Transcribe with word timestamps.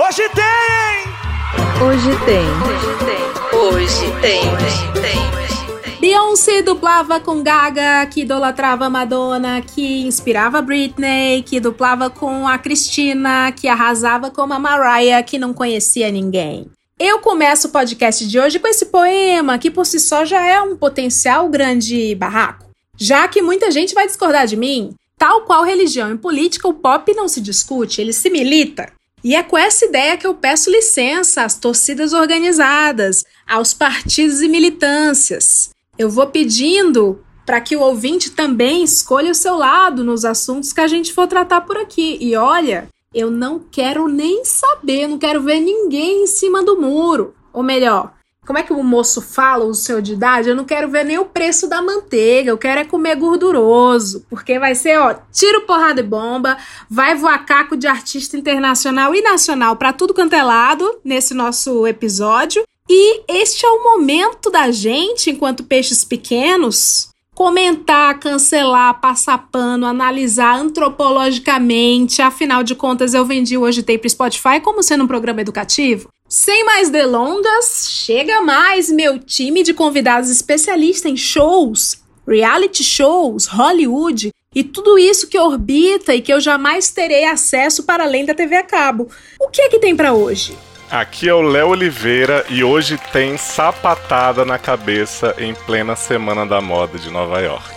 Hoje 0.00 0.28
tem! 0.28 1.84
Hoje 1.84 2.10
tem. 2.24 2.46
Hoje 2.62 2.92
tem. 3.04 3.58
Hoje 3.58 4.20
tem. 4.20 4.40
Hoje 4.54 4.92
tem. 5.02 5.98
Beyoncé 5.98 6.62
dublava 6.62 7.18
com 7.18 7.42
Gaga, 7.42 8.06
que 8.06 8.20
idolatrava 8.20 8.88
Madonna, 8.88 9.60
que 9.60 10.02
inspirava 10.06 10.62
Britney, 10.62 11.42
que 11.42 11.58
dublava 11.58 12.08
com 12.08 12.46
a 12.46 12.56
Cristina, 12.58 13.50
que 13.50 13.66
arrasava 13.66 14.30
com 14.30 14.42
a 14.42 14.58
Mariah, 14.60 15.24
que 15.24 15.36
não 15.36 15.52
conhecia 15.52 16.12
ninguém. 16.12 16.70
Eu 16.96 17.18
começo 17.18 17.66
o 17.66 17.72
podcast 17.72 18.24
de 18.24 18.38
hoje 18.38 18.60
com 18.60 18.68
esse 18.68 18.86
poema, 18.86 19.58
que 19.58 19.68
por 19.68 19.84
si 19.84 19.98
só 19.98 20.24
já 20.24 20.46
é 20.46 20.62
um 20.62 20.76
potencial 20.76 21.48
grande 21.48 22.14
barraco. 22.14 22.70
Já 22.96 23.26
que 23.26 23.42
muita 23.42 23.68
gente 23.72 23.94
vai 23.94 24.06
discordar 24.06 24.46
de 24.46 24.56
mim, 24.56 24.94
tal 25.18 25.40
qual 25.40 25.64
religião 25.64 26.14
e 26.14 26.18
política, 26.18 26.68
o 26.68 26.74
pop 26.74 27.12
não 27.14 27.26
se 27.26 27.40
discute, 27.40 28.00
ele 28.00 28.12
se 28.12 28.30
milita. 28.30 28.96
E 29.22 29.34
é 29.34 29.42
com 29.42 29.58
essa 29.58 29.84
ideia 29.84 30.16
que 30.16 30.26
eu 30.26 30.34
peço 30.34 30.70
licença 30.70 31.42
às 31.42 31.54
torcidas 31.58 32.12
organizadas, 32.12 33.24
aos 33.46 33.74
partidos 33.74 34.40
e 34.42 34.48
militâncias. 34.48 35.70
Eu 35.98 36.08
vou 36.08 36.26
pedindo 36.28 37.22
para 37.44 37.60
que 37.60 37.76
o 37.76 37.80
ouvinte 37.80 38.30
também 38.30 38.84
escolha 38.84 39.32
o 39.32 39.34
seu 39.34 39.56
lado 39.56 40.04
nos 40.04 40.24
assuntos 40.24 40.72
que 40.72 40.80
a 40.80 40.86
gente 40.86 41.12
for 41.12 41.26
tratar 41.26 41.62
por 41.62 41.76
aqui. 41.76 42.18
E 42.20 42.36
olha, 42.36 42.88
eu 43.14 43.30
não 43.30 43.58
quero 43.58 44.06
nem 44.06 44.44
saber, 44.44 45.08
não 45.08 45.18
quero 45.18 45.42
ver 45.42 45.60
ninguém 45.60 46.24
em 46.24 46.26
cima 46.26 46.62
do 46.62 46.78
muro. 46.78 47.34
Ou 47.52 47.62
melhor, 47.62 48.12
como 48.48 48.58
é 48.58 48.62
que 48.62 48.72
o 48.72 48.82
moço 48.82 49.20
fala, 49.20 49.66
o 49.66 49.74
seu 49.74 50.00
de 50.00 50.14
idade? 50.14 50.48
Eu 50.48 50.56
não 50.56 50.64
quero 50.64 50.88
ver 50.88 51.04
nem 51.04 51.18
o 51.18 51.26
preço 51.26 51.68
da 51.68 51.82
manteiga, 51.82 52.50
eu 52.50 52.56
quero 52.56 52.80
é 52.80 52.84
comer 52.84 53.14
gorduroso, 53.14 54.24
porque 54.30 54.58
vai 54.58 54.74
ser, 54.74 54.98
ó, 54.98 55.14
tiro, 55.30 55.66
porrada 55.66 56.00
e 56.00 56.02
bomba, 56.02 56.56
vai 56.88 57.14
voar 57.14 57.44
caco 57.44 57.76
de 57.76 57.86
artista 57.86 58.38
internacional 58.38 59.14
e 59.14 59.20
nacional 59.20 59.76
para 59.76 59.92
tudo 59.92 60.14
quanto 60.14 60.32
é 60.32 60.42
lado 60.42 60.98
nesse 61.04 61.34
nosso 61.34 61.86
episódio. 61.86 62.62
E 62.88 63.20
este 63.28 63.66
é 63.66 63.68
o 63.68 63.84
momento 63.84 64.50
da 64.50 64.70
gente, 64.70 65.28
enquanto 65.28 65.62
peixes 65.62 66.02
pequenos, 66.02 67.10
comentar, 67.34 68.18
cancelar, 68.18 68.98
passar 68.98 69.46
pano, 69.52 69.84
analisar 69.84 70.58
antropologicamente. 70.58 72.22
Afinal 72.22 72.62
de 72.62 72.74
contas, 72.74 73.12
eu 73.12 73.26
vendi 73.26 73.58
hoje 73.58 73.82
tem 73.82 73.98
pro 73.98 74.08
Spotify 74.08 74.58
como 74.62 74.82
sendo 74.82 75.04
um 75.04 75.06
programa 75.06 75.42
educativo. 75.42 76.08
Sem 76.28 76.62
mais 76.62 76.90
delongas, 76.90 77.88
chega 77.90 78.42
mais 78.42 78.90
meu 78.90 79.18
time 79.18 79.62
de 79.62 79.72
convidados 79.72 80.28
especialistas 80.28 81.10
em 81.10 81.16
shows, 81.16 82.02
reality 82.26 82.84
shows, 82.84 83.46
Hollywood 83.46 84.30
e 84.54 84.62
tudo 84.62 84.98
isso 84.98 85.26
que 85.26 85.38
orbita 85.38 86.14
e 86.14 86.20
que 86.20 86.30
eu 86.30 86.38
jamais 86.38 86.90
terei 86.90 87.24
acesso 87.24 87.84
para 87.84 88.04
além 88.04 88.26
da 88.26 88.34
TV 88.34 88.56
a 88.56 88.62
cabo. 88.62 89.08
O 89.40 89.48
que 89.48 89.62
é 89.62 89.70
que 89.70 89.78
tem 89.78 89.96
para 89.96 90.12
hoje? 90.12 90.54
Aqui 90.90 91.30
é 91.30 91.34
o 91.34 91.40
Léo 91.40 91.68
Oliveira 91.68 92.44
e 92.50 92.62
hoje 92.62 93.00
tem 93.10 93.38
sapatada 93.38 94.44
na 94.44 94.58
cabeça 94.58 95.34
em 95.38 95.54
plena 95.54 95.96
semana 95.96 96.44
da 96.44 96.60
moda 96.60 96.98
de 96.98 97.10
Nova 97.10 97.40
York. 97.40 97.74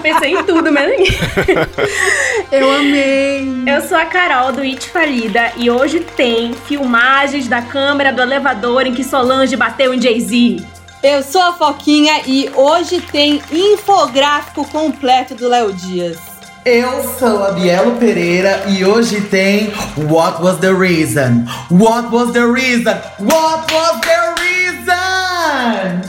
Eu 0.07 0.15
pensei 0.15 0.35
em 0.35 0.45
tudo, 0.45 0.71
mas 0.71 0.87
Eu 2.53 2.71
amei. 2.73 3.49
Eu 3.67 3.83
sou 3.89 3.99
a 3.99 4.05
Carol 4.05 4.53
do 4.53 4.61
It 4.61 4.89
Falida 4.89 5.51
e 5.57 5.69
hoje 5.69 5.99
tem 5.99 6.55
filmagens 6.55 7.49
da 7.49 7.61
câmera 7.61 8.13
do 8.13 8.23
elevador 8.23 8.87
em 8.87 8.95
que 8.95 9.03
Solange 9.03 9.57
bateu 9.57 9.93
em 9.93 10.01
Jay-Z. 10.01 10.65
Eu 11.03 11.25
sou 11.25 11.43
a 11.43 11.55
Foquinha 11.55 12.23
e 12.25 12.49
hoje 12.55 13.01
tem 13.01 13.43
infográfico 13.51 14.65
completo 14.69 15.35
do 15.35 15.49
Léo 15.49 15.73
Dias. 15.73 16.19
Eu 16.65 17.03
sou 17.19 17.45
a 17.45 17.51
Bielo 17.53 17.97
Pereira 17.97 18.65
e 18.69 18.85
hoje 18.85 19.21
tem 19.23 19.73
What 20.09 20.41
Was 20.43 20.59
the 20.59 20.73
Reason? 20.73 21.45
What 21.71 22.15
was 22.15 22.33
the 22.33 22.45
reason? 22.45 22.97
What 23.19 23.73
was 23.73 24.01
the 24.01 24.35
reason? 24.41 26.01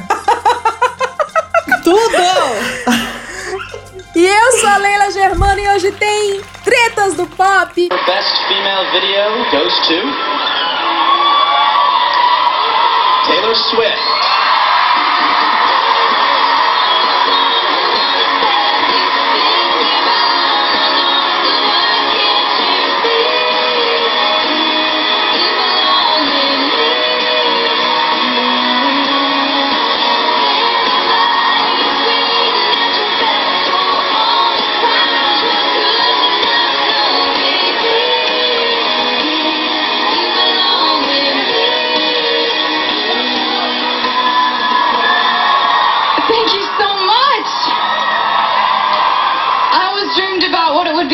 Tudo! 1.83 3.17
E 4.17 4.25
eu 4.25 4.51
sou 4.53 4.67
a 4.67 4.77
Leila 4.77 5.11
Germano 5.11 5.59
e 5.59 5.69
hoje 5.75 5.91
tem 5.91 6.41
Tretas 6.63 7.13
do 7.13 7.27
Pop. 7.27 7.87
Best 7.87 8.47
female 8.47 8.89
video 8.89 9.45
goes 9.51 9.75
to 9.85 9.93
Taylor 13.27 13.55
Swift. 13.55 14.16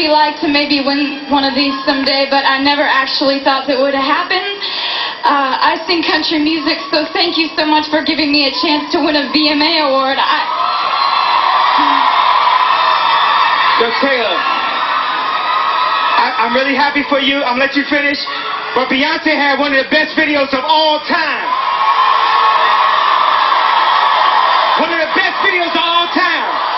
Like 0.01 0.41
to 0.41 0.49
maybe 0.49 0.81
win 0.81 1.29
one 1.29 1.45
of 1.45 1.53
these 1.53 1.77
someday, 1.85 2.25
but 2.25 2.41
I 2.41 2.57
never 2.57 2.81
actually 2.81 3.45
thought 3.45 3.69
that 3.69 3.77
would 3.77 3.93
happen. 3.93 4.41
Uh, 5.21 5.53
I 5.53 5.77
sing 5.85 6.01
country 6.01 6.41
music, 6.41 6.81
so 6.89 7.05
thank 7.13 7.37
you 7.37 7.53
so 7.53 7.69
much 7.69 7.85
for 7.93 8.01
giving 8.01 8.33
me 8.33 8.49
a 8.49 8.53
chance 8.57 8.89
to 8.97 8.99
win 9.05 9.13
a 9.13 9.29
VMA 9.29 9.85
award. 9.85 10.17
I... 10.17 10.39
Yo, 13.77 13.87
Taylor, 14.01 14.37
I, 16.17 16.25
I'm 16.41 16.53
really 16.57 16.73
happy 16.73 17.05
for 17.05 17.21
you. 17.21 17.45
I'm 17.45 17.61
gonna 17.61 17.69
let 17.69 17.77
you 17.77 17.85
finish. 17.85 18.17
But 18.73 18.89
Beyonce 18.89 19.37
had 19.37 19.61
one 19.61 19.77
of 19.77 19.85
the 19.85 19.89
best 19.93 20.17
videos 20.17 20.49
of 20.49 20.65
all 20.65 20.97
time. 21.05 21.45
One 24.81 24.89
of 24.89 24.97
the 24.97 25.13
best 25.13 25.37
videos 25.45 25.69
of 25.69 25.85
all 25.85 26.09
time. 26.09 26.72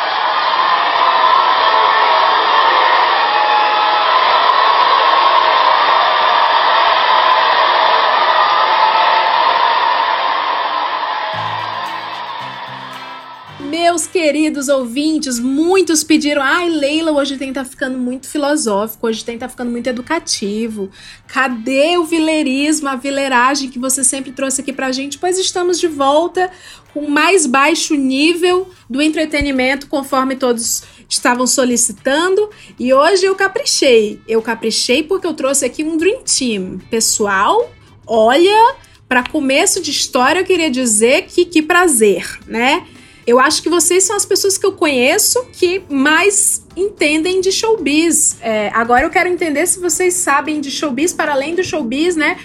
Queridos 14.16 14.70
ouvintes, 14.70 15.42
muitos 15.42 16.02
pediram: 16.02 16.42
ai, 16.42 16.70
Leila, 16.70 17.12
hoje 17.12 17.38
tem 17.38 17.52
tá 17.52 17.66
ficando 17.66 17.98
muito 17.98 18.30
filosófico, 18.30 19.08
hoje 19.08 19.26
tem 19.26 19.38
tá 19.38 19.50
ficando 19.50 19.70
muito 19.70 19.88
educativo. 19.88 20.90
Cadê 21.28 21.98
o 21.98 22.06
vileirismo, 22.06 22.88
a 22.88 22.96
vileiragem 22.96 23.70
que 23.70 23.78
você 23.78 24.06
sempre 24.06 24.32
trouxe 24.32 24.62
aqui 24.62 24.72
pra 24.72 24.94
gente? 24.94 25.18
Pois 25.18 25.38
estamos 25.38 25.78
de 25.82 25.90
volta 25.90 26.50
com 26.94 27.10
mais 27.10 27.46
baixo 27.46 27.94
nível 27.94 28.70
do 28.90 29.02
entretenimento, 29.02 29.88
conforme 29.88 30.38
todos 30.38 30.84
estavam 31.10 31.46
solicitando. 31.46 32.50
E 32.80 32.94
hoje 32.94 33.26
eu 33.26 33.36
caprichei. 33.36 34.22
Eu 34.26 34.42
caprichei 34.42 35.04
porque 35.04 35.28
eu 35.28 35.34
trouxe 35.34 35.66
aqui 35.66 35.84
um 35.84 35.98
Dream 35.98 36.22
Team. 36.24 36.80
Pessoal, 36.90 37.70
olha, 38.08 38.76
para 39.10 39.28
começo 39.28 39.82
de 39.82 39.92
história 39.92 40.40
eu 40.40 40.46
queria 40.46 40.72
dizer 40.72 41.24
que 41.24 41.44
que 41.44 41.62
prazer, 41.62 42.40
né? 42.48 42.88
Eu 43.28 43.40
acho 43.40 43.64
que 43.64 43.70
vocês 43.70 44.04
são 44.04 44.16
as 44.16 44.26
pessoas 44.26 44.56
que 44.58 44.66
eu 44.66 44.74
conheço 44.74 45.44
que 45.54 45.84
mais 45.90 46.64
entendem 46.78 47.42
de 47.42 47.52
showbiz. 47.52 48.38
É, 48.40 48.70
agora 48.74 49.04
eu 49.04 49.10
quero 49.10 49.28
entender 49.28 49.66
se 49.66 49.80
vocês 49.80 50.14
sabem 50.14 50.62
de 50.62 50.70
showbiz 50.70 51.12
para 51.12 51.32
além 51.32 51.56
do 51.56 51.64
showbiz, 51.64 52.16
né? 52.16 52.38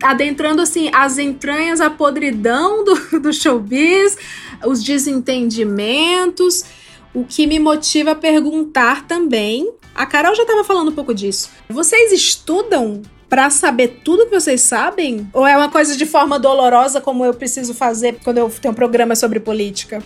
Adentrando 0.00 0.62
assim 0.62 0.88
as 0.94 1.18
entranhas, 1.18 1.80
a 1.80 1.90
podridão 1.90 2.84
do, 2.84 3.18
do 3.20 3.32
showbiz, 3.32 4.16
os 4.64 4.84
desentendimentos, 4.84 6.64
o 7.12 7.24
que 7.24 7.44
me 7.46 7.58
motiva 7.58 8.12
a 8.12 8.14
perguntar 8.14 9.08
também. 9.08 9.68
A 9.92 10.06
Carol 10.06 10.34
já 10.36 10.42
estava 10.42 10.62
falando 10.62 10.90
um 10.90 10.94
pouco 10.94 11.12
disso. 11.12 11.50
Vocês 11.68 12.12
estudam 12.12 13.02
para 13.28 13.50
saber 13.50 14.00
tudo 14.04 14.26
que 14.26 14.32
vocês 14.32 14.60
sabem? 14.60 15.28
Ou 15.32 15.44
é 15.44 15.56
uma 15.56 15.68
coisa 15.68 15.96
de 15.96 16.06
forma 16.06 16.38
dolorosa, 16.38 17.00
como 17.00 17.24
eu 17.24 17.34
preciso 17.34 17.74
fazer 17.74 18.18
quando 18.22 18.38
eu 18.38 18.48
tenho 18.48 18.72
um 18.72 18.74
programa 18.74 19.16
sobre 19.16 19.40
política? 19.40 20.02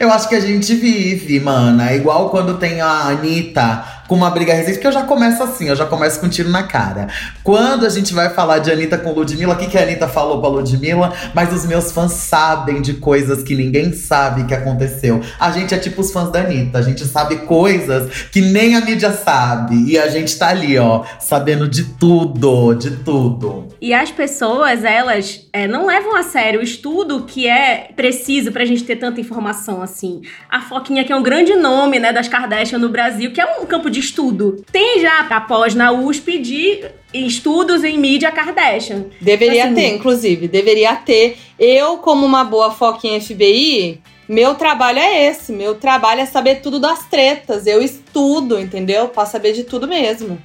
Eu 0.00 0.12
acho 0.12 0.28
que 0.28 0.34
a 0.34 0.40
gente 0.40 0.74
vive, 0.74 1.40
mana. 1.40 1.92
Igual 1.92 2.30
quando 2.30 2.56
tem 2.56 2.80
a 2.80 3.08
Anitta 3.08 3.97
com 4.08 4.14
uma 4.14 4.30
briga 4.30 4.54
recente, 4.54 4.74
porque 4.74 4.86
eu 4.86 4.92
já 4.92 5.02
começo 5.02 5.42
assim, 5.42 5.68
eu 5.68 5.76
já 5.76 5.84
começo 5.84 6.18
com 6.18 6.26
um 6.26 6.30
tiro 6.30 6.48
na 6.48 6.62
cara. 6.62 7.08
Quando 7.44 7.84
a 7.84 7.90
gente 7.90 8.14
vai 8.14 8.30
falar 8.30 8.58
de 8.58 8.72
Anitta 8.72 8.96
com 8.96 9.12
Ludmilla, 9.12 9.52
o 9.54 9.58
que, 9.58 9.66
que 9.66 9.76
a 9.76 9.82
Anitta 9.82 10.08
falou 10.08 10.40
pra 10.40 10.48
Ludmilla? 10.48 11.12
Mas 11.34 11.52
os 11.52 11.66
meus 11.66 11.92
fãs 11.92 12.12
sabem 12.12 12.80
de 12.80 12.94
coisas 12.94 13.42
que 13.42 13.54
ninguém 13.54 13.92
sabe 13.92 14.44
que 14.44 14.54
aconteceu. 14.54 15.20
A 15.38 15.50
gente 15.50 15.74
é 15.74 15.78
tipo 15.78 16.00
os 16.00 16.10
fãs 16.10 16.32
da 16.32 16.40
Anitta, 16.40 16.78
a 16.78 16.82
gente 16.82 17.04
sabe 17.04 17.36
coisas 17.40 18.28
que 18.32 18.40
nem 18.40 18.74
a 18.74 18.80
mídia 18.80 19.12
sabe. 19.12 19.84
E 19.86 19.98
a 19.98 20.08
gente 20.08 20.38
tá 20.38 20.48
ali, 20.48 20.78
ó, 20.78 21.04
sabendo 21.20 21.68
de 21.68 21.84
tudo, 21.84 22.74
de 22.74 22.90
tudo. 22.90 23.68
E 23.78 23.92
as 23.92 24.10
pessoas, 24.10 24.84
elas 24.84 25.46
é, 25.52 25.68
não 25.68 25.86
levam 25.86 26.16
a 26.16 26.22
sério 26.22 26.60
o 26.60 26.62
estudo 26.62 27.24
que 27.24 27.46
é 27.46 27.90
preciso 27.94 28.50
pra 28.52 28.64
gente 28.64 28.84
ter 28.84 28.96
tanta 28.96 29.20
informação 29.20 29.82
assim. 29.82 30.22
A 30.48 30.62
Foquinha, 30.62 31.04
que 31.04 31.12
é 31.12 31.16
um 31.16 31.22
grande 31.22 31.54
nome, 31.54 31.98
né, 31.98 32.10
das 32.10 32.26
Kardashian 32.26 32.78
no 32.78 32.88
Brasil, 32.88 33.32
que 33.32 33.40
é 33.40 33.60
um 33.60 33.66
campo 33.66 33.90
de 33.90 33.97
estudo. 33.98 34.64
Tem 34.70 35.00
já 35.00 35.20
após 35.30 35.74
na 35.74 35.92
USP 35.92 36.38
de 36.38 36.84
estudos 37.12 37.84
em 37.84 37.98
mídia 37.98 38.30
Kardashian. 38.30 39.06
Deveria 39.20 39.64
Assim, 39.66 39.74
ter, 39.74 39.94
inclusive, 39.94 40.48
deveria 40.48 40.94
ter. 40.96 41.38
Eu, 41.58 41.98
como 41.98 42.24
uma 42.24 42.44
boa 42.44 42.70
foquinha 42.70 43.20
FBI, 43.20 44.00
meu 44.28 44.54
trabalho 44.54 44.98
é 44.98 45.26
esse. 45.26 45.52
Meu 45.52 45.74
trabalho 45.74 46.20
é 46.20 46.26
saber 46.26 46.56
tudo 46.56 46.78
das 46.78 47.06
tretas. 47.06 47.66
Eu 47.66 47.82
estudo, 47.82 48.60
entendeu? 48.60 49.08
Pra 49.08 49.24
saber 49.24 49.52
de 49.52 49.64
tudo 49.64 49.88
mesmo. 49.88 50.38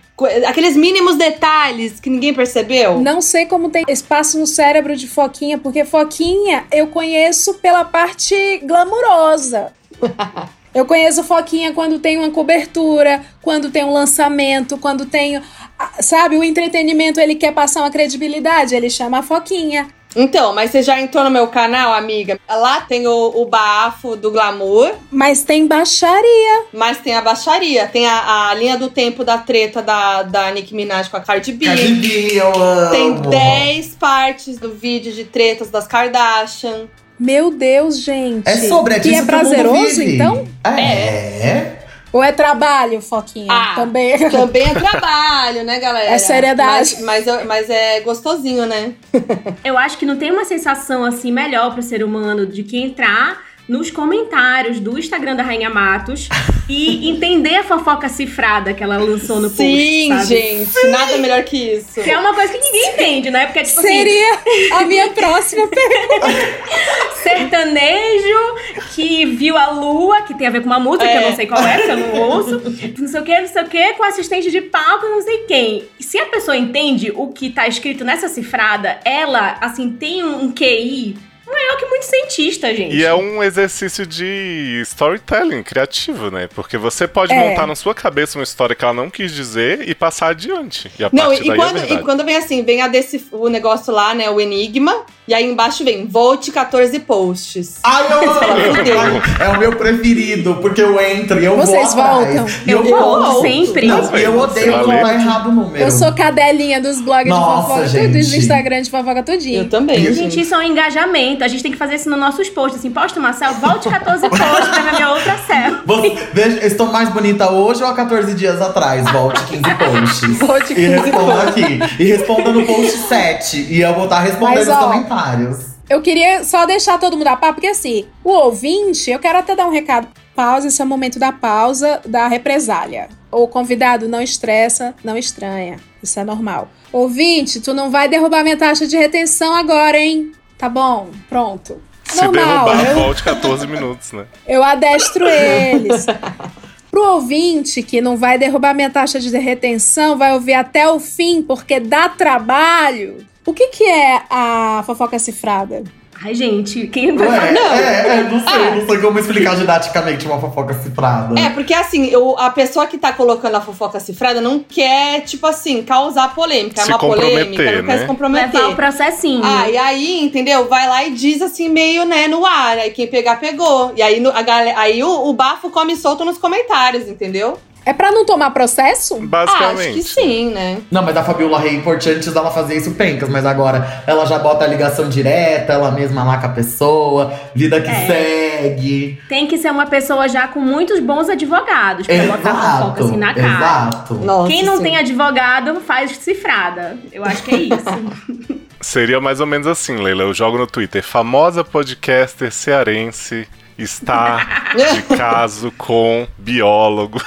Aqueles 0.48 0.78
mínimos 0.78 1.18
detalhes 1.18 2.00
que 2.00 2.10
ninguém 2.10 2.34
percebeu. 2.34 3.02
Não 3.02 3.22
sei 3.22 3.46
como 3.46 3.70
tem 3.70 3.84
espaço 3.90 4.40
no 4.40 4.48
cérebro 4.48 4.96
de 4.96 5.08
Foquinha, 5.08 5.58
porque 5.58 5.84
Foquinha 5.84 6.66
eu 6.72 6.88
conheço 6.88 7.56
pela 7.56 7.84
parte 7.84 8.60
glamurosa. 8.60 9.74
Eu 10.74 10.86
conheço 10.86 11.24
Foquinha 11.24 11.72
quando 11.74 12.00
tem 12.00 12.18
uma 12.18 12.32
cobertura, 12.32 13.22
quando 13.42 13.70
tem 13.70 13.84
um 13.84 13.94
lançamento, 13.94 14.78
quando 14.78 15.06
tem. 15.06 15.38
ah, 15.38 15.92
Sabe, 16.02 16.38
o 16.38 16.44
entretenimento 16.44 17.20
ele 17.20 17.36
quer 17.36 17.54
passar 17.54 17.82
uma 17.82 17.92
credibilidade, 17.92 18.76
ele 18.76 18.90
chama 18.90 19.20
a 19.20 19.24
Foquinha. 19.24 19.88
Então, 20.16 20.54
mas 20.54 20.70
você 20.70 20.84
já 20.84 21.02
entrou 21.02 21.24
no 21.24 21.32
meu 21.32 21.48
canal, 21.48 21.92
amiga? 21.92 22.40
Lá 22.48 22.82
tem 22.82 23.08
o, 23.08 23.32
o 23.42 23.46
bafo 23.48 24.16
do 24.16 24.30
glamour, 24.30 24.94
Mas 25.12 25.44
tem 25.44 25.66
baixaria. 25.66 26.66
mas 26.72 27.00
tem 27.00 27.16
a 27.16 27.22
baixaria. 27.22 27.88
Tem 27.88 28.06
a, 28.06 28.50
a 28.50 28.54
linha 28.54 28.78
do 28.78 28.90
tempo 28.92 29.24
da 29.24 29.40
treta 29.40 29.82
da, 29.82 30.22
da 30.22 30.52
Nicki 30.52 30.76
Minaj 30.76 31.10
com 31.10 31.18
a 31.18 31.20
Cardi 31.20 31.54
B. 31.54 31.66
Cardi 31.66 31.94
B, 31.96 32.28
eu 32.40 32.54
amo. 32.56 32.92
Tem 32.92 33.14
10 33.16 33.96
partes 33.96 34.60
do 34.60 34.72
vídeo 34.72 35.12
de 35.12 35.24
tretas 35.24 35.72
das 35.72 35.88
Kardashian. 35.88 36.88
Meu 37.20 37.52
Deus, 37.52 38.00
gente. 38.00 38.48
É 38.48 38.58
sobre, 38.58 38.96
é 38.96 38.98
E 38.98 39.00
disso 39.02 39.16
é 39.16 39.16
que 39.16 39.22
o 39.22 39.26
mundo 39.26 39.28
prazeroso, 39.28 40.02
então? 40.02 40.48
É. 40.66 41.84
Ou 42.14 42.24
é 42.24 42.32
trabalho, 42.32 43.02
Foquinha? 43.02 43.48
Ah, 43.50 43.74
Também. 43.76 44.18
Também 44.30 44.70
é 44.70 44.74
trabalho, 44.74 45.64
né, 45.64 45.80
galera? 45.80 46.12
É 46.12 46.18
seriedade. 46.20 46.98
Mas, 47.02 47.26
mas, 47.26 47.46
mas 47.46 47.70
é 47.72 48.02
gostosinho, 48.02 48.68
né? 48.68 48.94
Eu 49.66 49.78
acho 49.78 49.98
que 49.98 50.06
não 50.06 50.16
tem 50.16 50.32
uma 50.32 50.46
sensação 50.46 51.04
assim 51.04 51.32
melhor 51.32 51.74
pro 51.74 51.82
ser 51.82 52.04
humano 52.04 52.46
de 52.46 52.62
que 52.62 52.78
entrar 52.78 53.42
nos 53.68 53.90
comentários 53.90 54.80
do 54.80 54.98
Instagram 55.00 55.36
da 55.36 55.44
Rainha 55.44 55.70
Matos 55.70 56.28
e 56.70 57.10
entender 57.10 57.56
a 57.58 57.64
fofoca 57.64 58.10
cifrada 58.10 58.74
que 58.74 58.84
ela 58.84 58.98
lançou 58.98 59.40
no 59.40 59.50
post. 59.50 59.64
Sim, 59.64 60.10
sabe? 60.10 60.26
gente. 60.26 60.88
Nada 60.88 61.18
melhor 61.18 61.44
que 61.44 61.58
isso. 61.58 62.02
Que 62.02 62.10
é 62.12 62.18
uma 62.18 62.34
coisa 62.34 62.54
que 62.54 62.60
ninguém 62.60 62.94
entende, 62.94 63.30
né? 63.32 63.46
Porque, 63.46 63.64
tipo 63.64 63.80
assim, 63.80 63.88
Seria 63.90 64.40
a 64.74 64.82
minha 64.86 65.10
próxima 65.10 65.68
pergunta. 65.68 66.28
sertanejo 67.24 68.56
que 68.96 69.26
viu 69.26 69.58
a 69.58 69.72
lua, 69.72 70.22
que 70.24 70.34
tem 70.34 70.48
a 70.48 70.50
ver 70.50 70.60
com 70.62 70.68
uma 70.68 70.80
música, 70.80 71.06
que 71.08 71.14
eu 71.16 71.22
É. 71.22 71.30
não 71.30 71.36
sei 71.36 71.48
qual 71.48 71.66
é, 71.66 71.78
que 71.82 71.90
eu 71.92 71.98
não 71.98 72.20
ouço, 72.22 72.62
não 72.62 73.08
sei 73.08 73.22
o 73.22 73.24
que, 73.24 73.40
não 73.42 73.48
sei 73.48 73.62
o 73.64 73.68
que, 73.68 73.94
com 73.94 74.04
assistente 74.04 74.52
de 74.52 74.62
palco, 74.62 75.06
não 75.08 75.22
sei 75.22 75.40
quem. 75.40 75.84
Se 76.00 76.20
a 76.20 76.26
pessoa 76.26 76.56
entende 76.58 77.12
o 77.16 77.28
que 77.28 77.50
tá 77.50 77.68
escrito 77.68 78.04
nessa 78.04 78.28
cifrada, 78.28 79.00
ela, 79.06 79.58
assim, 79.62 79.90
tem 79.92 80.24
um, 80.24 80.44
um 80.46 80.52
QI 80.52 81.16
maior 81.52 81.78
que 81.78 81.86
muito 81.86 82.04
cientista, 82.06 82.74
gente. 82.74 82.96
E 82.96 83.04
é 83.06 83.14
um 83.14 83.44
exercício 83.44 84.06
de 84.06 84.80
storytelling 84.84 85.64
criativo, 85.64 86.32
né? 86.32 86.48
Porque 86.54 86.78
você 86.78 87.08
pode 87.08 87.34
É. 87.34 87.36
montar 87.50 87.68
na 87.68 87.76
sua 87.76 87.94
cabeça 87.94 88.38
uma 88.38 88.44
história 88.44 88.76
que 88.76 88.84
ela 88.84 88.94
não 88.94 89.10
quis 89.10 89.32
dizer 89.34 89.88
e 89.88 89.94
passar 89.96 90.30
adiante. 90.30 90.92
E 90.98 91.04
a 91.04 91.10
Não, 91.12 91.28
partir 91.28 91.44
e 91.44 91.48
daí 91.50 91.58
quando, 91.58 91.78
é 91.78 91.94
e 91.94 91.98
quando 92.00 92.24
vem 92.26 92.36
assim, 92.38 92.64
vem 92.64 92.82
a 92.82 92.88
desse, 92.88 93.26
o 93.32 93.48
negócio 93.50 93.94
lá, 93.94 94.14
né? 94.14 94.30
O 94.30 94.40
enigma. 94.40 95.06
E 95.26 95.34
aí 95.34 95.46
embaixo 95.50 95.86
vem, 95.86 96.06
volte 96.06 96.52
14 96.52 97.00
posts. 97.00 97.80
Ai, 97.82 98.04
eu 98.12 99.00
amo. 99.00 99.22
É 99.40 99.48
o 99.50 99.58
meu 99.58 99.74
preferido, 99.74 100.56
porque 100.62 100.82
eu 100.82 101.00
entro 101.00 101.40
e 101.40 101.46
eu 101.46 101.56
Vocês 101.56 101.94
vou 101.94 102.04
atrás. 102.04 102.26
voltam? 102.36 102.46
E 102.68 102.72
Eu 102.72 102.84
volto 102.84 103.42
sempre. 103.42 103.88
Não, 103.88 104.18
eu 104.18 104.38
odeio 104.38 104.72
tá 104.86 105.14
errado 105.14 105.48
o 105.48 105.52
número. 105.54 105.82
Eu 105.82 105.92
sou 105.92 106.12
cadelinha 106.14 106.82
dos 106.82 107.00
blogs 107.00 107.30
Nossa, 107.30 107.62
de 107.62 107.68
fofoca, 107.68 107.88
gente. 107.88 108.08
tudo, 108.08 108.18
dos 108.20 108.34
Instagram 108.34 108.82
de 108.82 108.92
fofoca 108.92 109.20
Eu 109.20 109.24
tudinho. 109.24 109.70
também, 109.70 109.98
E- 110.00 110.04
gente. 110.14 110.16
Gente, 110.24 110.42
isso 110.42 110.54
é 110.56 110.58
um 110.58 110.64
engajamento. 110.64 111.33
A 111.42 111.48
gente 111.48 111.64
tem 111.64 111.72
que 111.72 111.78
fazer 111.78 111.96
isso 111.96 112.10
nos 112.10 112.20
nossos 112.20 112.50
posts. 112.50 112.80
Assim, 112.80 112.92
posta 112.92 113.20
Marcel, 113.20 113.54
volte 113.56 113.90
14 113.90 114.30
posts 114.30 114.68
pra 114.70 114.82
ver 114.82 114.94
minha 114.94 115.10
outra. 115.12 115.34
Você- 115.86 116.28
veja, 116.34 116.66
estou 116.66 116.88
mais 116.92 117.10
bonita 117.10 117.52
hoje 117.52 117.82
ou 117.84 117.90
há 117.90 117.94
14 117.94 118.34
dias 118.34 118.62
atrás? 118.62 119.10
Volte 119.12 119.42
15 119.46 119.62
posts. 119.76 120.38
Volte 120.40 120.74
E 120.74 120.76
15 120.76 120.90
responda 121.00 121.44
aqui. 121.44 121.80
E 122.00 122.04
responda 122.06 122.52
no 122.52 122.66
post 122.66 122.98
7. 122.98 123.68
E 123.70 123.82
eu 123.82 123.94
vou 123.94 124.04
estar 124.06 124.20
respondendo 124.20 124.58
Mas, 124.58 124.68
os 124.68 124.74
ó, 124.76 124.88
comentários. 124.88 125.66
Eu 125.90 126.02
queria 126.02 126.44
só 126.44 126.66
deixar 126.66 126.98
todo 126.98 127.18
mundo 127.18 127.28
a 127.28 127.36
par, 127.36 127.54
porque 127.54 127.68
assim, 127.68 128.06
o 128.24 128.32
ouvinte, 128.32 129.12
eu 129.12 129.20
quero 129.20 129.40
até 129.40 129.56
dar 129.56 129.68
um 129.68 129.72
recado. 129.72 130.08
Pausa, 130.36 130.68
esse 130.68 130.82
é 130.82 130.86
o 130.86 130.88
momento 130.88 131.20
da 131.20 131.32
pausa, 131.32 132.02
da 132.06 132.28
represália. 132.28 133.10
O 133.32 133.48
convidado 133.48 134.08
não 134.08 134.22
estressa, 134.22 134.96
não 135.04 135.18
estranha. 135.18 135.78
Isso 136.02 136.20
é 136.20 136.24
normal. 136.24 136.70
Ouvinte, 136.92 137.60
tu 137.60 137.74
não 137.74 137.90
vai 137.92 138.08
derrubar 138.08 138.44
minha 138.44 138.58
taxa 138.58 138.88
de 138.88 138.96
retenção 138.98 139.54
agora, 139.56 139.98
hein? 140.00 140.32
Tá 140.64 140.70
bom, 140.70 141.10
pronto. 141.28 141.82
Se 142.06 142.24
Normal, 142.24 142.64
derrubar, 142.70 142.86
eu- 142.90 142.96
volte 143.04 143.22
14 143.22 143.68
minutos, 143.68 144.14
né? 144.14 144.26
Eu 144.48 144.64
adestro 144.64 145.28
eles. 145.28 146.06
Pro 146.90 147.16
ouvinte 147.16 147.84
que 147.84 148.00
não 148.00 148.16
vai 148.16 148.38
derrubar 148.38 148.74
minha 148.74 148.90
taxa 148.90 149.20
de 149.20 149.38
retenção, 149.38 150.18
vai 150.18 150.32
ouvir 150.32 150.54
até 150.54 150.88
o 150.90 151.02
fim, 151.02 151.42
porque 151.42 151.82
dá 151.82 152.08
trabalho. 152.08 153.28
O 153.46 153.54
que, 153.54 153.68
que 153.68 153.84
é 153.84 154.22
a 154.30 154.82
fofoca 154.86 155.20
cifrada? 155.20 155.84
Ai, 156.26 156.34
gente, 156.34 156.88
quem 156.88 157.16
vai 157.18 157.28
falar? 157.28 157.52
Não. 157.52 157.74
é, 157.74 158.08
é, 158.20 158.24
não 158.24 158.40
sei, 158.40 158.54
Ah. 158.68 158.76
não 158.76 158.88
sei 158.88 158.98
como 159.00 159.20
explicar 159.20 159.56
didaticamente 159.58 160.26
uma 160.26 160.40
fofoca 160.40 160.74
cifrada. 160.76 161.38
É, 161.40 161.50
porque 161.50 161.74
assim, 161.74 162.06
eu- 162.08 162.38
a 162.40 162.50
pessoa 162.50 162.88
que 162.88 162.98
tá 162.98 163.12
colocando 163.12 163.56
a 163.56 163.62
fofoca 163.62 164.00
cifrada 164.00 164.40
não 164.40 164.60
quer, 164.60 165.22
tipo 165.22 165.46
assim, 165.46 165.84
causar 165.84 166.34
polêmica. 166.34 166.80
É 166.80 166.86
Se 166.86 166.90
uma 166.92 166.98
polêmica, 167.00 167.64
não 167.64 167.84
quer 167.86 167.94
se 167.96 168.00
né? 168.02 168.06
comprometer. 168.08 168.54
Levar 168.54 168.70
o 168.72 168.76
processinho. 168.76 169.42
Ah, 169.44 169.70
e 169.70 169.76
aí, 169.78 170.22
entendeu? 170.24 170.68
Vai 170.70 170.88
lá 170.88 171.04
e 171.06 171.12
diz 171.12 171.42
assim, 171.42 171.68
meio, 171.68 172.06
né, 172.06 172.28
no 172.30 172.46
ar. 172.46 172.78
Aí 172.78 172.92
quem 172.92 173.08
pegar, 173.08 173.36
pegou. 173.42 173.92
E 173.98 174.02
aí, 174.02 174.20
no- 174.22 174.32
a 174.32 174.42
galera, 174.42 174.80
aí 174.80 175.04
o, 175.04 175.28
o 175.30 175.34
bafo 175.34 175.70
come 175.70 175.96
solto 175.98 176.24
nos 176.24 176.38
comentários, 176.38 177.08
entendeu? 177.10 177.58
É 177.86 177.92
pra 177.94 178.12
não 178.12 178.26
tomar 178.26 178.52
processo? 178.52 179.16
Ah, 179.22 179.26
Basicamente. 179.26 179.80
acho 179.82 179.94
que 179.94 180.04
sim, 180.04 180.50
né? 180.52 180.78
Não, 180.90 181.04
mas 181.04 181.18
a 181.18 181.24
Fabiola 181.24 181.60
Reinport, 181.60 182.06
antes 182.08 182.32
dela 182.34 182.50
fazer 182.52 182.76
isso, 182.78 182.92
pencas. 182.92 183.28
Mas 183.30 183.46
agora 183.46 184.04
ela 184.08 184.26
já 184.26 184.40
bota 184.40 184.64
a 184.64 184.68
ligação 184.68 185.10
direta, 185.10 185.74
ela 185.74 185.92
mesma 185.92 186.24
lá 186.24 186.38
com 186.38 186.46
a 186.46 186.50
pessoa, 186.50 187.34
vida 187.54 187.82
que 187.82 187.90
É. 187.92 188.06
segue. 188.08 189.22
Tem 189.28 189.48
que 189.48 189.58
ser 189.58 189.72
uma 189.72 189.86
pessoa 189.86 190.28
já 190.30 190.48
com 190.48 190.60
muitos 190.60 191.00
bons 191.00 191.28
advogados 191.30 192.08
pra 192.08 192.16
botar 192.24 192.52
a 192.52 192.54
fofoca 192.54 193.00
Exato, 193.00 193.04
assim 193.04 193.18
na 193.18 193.34
cara. 193.34 193.48
exato. 193.48 194.14
Nossa, 194.16 194.48
Quem 194.48 194.64
não 194.64 194.78
sim. 194.78 194.84
tem 194.84 194.98
advogado 194.98 195.82
faz 195.82 196.12
cifrada. 196.18 196.98
Eu 197.12 197.24
acho 197.26 197.44
que 197.44 197.54
é 197.54 197.58
isso. 197.60 198.64
Seria 198.80 199.20
mais 199.22 199.40
ou 199.40 199.46
menos 199.48 199.66
assim, 199.68 199.96
Leila. 199.98 200.24
Eu 200.24 200.34
jogo 200.34 200.58
no 200.58 200.68
Twitter. 200.68 201.02
Famosa 201.04 201.64
podcaster 201.64 202.52
cearense 202.52 203.48
está 203.78 204.46
de 204.76 205.02
caso 205.16 205.72
com 205.78 206.28
biólogo. 206.38 207.22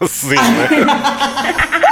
Assim, 0.00 0.34
né? 0.34 0.68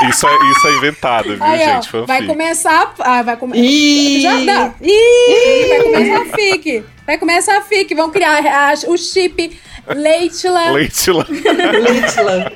Isso 0.10 0.26
é, 0.28 0.30
isso 0.50 0.68
é 0.68 0.72
inventado, 0.76 1.24
viu, 1.34 1.42
Aí, 1.42 1.58
gente? 1.58 1.88
Fanfic. 1.88 2.06
vai 2.06 2.26
começar. 2.26 2.94
Ah, 2.98 3.22
vai 3.22 3.36
começar. 3.36 3.62
Ih, 3.64 4.20
Já 4.20 4.38
dá. 4.44 4.74
Ih, 4.82 5.68
vai 5.68 5.82
começar 5.82 6.20
a 6.22 6.24
FIC. 6.36 6.84
Vai 7.06 7.18
começar 7.18 7.56
a 7.58 7.60
FIC. 7.62 7.94
Vão 7.94 8.10
criar 8.10 8.44
a- 8.44 8.74
o 8.90 8.96
chip 8.98 9.58
Leitila. 9.88 10.70
Leite 10.72 11.10
lá. 11.10 11.24
Leitila. 11.28 12.52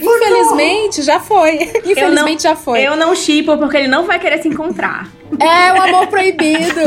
Infelizmente, 0.00 1.02
já 1.02 1.20
foi. 1.20 1.70
Infelizmente, 1.84 2.42
já 2.42 2.56
foi. 2.56 2.80
Eu 2.80 2.96
não 2.96 3.14
chipo 3.14 3.56
porque 3.58 3.76
ele 3.76 3.88
não 3.88 4.06
vai 4.06 4.18
querer 4.18 4.40
se 4.42 4.48
encontrar. 4.48 5.06
É 5.38 5.72
o 5.72 5.82
amor 5.82 6.06
proibido. 6.08 6.80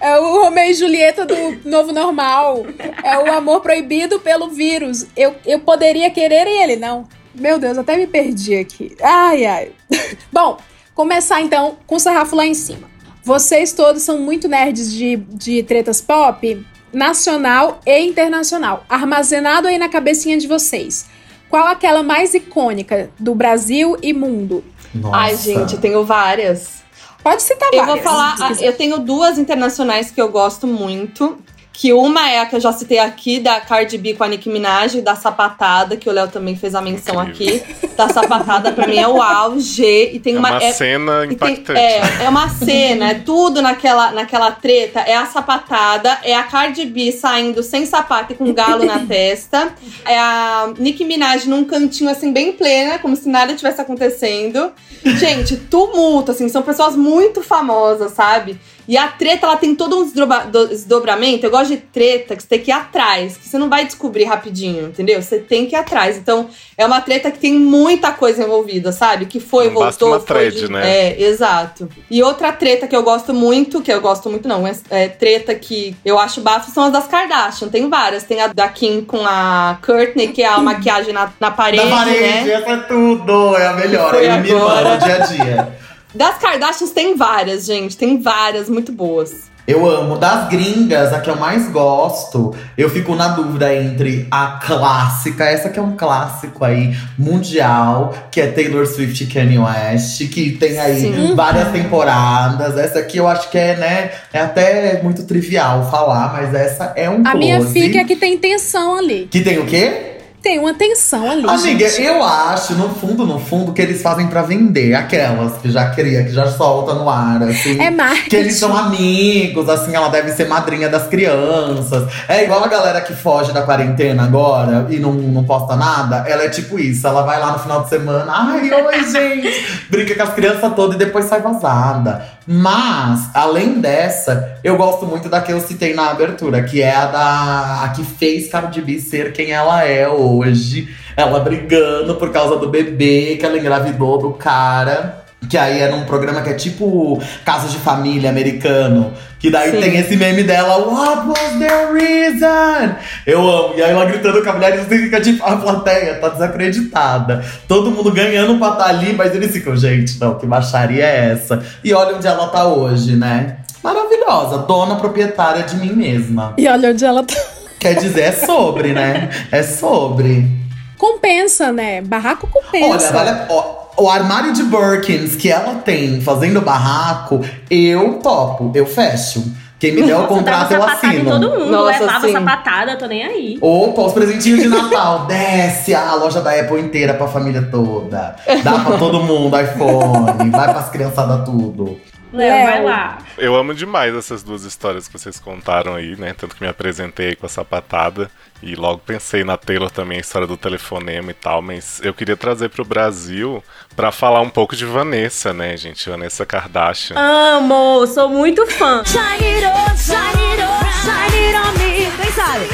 É 0.00 0.18
o 0.18 0.42
Romeu 0.42 0.64
e 0.66 0.74
Julieta 0.74 1.24
do 1.26 1.58
Novo 1.64 1.92
Normal. 1.92 2.66
É 3.02 3.18
o 3.18 3.32
amor 3.32 3.60
proibido 3.60 4.20
pelo 4.20 4.50
vírus. 4.50 5.06
Eu, 5.16 5.34
eu 5.46 5.58
poderia 5.60 6.10
querer 6.10 6.46
ele 6.46 6.76
não. 6.76 7.08
Meu 7.38 7.58
Deus, 7.58 7.78
até 7.78 7.96
me 7.96 8.06
perdi 8.06 8.56
aqui. 8.56 8.96
Ai, 9.02 9.46
ai. 9.46 9.72
Bom, 10.32 10.58
começar 10.94 11.40
então 11.40 11.76
com 11.86 11.96
o 11.96 12.00
sarrafo 12.00 12.34
lá 12.36 12.46
em 12.46 12.54
cima. 12.54 12.88
Vocês 13.22 13.72
todos 13.72 14.02
são 14.02 14.18
muito 14.18 14.48
nerds 14.48 14.92
de, 14.92 15.16
de 15.16 15.62
tretas 15.62 16.00
pop, 16.00 16.64
nacional 16.92 17.80
e 17.86 18.00
internacional. 18.00 18.84
Armazenado 18.88 19.68
aí 19.68 19.78
na 19.78 19.88
cabecinha 19.88 20.38
de 20.38 20.46
vocês. 20.46 21.06
Qual 21.50 21.66
aquela 21.66 22.02
mais 22.02 22.34
icônica 22.34 23.10
do 23.18 23.34
Brasil 23.34 23.96
e 24.02 24.12
mundo? 24.12 24.64
Nossa. 24.94 25.16
Ai, 25.16 25.36
gente, 25.36 25.74
eu 25.74 25.80
tenho 25.80 26.04
várias. 26.04 26.78
Pode 27.22 27.42
citar 27.42 27.68
Eu 27.72 27.84
várias. 27.84 28.04
vou 28.04 28.12
falar, 28.12 28.62
eu 28.62 28.76
tenho 28.76 28.98
duas 28.98 29.38
internacionais 29.38 30.10
que 30.10 30.20
eu 30.20 30.30
gosto 30.30 30.66
muito. 30.66 31.38
Que 31.80 31.92
uma 31.92 32.28
é 32.28 32.40
a 32.40 32.46
que 32.46 32.56
eu 32.56 32.60
já 32.60 32.72
citei 32.72 32.98
aqui, 32.98 33.38
da 33.38 33.60
Cardi 33.60 33.96
B 33.96 34.14
com 34.14 34.24
a 34.24 34.28
Nicki 34.28 34.48
Minaj, 34.48 35.00
da 35.00 35.14
Sapatada, 35.14 35.96
que 35.96 36.08
o 36.08 36.12
Léo 36.12 36.26
também 36.26 36.56
fez 36.56 36.74
a 36.74 36.80
menção 36.80 37.22
Incrível. 37.24 37.62
aqui. 37.64 37.86
Da 37.96 38.08
Sapatada, 38.08 38.72
pra 38.72 38.84
mim, 38.88 38.96
é 38.98 39.06
o 39.06 39.22
auge. 39.22 39.84
E 40.12 40.18
tem 40.18 40.34
É 40.34 40.38
uma. 40.40 40.48
uma 40.50 40.60
é- 40.60 40.72
cena 40.72 41.20
tem- 41.20 41.30
impactante. 41.34 41.78
é, 41.78 42.24
é 42.24 42.28
uma 42.28 42.48
cena, 42.48 43.10
é 43.10 43.14
tudo 43.14 43.62
naquela, 43.62 44.10
naquela 44.10 44.50
treta. 44.50 44.98
É 45.00 45.14
a 45.14 45.26
sapatada, 45.26 46.18
é 46.24 46.34
a 46.34 46.42
Cardi 46.42 46.84
B 46.84 47.12
saindo 47.12 47.62
sem 47.62 47.86
sapato 47.86 48.32
e 48.32 48.36
com 48.36 48.52
galo 48.52 48.84
na 48.84 48.98
testa. 49.06 49.72
É 50.04 50.18
a 50.18 50.72
Nicki 50.78 51.04
Minaj 51.04 51.46
num 51.46 51.64
cantinho 51.64 52.10
assim, 52.10 52.32
bem 52.32 52.50
plena, 52.54 52.98
como 52.98 53.14
se 53.14 53.28
nada 53.28 53.54
tivesse 53.54 53.80
acontecendo. 53.80 54.72
Gente, 55.04 55.56
tumulto, 55.56 56.32
assim, 56.32 56.48
são 56.48 56.62
pessoas 56.62 56.96
muito 56.96 57.40
famosas, 57.40 58.10
sabe? 58.14 58.58
E 58.88 58.96
a 58.96 59.06
treta, 59.08 59.46
ela 59.46 59.56
tem 59.58 59.74
todo 59.74 59.98
um 59.98 60.02
desdobra- 60.04 60.46
do- 60.46 60.66
desdobramento. 60.68 61.44
Eu 61.44 61.50
gosto 61.50 61.68
de 61.68 61.76
treta 61.76 62.34
que 62.34 62.42
você 62.42 62.48
tem 62.48 62.58
que 62.60 62.70
ir 62.70 62.72
atrás, 62.72 63.36
que 63.36 63.46
você 63.46 63.58
não 63.58 63.68
vai 63.68 63.84
descobrir 63.84 64.24
rapidinho, 64.24 64.86
entendeu? 64.88 65.20
Você 65.20 65.38
tem 65.38 65.66
que 65.66 65.76
ir 65.76 65.78
atrás. 65.78 66.16
Então, 66.16 66.48
é 66.76 66.86
uma 66.86 67.00
treta 67.02 67.30
que 67.30 67.38
tem 67.38 67.52
muita 67.52 68.12
coisa 68.12 68.42
envolvida, 68.42 68.90
sabe? 68.90 69.26
Que 69.26 69.38
foi, 69.40 69.66
Não 69.66 69.74
basta 69.74 70.04
voltou, 70.04 70.08
uma 70.08 70.26
foi 70.26 70.36
thread, 70.50 70.56
de- 70.66 70.72
né? 70.72 70.88
É, 71.10 71.22
exato. 71.22 71.86
E 72.10 72.22
outra 72.22 72.50
treta 72.50 72.86
que 72.88 72.96
eu 72.96 73.02
gosto 73.02 73.34
muito, 73.34 73.82
que 73.82 73.92
eu 73.92 74.00
gosto 74.00 74.30
muito 74.30 74.48
não, 74.48 74.66
é, 74.66 74.72
é 74.90 75.06
treta 75.08 75.54
que 75.54 75.94
eu 76.02 76.18
acho 76.18 76.40
bafo, 76.40 76.70
são 76.70 76.84
as 76.84 76.92
das 76.92 77.06
Kardashian. 77.06 77.68
Tem 77.68 77.88
várias. 77.90 78.22
Tem 78.24 78.40
a 78.40 78.46
da 78.46 78.68
Kim 78.68 79.02
com 79.02 79.20
a 79.26 79.78
Courtney, 79.84 80.28
que 80.28 80.42
é 80.42 80.46
a 80.48 80.58
maquiagem 80.60 81.12
na, 81.12 81.30
na 81.38 81.50
parede, 81.50 81.84
Da 81.84 81.94
parede, 81.94 82.20
né? 82.20 82.52
essa 82.52 82.70
é 82.70 82.76
tudo. 82.78 83.54
É 83.56 83.66
a 83.66 83.72
melhor. 83.74 84.10
Foi 84.14 84.24
É 84.24 84.30
a 84.30 84.38
minha 84.38 84.54
irmã 84.54 84.98
dia 84.98 85.14
a 85.14 85.18
dia. 85.18 85.87
Das 86.14 86.38
Kardashians 86.38 86.90
tem 86.90 87.16
várias, 87.16 87.66
gente. 87.66 87.96
Tem 87.96 88.20
várias 88.20 88.68
muito 88.68 88.92
boas. 88.92 89.48
Eu 89.68 89.86
amo. 89.86 90.16
Das 90.16 90.48
gringas, 90.48 91.12
a 91.12 91.20
que 91.20 91.28
eu 91.28 91.36
mais 91.36 91.68
gosto, 91.70 92.54
eu 92.76 92.88
fico 92.88 93.14
na 93.14 93.28
dúvida 93.28 93.74
entre 93.74 94.26
a 94.30 94.58
clássica, 94.64 95.44
essa 95.44 95.68
que 95.68 95.78
é 95.78 95.82
um 95.82 95.94
clássico 95.94 96.64
aí, 96.64 96.96
mundial, 97.18 98.14
que 98.30 98.40
é 98.40 98.46
Taylor 98.46 98.86
Swift 98.86 99.24
e 99.24 99.26
Kanye 99.26 99.58
West, 99.58 100.26
que 100.30 100.52
tem 100.52 100.78
aí 100.78 101.00
Sim. 101.02 101.34
várias 101.34 101.70
temporadas. 101.70 102.78
Essa 102.78 103.00
aqui 103.00 103.18
eu 103.18 103.28
acho 103.28 103.50
que 103.50 103.58
é, 103.58 103.76
né, 103.76 104.10
é 104.32 104.40
até 104.40 105.02
muito 105.02 105.24
trivial 105.24 105.90
falar, 105.90 106.32
mas 106.32 106.54
essa 106.54 106.94
é 106.96 107.10
um 107.10 107.22
A 107.26 107.34
minha 107.34 107.58
close. 107.58 107.78
fica 107.78 107.98
é 107.98 108.04
que 108.04 108.16
tem 108.16 108.38
tensão 108.38 108.94
ali. 108.94 109.28
Que 109.30 109.42
tem 109.42 109.58
o 109.58 109.66
quê? 109.66 110.07
Tem 110.42 110.58
uma 110.58 110.72
tensão 110.72 111.28
ali. 111.28 111.48
Amiga, 111.48 111.88
gente. 111.88 112.02
eu 112.02 112.22
acho, 112.22 112.74
no 112.74 112.88
fundo, 112.90 113.26
no 113.26 113.40
fundo, 113.40 113.72
que 113.72 113.82
eles 113.82 114.00
fazem 114.00 114.28
pra 114.28 114.42
vender 114.42 114.94
aquelas 114.94 115.58
que 115.58 115.70
já 115.70 115.90
cria, 115.90 116.22
que 116.22 116.30
já 116.30 116.46
solta 116.46 116.94
no 116.94 117.08
ar, 117.10 117.42
assim. 117.42 117.80
É 117.80 117.90
marketing. 117.90 118.30
Que 118.30 118.36
eles 118.36 118.56
são 118.56 118.76
amigos, 118.76 119.68
assim, 119.68 119.94
ela 119.94 120.08
deve 120.08 120.30
ser 120.32 120.46
madrinha 120.46 120.88
das 120.88 121.08
crianças. 121.08 122.08
É 122.28 122.44
igual 122.44 122.62
a 122.62 122.68
galera 122.68 123.00
que 123.00 123.14
foge 123.14 123.52
da 123.52 123.62
quarentena 123.62 124.24
agora 124.24 124.86
e 124.90 124.98
não, 124.98 125.12
não 125.12 125.44
posta 125.44 125.74
nada. 125.74 126.24
Ela 126.28 126.44
é 126.44 126.48
tipo 126.48 126.78
isso, 126.78 127.06
ela 127.06 127.22
vai 127.22 127.40
lá 127.40 127.52
no 127.52 127.58
final 127.58 127.82
de 127.82 127.88
semana, 127.88 128.32
ai, 128.32 128.70
oi, 128.70 129.04
gente! 129.10 129.86
Brinca 129.90 130.14
com 130.14 130.22
as 130.22 130.34
crianças 130.34 130.72
todas 130.74 130.94
e 130.94 130.98
depois 130.98 131.24
sai 131.24 131.40
vazada. 131.40 132.37
Mas, 132.50 133.28
além 133.34 133.78
dessa, 133.78 134.58
eu 134.64 134.78
gosto 134.78 135.04
muito 135.04 135.28
da 135.28 135.38
que 135.38 135.52
eu 135.52 135.60
citei 135.60 135.92
na 135.92 136.08
abertura, 136.08 136.62
que 136.62 136.80
é 136.80 136.94
a 136.94 137.04
da 137.04 137.82
a 137.84 137.88
que 137.90 138.02
fez 138.02 138.48
Cardi 138.48 138.80
B 138.80 138.98
ser 138.98 139.34
quem 139.34 139.50
ela 139.50 139.84
é 139.84 140.08
hoje. 140.08 140.88
Ela 141.14 141.40
brigando 141.40 142.14
por 142.14 142.32
causa 142.32 142.56
do 142.56 142.70
bebê 142.70 143.36
que 143.38 143.44
ela 143.44 143.58
engravidou 143.58 144.16
do 144.16 144.30
cara. 144.30 145.26
Que 145.48 145.56
aí 145.56 145.80
é 145.80 145.90
num 145.90 146.04
programa 146.04 146.42
que 146.42 146.50
é 146.50 146.54
tipo 146.54 147.22
Casos 147.44 147.72
de 147.72 147.78
Família 147.78 148.28
americano. 148.28 149.12
Que 149.38 149.50
daí 149.50 149.70
Sim. 149.70 149.80
tem 149.80 149.96
esse 149.96 150.16
meme 150.16 150.42
dela, 150.42 150.78
What 150.78 151.28
was 151.28 151.58
the 151.58 151.92
reason? 151.92 152.96
Eu 153.24 153.48
amo. 153.48 153.74
E 153.76 153.82
aí 153.82 153.92
ela 153.92 154.04
gritando 154.04 154.42
com 154.42 154.50
a 154.50 154.52
mulher 154.52 154.74
e 154.74 154.78
você 154.78 154.98
fica 154.98 155.20
tipo, 155.20 155.44
a 155.44 155.56
plateia 155.56 156.16
tá 156.16 156.30
desacreditada. 156.30 157.44
Todo 157.68 157.90
mundo 157.90 158.10
ganhando 158.10 158.58
pra 158.58 158.72
estar 158.72 158.86
ali, 158.86 159.12
mas 159.12 159.34
eles 159.34 159.52
ficam, 159.52 159.76
gente, 159.76 160.18
não, 160.18 160.34
que 160.34 160.46
baixaria 160.46 161.04
é 161.04 161.30
essa? 161.30 161.62
E 161.84 161.94
olha 161.94 162.16
onde 162.16 162.26
ela 162.26 162.48
tá 162.48 162.66
hoje, 162.66 163.14
né? 163.14 163.58
Maravilhosa, 163.82 164.58
dona 164.58 164.96
proprietária 164.96 165.62
de 165.62 165.76
mim 165.76 165.92
mesma. 165.92 166.54
E 166.58 166.66
olha 166.66 166.90
onde 166.90 167.04
ela 167.04 167.22
tá. 167.22 167.34
Quer 167.78 167.94
dizer, 167.94 168.22
é 168.22 168.32
sobre, 168.32 168.92
né? 168.92 169.30
É 169.52 169.62
sobre. 169.62 170.67
Compensa, 170.98 171.72
né? 171.72 172.02
Barraco 172.02 172.46
compensa. 172.48 173.16
Olha, 173.16 173.32
vale, 173.32 173.46
ó, 173.48 173.78
o 173.96 174.10
armário 174.10 174.52
de 174.52 174.62
Birkins 174.64 175.36
que 175.36 175.50
ela 175.50 175.76
tem 175.76 176.20
fazendo 176.20 176.60
barraco, 176.60 177.40
eu 177.70 178.14
topo, 178.14 178.70
eu 178.74 178.84
fecho. 178.84 179.42
Quem 179.78 179.92
me 179.92 180.02
der 180.02 180.16
o 180.16 180.26
contrato, 180.26 180.72
eu 180.72 180.80
sapatada 180.80 181.06
em 181.06 181.18
assino. 181.18 181.30
todo 181.30 181.50
mundo, 181.50 181.70
Nossa, 181.70 182.00
levava 182.00 182.26
sim. 182.26 182.32
sapatada, 182.32 182.96
tô 182.96 183.06
nem 183.06 183.22
aí. 183.22 183.58
Opa, 183.60 184.02
os 184.02 184.12
presentinhos 184.12 184.60
de 184.60 184.68
Natal. 184.68 185.26
Desce 185.30 185.94
a 185.94 186.14
loja 186.14 186.40
da 186.40 186.50
Apple 186.58 186.80
inteira 186.80 187.14
pra 187.14 187.28
família 187.28 187.62
toda. 187.70 188.34
Dá 188.64 188.72
pra 188.80 188.98
todo 188.98 189.20
mundo 189.22 189.56
iPhone. 189.60 190.50
Vai 190.50 190.72
pras 190.74 190.88
criançadas 190.88 191.44
tudo. 191.44 191.96
Léo, 192.32 192.66
vai 192.66 192.84
lá. 192.84 193.18
Eu 193.38 193.54
amo 193.56 193.74
demais 193.74 194.14
essas 194.14 194.42
duas 194.42 194.64
histórias 194.64 195.08
que 195.08 195.18
vocês 195.18 195.38
contaram 195.38 195.94
aí, 195.94 196.14
né? 196.16 196.34
Tanto 196.36 196.54
que 196.54 196.62
me 196.62 196.68
apresentei 196.68 197.28
aí 197.28 197.36
com 197.36 197.46
a 197.46 197.48
sapatada 197.48 198.30
e 198.62 198.74
logo 198.74 198.98
pensei 198.98 199.44
na 199.44 199.56
Taylor 199.56 199.90
também, 199.90 200.18
a 200.18 200.20
história 200.20 200.46
do 200.46 200.56
telefonema 200.56 201.30
e 201.30 201.34
tal, 201.34 201.62
mas 201.62 202.00
eu 202.02 202.12
queria 202.12 202.36
trazer 202.36 202.68
pro 202.68 202.84
Brasil 202.84 203.62
pra 203.94 204.10
falar 204.12 204.40
um 204.40 204.50
pouco 204.50 204.76
de 204.76 204.84
Vanessa, 204.84 205.52
né, 205.52 205.76
gente? 205.76 206.10
Vanessa 206.10 206.44
Kardashian. 206.44 207.16
Amo, 207.18 208.06
sou 208.06 208.28
muito 208.28 208.66
fã. 208.66 209.02
Shine 209.04 209.54
it 209.54 209.66
on, 209.66 209.96
shine 209.96 210.52
it 210.52 210.62
on, 210.62 210.84
shine 211.02 211.46
it 211.46 211.56
on 211.56 211.72
me. 211.78 212.10
Quem 212.20 212.32
sabe? 212.32 212.66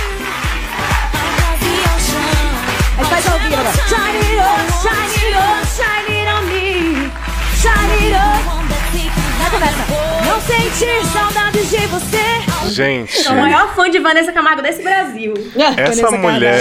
Aí 2.96 3.04
faz 3.04 3.26
ao 3.28 3.38
vivo 3.38 3.54
agora. 3.54 3.72
Shine 3.88 4.18
it 4.18 4.40
on, 4.40 4.64
shine 4.82 5.28
it 5.28 5.36
on, 5.36 5.64
shine 5.76 6.12
it 6.18 6.28
on 6.28 6.46
me. 6.46 7.10
Shine 7.60 8.06
it 8.08 8.16
on. 8.16 8.54
Começa. 9.54 9.86
Não 10.26 10.40
sentir 10.40 11.06
saudades 11.12 11.70
de 11.70 11.86
você. 11.86 12.72
Gente, 12.72 13.22
Sou 13.22 13.34
o 13.34 13.40
maior 13.40 13.72
fã 13.72 13.88
de 13.88 14.00
Vanessa 14.00 14.32
Camargo 14.32 14.60
desse 14.60 14.82
Brasil. 14.82 15.32
essa 15.76 16.10
Vanessa 16.10 16.18
mulher. 16.18 16.58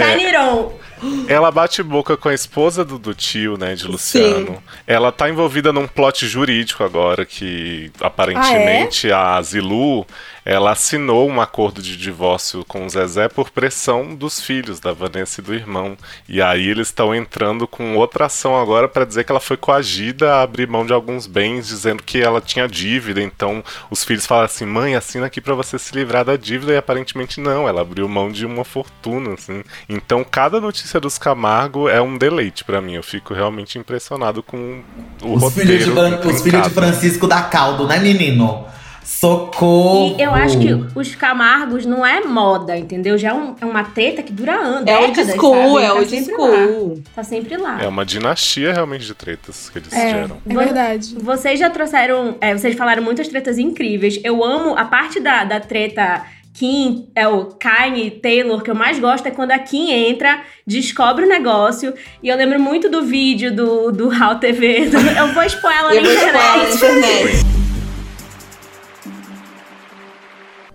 Ela 1.27 1.49
bate 1.49 1.81
boca 1.81 2.15
com 2.15 2.29
a 2.29 2.35
esposa 2.35 2.85
do, 2.85 2.99
do 2.99 3.15
tio, 3.15 3.57
né, 3.57 3.73
de 3.73 3.87
Luciano. 3.87 4.61
Ela 4.85 5.11
tá 5.11 5.27
envolvida 5.27 5.73
num 5.73 5.87
plot 5.87 6.27
jurídico 6.27 6.83
agora 6.83 7.25
que 7.25 7.91
aparentemente 7.99 9.11
a 9.11 9.41
Zilu, 9.41 10.05
ela 10.45 10.71
assinou 10.71 11.29
um 11.29 11.39
acordo 11.39 11.81
de 11.81 11.95
divórcio 11.95 12.65
com 12.65 12.85
o 12.85 12.89
Zezé 12.89 13.29
por 13.29 13.49
pressão 13.49 14.13
dos 14.13 14.41
filhos 14.41 14.79
da 14.79 14.91
Vanessa 14.91 15.39
e 15.39 15.43
do 15.43 15.53
irmão. 15.53 15.97
E 16.27 16.41
aí 16.41 16.67
eles 16.67 16.87
estão 16.87 17.15
entrando 17.15 17.67
com 17.67 17.95
outra 17.95 18.25
ação 18.25 18.59
agora 18.59 18.87
para 18.87 19.05
dizer 19.05 19.23
que 19.23 19.31
ela 19.31 19.39
foi 19.39 19.55
coagida 19.55 20.35
a 20.35 20.41
abrir 20.41 20.67
mão 20.67 20.85
de 20.85 20.93
alguns 20.93 21.27
bens, 21.27 21.67
dizendo 21.67 22.03
que 22.03 22.21
ela 22.21 22.41
tinha 22.41 22.67
dívida. 22.67 23.21
Então 23.21 23.63
os 23.89 24.03
filhos 24.03 24.25
falam 24.25 24.45
assim: 24.45 24.65
"Mãe, 24.65 24.95
assina 24.95 25.27
aqui 25.27 25.39
para 25.39 25.55
você 25.55 25.79
se 25.79 25.95
livrar 25.95 26.25
da 26.25 26.35
dívida" 26.35 26.73
e 26.73 26.77
aparentemente 26.77 27.39
não, 27.39 27.67
ela 27.67 27.81
abriu 27.81 28.07
mão 28.07 28.31
de 28.31 28.45
uma 28.45 28.65
fortuna, 28.65 29.33
assim. 29.33 29.63
Então 29.87 30.23
cada 30.23 30.59
notícia 30.59 30.99
dos 30.99 31.17
Camargo 31.17 31.87
é 31.87 32.01
um 32.01 32.17
deleite 32.17 32.63
pra 32.63 32.81
mim. 32.81 32.95
Eu 32.95 33.03
fico 33.03 33.33
realmente 33.33 33.79
impressionado 33.79 34.43
com 34.43 34.81
o 35.21 35.35
Os 35.35 35.53
filhos, 35.53 35.85
de, 35.85 35.89
roteiro. 35.89 36.29
Os 36.29 36.41
filhos 36.41 36.63
de. 36.63 36.69
Francisco 36.69 37.27
da 37.27 37.41
Caldo, 37.43 37.87
né, 37.87 37.99
menino? 37.99 38.65
Socorro! 39.03 40.15
E 40.17 40.21
eu 40.21 40.33
acho 40.33 40.57
que 40.59 40.67
os 40.95 41.15
Camargos 41.15 41.85
não 41.85 42.05
é 42.05 42.21
moda, 42.21 42.77
entendeu? 42.77 43.17
Já 43.17 43.29
é, 43.29 43.33
um- 43.33 43.55
é 43.59 43.65
uma 43.65 43.83
treta 43.83 44.21
que 44.23 44.31
dura 44.31 44.53
anos. 44.55 44.87
É 44.87 44.97
old 44.97 45.07
décadas, 45.11 45.35
school, 45.35 45.55
sabe? 45.55 45.83
é 45.83 45.87
Tá 45.87 45.93
old 45.93 46.23
school. 46.25 46.89
lá. 46.95 47.01
Tá 47.15 47.23
sempre 47.23 47.57
lá. 47.57 47.81
É 47.81 47.87
uma 47.87 48.05
dinastia 48.05 48.73
realmente 48.73 49.05
de 49.05 49.13
tretas 49.13 49.69
que 49.69 49.79
eles 49.79 49.93
É, 49.93 50.09
geram. 50.09 50.37
é 50.49 50.53
verdade. 50.55 51.15
Vocês 51.19 51.59
já 51.59 51.69
trouxeram. 51.69 52.35
é, 52.41 52.55
vocês 52.57 52.75
falaram 52.75 53.03
muitas 53.03 53.27
tretas 53.27 53.57
incríveis. 53.57 54.19
Eu 54.23 54.43
amo 54.43 54.77
a 54.77 54.85
parte 54.85 55.19
da, 55.19 55.43
da 55.43 55.59
treta 55.59 56.23
Kim, 56.53 57.07
é 57.15 57.27
o 57.27 57.45
Kanye 57.45 58.11
Taylor, 58.11 58.61
que 58.61 58.69
eu 58.69 58.75
mais 58.75 58.99
gosto 58.99 59.25
é 59.25 59.31
quando 59.31 59.51
a 59.51 59.57
Kim 59.59 59.89
entra, 59.91 60.41
descobre 60.67 61.25
o 61.25 61.27
negócio. 61.27 61.93
E 62.21 62.29
eu 62.29 62.37
lembro 62.37 62.59
muito 62.59 62.89
do 62.89 63.01
vídeo 63.03 63.51
do, 63.55 63.91
do 63.91 64.07
How 64.09 64.35
TV. 64.35 64.85
do- 64.85 64.97
eu 64.97 65.33
vou 65.33 65.43
expor 65.43 65.71
ela 65.71 65.93
Eu 65.95 66.01
na 66.03 66.07
vou 66.09 66.17
expor 66.17 66.35
ela 66.35 66.57
na 66.57 66.69
internet. 66.69 67.53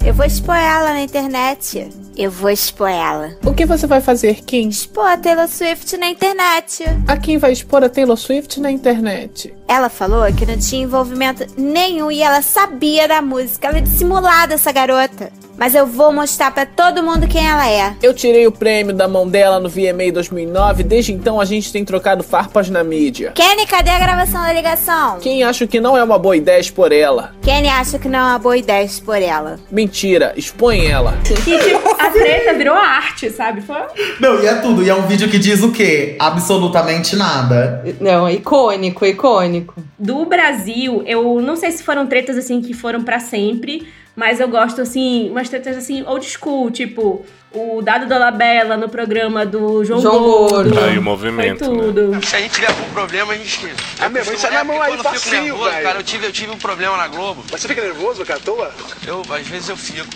Eu 0.09 0.15
vou 0.15 0.25
expor 0.25 0.57
ela 0.57 0.95
na 0.95 1.03
internet. 1.03 1.87
Eu 2.19 2.33
vou 2.33 2.51
expor 2.51 2.91
ela. 2.91 3.31
O 3.47 3.55
que 3.55 3.65
você 3.65 3.87
vai 3.87 4.01
fazer, 4.01 4.43
Kim? 4.45 4.69
Expor 4.69 5.07
a 5.07 5.17
Taylor 5.17 5.47
Swift 5.47 5.97
na 5.97 6.09
internet. 6.09 6.85
A 7.07 7.17
Kim 7.17 7.39
vai 7.39 7.53
expor 7.53 7.85
a 7.85 7.89
Taylor 7.89 8.17
Swift 8.17 8.61
na 8.61 8.73
internet. 8.73 9.55
Ela 9.69 9.89
falou 9.89 10.25
que 10.33 10.45
não 10.45 10.59
tinha 10.59 10.83
envolvimento 10.83 11.47
nenhum 11.57 12.11
e 12.11 12.21
ela 12.21 12.43
sabia 12.43 13.07
da 13.07 13.23
música. 13.23 13.69
Ela 13.69 13.79
é 13.79 13.83
dissimulada, 13.83 14.55
essa 14.55 14.73
garota. 14.73 15.31
mas 15.57 15.75
eu 15.75 15.85
vou 15.87 16.13
mostrar 16.13 16.53
pra 16.53 16.65
todo 16.65 17.03
mundo 17.03 17.27
quem 17.27 17.45
ela 17.47 17.69
é. 17.69 17.93
Eu 18.01 18.15
tirei 18.15 18.47
o 18.47 18.53
prêmio 18.53 18.95
da 18.95 19.09
mão 19.09 19.29
dela 19.29 19.59
no 19.61 19.69
VMA 19.69 20.13
2009. 20.13 20.85
Desde 20.85 21.13
então 21.13 21.41
a 21.41 21.45
gente 21.45 21.73
tem 21.73 21.85
trocado 21.85 22.23
farpas 22.23 22.71
na 22.71 22.83
mídia. 22.85 23.33
Kenny, 23.35 23.67
cadê 23.67 23.91
a 23.91 23.99
gravação 23.99 24.41
da 24.43 24.53
ligação? 24.53 25.19
Quem 25.21 25.43
acha 25.43 25.67
que 25.67 25.81
não 25.81 25.97
é 25.97 26.03
uma 26.03 26.19
boa 26.19 26.37
ideia 26.37 26.61
expor 26.61 26.93
ela? 26.93 27.33
Kenny 27.43 27.69
acha 27.69 27.99
que 27.99 28.09
não 28.09 28.19
é 28.21 28.23
uma 28.23 28.39
boa 28.39 28.57
ideia 28.57 28.85
expor 28.85 29.17
ela. 29.17 29.59
Mentira, 29.71 30.33
expõe 30.37 30.87
ela. 30.87 31.19
A 32.09 32.11
treta 32.11 32.55
virou 32.55 32.75
arte, 32.75 33.31
sabe? 33.31 33.61
Foi... 33.61 33.77
Não, 34.21 34.43
e 34.43 34.47
é 34.47 34.55
tudo. 34.57 34.83
E 34.83 34.89
é 34.89 34.95
um 34.95 35.07
vídeo 35.07 35.29
que 35.29 35.39
diz 35.39 35.63
o 35.63 35.73
quê? 35.73 36.17
Absolutamente 36.19 37.17
nada. 37.17 37.85
Não, 38.01 38.27
é 38.27 38.35
icônico, 38.35 39.05
icônico. 39.05 39.75
Do 39.99 40.25
Brasil, 40.25 41.03
eu 41.07 41.41
não 41.41 41.57
sei 41.57 41.71
se 41.71 41.83
foram 41.83 42.07
tretas 42.07 42.37
assim 42.37 42.61
que 42.61 42.73
foram 42.73 43.03
pra 43.03 43.21
sempre, 43.21 43.87
mas 44.17 44.41
eu 44.41 44.49
gosto 44.49 44.81
assim, 44.81 45.29
umas 45.31 45.49
tretas 45.49 45.77
assim 45.77 46.03
old 46.07 46.27
school, 46.27 46.71
tipo 46.71 47.25
o 47.53 47.81
Dado 47.83 48.07
Dolabella 48.07 48.77
no 48.77 48.89
programa 48.89 49.47
do 49.47 49.85
João, 49.85 50.01
João 50.01 50.19
Gordo. 50.23 50.71
Gordo. 50.71 50.81
Aí 50.85 50.99
o 50.99 51.03
movimento, 51.03 51.65
Foi 51.65 51.75
né? 51.75 51.83
tudo. 51.83 52.27
Se 52.27 52.37
a 52.37 52.41
gente 52.41 52.53
tiver 52.53 52.69
algum 52.69 52.91
problema, 52.93 53.33
a 53.33 53.37
gente. 53.37 53.59
Ah, 53.99 54.09
meu, 54.09 54.23
isso 54.23 54.47
é 54.47 54.51
na 54.51 54.65
mão 54.65 54.81
aí, 54.83 54.93
fico 54.93 55.05
facinho, 55.05 55.43
nervoso, 55.45 55.71
velho. 55.71 55.83
cara. 55.83 55.99
Eu 55.99 56.03
tive, 56.03 56.27
eu 56.27 56.33
tive 56.33 56.53
um 56.53 56.59
problema 56.59 56.97
na 56.97 57.09
Globo. 57.09 57.43
Mas 57.51 57.61
você 57.61 57.69
fica 57.69 57.83
nervoso, 57.83 58.25
cara, 58.25 58.39
à 58.39 58.43
toa? 58.43 58.71
Eu, 59.07 59.23
às 59.31 59.47
vezes 59.47 59.69
eu 59.69 59.77
fico. 59.77 60.07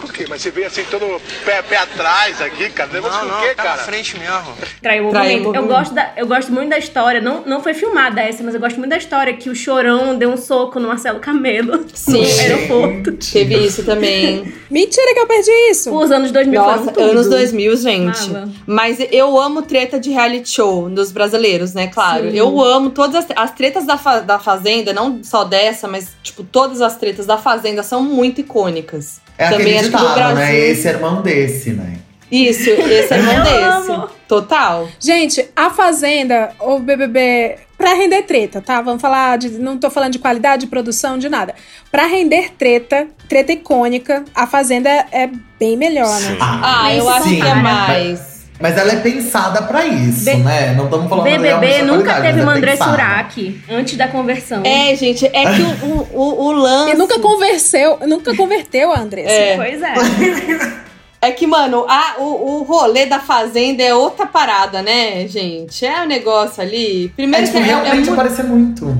Por 0.00 0.12
quê? 0.12 0.26
Mas 0.28 0.42
você 0.42 0.50
veio 0.50 0.66
assim 0.66 0.84
todo 0.90 1.20
pé, 1.44 1.62
pé 1.62 1.76
atrás 1.76 2.40
aqui, 2.42 2.68
cara. 2.70 2.90
Nervoso 2.92 3.24
Não, 3.24 3.40
quê, 3.40 3.54
tá 3.54 3.62
na 3.62 3.70
cara? 3.70 3.82
frente 3.82 4.18
mesmo. 4.18 4.54
Traiu 4.82 5.08
o 5.08 5.12
movimento. 5.12 5.54
Eu 5.54 5.66
gosto, 5.66 5.94
da, 5.94 6.12
eu 6.16 6.26
gosto 6.26 6.52
muito 6.52 6.70
da 6.70 6.78
história. 6.78 7.20
Não, 7.20 7.42
não 7.46 7.62
foi 7.62 7.74
filmada 7.74 8.20
essa, 8.20 8.42
mas 8.42 8.54
eu 8.54 8.60
gosto 8.60 8.78
muito 8.78 8.90
da 8.90 8.96
história 8.96 9.32
que 9.34 9.48
o 9.48 9.54
Chorão 9.54 10.16
deu 10.16 10.30
um 10.30 10.36
soco 10.36 10.80
no 10.80 10.88
Marcelo 10.88 11.20
Camelo 11.20 11.84
Sim. 11.94 12.22
no 12.22 12.40
aeroporto. 12.40 13.12
Teve 13.32 13.56
isso 13.58 13.84
também. 13.84 14.52
Mentira 14.70 15.14
que 15.14 15.20
eu 15.20 15.26
perdi 15.26 15.50
isso. 15.70 15.94
Os 15.94 16.10
anos 16.10 16.30
2000 16.30 16.62
foram 16.62 16.79
Nossa, 16.80 16.92
tudo. 16.92 17.10
anos 17.10 17.28
2000, 17.28 17.76
gente. 17.76 18.30
Mala. 18.30 18.48
Mas 18.66 18.98
eu 19.10 19.38
amo 19.40 19.62
treta 19.62 19.98
de 20.00 20.10
reality 20.10 20.48
show 20.50 20.88
dos 20.90 21.10
brasileiros, 21.12 21.72
né? 21.74 21.86
Claro. 21.88 22.30
Sim. 22.30 22.36
Eu 22.36 22.60
amo 22.60 22.90
todas 22.90 23.16
as, 23.16 23.26
as 23.36 23.50
tretas 23.52 23.84
da, 23.86 23.96
fa- 23.96 24.20
da 24.20 24.38
Fazenda, 24.38 24.92
não 24.92 25.20
só 25.22 25.44
dessa, 25.44 25.86
mas, 25.88 26.08
tipo, 26.22 26.42
todas 26.44 26.80
as 26.80 26.96
tretas 26.96 27.26
da 27.26 27.38
Fazenda 27.38 27.82
são 27.82 28.02
muito 28.02 28.40
icônicas. 28.40 29.20
É 29.38 29.48
Também 29.50 29.60
aquele 29.66 29.78
acho 29.78 29.90
que 29.90 29.96
do 29.96 29.98
ditado, 29.98 30.14
Brasil. 30.14 30.34
né? 30.36 30.58
Esse 30.58 30.88
é 30.88 30.90
irmão 30.90 31.22
desse, 31.22 31.70
né? 31.70 31.96
Isso, 32.30 32.68
esse 32.70 33.12
é 33.14 33.16
irmão 33.18 33.34
Eu 33.36 33.42
desse. 33.44 33.90
amo. 33.92 34.08
Total. 34.28 34.88
Gente, 35.00 35.44
a 35.56 35.70
Fazenda, 35.70 36.50
ou 36.60 36.78
BBB, 36.78 37.56
pra 37.76 37.94
render 37.94 38.22
treta, 38.22 38.60
tá? 38.60 38.80
Vamos 38.80 39.02
falar 39.02 39.36
de. 39.38 39.48
Não 39.58 39.76
tô 39.76 39.90
falando 39.90 40.12
de 40.12 40.18
qualidade, 40.20 40.62
de 40.64 40.66
produção, 40.68 41.18
de 41.18 41.28
nada. 41.28 41.54
Pra 41.90 42.06
render 42.06 42.52
treta, 42.56 43.08
treta 43.28 43.52
icônica, 43.52 44.24
a 44.34 44.46
Fazenda 44.46 44.88
é 45.10 45.28
bem 45.58 45.76
melhor, 45.76 46.18
né? 46.20 46.36
Ah, 46.40 46.84
Nem 46.88 46.98
eu 46.98 47.08
acho 47.08 47.28
que 47.28 47.34
é 47.40 47.44
compara. 47.44 47.56
mais. 47.62 48.30
Mas 48.60 48.76
ela 48.76 48.92
é 48.92 48.96
pensada 48.96 49.62
pra 49.62 49.86
isso, 49.86 50.26
B- 50.26 50.34
né? 50.34 50.74
Não 50.74 50.84
estamos 50.84 51.08
falando 51.08 51.24
BBB 51.24 51.46
realmente 51.48 51.78
da 51.78 51.84
nunca 51.86 52.14
teve 52.20 52.32
mas 52.34 52.42
uma 52.42 52.52
é 52.52 52.56
André. 52.58 52.76
Surak 52.76 53.60
antes 53.70 53.96
da 53.96 54.06
conversão. 54.08 54.62
É, 54.64 54.94
gente, 54.94 55.24
é 55.26 55.54
que 55.54 55.62
o, 55.62 55.86
o, 55.86 56.08
o, 56.12 56.44
o 56.44 56.52
lance. 56.52 56.92
E 56.92 56.94
nunca 56.98 57.18
converseu, 57.18 57.98
nunca 58.06 58.36
converteu 58.36 58.92
a 58.92 58.98
Andressa. 59.00 59.30
É. 59.30 59.56
Pois 59.56 59.82
é. 59.82 60.80
É 61.22 61.30
que, 61.32 61.46
mano, 61.46 61.84
a, 61.86 62.14
o, 62.18 62.60
o 62.60 62.62
rolê 62.62 63.04
da 63.04 63.20
Fazenda 63.20 63.82
é 63.82 63.94
outra 63.94 64.24
parada, 64.26 64.80
né, 64.80 65.28
gente? 65.28 65.84
É 65.84 66.02
um 66.02 66.06
negócio 66.06 66.62
ali. 66.62 67.06
É, 67.06 67.08
Primeiro 67.14 67.46
tipo, 67.46 67.58
que 67.58 67.62
é, 67.64 67.66
é, 67.66 67.74
realmente 67.74 67.94
muito- 67.96 68.12
aparecer 68.12 68.44
muito. 68.44 68.96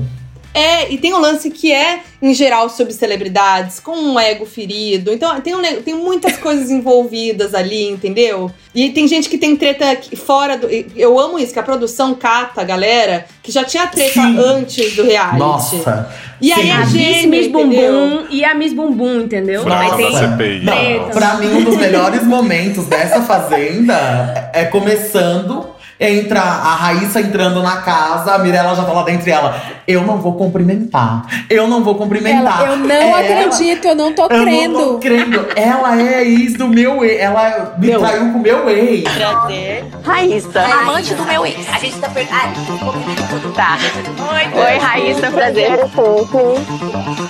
É, 0.53 0.91
e 0.91 0.97
tem 0.97 1.13
um 1.13 1.19
lance 1.19 1.49
que 1.49 1.71
é, 1.71 2.01
em 2.21 2.33
geral, 2.33 2.69
sobre 2.69 2.93
celebridades, 2.93 3.79
com 3.79 3.95
um 3.95 4.19
ego 4.19 4.45
ferido. 4.45 5.13
Então, 5.13 5.39
tem, 5.39 5.55
um 5.55 5.61
tem 5.81 5.95
muitas 5.95 6.35
coisas 6.37 6.69
envolvidas 6.69 7.55
ali, 7.55 7.89
entendeu? 7.89 8.51
E 8.75 8.89
tem 8.89 9.07
gente 9.07 9.29
que 9.29 9.37
tem 9.37 9.55
treta 9.55 9.97
fora 10.17 10.57
do. 10.57 10.67
Eu 10.95 11.17
amo 11.19 11.39
isso, 11.39 11.53
que 11.53 11.59
a 11.59 11.63
produção 11.63 12.13
cata 12.13 12.61
a 12.61 12.63
galera 12.63 13.25
que 13.41 13.51
já 13.51 13.63
tinha 13.63 13.87
treta 13.87 14.13
Sim. 14.13 14.37
antes 14.39 14.95
do 14.95 15.03
reality. 15.03 15.39
Nossa. 15.39 16.09
E 16.41 16.51
aí 16.51 16.63
Sim. 16.63 16.71
a 16.71 16.75
A 16.75 16.79
Miss 16.79 16.91
gente, 16.91 17.27
Miss? 17.27 17.47
Bumbum 17.47 18.25
e 18.29 18.43
a 18.43 18.55
Miss 18.55 18.73
Bumbum, 18.73 19.21
entendeu? 19.21 19.63
Nossa, 19.63 19.95
ter 19.95 20.11
CPI. 20.11 20.61
Não, 20.63 21.09
pra 21.09 21.35
mim, 21.35 21.47
um 21.47 21.63
dos 21.63 21.77
melhores 21.77 22.23
momentos 22.23 22.85
dessa 22.87 23.21
fazenda 23.21 24.51
é 24.53 24.65
começando. 24.65 25.80
Entra 26.03 26.41
a 26.41 26.73
Raíssa 26.75 27.21
entrando 27.21 27.61
na 27.61 27.77
casa, 27.77 28.33
a 28.33 28.39
Mirella 28.39 28.73
já 28.75 28.83
tá 28.83 28.91
lá 28.91 29.03
dentro 29.03 29.29
e 29.29 29.31
ela. 29.31 29.55
Eu 29.87 30.01
não 30.01 30.17
vou 30.17 30.33
cumprimentar. 30.33 31.21
Eu 31.47 31.67
não 31.67 31.83
vou 31.83 31.93
cumprimentar. 31.93 32.61
Ela, 32.63 32.71
eu 32.71 32.77
não 32.77 32.89
Ela- 32.89 33.19
acredito, 33.19 33.85
eu 33.87 33.93
não 33.95 34.11
tô 34.11 34.23
Eu 34.23 34.29
crendo. 34.29 34.79
não 34.79 34.93
tô 34.93 34.97
crendo. 34.99 35.45
Ela 35.55 36.01
é 36.01 36.23
ex 36.23 36.53
do 36.53 36.67
meu 36.67 37.05
ex. 37.05 37.21
Ela 37.21 37.75
me 37.77 37.87
Meu. 37.87 37.99
traiu 37.99 38.31
com 38.31 38.39
o 38.39 38.41
meu 38.41 38.67
ex. 38.69 39.03
Raíssa. 40.03 40.61
Amante 40.81 41.13
do 41.13 41.23
meu 41.23 41.45
ex. 41.45 41.67
A 41.71 41.77
gente 41.77 41.99
tá 41.99 42.09
perguntando. 42.09 43.53
Tá. 43.53 43.77
Oi, 44.33 44.59
Oi 44.59 44.77
Raíssa, 44.79 45.29
prazer. 45.29 45.69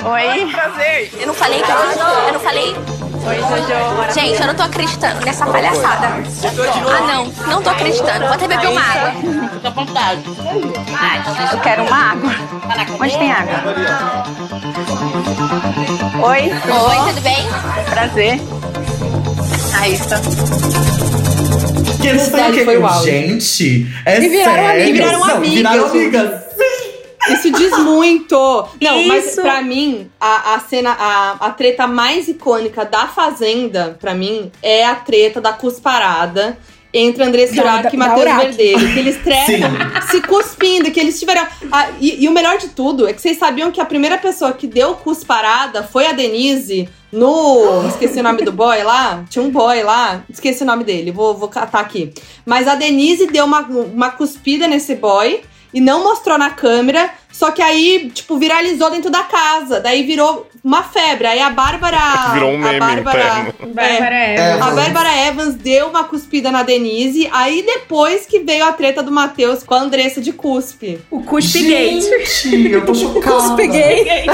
Oi. 0.03 0.45
Prazer. 0.51 1.11
Eu 1.19 1.27
não 1.27 1.33
falei 1.33 1.61
que 1.61 1.69
eu, 1.71 1.75
eu 1.77 2.33
não 2.33 2.39
falei. 2.39 2.75
Gente, 4.13 4.41
eu 4.41 4.47
não 4.47 4.55
tô 4.55 4.63
acreditando 4.63 5.23
nessa 5.25 5.45
palhaçada. 5.45 6.07
Ah, 6.07 7.01
não. 7.07 7.25
Não 7.47 7.61
tô 7.61 7.69
acreditando. 7.69 8.25
Vou 8.25 8.33
até 8.33 8.47
beber 8.47 8.67
uma 8.67 8.81
água. 8.81 9.11
Fica 9.53 9.67
à 9.67 9.71
vontade. 9.71 10.21
Eu 11.51 11.59
quero 11.59 11.83
uma 11.83 12.11
água. 12.11 12.31
Onde 12.99 13.17
tem 13.17 13.31
água? 13.31 13.53
Oi. 16.23 16.41
Oi, 16.41 17.09
tudo 17.09 17.21
bem? 17.21 17.47
Prazer. 17.89 18.41
Raíssa. 19.71 20.21
Que 22.01 22.13
não 22.13 22.25
sei 22.25 22.49
o 22.49 22.53
que. 22.53 22.65
foi 22.65 22.77
o. 22.77 23.03
Gente, 23.03 23.87
é 24.05 24.19
E 24.19 24.29
viraram 24.29 24.63
sério. 24.63 24.87
E 24.87 24.93
viraram 24.93 25.19
Não, 25.19 25.35
amigas. 25.35 25.55
Viraram 25.55 25.85
amigas. 25.85 26.50
Isso 27.51 27.59
diz 27.59 27.77
muito. 27.79 28.35
Não, 28.81 29.07
mas 29.07 29.27
Isso. 29.27 29.41
pra 29.41 29.61
mim, 29.61 30.09
a, 30.19 30.55
a 30.55 30.59
cena, 30.59 30.91
a, 30.91 31.31
a 31.47 31.49
treta 31.51 31.87
mais 31.87 32.27
icônica 32.27 32.85
da 32.85 33.07
Fazenda, 33.07 33.97
pra 33.99 34.13
mim, 34.13 34.51
é 34.61 34.85
a 34.85 34.95
treta 34.95 35.39
da 35.39 35.53
cusparada 35.53 36.57
entre 36.93 37.23
André 37.23 37.47
Surak 37.47 37.93
e 37.93 37.97
Matheus. 37.97 38.35
Verdelho. 38.35 38.93
Que 38.93 38.99
eles 38.99 39.17
tretam 39.23 39.69
se 40.09 40.21
cuspindo, 40.21 40.91
que 40.91 40.99
eles 40.99 41.19
tiveram. 41.19 41.45
Ah, 41.71 41.89
e, 41.99 42.23
e 42.23 42.27
o 42.27 42.31
melhor 42.31 42.57
de 42.57 42.69
tudo 42.69 43.07
é 43.07 43.13
que 43.13 43.21
vocês 43.21 43.37
sabiam 43.37 43.71
que 43.71 43.79
a 43.79 43.85
primeira 43.85 44.17
pessoa 44.17 44.51
que 44.53 44.67
deu 44.67 44.95
cusparada 44.95 45.83
foi 45.83 46.07
a 46.07 46.11
Denise 46.11 46.89
no. 47.11 47.87
Esqueci 47.87 48.19
o 48.19 48.23
nome 48.23 48.43
do 48.43 48.51
boy 48.51 48.83
lá. 48.83 49.23
Tinha 49.29 49.43
um 49.43 49.49
boy 49.49 49.83
lá. 49.83 50.23
Esqueci 50.29 50.63
o 50.63 50.65
nome 50.65 50.83
dele. 50.83 51.11
Vou, 51.11 51.33
vou 51.35 51.47
catar 51.47 51.79
aqui. 51.79 52.13
Mas 52.45 52.67
a 52.67 52.75
Denise 52.75 53.27
deu 53.27 53.45
uma, 53.45 53.61
uma 53.61 54.09
cuspida 54.11 54.67
nesse 54.67 54.95
boy 54.95 55.41
e 55.73 55.79
não 55.81 56.03
mostrou 56.03 56.37
na 56.37 56.49
câmera. 56.49 57.09
Só 57.31 57.49
que 57.49 57.61
aí, 57.61 58.11
tipo, 58.13 58.37
viralizou 58.37 58.91
dentro 58.91 59.09
da 59.09 59.23
casa. 59.23 59.79
Daí 59.79 60.03
virou 60.03 60.47
uma 60.63 60.83
febre. 60.83 61.25
Aí 61.25 61.39
a 61.39 61.49
Bárbara. 61.49 61.97
Virou 62.33 62.51
um 62.51 62.55
a 62.55 62.67
meme 62.73 62.79
Bárbara, 62.79 63.19
interno. 63.23 63.73
Bárbara 63.73 64.15
É, 64.15 64.49
Evans. 64.51 64.61
a 64.61 64.71
Bárbara 64.75 65.27
Evans 65.27 65.55
deu 65.55 65.87
uma 65.87 66.03
cuspida 66.03 66.51
na 66.51 66.61
Denise. 66.61 67.29
Aí 67.31 67.63
depois 67.63 68.25
que 68.25 68.39
veio 68.41 68.65
a 68.65 68.73
treta 68.73 69.01
do 69.01 69.11
Matheus 69.11 69.63
com 69.63 69.73
a 69.73 69.79
Andressa 69.79 70.19
de 70.21 70.33
cuspe. 70.33 70.99
O 71.09 71.23
Cuspe. 71.23 71.59
Gente, 71.63 72.69
eu 72.69 72.85
tô 72.85 72.93
chocada. 72.93 73.37
Cuspe 73.37 73.67
gay. 73.67 74.25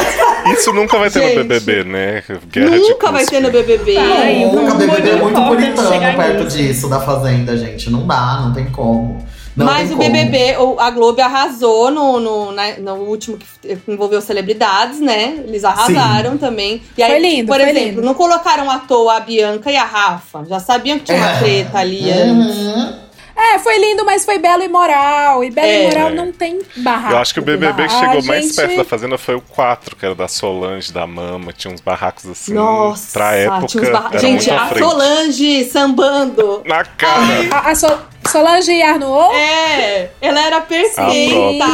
Isso 0.53 0.73
nunca 0.73 0.97
vai 0.97 1.09
ter 1.11 1.21
Gente. 1.21 1.37
no 1.37 1.43
BBB, 1.45 1.83
né? 1.83 2.23
Guerra 2.51 2.79
de 2.79 2.89
Nunca 2.89 3.11
vai 3.11 3.25
ter 3.25 3.39
no 3.39 3.51
BBB. 3.51 3.95
Ai, 3.97 4.45
o 4.45 4.53
Nunca, 4.53 4.73
BBB 4.73 5.09
é 5.11 5.15
muito 5.17 5.87
chegar 5.87 6.15
perto 6.17 6.43
nisso. 6.45 6.57
disso 6.57 6.89
da 6.89 6.99
Fazenda, 6.99 7.55
gente. 7.55 7.89
Não 7.91 8.05
dá, 8.07 8.41
não 8.41 8.53
tem 8.53 8.65
como. 8.71 9.23
Não 9.57 9.65
Mas 9.65 9.89
o 9.91 9.97
como. 9.97 10.03
BBB, 10.09 10.55
a 10.77 10.89
Globo 10.91 11.19
arrasou 11.19 11.89
no, 11.89 12.19
no, 12.19 12.51
na- 12.51 12.77
no 12.77 12.93
último 12.97 13.37
que 13.37 13.77
envolveu 13.87 14.21
celebridades, 14.21 14.99
né? 14.99 15.43
Eles 15.47 15.63
arrasaram 15.65 16.37
também. 16.37 16.81
E 16.95 17.01
aí, 17.01 17.09
Foi 17.09 17.19
lindo, 17.19 17.47
por 17.47 17.59
foi 17.59 17.69
exemplo, 17.71 17.89
lindo. 17.89 18.01
não 18.03 18.13
colocaram 18.13 18.69
à 18.69 18.77
toa 18.79 19.15
a 19.17 19.19
Bianca 19.19 19.71
e 19.71 19.75
a 19.75 19.83
Rafa. 19.83 20.45
Já 20.47 20.59
sabiam 20.59 20.99
que 20.99 21.05
tinha 21.05 21.17
uma 21.17 21.31
É. 21.31 21.39
treta 21.39 21.79
ali 21.79 22.09
antes. 22.11 23.06
É, 23.37 23.59
foi 23.59 23.77
lindo, 23.77 24.03
mas 24.03 24.25
foi 24.25 24.39
belo 24.39 24.63
e 24.63 24.67
moral. 24.67 25.43
E 25.43 25.51
belo 25.51 25.67
É. 25.67 25.83
e 25.83 25.87
moral 25.87 26.09
não 26.11 26.31
tem 26.31 26.59
barraco. 26.77 27.13
Eu 27.13 27.17
acho 27.19 27.33
que 27.33 27.39
o 27.39 27.43
BBB 27.43 27.83
que 27.87 27.93
chegou 27.93 28.23
mais 28.23 28.45
gente, 28.45 28.55
perto 28.55 28.77
da 28.77 28.83
Fazenda 28.83 29.17
foi 29.17 29.35
o 29.35 29.41
4, 29.41 29.95
que 29.95 30.05
era 30.05 30.15
da 30.15 30.27
Solange, 30.27 30.91
da 30.91 31.05
Mama. 31.05 31.53
Tinha 31.53 31.73
uns 31.73 31.81
barracos 31.81 32.27
assim. 32.27 32.53
Nossa, 32.53 33.13
pra 33.17 33.33
época. 33.33 33.67
tinha 33.67 33.83
uns 33.83 33.89
barra- 33.89 34.17
Gente, 34.17 34.49
a 34.51 34.67
frente. 34.67 34.83
Solange 34.89 35.65
sambando. 35.65 36.63
Na 36.65 36.83
cara. 36.83 37.23
A, 37.51 37.69
a 37.71 37.75
Sol- 37.75 37.99
Solange 38.27 38.81
Arnaud? 38.81 39.33
É, 39.35 40.09
ela 40.21 40.41
era 40.45 40.59
perfeita. 40.59 41.65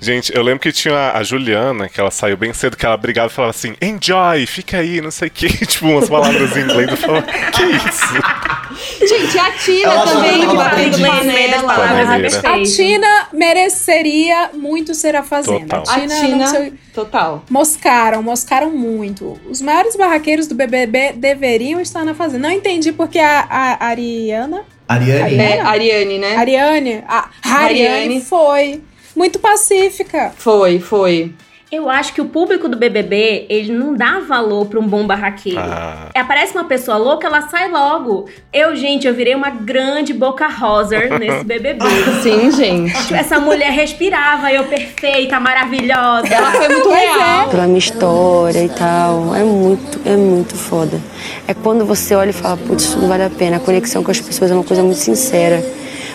Gente, 0.00 0.34
eu 0.34 0.42
lembro 0.42 0.58
que 0.60 0.72
tinha 0.72 1.12
a 1.12 1.22
Juliana, 1.22 1.88
que 1.88 2.00
ela 2.00 2.10
saiu 2.10 2.36
bem 2.36 2.52
cedo, 2.52 2.76
que 2.76 2.84
ela 2.84 2.96
brigava 2.96 3.28
e 3.28 3.30
falava 3.34 3.50
assim, 3.50 3.76
enjoy, 3.80 4.44
fica 4.46 4.78
aí, 4.78 5.00
não 5.00 5.10
sei 5.12 5.28
o 5.28 5.30
que. 5.30 5.46
tipo, 5.66 5.86
umas 5.86 6.08
palavras 6.08 6.56
em 6.56 6.60
inglês. 6.62 6.90
Eu 6.90 6.96
falava, 6.96 7.22
que 7.22 7.62
isso? 7.62 9.06
Gente, 9.06 9.38
a 9.38 9.52
Tina 9.52 9.92
Ela 9.92 10.04
também. 10.06 10.48
que 10.48 10.56
bateu 10.56 10.90
no 10.98 11.24
meio 11.32 11.50
das 11.50 11.62
palavras 11.62 12.34
é. 12.34 12.46
A. 12.48 12.62
Tina 12.62 13.28
mereceria 13.32 14.50
muito 14.54 14.94
ser 14.94 15.16
a 15.16 15.22
Fazenda. 15.22 15.78
Total. 15.78 15.94
A 15.94 15.98
não 16.06 16.20
Tina, 16.20 16.46
sei- 16.48 16.72
total. 16.92 17.44
Moscaram, 17.50 18.22
moscaram 18.22 18.70
muito. 18.70 19.38
Os 19.48 19.60
maiores 19.60 19.96
barraqueiros 19.96 20.46
do 20.46 20.54
BBB 20.54 21.12
deveriam 21.16 21.80
estar 21.80 22.04
na 22.04 22.14
Fazenda. 22.14 22.48
Não 22.48 22.54
entendi 22.54 22.92
porque 22.92 23.18
a, 23.18 23.46
a 23.48 23.86
Ariana, 23.86 24.62
Ariane. 24.88 25.34
É, 25.36 25.60
Ariane, 25.60 26.18
né? 26.18 26.36
Ariane, 26.36 27.04
a 27.08 27.28
Ariane 27.44 27.80
Ariane. 27.88 28.20
foi 28.20 28.82
muito 29.16 29.38
pacífica. 29.38 30.32
Foi, 30.36 30.78
foi. 30.78 31.32
Eu 31.74 31.90
acho 31.90 32.14
que 32.14 32.20
o 32.20 32.26
público 32.26 32.68
do 32.68 32.76
BBB, 32.76 33.46
ele 33.48 33.72
não 33.72 33.94
dá 33.94 34.20
valor 34.20 34.66
pra 34.66 34.78
um 34.78 34.86
bom 34.86 35.04
barraqueiro. 35.06 35.58
Ah. 35.58 36.08
Aparece 36.14 36.54
uma 36.54 36.64
pessoa 36.64 36.96
louca, 36.96 37.26
ela 37.26 37.42
sai 37.48 37.68
logo. 37.68 38.26
Eu, 38.52 38.76
gente, 38.76 39.06
eu 39.08 39.12
virei 39.14 39.34
uma 39.34 39.50
grande 39.50 40.12
boca 40.14 40.46
roser 40.46 41.18
nesse 41.18 41.42
BBB. 41.44 41.84
Sim, 42.22 42.50
gente. 42.52 43.12
Essa 43.12 43.40
mulher 43.40 43.72
respirava, 43.72 44.52
eu 44.52 44.64
perfeita, 44.64 45.40
maravilhosa. 45.40 46.28
Ela 46.28 46.52
foi 46.52 46.68
muito 46.68 46.88
real. 46.88 47.48
pela 47.48 47.66
minha 47.66 47.78
história 47.78 48.64
e 48.64 48.68
tal. 48.68 49.34
É 49.34 49.42
muito, 49.42 50.00
é 50.06 50.16
muito 50.16 50.54
foda. 50.54 51.00
É 51.48 51.54
quando 51.54 51.84
você 51.84 52.14
olha 52.14 52.30
e 52.30 52.32
fala, 52.32 52.56
putz, 52.56 52.84
isso 52.84 52.98
não 52.98 53.08
vale 53.08 53.24
a 53.24 53.30
pena. 53.30 53.56
A 53.56 53.60
conexão 53.60 54.04
com 54.04 54.10
as 54.12 54.20
pessoas 54.20 54.50
é 54.50 54.54
uma 54.54 54.64
coisa 54.64 54.82
muito 54.82 54.98
sincera. 54.98 55.62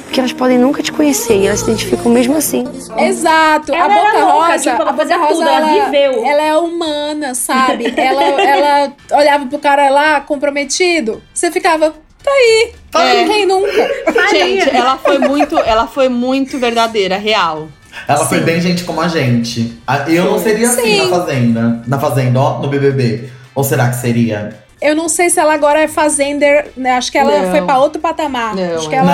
Porque 0.10 0.20
elas 0.20 0.34
podem 0.34 0.58
nunca 0.58 0.82
te 0.82 0.92
conhecer 0.92 1.36
e 1.38 1.46
elas 1.46 1.60
se 1.60 1.66
identificam 1.66 2.12
mesmo 2.12 2.36
assim. 2.36 2.64
Exato. 2.98 3.72
Ela 3.72 3.86
a 3.86 3.90
Boca 3.90 4.26
louca, 4.26 4.48
Rosa, 4.48 4.58
tipo, 4.58 4.82
ela 4.82 4.90
a 4.90 4.94
Boca 4.94 5.18
Rosa, 5.18 5.34
tudo, 5.36 5.48
ela 5.48 5.72
ela, 5.72 5.86
viveu. 5.86 6.26
ela 6.26 6.42
é 6.42 6.58
humana, 6.58 7.36
sabe? 7.36 7.94
ela, 7.96 8.24
ela 8.24 8.94
olhava 9.12 9.46
pro 9.46 9.60
cara 9.60 9.88
lá, 9.92 10.20
comprometido, 10.22 11.22
você 11.32 11.52
ficava, 11.52 11.94
tá 12.24 12.32
aí, 12.32 12.72
tá 12.90 13.00
aí, 13.02 13.18
É. 13.20 13.28
quem 13.28 13.46
nunca? 13.46 13.88
Gente, 14.32 14.76
ela 14.76 14.98
foi 14.98 15.20
muito, 15.20 15.60
ela 15.60 15.86
foi 15.86 16.10
muito 16.10 16.58
verdadeira, 16.58 17.16
real. 17.16 17.68
Ela 18.08 18.26
foi 18.26 18.40
bem 18.40 18.60
gente 18.60 18.86
como 18.86 19.02
a 19.02 19.08
gente. 19.08 19.78
Eu 20.08 20.26
não 20.26 20.40
seria 20.40 20.70
assim 20.70 20.82
Sim. 20.82 20.98
na 21.12 21.18
Fazenda. 21.20 21.84
Na 21.86 22.00
Fazenda, 22.00 22.40
ó, 22.40 22.60
no 22.60 22.68
BBB. 22.68 23.30
Ou 23.54 23.64
será 23.64 23.90
que 23.90 23.98
seria? 23.98 24.58
Eu 24.82 24.96
não 24.96 25.10
sei 25.10 25.30
se 25.30 25.38
ela 25.40 25.54
agora 25.54 25.82
é 25.82 25.88
fazender, 25.90 26.72
né? 26.78 26.92
Acho 26.96 27.12
que 27.12 27.18
ela 27.18 27.38
Não. 27.40 27.52
foi 27.52 27.62
pra 27.64 27.78
outro 27.80 28.02
patamar. 28.02 28.56
Não, 28.56 28.76
Acho 28.78 28.88
que 28.88 28.96
ela, 28.96 29.06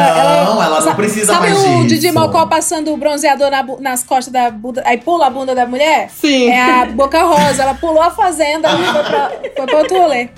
Não, 0.46 0.62
ela 0.64 0.76
não 0.80 0.82
sa- 0.82 0.94
precisa 0.94 1.34
sabe 1.34 1.50
mais 1.50 1.58
o 1.64 1.68
disso. 1.68 1.88
Didi 1.88 2.12
Mocó 2.12 2.46
passando 2.46 2.94
o 2.94 2.98
bronzeador 2.98 3.50
na 3.50 3.64
nas 3.80 4.04
costas 4.04 4.32
da 4.32 4.52
bunda, 4.52 4.84
aí 4.86 4.98
pula 5.00 5.26
a 5.26 5.30
bunda 5.30 5.56
da 5.56 5.66
mulher? 5.66 6.10
Sim. 6.12 6.50
É 6.50 6.82
a 6.82 6.86
Boca 6.86 7.22
Rosa, 7.24 7.64
ela 7.64 7.74
pulou 7.74 8.02
a 8.02 8.12
fazenda 8.12 8.70
e 8.72 8.84
foi 8.86 9.04
pra, 9.04 9.32
foi 9.58 9.66
pra 9.66 9.78
outro 9.80 9.98
rolê. 9.98 10.30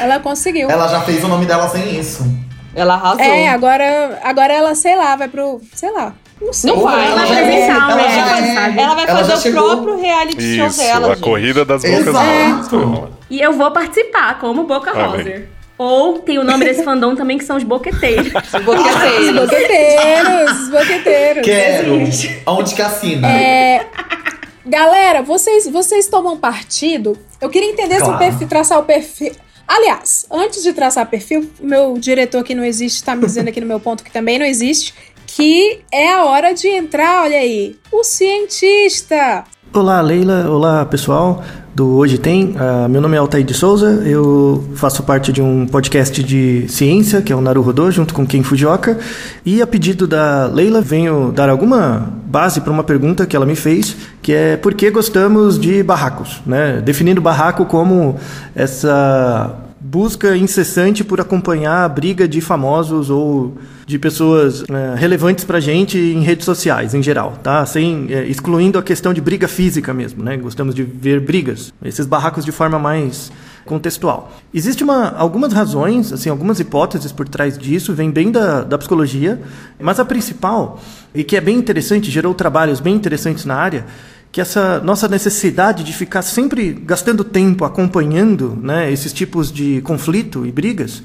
Ela 0.00 0.20
conseguiu. 0.20 0.70
Ela 0.70 0.86
já 0.88 1.00
fez 1.00 1.24
o 1.24 1.28
nome 1.28 1.46
dela 1.46 1.68
sem 1.68 1.98
isso. 1.98 2.24
Ela 2.76 2.94
arrasou. 2.94 3.20
É, 3.24 3.48
agora, 3.48 4.20
agora 4.22 4.52
ela, 4.52 4.74
sei 4.74 4.96
lá, 4.96 5.16
vai 5.16 5.28
pro. 5.28 5.60
Sei 5.74 5.90
lá. 5.90 6.12
Não 6.42 6.52
sei. 6.52 6.70
Não 6.72 6.82
vai, 6.82 6.94
Ela 7.06 7.06
ela 7.06 7.16
vai 7.16 7.26
vai, 7.28 7.42
apresentar 7.44 7.90
ela 7.90 8.08
reality, 8.08 8.14
já 8.14 8.46
é- 8.50 8.54
sabe? 8.54 8.80
ela 8.80 8.94
vai 8.94 9.04
Ela 9.06 9.18
fazer 9.20 9.32
o 9.34 9.36
chegou- 9.40 9.64
próprio 9.76 10.00
reality 10.00 10.56
show 10.58 10.66
Isso, 10.66 10.78
dela. 10.78 11.06
a 11.06 11.14
gente. 11.14 11.20
corrida 11.24 11.64
das 11.64 11.82
bocas 11.82 12.06
Exato. 12.08 13.13
Rosa. 13.24 13.30
E 13.30 13.40
eu 13.40 13.52
vou 13.52 13.70
participar 13.70 14.38
como 14.38 14.64
Boca 14.64 14.92
Olha 14.92 15.06
Roser. 15.06 15.48
Ou 15.76 16.20
tem 16.20 16.38
o 16.38 16.44
nome 16.44 16.64
desse 16.64 16.84
fandom 16.84 17.16
também, 17.16 17.36
que 17.36 17.44
são 17.44 17.56
os 17.56 17.64
boqueteiros. 17.64 18.28
Os 18.54 18.62
Boqueteiros. 18.64 19.40
boqueteiros, 19.40 20.60
os 20.60 20.68
boqueteiros. 20.70 21.44
Quero. 21.44 21.94
Onde 22.46 22.74
que 22.76 22.80
assina? 22.82 23.28
É, 23.28 23.84
galera, 24.64 25.20
vocês, 25.22 25.68
vocês 25.68 26.06
tomam 26.06 26.36
partido? 26.36 27.18
Eu 27.40 27.50
queria 27.50 27.70
entender 27.70 27.96
se 27.96 28.02
o 28.02 28.04
Claro. 28.06 28.18
perfil, 28.20 28.46
traçar 28.48 28.78
o 28.78 28.84
perfil. 28.84 29.32
Aliás, 29.66 30.26
antes 30.30 30.62
de 30.62 30.72
traçar 30.72 31.06
perfil, 31.06 31.50
o 31.60 31.66
meu 31.66 31.94
diretor 31.98 32.44
que 32.44 32.54
não 32.54 32.64
existe 32.64 33.02
tá 33.02 33.16
me 33.16 33.24
dizendo 33.26 33.48
aqui 33.48 33.60
no 33.60 33.66
meu 33.66 33.80
ponto 33.80 34.04
que 34.04 34.12
também 34.12 34.38
não 34.38 34.46
existe, 34.46 34.94
que 35.26 35.80
é 35.90 36.12
a 36.12 36.24
hora 36.24 36.52
de 36.54 36.68
entrar, 36.68 37.22
olha 37.24 37.38
aí, 37.38 37.76
o 37.90 38.04
cientista. 38.04 39.42
Olá, 39.74 40.00
Leila. 40.00 40.48
Olá, 40.48 40.86
pessoal 40.86 41.42
do 41.74 41.96
Hoje 41.96 42.16
Tem. 42.16 42.54
Ah, 42.56 42.86
meu 42.88 43.00
nome 43.00 43.16
é 43.16 43.18
Altair 43.18 43.44
de 43.44 43.52
Souza. 43.52 44.04
Eu 44.06 44.62
faço 44.76 45.02
parte 45.02 45.32
de 45.32 45.42
um 45.42 45.66
podcast 45.66 46.22
de 46.22 46.64
ciência, 46.68 47.20
que 47.20 47.32
é 47.32 47.36
o 47.36 47.40
Naruhodô, 47.40 47.90
junto 47.90 48.14
com 48.14 48.24
Ken 48.24 48.44
Fujioka. 48.44 48.96
E 49.44 49.60
a 49.60 49.66
pedido 49.66 50.06
da 50.06 50.46
Leila, 50.46 50.80
venho 50.80 51.32
dar 51.32 51.48
alguma 51.48 52.08
base 52.24 52.60
para 52.60 52.70
uma 52.70 52.84
pergunta 52.84 53.26
que 53.26 53.34
ela 53.34 53.44
me 53.44 53.56
fez, 53.56 53.96
que 54.22 54.32
é 54.32 54.56
por 54.56 54.74
que 54.74 54.88
gostamos 54.92 55.58
de 55.58 55.82
barracos, 55.82 56.40
né? 56.46 56.80
Definindo 56.80 57.20
barraco 57.20 57.66
como 57.66 58.14
essa 58.54 59.63
busca 59.84 60.34
incessante 60.34 61.04
por 61.04 61.20
acompanhar 61.20 61.84
a 61.84 61.88
briga 61.90 62.26
de 62.26 62.40
famosos 62.40 63.10
ou 63.10 63.54
de 63.84 63.98
pessoas 63.98 64.64
né, 64.66 64.94
relevantes 64.96 65.44
pra 65.44 65.60
gente 65.60 65.98
em 65.98 66.22
redes 66.22 66.46
sociais 66.46 66.94
em 66.94 67.02
geral, 67.02 67.38
tá? 67.42 67.66
Sem 67.66 68.06
é, 68.08 68.24
excluindo 68.24 68.78
a 68.78 68.82
questão 68.82 69.12
de 69.12 69.20
briga 69.20 69.46
física 69.46 69.92
mesmo, 69.92 70.24
né? 70.24 70.38
Gostamos 70.38 70.74
de 70.74 70.82
ver 70.82 71.20
brigas, 71.20 71.70
esses 71.84 72.06
barracos 72.06 72.46
de 72.46 72.50
forma 72.50 72.78
mais 72.78 73.30
contextual. 73.66 74.32
Existe 74.54 74.82
uma, 74.82 75.10
algumas 75.10 75.52
razões, 75.52 76.14
assim, 76.14 76.30
algumas 76.30 76.60
hipóteses 76.60 77.12
por 77.12 77.28
trás 77.28 77.58
disso, 77.58 77.92
vem 77.92 78.10
bem 78.10 78.32
da, 78.32 78.62
da 78.62 78.78
psicologia, 78.78 79.40
mas 79.78 80.00
a 80.00 80.04
principal 80.04 80.80
e 81.14 81.22
que 81.22 81.36
é 81.36 81.40
bem 81.40 81.56
interessante, 81.56 82.10
gerou 82.10 82.34
trabalhos 82.34 82.80
bem 82.80 82.94
interessantes 82.94 83.44
na 83.44 83.54
área, 83.54 83.84
que 84.34 84.40
essa 84.40 84.80
nossa 84.80 85.06
necessidade 85.06 85.84
de 85.84 85.92
ficar 85.92 86.20
sempre 86.20 86.72
gastando 86.72 87.22
tempo 87.22 87.64
acompanhando 87.64 88.58
né, 88.60 88.92
esses 88.92 89.12
tipos 89.12 89.52
de 89.52 89.80
conflito 89.82 90.44
e 90.44 90.50
brigas 90.50 91.04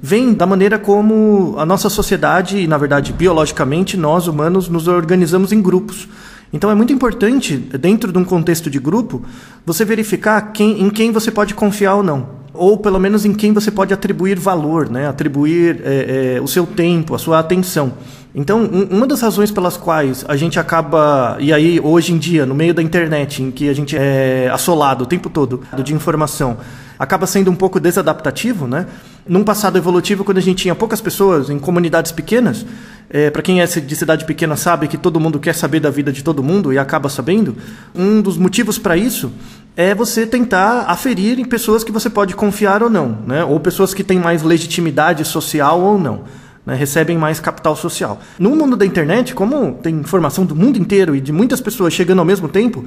vem 0.00 0.32
da 0.32 0.46
maneira 0.46 0.78
como 0.78 1.56
a 1.58 1.66
nossa 1.66 1.90
sociedade, 1.90 2.58
e 2.58 2.68
na 2.68 2.78
verdade 2.78 3.12
biologicamente, 3.12 3.96
nós 3.96 4.28
humanos 4.28 4.68
nos 4.68 4.86
organizamos 4.86 5.50
em 5.50 5.60
grupos. 5.60 6.08
Então 6.52 6.70
é 6.70 6.74
muito 6.76 6.92
importante, 6.92 7.56
dentro 7.56 8.12
de 8.12 8.18
um 8.18 8.24
contexto 8.24 8.70
de 8.70 8.78
grupo, 8.78 9.24
você 9.66 9.84
verificar 9.84 10.40
quem, 10.52 10.80
em 10.80 10.88
quem 10.88 11.10
você 11.10 11.32
pode 11.32 11.54
confiar 11.54 11.96
ou 11.96 12.04
não. 12.04 12.28
Ou 12.54 12.78
pelo 12.78 13.00
menos 13.00 13.24
em 13.24 13.34
quem 13.34 13.52
você 13.52 13.72
pode 13.72 13.92
atribuir 13.92 14.38
valor, 14.38 14.88
né? 14.88 15.08
atribuir 15.08 15.80
é, 15.84 16.36
é, 16.36 16.40
o 16.40 16.46
seu 16.46 16.64
tempo, 16.64 17.12
a 17.12 17.18
sua 17.18 17.40
atenção. 17.40 17.94
Então, 18.38 18.60
um, 18.60 18.84
uma 18.98 19.04
das 19.04 19.20
razões 19.20 19.50
pelas 19.50 19.76
quais 19.76 20.24
a 20.28 20.36
gente 20.36 20.60
acaba, 20.60 21.36
e 21.40 21.52
aí 21.52 21.80
hoje 21.80 22.12
em 22.12 22.18
dia, 22.18 22.46
no 22.46 22.54
meio 22.54 22.72
da 22.72 22.80
internet, 22.80 23.42
em 23.42 23.50
que 23.50 23.68
a 23.68 23.74
gente 23.74 23.96
é 23.96 24.48
assolado 24.48 25.02
o 25.02 25.06
tempo 25.08 25.28
todo 25.28 25.60
de 25.82 25.92
informação, 25.92 26.56
acaba 26.96 27.26
sendo 27.26 27.50
um 27.50 27.56
pouco 27.56 27.80
desadaptativo, 27.80 28.68
né? 28.68 28.86
Num 29.26 29.42
passado 29.42 29.76
evolutivo, 29.76 30.22
quando 30.22 30.38
a 30.38 30.40
gente 30.40 30.62
tinha 30.62 30.74
poucas 30.76 31.00
pessoas 31.00 31.50
em 31.50 31.58
comunidades 31.58 32.12
pequenas, 32.12 32.64
é, 33.10 33.28
para 33.28 33.42
quem 33.42 33.60
é 33.60 33.66
de 33.66 33.96
cidade 33.96 34.24
pequena 34.24 34.54
sabe 34.54 34.86
que 34.86 34.96
todo 34.96 35.18
mundo 35.18 35.40
quer 35.40 35.56
saber 35.56 35.80
da 35.80 35.90
vida 35.90 36.12
de 36.12 36.22
todo 36.22 36.40
mundo 36.40 36.72
e 36.72 36.78
acaba 36.78 37.08
sabendo. 37.08 37.56
Um 37.92 38.22
dos 38.22 38.36
motivos 38.36 38.78
para 38.78 38.96
isso 38.96 39.32
é 39.76 39.96
você 39.96 40.24
tentar 40.24 40.84
aferir 40.86 41.40
em 41.40 41.44
pessoas 41.44 41.82
que 41.82 41.90
você 41.90 42.08
pode 42.08 42.36
confiar 42.36 42.84
ou 42.84 42.90
não, 42.90 43.18
né? 43.26 43.42
Ou 43.42 43.58
pessoas 43.58 43.92
que 43.92 44.04
têm 44.04 44.20
mais 44.20 44.44
legitimidade 44.44 45.24
social 45.24 45.80
ou 45.80 45.98
não. 45.98 46.20
Né, 46.68 46.74
recebem 46.74 47.16
mais 47.16 47.40
capital 47.40 47.74
social. 47.74 48.20
No 48.38 48.50
mundo 48.54 48.76
da 48.76 48.84
internet, 48.84 49.34
como 49.34 49.72
tem 49.82 49.94
informação 49.94 50.44
do 50.44 50.54
mundo 50.54 50.78
inteiro 50.78 51.16
e 51.16 51.20
de 51.20 51.32
muitas 51.32 51.62
pessoas 51.62 51.94
chegando 51.94 52.18
ao 52.18 52.26
mesmo 52.26 52.46
tempo, 52.46 52.84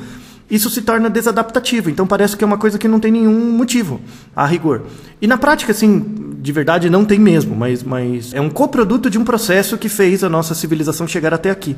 isso 0.52 0.70
se 0.70 0.84
torna 0.84 1.10
desadaptativo. 1.10 1.90
Então 1.90 2.06
parece 2.06 2.38
que 2.38 2.44
é 2.44 2.48
uma 2.48 2.60
coisa 2.60 2.78
que 2.78 2.88
não 2.88 3.00
tem 3.00 3.12
nenhum 3.12 3.52
motivo, 3.52 4.00
a 4.36 4.46
rigor. 4.46 4.84
E 5.20 5.26
na 5.26 5.36
prática, 5.36 5.72
assim, 5.72 6.06
de 6.40 6.52
verdade 6.52 6.92
não 6.92 7.04
tem 7.04 7.18
mesmo, 7.18 7.56
mas, 7.56 7.82
mas 7.82 8.36
é 8.36 8.40
um 8.40 8.52
coproduto 8.52 9.10
de 9.10 9.18
um 9.18 9.24
processo 9.24 9.76
que 9.80 9.90
fez 9.90 10.24
a 10.24 10.30
nossa 10.30 10.54
civilização 10.54 11.08
chegar 11.08 11.34
até 11.34 11.50
aqui. 11.50 11.76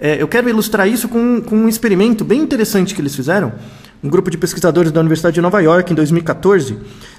É, 0.00 0.20
eu 0.20 0.26
quero 0.26 0.48
ilustrar 0.48 0.88
isso 0.88 1.06
com, 1.06 1.40
com 1.40 1.54
um 1.54 1.68
experimento 1.68 2.24
bem 2.24 2.40
interessante 2.40 2.92
que 2.92 3.00
eles 3.00 3.14
fizeram, 3.14 3.52
um 4.02 4.08
grupo 4.08 4.32
de 4.32 4.36
pesquisadores 4.36 4.90
da 4.90 4.98
Universidade 4.98 5.34
de 5.34 5.40
Nova 5.40 5.60
York 5.60 5.92
em 5.92 5.94
2014, 5.94 6.76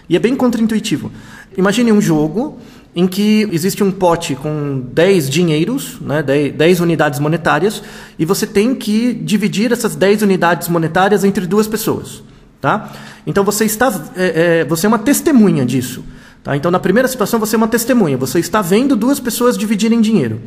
e 0.09 0.17
é 0.17 0.19
bem 0.19 0.35
contraintuitivo. 0.35 1.11
Imagine 1.57 1.91
um 1.91 2.01
jogo 2.01 2.59
em 2.95 3.07
que 3.07 3.47
existe 3.51 3.83
um 3.83 3.91
pote 3.91 4.35
com 4.35 4.83
10 4.91 5.29
dinheiros, 5.29 5.97
né, 6.01 6.23
10, 6.23 6.55
10 6.55 6.79
unidades 6.79 7.19
monetárias, 7.19 7.83
e 8.17 8.25
você 8.25 8.47
tem 8.47 8.73
que 8.73 9.13
dividir 9.13 9.71
essas 9.71 9.95
10 9.95 10.23
unidades 10.23 10.67
monetárias 10.67 11.23
entre 11.23 11.45
duas 11.45 11.67
pessoas. 11.67 12.23
Tá? 12.59 12.91
Então 13.25 13.43
você 13.43 13.65
está, 13.65 13.93
é, 14.15 14.61
é, 14.61 14.65
você 14.65 14.87
é 14.87 14.89
uma 14.89 14.97
testemunha 14.97 15.63
disso. 15.65 16.03
Tá? 16.43 16.55
Então 16.55 16.71
na 16.71 16.79
primeira 16.79 17.07
situação 17.07 17.39
você 17.39 17.55
é 17.55 17.57
uma 17.57 17.67
testemunha, 17.67 18.17
você 18.17 18.39
está 18.39 18.61
vendo 18.61 18.95
duas 18.95 19.19
pessoas 19.19 19.57
dividirem 19.57 20.01
dinheiro. 20.01 20.41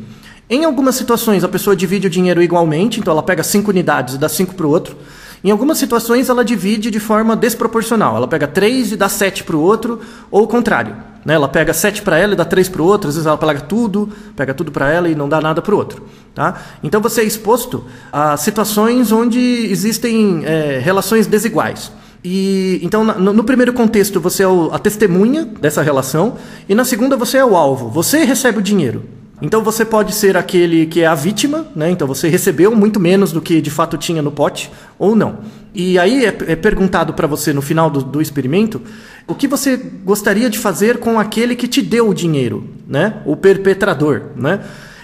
Em 0.49 0.65
algumas 0.65 0.95
situações 0.95 1.45
a 1.45 1.47
pessoa 1.47 1.75
divide 1.75 2.07
o 2.07 2.09
dinheiro 2.09 2.41
igualmente, 2.41 2.99
então 2.99 3.13
ela 3.13 3.23
pega 3.23 3.43
5 3.43 3.71
unidades 3.71 4.15
e 4.15 4.17
dá 4.17 4.27
5 4.27 4.55
para 4.55 4.67
o 4.67 4.69
outro. 4.69 4.97
Em 5.43 5.49
algumas 5.49 5.77
situações 5.77 6.29
ela 6.29 6.45
divide 6.45 6.91
de 6.91 6.99
forma 6.99 7.35
desproporcional, 7.35 8.15
ela 8.15 8.27
pega 8.27 8.47
3 8.47 8.91
e 8.91 8.95
dá 8.95 9.09
7 9.09 9.43
para 9.43 9.55
o 9.55 9.61
outro, 9.61 9.99
ou 10.29 10.43
o 10.43 10.47
contrário. 10.47 10.95
Né? 11.25 11.33
Ela 11.33 11.47
pega 11.47 11.73
7 11.73 12.03
para 12.03 12.17
ela 12.17 12.33
e 12.33 12.35
dá 12.35 12.45
3 12.45 12.69
para 12.69 12.81
o 12.81 12.85
outro, 12.85 13.09
às 13.09 13.15
vezes 13.15 13.25
ela 13.25 13.37
pega 13.37 13.61
tudo, 13.61 14.09
pega 14.35 14.53
tudo 14.53 14.71
para 14.71 14.91
ela 14.91 15.09
e 15.09 15.15
não 15.15 15.27
dá 15.27 15.41
nada 15.41 15.61
para 15.61 15.73
o 15.73 15.77
outro. 15.77 16.03
Tá? 16.33 16.61
Então 16.83 17.01
você 17.01 17.21
é 17.21 17.23
exposto 17.23 17.83
a 18.11 18.37
situações 18.37 19.11
onde 19.11 19.39
existem 19.39 20.43
é, 20.45 20.79
relações 20.83 21.25
desiguais. 21.25 21.91
E 22.23 22.79
então 22.83 23.03
no, 23.03 23.33
no 23.33 23.43
primeiro 23.43 23.73
contexto 23.73 24.21
você 24.21 24.43
é 24.43 24.47
o, 24.47 24.69
a 24.71 24.77
testemunha 24.77 25.43
dessa 25.43 25.81
relação 25.81 26.35
e 26.69 26.75
na 26.75 26.85
segunda 26.85 27.17
você 27.17 27.37
é 27.37 27.45
o 27.45 27.55
alvo. 27.55 27.89
Você 27.89 28.23
recebe 28.23 28.59
o 28.59 28.61
dinheiro. 28.61 29.20
Então 29.41 29.63
você 29.63 29.83
pode 29.83 30.13
ser 30.13 30.37
aquele 30.37 30.85
que 30.85 31.01
é 31.01 31.07
a 31.07 31.15
vítima, 31.15 31.65
né? 31.75 31.89
Então 31.89 32.07
você 32.07 32.29
recebeu 32.29 32.75
muito 32.75 32.99
menos 32.99 33.31
do 33.31 33.41
que 33.41 33.59
de 33.59 33.71
fato 33.71 33.97
tinha 33.97 34.21
no 34.21 34.31
pote, 34.31 34.71
ou 34.99 35.15
não. 35.15 35.39
E 35.73 35.97
aí 35.97 36.25
é, 36.25 36.37
é 36.47 36.55
perguntado 36.55 37.13
para 37.13 37.25
você 37.25 37.51
no 37.51 37.61
final 37.61 37.89
do, 37.89 38.03
do 38.03 38.21
experimento 38.21 38.81
o 39.27 39.33
que 39.33 39.47
você 39.47 39.77
gostaria 39.77 40.49
de 40.49 40.59
fazer 40.59 40.97
com 40.97 41.19
aquele 41.19 41.55
que 41.55 41.67
te 41.67 41.81
deu 41.81 42.09
o 42.09 42.13
dinheiro, 42.13 42.67
né? 42.87 43.21
O 43.25 43.35
perpetrador, 43.35 44.23
né? 44.35 44.59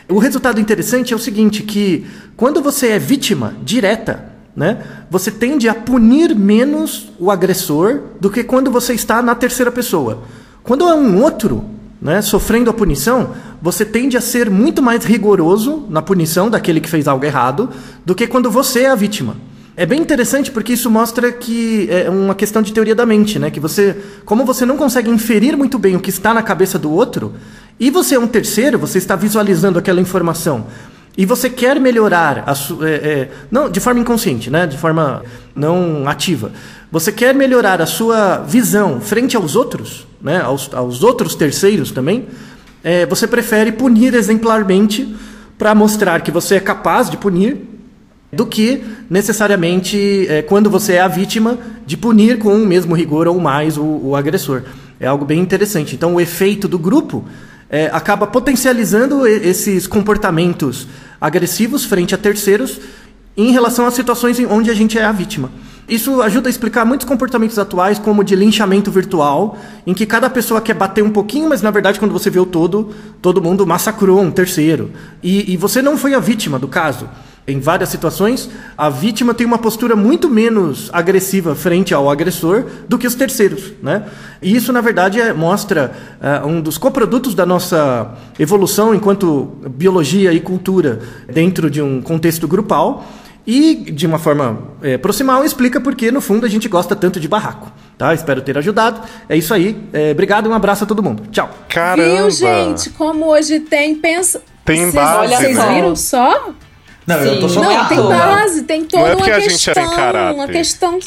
O 0.09 0.19
resultado 0.19 0.61
interessante 0.61 1.13
é 1.13 1.15
o 1.15 1.19
seguinte, 1.19 1.63
que 1.63 2.05
quando 2.37 2.61
você 2.61 2.89
é 2.89 2.99
vítima 2.99 3.55
direta, 3.61 4.31
né, 4.55 4.81
você 5.09 5.29
tende 5.29 5.67
a 5.67 5.75
punir 5.75 6.33
menos 6.33 7.09
o 7.19 7.29
agressor 7.29 8.01
do 8.19 8.29
que 8.29 8.43
quando 8.43 8.71
você 8.71 8.93
está 8.93 9.21
na 9.21 9.35
terceira 9.35 9.71
pessoa. 9.71 10.23
Quando 10.63 10.87
é 10.87 10.95
um 10.95 11.21
outro 11.21 11.63
né, 12.01 12.21
sofrendo 12.21 12.69
a 12.69 12.73
punição, 12.73 13.31
você 13.61 13.83
tende 13.83 14.15
a 14.15 14.21
ser 14.21 14.49
muito 14.49 14.81
mais 14.81 15.03
rigoroso 15.03 15.85
na 15.89 16.01
punição 16.01 16.49
daquele 16.49 16.79
que 16.79 16.89
fez 16.89 17.07
algo 17.07 17.25
errado 17.25 17.69
do 18.05 18.13
que 18.13 18.27
quando 18.27 18.51
você 18.51 18.81
é 18.81 18.89
a 18.89 18.95
vítima. 18.95 19.35
É 19.75 19.85
bem 19.85 20.01
interessante 20.01 20.49
porque 20.49 20.73
isso 20.73 20.89
mostra 20.89 21.31
que 21.31 21.87
é 21.91 22.09
uma 22.09 22.33
questão 22.33 22.63
de 22.63 22.73
teoria 22.73 22.95
da 22.95 23.05
mente, 23.05 23.37
né? 23.37 23.51
Que 23.51 23.59
você, 23.59 23.95
como 24.25 24.43
você 24.43 24.65
não 24.65 24.75
consegue 24.75 25.07
inferir 25.07 25.55
muito 25.55 25.77
bem 25.77 25.95
o 25.95 25.99
que 25.99 26.09
está 26.09 26.33
na 26.33 26.41
cabeça 26.41 26.79
do 26.79 26.91
outro, 26.91 27.35
e 27.79 27.91
você 27.91 28.15
é 28.15 28.19
um 28.19 28.25
terceiro, 28.25 28.79
você 28.79 28.97
está 28.97 29.15
visualizando 29.15 29.77
aquela 29.77 30.01
informação. 30.01 30.65
E 31.15 31.27
você 31.27 31.47
quer 31.47 31.79
melhorar 31.79 32.43
a 32.47 32.53
é, 32.85 32.89
é, 32.89 33.31
não 33.51 33.69
de 33.69 33.79
forma 33.79 33.99
inconsciente, 33.99 34.49
né? 34.49 34.65
De 34.65 34.77
forma 34.77 35.21
não 35.55 36.07
ativa. 36.07 36.51
Você 36.91 37.11
quer 37.11 37.35
melhorar 37.35 37.79
a 37.79 37.85
sua 37.85 38.37
visão 38.37 38.99
frente 38.99 39.37
aos 39.37 39.55
outros, 39.55 40.06
né? 40.21 40.41
Aos, 40.41 40.73
aos 40.73 41.03
outros 41.03 41.35
terceiros 41.35 41.91
também. 41.91 42.25
É, 42.83 43.05
você 43.05 43.27
prefere 43.27 43.71
punir 43.71 44.13
exemplarmente 44.13 45.15
para 45.57 45.73
mostrar 45.73 46.21
que 46.21 46.31
você 46.31 46.55
é 46.55 46.59
capaz 46.59 47.09
de 47.09 47.17
punir 47.17 47.57
do 48.31 48.45
que 48.45 48.83
necessariamente 49.09 50.27
é, 50.29 50.41
quando 50.41 50.69
você 50.69 50.93
é 50.93 51.01
a 51.01 51.07
vítima 51.07 51.57
de 51.85 51.95
punir 51.95 52.37
com 52.37 52.53
o 52.53 52.65
mesmo 52.65 52.93
rigor 52.93 53.27
ou 53.27 53.39
mais 53.39 53.77
o, 53.77 53.83
o 53.83 54.15
agressor. 54.15 54.63
É 54.99 55.07
algo 55.07 55.25
bem 55.25 55.39
interessante. 55.39 55.95
Então, 55.95 56.15
o 56.15 56.21
efeito 56.21 56.67
do 56.67 56.77
grupo 56.77 57.25
é, 57.69 57.89
acaba 57.91 58.27
potencializando 58.27 59.25
esses 59.27 59.87
comportamentos 59.87 60.87
agressivos 61.19 61.85
frente 61.85 62.15
a 62.15 62.17
terceiros 62.17 62.79
em 63.35 63.51
relação 63.51 63.85
às 63.85 63.93
situações 63.93 64.39
onde 64.49 64.69
a 64.69 64.73
gente 64.73 64.97
é 64.97 65.03
a 65.03 65.11
vítima. 65.11 65.51
Isso 65.87 66.21
ajuda 66.21 66.49
a 66.49 66.51
explicar 66.51 66.83
muitos 66.85 67.07
comportamentos 67.07 67.57
atuais, 67.57 67.97
como 67.97 68.23
de 68.23 68.35
linchamento 68.35 68.91
virtual, 68.91 69.57
em 69.85 69.93
que 69.93 70.05
cada 70.05 70.29
pessoa 70.29 70.59
quer 70.59 70.73
bater 70.73 71.03
um 71.03 71.11
pouquinho, 71.11 71.47
mas 71.47 71.61
na 71.61 71.71
verdade, 71.71 71.97
quando 71.97 72.11
você 72.11 72.29
vê 72.29 72.39
o 72.39 72.45
todo, 72.45 72.93
todo 73.21 73.41
mundo 73.41 73.65
massacrou 73.65 74.21
um 74.21 74.29
terceiro. 74.29 74.91
E, 75.23 75.53
e 75.53 75.55
você 75.55 75.81
não 75.81 75.97
foi 75.97 76.13
a 76.13 76.19
vítima 76.19 76.59
do 76.59 76.67
caso. 76.67 77.07
Em 77.49 77.61
várias 77.61 77.87
situações, 77.87 78.49
a 78.77 78.89
vítima 78.89 79.33
tem 79.33 79.47
uma 79.47 79.57
postura 79.57 79.95
muito 79.95 80.29
menos 80.29 80.89
agressiva 80.91 81.55
frente 81.55 81.93
ao 81.93 82.09
agressor 82.09 82.65
do 82.89 82.97
que 82.97 83.07
os 83.07 83.15
terceiros. 83.15 83.71
Né? 83.81 84.03
E 84.41 84.53
isso, 84.53 84.73
na 84.73 84.81
verdade, 84.81 85.21
é, 85.21 85.31
mostra 85.31 85.93
uh, 86.19 86.45
um 86.45 86.59
dos 86.59 86.77
coprodutos 86.77 87.33
da 87.33 87.45
nossa 87.45 88.13
evolução 88.37 88.93
enquanto 88.93 89.55
biologia 89.69 90.33
e 90.33 90.41
cultura 90.41 90.99
dentro 91.31 91.71
de 91.71 91.81
um 91.81 92.01
contexto 92.01 92.49
grupal. 92.49 93.07
E, 93.47 93.75
de 93.75 94.05
uma 94.05 94.19
forma 94.19 94.61
é, 94.83 94.97
proximal, 94.97 95.45
explica 95.45 95.79
por 95.79 95.95
que, 95.95 96.11
no 96.11 96.19
fundo, 96.19 96.45
a 96.45 96.49
gente 96.49 96.67
gosta 96.67 96.97
tanto 96.97 97.17
de 97.17 97.29
barraco. 97.29 97.71
Tá? 97.97 98.13
Espero 98.13 98.41
ter 98.41 98.57
ajudado. 98.57 99.01
É 99.29 99.37
isso 99.37 99.53
aí. 99.53 99.81
É, 99.93 100.11
obrigado 100.11 100.47
e 100.47 100.49
um 100.49 100.53
abraço 100.53 100.83
a 100.83 100.87
todo 100.87 101.01
mundo. 101.01 101.23
Tchau. 101.31 101.49
Caramba! 101.69 102.17
Viu, 102.17 102.29
gente? 102.29 102.89
Como 102.89 103.25
hoje 103.25 103.61
tem. 103.61 103.95
Pensa... 103.95 104.41
Tem 104.65 104.91
base, 104.91 105.33
Vocês 105.33 105.57
né? 105.57 105.75
viram 105.75 105.95
só? 105.95 106.49
Não, 107.07 107.15
eu 107.15 107.39
tô 107.39 107.47
Sim. 107.47 107.55
chocado. 107.55 107.73
Não, 107.73 107.87
tem 107.87 108.17
base, 108.19 108.63
tem 108.63 108.83
toda 108.83 109.03
Não 109.03 109.07
é 109.07 109.11
uma 109.11 109.17
porque 109.17 109.31
a 109.31 109.39
gente 109.39 109.69
era 109.69 109.81
em 109.81 109.87
questão. 109.87 110.33
Uma 110.35 110.47
questão. 110.47 110.99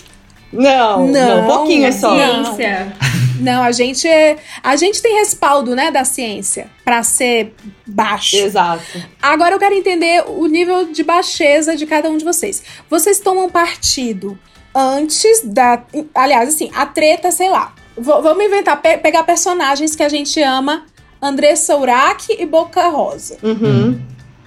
Não, 0.52 1.06
não, 1.06 1.42
um 1.42 1.46
pouquinho 1.46 1.86
é 1.86 1.92
só. 1.92 2.14
Ciência. 2.14 2.92
Não, 3.40 3.62
a 3.62 3.72
gente 3.72 4.06
é, 4.06 4.36
a 4.62 4.76
gente 4.76 5.00
tem 5.00 5.14
respaldo, 5.18 5.74
né, 5.74 5.90
da 5.90 6.04
ciência 6.04 6.66
pra 6.84 7.02
ser 7.02 7.54
baixo. 7.86 8.36
Exato. 8.36 8.82
Agora 9.22 9.54
eu 9.54 9.58
quero 9.58 9.74
entender 9.74 10.22
o 10.26 10.46
nível 10.46 10.92
de 10.92 11.02
baixeza 11.02 11.74
de 11.74 11.86
cada 11.86 12.10
um 12.10 12.18
de 12.18 12.24
vocês. 12.24 12.62
Vocês 12.90 13.18
tomam 13.18 13.48
partido 13.48 14.38
antes 14.74 15.42
da, 15.44 15.82
aliás, 16.14 16.48
assim, 16.50 16.70
a 16.74 16.84
treta, 16.84 17.30
sei 17.30 17.48
lá. 17.48 17.72
V- 17.96 18.20
vamos 18.22 18.44
inventar, 18.44 18.80
pe- 18.82 18.98
pegar 18.98 19.22
personagens 19.22 19.96
que 19.96 20.02
a 20.02 20.08
gente 20.08 20.40
ama, 20.42 20.84
Andressa 21.22 21.76
Urach 21.76 22.26
e 22.38 22.44
Boca 22.44 22.88
Rosa. 22.88 23.38
Uhum. 23.42 23.98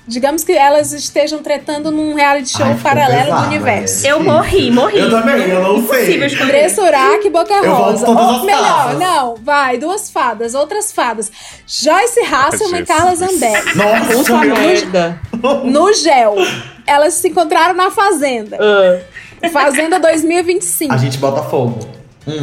Digamos 0.06 0.44
que 0.44 0.52
elas 0.52 0.92
estejam 0.92 1.42
tretando 1.42 1.90
num 1.90 2.14
reality 2.14 2.50
show 2.50 2.66
Ai, 2.66 2.78
paralelo 2.84 3.24
pesado, 3.24 3.42
do 3.42 3.48
universo. 3.48 4.04
né? 4.04 4.12
Eu 4.12 4.24
morri, 4.24 4.70
morri. 4.72 5.00
Eu 5.00 5.10
também, 5.10 5.50
eu 5.50 5.64
não 5.64 5.88
sei. 5.88 6.20
Urach 6.82 7.26
e 7.26 7.30
Boca 7.30 7.62
Rosa. 7.62 8.10
Ou 8.10 8.44
melhor, 8.44 8.62
casas. 8.86 9.00
não, 9.00 9.36
vai, 9.36 9.78
duas 9.78 10.10
fadas, 10.12 10.54
outras 10.54 10.92
fadas. 10.92 11.32
Joyce 11.66 12.20
Hasselman 12.20 12.82
e. 12.82 12.86
Carla 12.86 13.16
Zambelli. 13.16 13.76
Nossa, 13.76 14.38
merda. 14.40 15.20
No 15.64 15.94
gel. 15.94 16.36
Elas 16.86 17.14
se 17.14 17.30
encontraram 17.30 17.74
na 17.74 17.90
Fazenda. 17.90 18.58
Ah. 18.60 19.50
Fazenda 19.50 20.00
2025. 20.00 20.94
A 20.94 20.98
gente 20.98 21.18
bota 21.18 21.44
fogo. 21.44 21.80
Hum. 22.28 22.34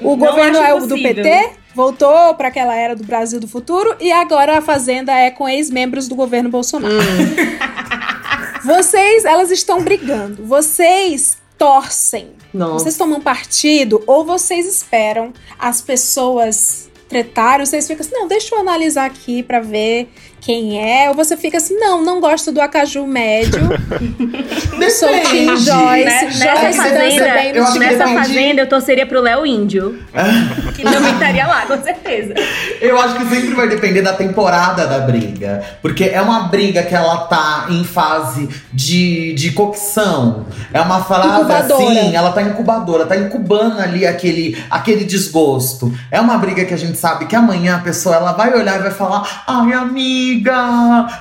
O 0.00 0.16
Não 0.16 0.16
governo 0.16 0.58
é 0.58 0.74
o 0.74 0.86
do. 0.86 0.94
PT, 0.96 1.50
voltou 1.74 2.34
para 2.34 2.48
aquela 2.48 2.74
era 2.74 2.96
do 2.96 3.04
Brasil 3.04 3.40
do 3.40 3.48
futuro 3.48 3.94
e 4.00 4.10
agora 4.12 4.58
a 4.58 4.62
Fazenda 4.62 5.12
é 5.12 5.30
com 5.30 5.48
ex-membros 5.48 6.08
do 6.08 6.14
governo 6.14 6.50
Bolsonaro. 6.50 6.94
Vocês, 8.64 9.24
elas 9.24 9.50
estão 9.50 9.82
brigando. 9.82 10.44
Vocês 10.44 11.38
torcem. 11.56 12.32
Nossa. 12.52 12.84
Vocês 12.84 12.96
tomam 12.96 13.20
partido 13.20 14.02
ou 14.06 14.24
vocês 14.24 14.66
esperam 14.66 15.32
as 15.58 15.80
pessoas 15.80 16.90
tretarem? 17.08 17.64
Vocês 17.64 17.86
ficam 17.86 18.04
assim, 18.04 18.14
não, 18.14 18.28
deixa 18.28 18.54
eu 18.54 18.60
analisar 18.60 19.06
aqui 19.06 19.42
pra 19.42 19.60
ver 19.60 20.12
quem 20.40 20.80
é. 20.80 21.08
Ou 21.08 21.14
você 21.14 21.36
fica 21.36 21.58
assim, 21.58 21.76
não, 21.78 22.02
não 22.02 22.20
gosto 22.20 22.50
do 22.50 22.60
acaju 22.60 23.06
médio. 23.06 23.60
Sou 24.98 25.08
Team 25.08 25.56
Joyce. 25.56 26.04
Né- 26.04 26.30
Joyce 26.30 26.38
Nessa 26.38 26.62
dança 26.62 26.82
fazenda, 26.82 27.34
bem 27.34 27.52
eu 27.54 27.74
nessa 27.74 28.08
fazenda 28.08 28.60
eu 28.62 28.68
torceria 28.68 29.06
pro 29.06 29.20
Léo 29.20 29.46
Índio. 29.46 29.98
que 30.74 30.82
também 30.82 31.12
estaria 31.12 31.46
lá, 31.46 31.66
com 31.66 31.80
certeza. 31.82 32.34
Eu 32.80 33.00
acho 33.00 33.16
que 33.16 33.26
sempre 33.26 33.54
vai 33.54 33.68
depender 33.68 34.02
da 34.02 34.14
temporada 34.14 34.86
da 34.86 35.00
briga. 35.00 35.62
Porque 35.82 36.04
é 36.04 36.20
uma 36.20 36.48
briga 36.48 36.82
que 36.82 36.94
ela 36.94 37.18
tá 37.26 37.66
em 37.68 37.84
fase 37.84 38.48
de, 38.72 39.34
de 39.34 39.52
cocção. 39.52 40.46
É 40.72 40.80
uma 40.80 41.00
Incubadora. 41.00 41.74
assim, 41.74 42.14
ela 42.14 42.32
tá 42.32 42.42
incubadora, 42.42 43.06
tá 43.06 43.16
incubando 43.16 43.80
ali 43.80 44.06
aquele, 44.06 44.56
aquele 44.70 45.04
desgosto. 45.04 45.92
É 46.10 46.20
uma 46.20 46.38
briga 46.38 46.64
que 46.64 46.74
a 46.74 46.76
gente 46.76 46.98
sabe 46.98 47.26
que 47.26 47.36
amanhã 47.36 47.76
a 47.76 47.80
pessoa 47.80 48.16
ela 48.16 48.32
vai 48.32 48.54
olhar 48.54 48.78
e 48.78 48.82
vai 48.82 48.90
falar: 48.90 49.44
Ai, 49.46 49.72
amiga, 49.72 50.29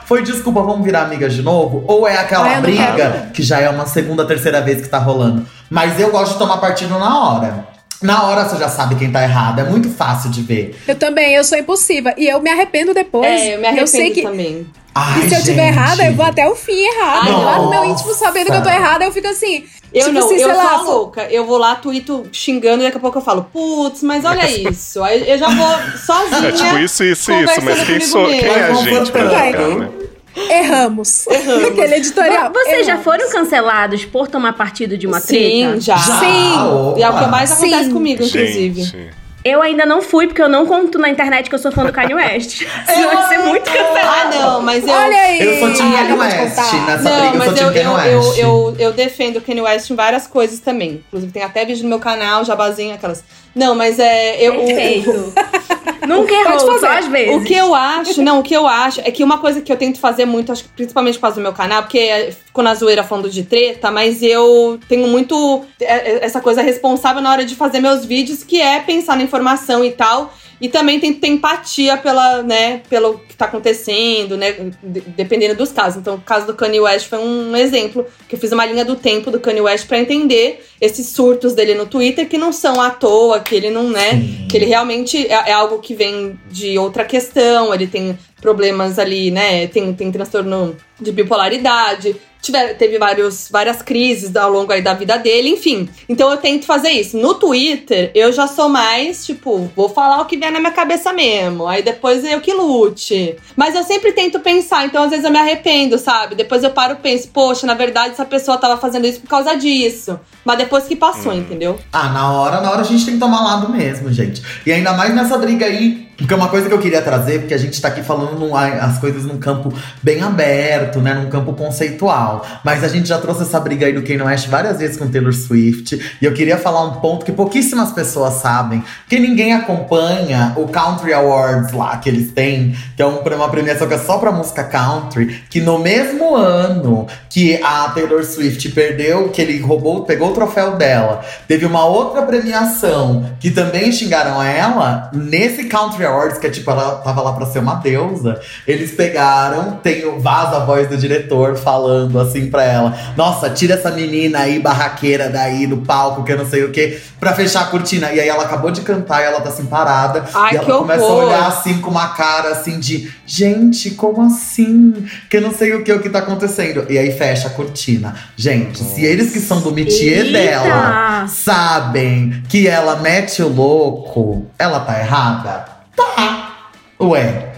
foi 0.06 0.22
desculpa, 0.24 0.62
vamos 0.62 0.84
virar 0.84 1.04
amigas 1.04 1.34
de 1.34 1.42
novo? 1.42 1.84
Ou 1.88 2.08
é 2.08 2.18
aquela 2.18 2.56
eu 2.56 2.62
briga 2.62 3.30
que 3.34 3.42
já 3.44 3.60
é 3.60 3.70
uma 3.70 3.86
segunda, 3.86 4.26
terceira 4.26 4.62
vez 4.62 4.82
que 4.82 4.88
tá 4.88 4.98
rolando. 4.98 5.46
Mas 5.70 6.00
eu 6.00 6.12
gosto 6.12 6.34
de 6.34 6.40
tomar 6.40 6.58
partido 6.58 6.98
na 7.00 7.20
hora. 7.20 7.68
Na 8.02 8.24
hora 8.24 8.46
você 8.48 8.56
já 8.58 8.70
sabe 8.70 8.96
quem 8.96 9.12
tá 9.12 9.22
errado, 9.24 9.60
é 9.60 9.64
muito 9.64 9.90
fácil 9.90 10.30
de 10.30 10.42
ver. 10.42 10.82
Eu 10.88 10.96
também, 10.96 11.34
eu 11.36 11.44
sou 11.44 11.58
impulsiva. 11.58 12.14
E 12.18 12.28
eu 12.28 12.42
me 12.42 12.50
arrependo 12.50 12.94
depois. 12.94 13.26
É, 13.26 13.56
eu 13.56 13.60
me 13.60 13.68
arrependo 13.68 13.90
sei 13.90 14.12
que. 14.12 14.22
também. 14.22 14.66
Ai, 14.96 15.26
E 15.26 15.30
se 15.30 15.36
eu 15.36 15.44
tiver 15.44 15.66
gente. 15.68 15.78
errada, 15.78 16.06
eu 16.06 16.16
vou 16.16 16.26
até 16.26 16.48
o 16.48 16.56
fim 16.56 16.78
errado. 16.78 17.28
Ai, 17.28 17.32
lá 17.32 17.58
no 17.60 17.70
meu 17.70 17.86
íntimo, 17.86 18.14
sabendo 18.14 18.48
que 18.48 18.58
eu 18.58 18.64
tô 18.64 18.70
errada, 18.70 19.04
eu 19.06 19.12
fico 19.12 19.28
assim. 19.28 19.66
Eu 19.94 20.06
tipo 20.06 20.14
não, 20.20 20.26
assim, 20.26 20.36
eu 20.36 20.50
sou 20.50 20.58
lá. 20.58 20.72
a 20.74 20.82
louca. 20.82 21.24
Eu 21.32 21.46
vou 21.46 21.58
lá, 21.58 21.76
tuito 21.76 22.26
xingando, 22.32 22.84
e 22.84 22.86
daqui 22.86 22.98
a 22.98 23.00
pouco 23.00 23.18
eu 23.18 23.22
falo, 23.22 23.48
putz, 23.52 24.04
mas 24.04 24.24
olha 24.24 24.48
isso. 24.70 25.04
Aí 25.04 25.30
eu 25.30 25.38
já 25.38 25.50
vou 25.50 25.98
sozinha. 25.98 26.50
É 26.50 26.52
tipo 26.52 26.78
isso, 26.78 27.04
isso, 27.04 27.32
isso. 27.32 27.62
Mas 27.64 27.84
quem, 27.86 28.00
sou, 28.00 28.28
quem 28.28 28.40
é 28.46 28.64
a 28.66 28.74
gente 28.74 29.12
pra 29.12 29.22
julgar, 29.22 29.54
né? 29.54 29.90
Erramos. 30.36 31.28
Aquele 31.68 31.96
editorial. 31.96 32.52
Vocês 32.54 32.86
já 32.86 32.94
Erramos. 32.94 33.04
foram 33.04 33.30
cancelados 33.32 34.06
por 34.06 34.28
tomar 34.28 34.54
partido 34.54 34.98
de 34.98 35.08
uma 35.08 35.20
treta? 35.20 35.74
Sim, 35.74 35.82
já. 35.82 35.98
Sim. 35.98 36.98
E 36.98 37.04
é 37.04 37.10
o 37.10 37.18
que 37.18 37.26
mais 37.28 37.50
Sim. 37.50 37.68
acontece 37.68 37.90
comigo, 37.90 38.24
inclusive. 38.24 38.84
Gente. 38.84 39.19
Eu 39.44 39.62
ainda 39.62 39.86
não 39.86 40.02
fui, 40.02 40.28
porque 40.28 40.42
eu 40.42 40.50
não 40.50 40.66
conto 40.66 40.98
na 41.00 41.10
internet 41.10 41.48
que 41.50 41.56
eu 41.56 41.60
sou 41.60 41.72
fã 41.72 41.86
do 41.86 41.94
Kanye 41.94 42.14
West. 42.14 42.64
Senão 42.86 43.14
vai 43.16 43.28
ser 43.30 43.38
muito 43.40 43.70
Ah, 43.70 43.74
cancelado. 43.74 44.36
não, 44.40 44.62
mas 44.62 44.86
eu. 44.86 44.94
Olha 44.94 45.18
aí. 45.18 45.42
Eu 45.42 45.60
sou 45.60 45.74
Team 45.74 45.94
Ah, 45.94 45.98
Kanye 46.00 46.14
West. 46.20 46.38
contar. 46.38 46.86
Nessa 46.86 47.04
Não, 47.10 47.20
briga 47.20 47.26
eu 47.26 47.32
sou 47.32 47.52
mas 47.52 47.62
eu, 47.62 47.68
Kanye 47.68 47.86
eu, 47.86 47.94
West. 47.94 48.38
eu, 48.40 48.48
eu, 48.48 48.76
eu 48.80 48.94
defendo 48.94 49.38
o 49.38 49.42
Kanye 49.42 49.62
West 49.62 49.90
em 49.90 49.96
várias 49.96 50.28
coisas 50.28 50.60
também. 50.60 51.04
Inclusive, 51.08 51.32
tem 51.32 51.44
até 51.44 51.64
vídeo 51.64 51.84
no 51.84 51.90
meu 51.90 52.00
canal, 52.00 52.44
jabazinho, 52.44 52.94
aquelas. 52.96 53.24
Não, 53.56 53.76
mas 53.76 53.98
é. 53.98 54.42
Eu, 54.42 54.62
o- 54.62 54.66
Perfeito. 54.66 55.34
Nunca 56.08 56.34
errou, 56.34 56.60
fazer. 56.60 56.80
só 56.80 56.88
às 56.88 57.08
vezes. 57.08 57.36
O 57.36 57.44
que 57.44 57.54
eu 57.54 57.74
acho, 57.76 58.22
não, 58.22 58.40
o 58.40 58.44
que 58.44 58.54
eu 58.54 58.68
acho 58.68 59.02
é 59.02 59.12
que 59.12 59.24
uma 59.24 59.38
coisa 59.38 59.62
que 59.62 59.72
eu 59.72 59.78
tento 59.78 60.00
fazer 60.00 60.26
muito, 60.26 60.52
acho 60.52 60.64
que 60.64 60.70
principalmente 60.70 61.16
por 61.16 61.22
causa 61.22 61.36
do 61.36 61.42
meu 61.42 61.54
canal, 61.54 61.84
porque 61.84 62.00
é, 62.00 62.32
ficou 62.32 62.64
na 62.64 62.74
zoeira 62.74 63.04
falando 63.04 63.30
de 63.30 63.44
treta, 63.44 63.92
mas 63.92 64.22
eu 64.22 64.80
tenho 64.88 65.08
muito 65.08 65.64
é, 65.80 65.86
é, 65.86 66.26
essa 66.26 66.42
coisa 66.42 66.62
responsável 66.62 67.22
na 67.22 67.32
hora 67.32 67.46
de 67.46 67.56
fazer 67.56 67.80
meus 67.80 68.06
vídeos, 68.06 68.44
que 68.44 68.62
é 68.62 68.80
pensar 68.80 69.16
na 69.16 69.24
informação 69.24 69.84
e 69.84 69.92
tal. 69.92 70.34
E 70.62 70.68
também 70.68 71.00
tem 71.00 71.14
que 71.14 71.20
ter 71.20 71.28
empatia 71.28 71.96
pela, 71.98 72.44
né, 72.44 72.82
pelo 72.90 73.20
que 73.20 73.36
tá 73.36 73.46
acontecendo, 73.46 74.36
né? 74.36 74.52
de- 74.84 75.02
dependendo 75.02 75.56
dos 75.56 75.72
casos. 75.72 76.00
Então, 76.02 76.16
o 76.16 76.22
caso 76.22 76.46
do 76.48 76.54
Kanye 76.54 76.82
West 76.82 77.08
foi 77.08 77.20
um 77.20 77.56
exemplo, 77.56 78.06
que 78.28 78.36
eu 78.36 78.40
fiz 78.40 78.52
uma 78.52 78.66
linha 78.66 78.84
do 78.84 78.96
tempo 78.96 79.32
do 79.32 79.40
Kanye 79.40 79.62
West 79.62 79.88
pra 79.88 80.00
entender 80.00 80.66
esses 80.82 81.08
surtos 81.08 81.54
dele 81.54 81.76
no 81.76 81.86
Twitter 81.86 82.28
que 82.28 82.38
não 82.38 82.52
são 82.52 82.82
à 82.82 82.90
toa, 82.90 83.40
que 83.40 83.56
ele 83.56 83.70
não, 83.70 83.90
né? 83.90 84.22
Que 84.50 84.58
ele 84.58 84.66
realmente 84.66 85.26
é, 85.28 85.50
é 85.50 85.54
algo 85.54 85.80
que 85.80 85.94
vem 85.94 86.38
de 86.52 86.78
outra 86.78 87.06
questão, 87.06 87.74
ele 87.74 87.88
tem 87.88 88.18
problemas 88.42 89.00
ali, 89.00 89.32
né? 89.32 89.68
Tem, 89.68 89.94
tem 89.94 90.12
transtorno 90.12 90.76
de 91.00 91.12
bipolaridade. 91.12 92.16
Tiver, 92.42 92.74
teve 92.76 92.98
vários, 92.98 93.50
várias 93.52 93.82
crises 93.82 94.34
ao 94.36 94.50
longo 94.50 94.72
aí 94.72 94.82
da 94.82 94.94
vida 94.94 95.18
dele, 95.18 95.50
enfim. 95.50 95.90
Então 96.08 96.32
eu 96.32 96.38
tento 96.38 96.66
fazer 96.66 96.90
isso. 96.90 97.18
No 97.18 97.34
Twitter, 97.34 98.12
eu 98.16 98.32
já 98.32 98.48
sou 98.48 98.70
mais, 98.70 99.26
tipo, 99.26 99.70
vou 99.76 99.90
falar 99.90 100.22
o 100.22 100.26
que 100.26 100.38
vier 100.38 100.52
na 100.52 100.60
minha 100.60 100.72
cabeça 100.72 101.12
mesmo. 101.12 101.68
Aí 101.68 101.84
depois 101.84 102.24
eu 102.24 102.40
que 102.40 102.54
lute. 102.54 103.36
Mas 103.56 103.76
eu 103.76 103.84
sempre 103.84 104.14
tento 104.14 104.40
pensar, 104.40 104.86
então 104.86 105.04
às 105.04 105.10
vezes 105.10 105.26
eu 105.26 105.32
me 105.32 105.38
arrependo, 105.38 105.98
sabe? 105.98 106.36
Depois 106.36 106.64
eu 106.64 106.72
paro 106.72 106.94
e 106.94 106.98
penso, 106.98 107.28
poxa, 107.30 107.68
na 107.68 107.74
verdade 107.74 108.12
essa 108.12 108.26
pessoa 108.26 108.58
tava 108.58 108.78
fazendo 108.78 109.06
isso 109.06 109.20
por 109.20 109.30
causa 109.30 109.56
disso. 109.56 110.20
Mas 110.46 110.58
depois 110.58 110.86
que 110.86 110.96
passou, 110.96 111.34
entendeu? 111.34 111.78
Ah, 111.92 112.10
na 112.10 112.32
hora, 112.32 112.62
na 112.62 112.72
hora 112.72 112.82
a 112.82 112.86
gente 112.86 113.06
tem 113.06 113.16
que 113.16 113.20
tomar 113.20 113.44
lado 113.44 113.70
mesmo, 113.70 114.12
gente. 114.12 114.42
E 114.66 114.72
ainda 114.72 114.94
mais 114.94 115.14
nessa 115.14 115.38
briga 115.38 115.66
aí, 115.66 116.09
porque 116.20 116.34
é 116.34 116.38
uma 116.38 116.50
coisa 116.50 116.68
que 116.68 116.74
eu 116.74 116.80
queria 116.80 117.02
trazer, 117.02 117.40
porque 117.40 117.54
a 117.54 117.58
gente 117.58 117.82
tá 117.82 117.88
aqui 117.88 118.04
falando 118.04 118.38
num- 118.38 118.56
as 118.56 119.00
coisas 119.00 119.24
num 119.24 119.40
campo 119.40 119.74
bem 120.04 120.22
aberto, 120.22 121.00
né? 121.00 121.14
Num 121.16 121.30
campo 121.30 121.54
conceitual. 121.54 122.46
Mas 122.64 122.84
a 122.84 122.88
gente 122.88 123.08
já 123.10 123.18
trouxe 123.18 123.42
essa 123.42 123.60
briga 123.60 123.86
aí 123.88 123.94
do 123.94 124.02
Kanye 124.04 124.22
West 124.22 124.48
várias 124.48 124.78
vezes 124.80 124.98
com 124.98 125.08
Taylor 125.10 125.34
Swift. 125.34 126.00
E 126.22 126.26
eu 126.26 126.34
queria 126.34 126.58
falar 126.58 126.84
um 126.84 126.94
ponto 127.00 127.26
que 127.26 127.32
pouquíssimas 127.32 127.92
pessoas 127.92 128.36
sabem, 128.36 128.84
que 129.08 129.18
ninguém 129.20 129.54
acompanha 129.54 130.54
o 130.56 130.68
Country 130.68 131.14
Awards 131.14 131.72
lá 131.74 131.98
que 131.98 132.10
eles 132.10 132.32
têm, 132.32 132.76
que 132.96 133.02
é 133.02 133.06
um- 133.06 133.20
uma 133.20 133.50
premiação 133.50 133.88
que 133.88 133.94
é 133.94 133.98
só 133.98 134.18
pra 134.18 134.32
música 134.32 134.64
country, 134.64 135.44
que 135.50 135.62
no 135.62 135.80
mesmo 135.80 136.36
ano 136.36 137.08
que 137.30 137.62
a 137.64 137.90
Taylor 137.90 138.24
Swift 138.24 138.70
perdeu, 138.70 139.30
que 139.30 139.42
ele 139.42 139.60
roubou, 139.60 140.04
pegou 140.04 140.32
o 140.32 140.34
troféu 140.34 140.76
dela, 140.76 141.22
teve 141.48 141.66
uma 141.66 141.86
outra 141.86 142.24
premiação 142.24 143.32
que 143.40 143.50
também 143.52 143.92
xingaram 143.92 144.42
ela, 144.44 145.10
nesse 145.14 145.66
Country 145.66 146.06
Que 146.40 146.48
é 146.48 146.50
tipo, 146.50 146.70
ela 146.70 146.96
tava 146.98 147.22
lá 147.22 147.34
pra 147.34 147.46
ser 147.46 147.60
uma 147.60 147.76
deusa, 147.76 148.40
eles 148.68 148.92
pegaram, 148.92 149.80
tem 149.84 150.06
o 150.06 150.20
vaza 150.20 150.58
a 150.58 150.66
voz 150.66 150.88
do 150.88 150.98
diretor 150.98 151.56
falando 151.56 152.20
assim 152.20 152.50
pra 152.50 152.64
ela: 152.64 152.98
Nossa, 153.16 153.50
tira 153.50 153.76
essa 153.76 153.92
menina 153.92 154.40
aí, 154.40 154.60
barraqueira 154.60 155.30
daí 155.30 155.68
do 155.68 155.78
palco, 155.78 156.24
que 156.24 156.32
eu 156.32 156.38
não 156.38 156.46
sei 156.46 156.64
o 156.64 156.72
que, 156.72 157.00
pra 157.20 157.34
fechar 157.34 157.62
a 157.62 157.66
cortina. 157.66 158.12
E 158.12 158.20
aí 158.20 158.28
ela 158.28 158.44
acabou 158.44 158.72
de 158.72 158.82
cantar 158.82 159.22
e 159.22 159.26
ela 159.26 159.42
tá 159.42 159.50
assim 159.50 159.66
parada. 159.66 160.26
Ai, 160.34 160.54
e 160.54 160.58
ela 160.58 160.78
começa 160.78 161.04
a 161.04 161.06
horror. 161.06 161.26
olhar 161.26 161.48
assim 161.48 161.80
com 161.80 161.90
uma 161.90 162.10
cara 162.10 162.50
assim 162.50 162.80
de 162.80 163.12
gente, 163.26 163.92
como 163.92 164.22
assim? 164.22 165.08
Que 165.30 165.38
eu 165.38 165.42
não 165.42 165.54
sei 165.54 165.74
o 165.74 165.84
que, 165.84 165.92
o 165.92 166.02
que 166.02 166.10
tá 166.10 166.20
acontecendo. 166.20 166.86
E 166.90 166.98
aí 166.98 167.12
fecha 167.12 167.48
a 167.48 167.52
cortina. 167.52 168.16
Gente, 168.36 168.80
se 168.80 169.04
eles 169.04 169.32
que 169.32 169.40
são 169.40 169.62
do 169.62 169.72
métier 169.72 170.26
Eita! 170.26 170.40
dela 170.40 171.28
sabem 171.28 172.44
que 172.48 172.68
ela 172.68 172.98
mete 172.98 173.42
o 173.42 173.48
louco, 173.48 174.48
ela 174.58 174.80
tá 174.80 175.00
errada? 175.00 175.79
Tá. 176.00 176.72
Ué. 176.98 177.49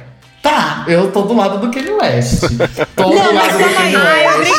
Tá, 0.41 0.85
eu 0.87 1.11
tô 1.11 1.21
do 1.21 1.35
lado 1.35 1.59
do 1.59 1.69
Kanye 1.71 1.91
West. 1.91 2.41
Tô 2.95 3.03
do 3.09 3.15
Não, 3.15 3.33
mas 3.33 3.53
lado 3.53 3.57
do 3.69 3.75
Kanye. 3.75 3.95
West. 3.97 4.51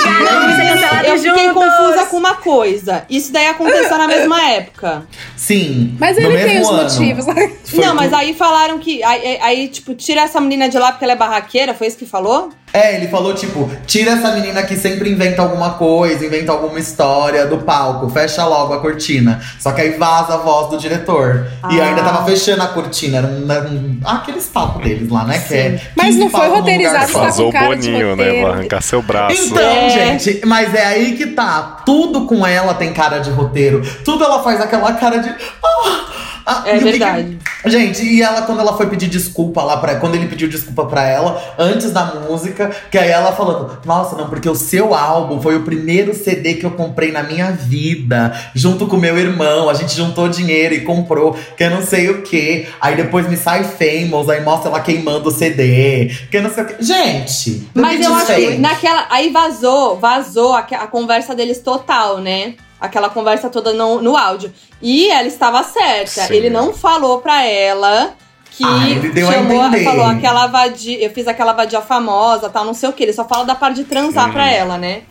Eu 1.05 1.19
fiquei 1.19 1.47
juntos. 1.49 1.53
confusa 1.65 2.07
com 2.07 2.17
uma 2.17 2.35
coisa. 2.37 3.05
Isso 3.11 3.33
daí 3.33 3.49
aconteceu 3.49 3.99
na 3.99 4.07
mesma 4.07 4.41
época. 4.51 5.03
Sim. 5.37 5.97
Mas 5.99 6.17
no 6.17 6.23
ele 6.31 6.45
tem 6.45 6.61
os 6.61 6.69
ano. 6.69 6.83
motivos. 6.85 7.25
Foi 7.65 7.85
não, 7.85 7.95
mas 7.97 8.13
aí 8.13 8.33
falaram 8.35 8.79
que. 8.79 9.03
Aí, 9.03 9.39
aí- 9.43 9.69
tipo, 9.69 9.95
tira 9.95 10.21
essa 10.23 10.41
menina 10.41 10.69
de 10.69 10.79
lá 10.79 10.93
porque 10.93 11.05
ela 11.05 11.15
é 11.15 11.17
barraqueira, 11.17 11.75
foi 11.75 11.89
isso 11.89 11.97
que 11.99 12.07
falou? 12.07 12.51
É, 12.75 12.97
ele 12.97 13.09
falou 13.09 13.35
tipo, 13.35 13.71
tira 13.87 14.13
essa 14.13 14.31
menina 14.33 14.63
que 14.63 14.75
sempre 14.77 15.11
inventa 15.11 15.43
alguma 15.43 15.75
coisa, 15.75 16.25
inventa 16.25 16.53
alguma 16.53 16.79
história 16.79 17.45
do 17.47 17.59
palco, 17.59 18.09
fecha 18.09 18.47
logo 18.47 18.73
a 18.73 18.81
cortina. 18.81 19.43
Só 19.61 19.73
que 19.73 19.83
aí 19.83 19.91
vaza 19.99 20.35
a 20.35 20.37
voz 20.39 20.71
do 20.71 20.79
diretor. 20.79 21.47
E 21.71 21.79
Ah. 21.81 21.85
ainda 21.89 22.03
tava 22.03 22.25
fechando 22.25 22.63
a 22.63 22.69
cortina. 22.69 23.19
Era 23.19 23.27
um, 23.27 23.53
era 23.53 23.69
um- 23.69 24.01
ah, 24.05 24.15
aqueles 24.17 24.47
papos 24.47 24.83
deles 24.83 25.11
lá, 25.11 25.25
né? 25.25 25.39
Que 25.47 25.55
é 25.55 25.72
Mas 25.97 26.07
15 26.09 26.19
não 26.19 26.31
foi 26.31 26.49
roteirizado, 26.49 27.13
tá 27.13 27.19
Vazou 27.21 27.45
com 27.45 27.51
o 27.51 27.61
cara 27.61 27.77
de 27.77 27.91
Boninho, 27.91 28.17
né? 28.17 28.43
Vai 28.43 28.51
arrancar 28.53 28.81
seu 28.83 29.03
braço. 29.03 29.37
Então, 29.47 29.63
É. 29.63 29.89
gente, 30.19 30.41
mas 30.47 30.75
é 30.75 30.85
aí 30.87 31.17
que 31.17 31.27
tá. 31.29 31.83
Tudo 31.87 32.27
com 32.27 32.47
ela 32.47 32.75
tem 32.75 32.93
cara 32.93 33.19
de 33.19 33.31
roteiro. 33.31 33.83
Tudo 34.05 34.25
ela 34.25 34.43
faz 34.43 34.61
aquela 34.61 34.93
cara 34.95 35.19
de. 35.19 35.29
"Ah, 35.29 36.01
ah", 36.47 36.63
É 36.67 36.75
e 36.75 36.77
o 36.77 36.79
que 36.79 36.85
verdade. 36.85 37.39
Gente, 37.67 38.05
e 38.05 38.23
ela, 38.23 38.43
quando 38.43 38.61
ela 38.61 38.77
foi 38.77 38.87
pedir 38.87 39.09
desculpa 39.09 39.63
lá 39.63 39.77
pra. 39.77 39.97
Quando 39.97 40.15
ele 40.15 40.27
pediu 40.27 40.49
desculpa 40.49 40.85
pra 40.87 41.07
ela, 41.07 41.41
antes 41.59 41.93
da 41.93 42.05
música, 42.07 42.71
que 42.91 42.99
aí 42.99 43.11
ela 43.11 43.33
falando: 43.33 43.79
Nossa, 43.85 44.17
não, 44.17 44.29
porque 44.29 44.49
o 44.49 44.55
seu 44.55 44.95
álbum 44.95 45.41
foi 45.41 45.57
o 45.57 45.63
primeiro 45.63 46.15
CD 46.15 46.55
que 46.55 46.65
eu 46.65 46.73
comprei 46.73 47.13
na 47.13 47.23
minha 47.23 47.53
vida, 47.53 48.35
junto 48.55 48.87
com 48.87 48.97
meu 48.97 49.17
irmão. 49.17 49.69
A 49.69 49.75
gente 49.75 49.95
juntou 49.95 50.29
dinheiro 50.29 50.75
e 50.75 50.81
comprou, 50.81 51.37
que 51.57 51.65
eu 51.65 51.71
não 51.71 51.83
sei 51.83 52.11
o 52.11 52.23
quê. 52.23 52.67
Aí 52.81 52.97
depois 52.97 53.29
me 53.29 53.37
sai 53.37 53.65
famous, 53.65 54.29
aí 54.29 54.43
mostra 54.43 54.71
ela 54.71 54.81
queimando 54.81 55.29
o 55.29 55.33
CD, 55.33 56.11
que 56.31 56.37
eu 56.37 56.43
não 56.43 56.51
sei 56.51 56.65
o 56.65 56.67
quê. 56.67 56.77
Gente, 56.81 57.69
Mas 57.75 58.05
eu 58.05 58.15
acho 58.15 58.35
que 58.35 58.59
naquela. 58.59 59.07
Aí 59.11 59.31
vazou, 59.31 59.99
vazou 59.99 60.53
a, 60.55 60.61
a 60.61 60.87
conversa 60.87 61.35
deles 61.35 61.59
total, 61.61 62.19
né? 62.19 62.55
Aquela 62.83 63.09
conversa 63.09 63.49
toda 63.49 63.73
no, 63.73 64.03
no 64.03 64.17
áudio. 64.17 64.53
E 64.83 65.09
ela 65.09 65.29
estava 65.29 65.63
certa. 65.63 66.23
Sim. 66.27 66.35
Ele 66.35 66.51
não 66.51 66.75
falou 66.75 67.21
pra 67.21 67.45
ela 67.47 68.13
que 68.51 68.65
Ah, 68.65 68.77
a 68.77 69.33
chamou, 69.33 69.65
entender. 69.65 69.85
falou 69.85 70.05
aquela 70.05 70.47
vadia. 70.49 70.99
Eu 71.03 71.11
fiz 71.11 71.27
aquela 71.29 71.53
vadia 71.53 71.81
famosa, 71.81 72.51
tal, 72.51 72.65
não 72.65 72.75
sei 72.75 72.89
o 72.89 72.93
que. 72.93 73.05
Ele 73.05 73.13
só 73.13 73.25
fala 73.27 73.45
da 73.45 73.55
parte 73.55 73.77
de 73.77 73.85
transar 73.85 74.27
Uhum. 74.27 74.33
pra 74.33 74.51
ela, 74.51 74.77
né? 74.77 75.03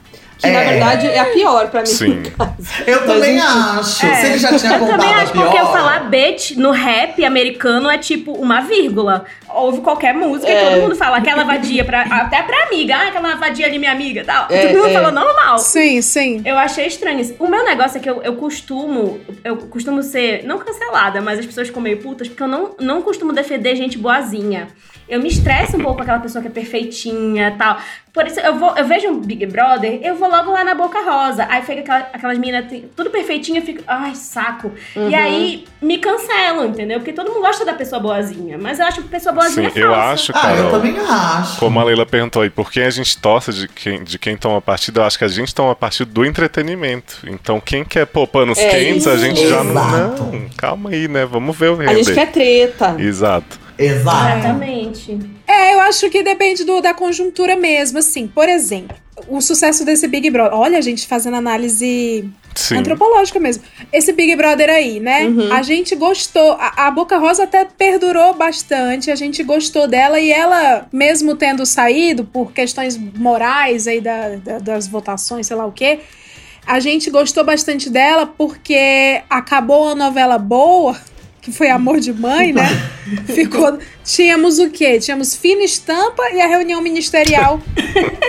Que 0.41 0.49
na 0.49 0.59
É. 0.59 0.69
verdade 0.69 1.07
é 1.07 1.19
a 1.19 1.25
pior 1.25 1.69
pra 1.69 1.81
mim. 1.81 1.85
Sim. 1.87 2.23
Eu 2.87 3.05
também 3.05 3.37
enfim. 3.37 3.47
acho. 3.47 3.93
Se 3.93 4.25
ele 4.25 4.37
já 4.39 4.57
tinha 4.57 4.73
É. 4.73 4.75
Eu 4.77 4.87
também 4.87 5.13
a 5.13 5.17
acho 5.17 5.31
pior. 5.31 5.43
porque 5.45 5.59
eu 5.59 5.67
falar 5.67 6.09
bitch 6.09 6.51
no 6.57 6.71
rap 6.71 7.23
americano 7.23 7.89
é 7.89 7.97
tipo 7.97 8.31
uma 8.33 8.61
vírgula. 8.61 9.25
Ouve 9.49 9.81
qualquer 9.81 10.13
música 10.13 10.51
É. 10.51 10.61
e 10.61 10.69
todo 10.71 10.81
mundo 10.81 10.95
fala 10.95 11.17
aquela 11.17 11.43
vadia 11.43 11.83
pra, 11.85 12.01
até 12.01 12.41
pra 12.41 12.63
amiga. 12.63 12.95
Ah, 12.95 13.07
aquela 13.09 13.35
vadia 13.35 13.65
ali, 13.67 13.77
minha 13.77 13.91
amiga 13.91 14.23
tal. 14.25 14.47
É, 14.49 14.67
todo 14.67 14.77
mundo 14.77 14.87
é. 14.87 14.93
fala 14.93 15.11
normal. 15.11 15.59
Sim, 15.59 16.01
sim. 16.01 16.41
Eu 16.45 16.57
achei 16.57 16.87
estranho 16.87 17.19
isso. 17.19 17.35
O 17.37 17.47
meu 17.47 17.63
negócio 17.63 17.97
é 17.97 18.01
que 18.01 18.09
eu, 18.09 18.21
eu 18.23 18.35
costumo. 18.35 19.19
Eu 19.43 19.57
costumo 19.57 20.01
ser. 20.01 20.43
Não 20.45 20.57
cancelada, 20.57 21.21
mas 21.21 21.39
as 21.39 21.45
pessoas 21.45 21.67
ficam 21.67 21.81
meio 21.81 21.97
putas, 21.97 22.27
porque 22.27 22.41
eu 22.41 22.47
não, 22.47 22.75
não 22.79 23.01
costumo 23.01 23.31
defender 23.33 23.75
gente 23.75 23.97
boazinha. 23.97 24.69
Eu 25.11 25.19
me 25.19 25.27
estresso 25.27 25.75
um 25.75 25.81
pouco 25.81 25.97
com 25.97 26.03
aquela 26.03 26.19
pessoa 26.19 26.41
que 26.41 26.47
é 26.47 26.51
perfeitinha 26.51 27.49
e 27.49 27.57
tal. 27.57 27.77
Por 28.13 28.27
isso, 28.27 28.39
eu, 28.41 28.57
vou, 28.57 28.75
eu 28.77 28.85
vejo 28.85 29.07
um 29.07 29.19
Big 29.21 29.45
Brother, 29.45 29.99
eu 30.03 30.15
vou 30.15 30.29
logo 30.29 30.51
lá 30.51 30.63
na 30.65 30.73
Boca 30.75 30.99
Rosa. 31.01 31.45
Aí 31.49 31.61
fica 31.61 31.79
aquela- 31.81 32.09
aquelas 32.13 32.37
meninas 32.37 32.65
tudo 32.95 33.09
perfeitinha, 33.09 33.59
eu 33.61 33.65
fico. 33.65 33.83
Ai, 33.87 34.15
saco. 34.15 34.71
Uhum. 34.95 35.09
E 35.09 35.15
aí 35.15 35.65
me 35.81 35.97
cancelam, 35.97 36.65
entendeu? 36.67 36.99
Porque 36.99 37.13
todo 37.13 37.29
mundo 37.29 37.41
gosta 37.41 37.63
da 37.65 37.73
pessoa 37.73 38.01
boazinha. 38.01 38.57
Mas 38.57 38.79
eu 38.79 38.85
acho 38.85 39.01
que 39.01 39.07
pessoa 39.09 39.33
boazinha 39.33 39.69
Sim, 39.69 39.79
é 39.79 39.83
eu 39.83 39.91
falsa. 39.91 40.11
acho, 40.13 40.31
Ah, 40.35 40.41
Carol. 40.41 40.57
eu 40.65 40.71
também 40.71 40.95
acho. 40.99 41.59
Como 41.59 41.79
a 41.79 41.83
Leila 41.83 42.05
perguntou 42.05 42.41
aí, 42.41 42.49
por 42.49 42.71
quem 42.71 42.83
a 42.83 42.89
gente 42.89 43.17
torce 43.17 43.51
de 43.53 43.67
quem, 43.67 44.03
de 44.03 44.17
quem 44.19 44.35
toma 44.37 44.61
partido, 44.61 44.99
eu 44.99 45.03
acho 45.05 45.17
que 45.17 45.23
a 45.25 45.29
gente 45.29 45.53
toma 45.55 45.73
partido 45.75 46.11
do 46.11 46.25
entretenimento. 46.25 47.19
Então, 47.27 47.59
quem 47.61 47.83
quer 47.85 48.05
pôr 48.07 48.27
panos 48.27 48.57
É 48.57 48.69
quentes, 48.69 49.07
a 49.07 49.13
isso. 49.15 49.23
gente 49.25 49.47
já 49.47 49.63
não. 49.63 49.71
Exato. 49.71 50.23
Não, 50.23 50.49
calma 50.57 50.89
aí, 50.89 51.07
né? 51.07 51.25
Vamos 51.25 51.57
ver 51.57 51.69
o 51.69 51.75
render. 51.75 51.91
A 51.91 51.95
gente 51.95 52.13
quer 52.13 52.31
treta. 52.31 52.95
Exato. 52.99 53.59
Exato. 53.83 54.37
Exatamente. 54.39 55.19
É, 55.47 55.73
eu 55.73 55.79
acho 55.81 56.09
que 56.09 56.23
depende 56.23 56.63
do- 56.63 56.81
da 56.81 56.93
conjuntura 56.93 57.55
mesmo, 57.55 57.97
assim. 57.99 58.27
Por 58.27 58.47
exemplo, 58.47 58.95
o 59.27 59.41
sucesso 59.41 59.83
desse 59.85 60.07
Big 60.07 60.29
Brother. 60.29 60.57
Olha, 60.57 60.77
a 60.77 60.81
gente 60.81 61.05
fazendo 61.07 61.35
análise 61.35 62.29
Sim. 62.55 62.77
antropológica 62.77 63.39
mesmo. 63.39 63.63
Esse 63.91 64.13
Big 64.13 64.35
Brother 64.35 64.69
aí, 64.69 64.99
né? 64.99 65.25
Uhum. 65.25 65.51
A 65.53 65.61
gente 65.61 65.95
gostou. 65.95 66.53
A, 66.53 66.87
a 66.87 66.91
Boca 66.91 67.17
Rosa 67.17 67.43
até 67.43 67.65
perdurou 67.65 68.33
bastante. 68.33 69.11
A 69.11 69.15
gente 69.15 69.43
gostou 69.43 69.87
dela 69.87 70.19
e 70.19 70.31
ela, 70.31 70.87
mesmo 70.91 71.35
tendo 71.35 71.65
saído 71.65 72.23
por 72.23 72.51
questões 72.53 72.97
morais 72.97 73.87
aí 73.87 73.99
da, 74.01 74.29
da- 74.37 74.59
das 74.59 74.87
votações, 74.87 75.47
sei 75.47 75.55
lá 75.57 75.65
o 75.65 75.71
quê. 75.71 75.99
A 76.65 76.79
gente 76.79 77.09
gostou 77.09 77.43
bastante 77.43 77.89
dela 77.89 78.25
porque 78.27 79.21
acabou 79.29 79.89
a 79.89 79.95
novela 79.95 80.37
boa 80.37 80.95
que 81.41 81.51
foi 81.51 81.69
Amor 81.69 81.99
de 81.99 82.13
Mãe, 82.13 82.53
né? 82.53 82.61
Ficou. 83.33 83.79
Tínhamos 84.05 84.59
o 84.59 84.69
quê? 84.69 84.99
Tínhamos 84.99 85.35
fina 85.35 85.63
estampa 85.63 86.23
e 86.33 86.39
a 86.41 86.47
reunião 86.47 86.81
ministerial. 86.81 87.59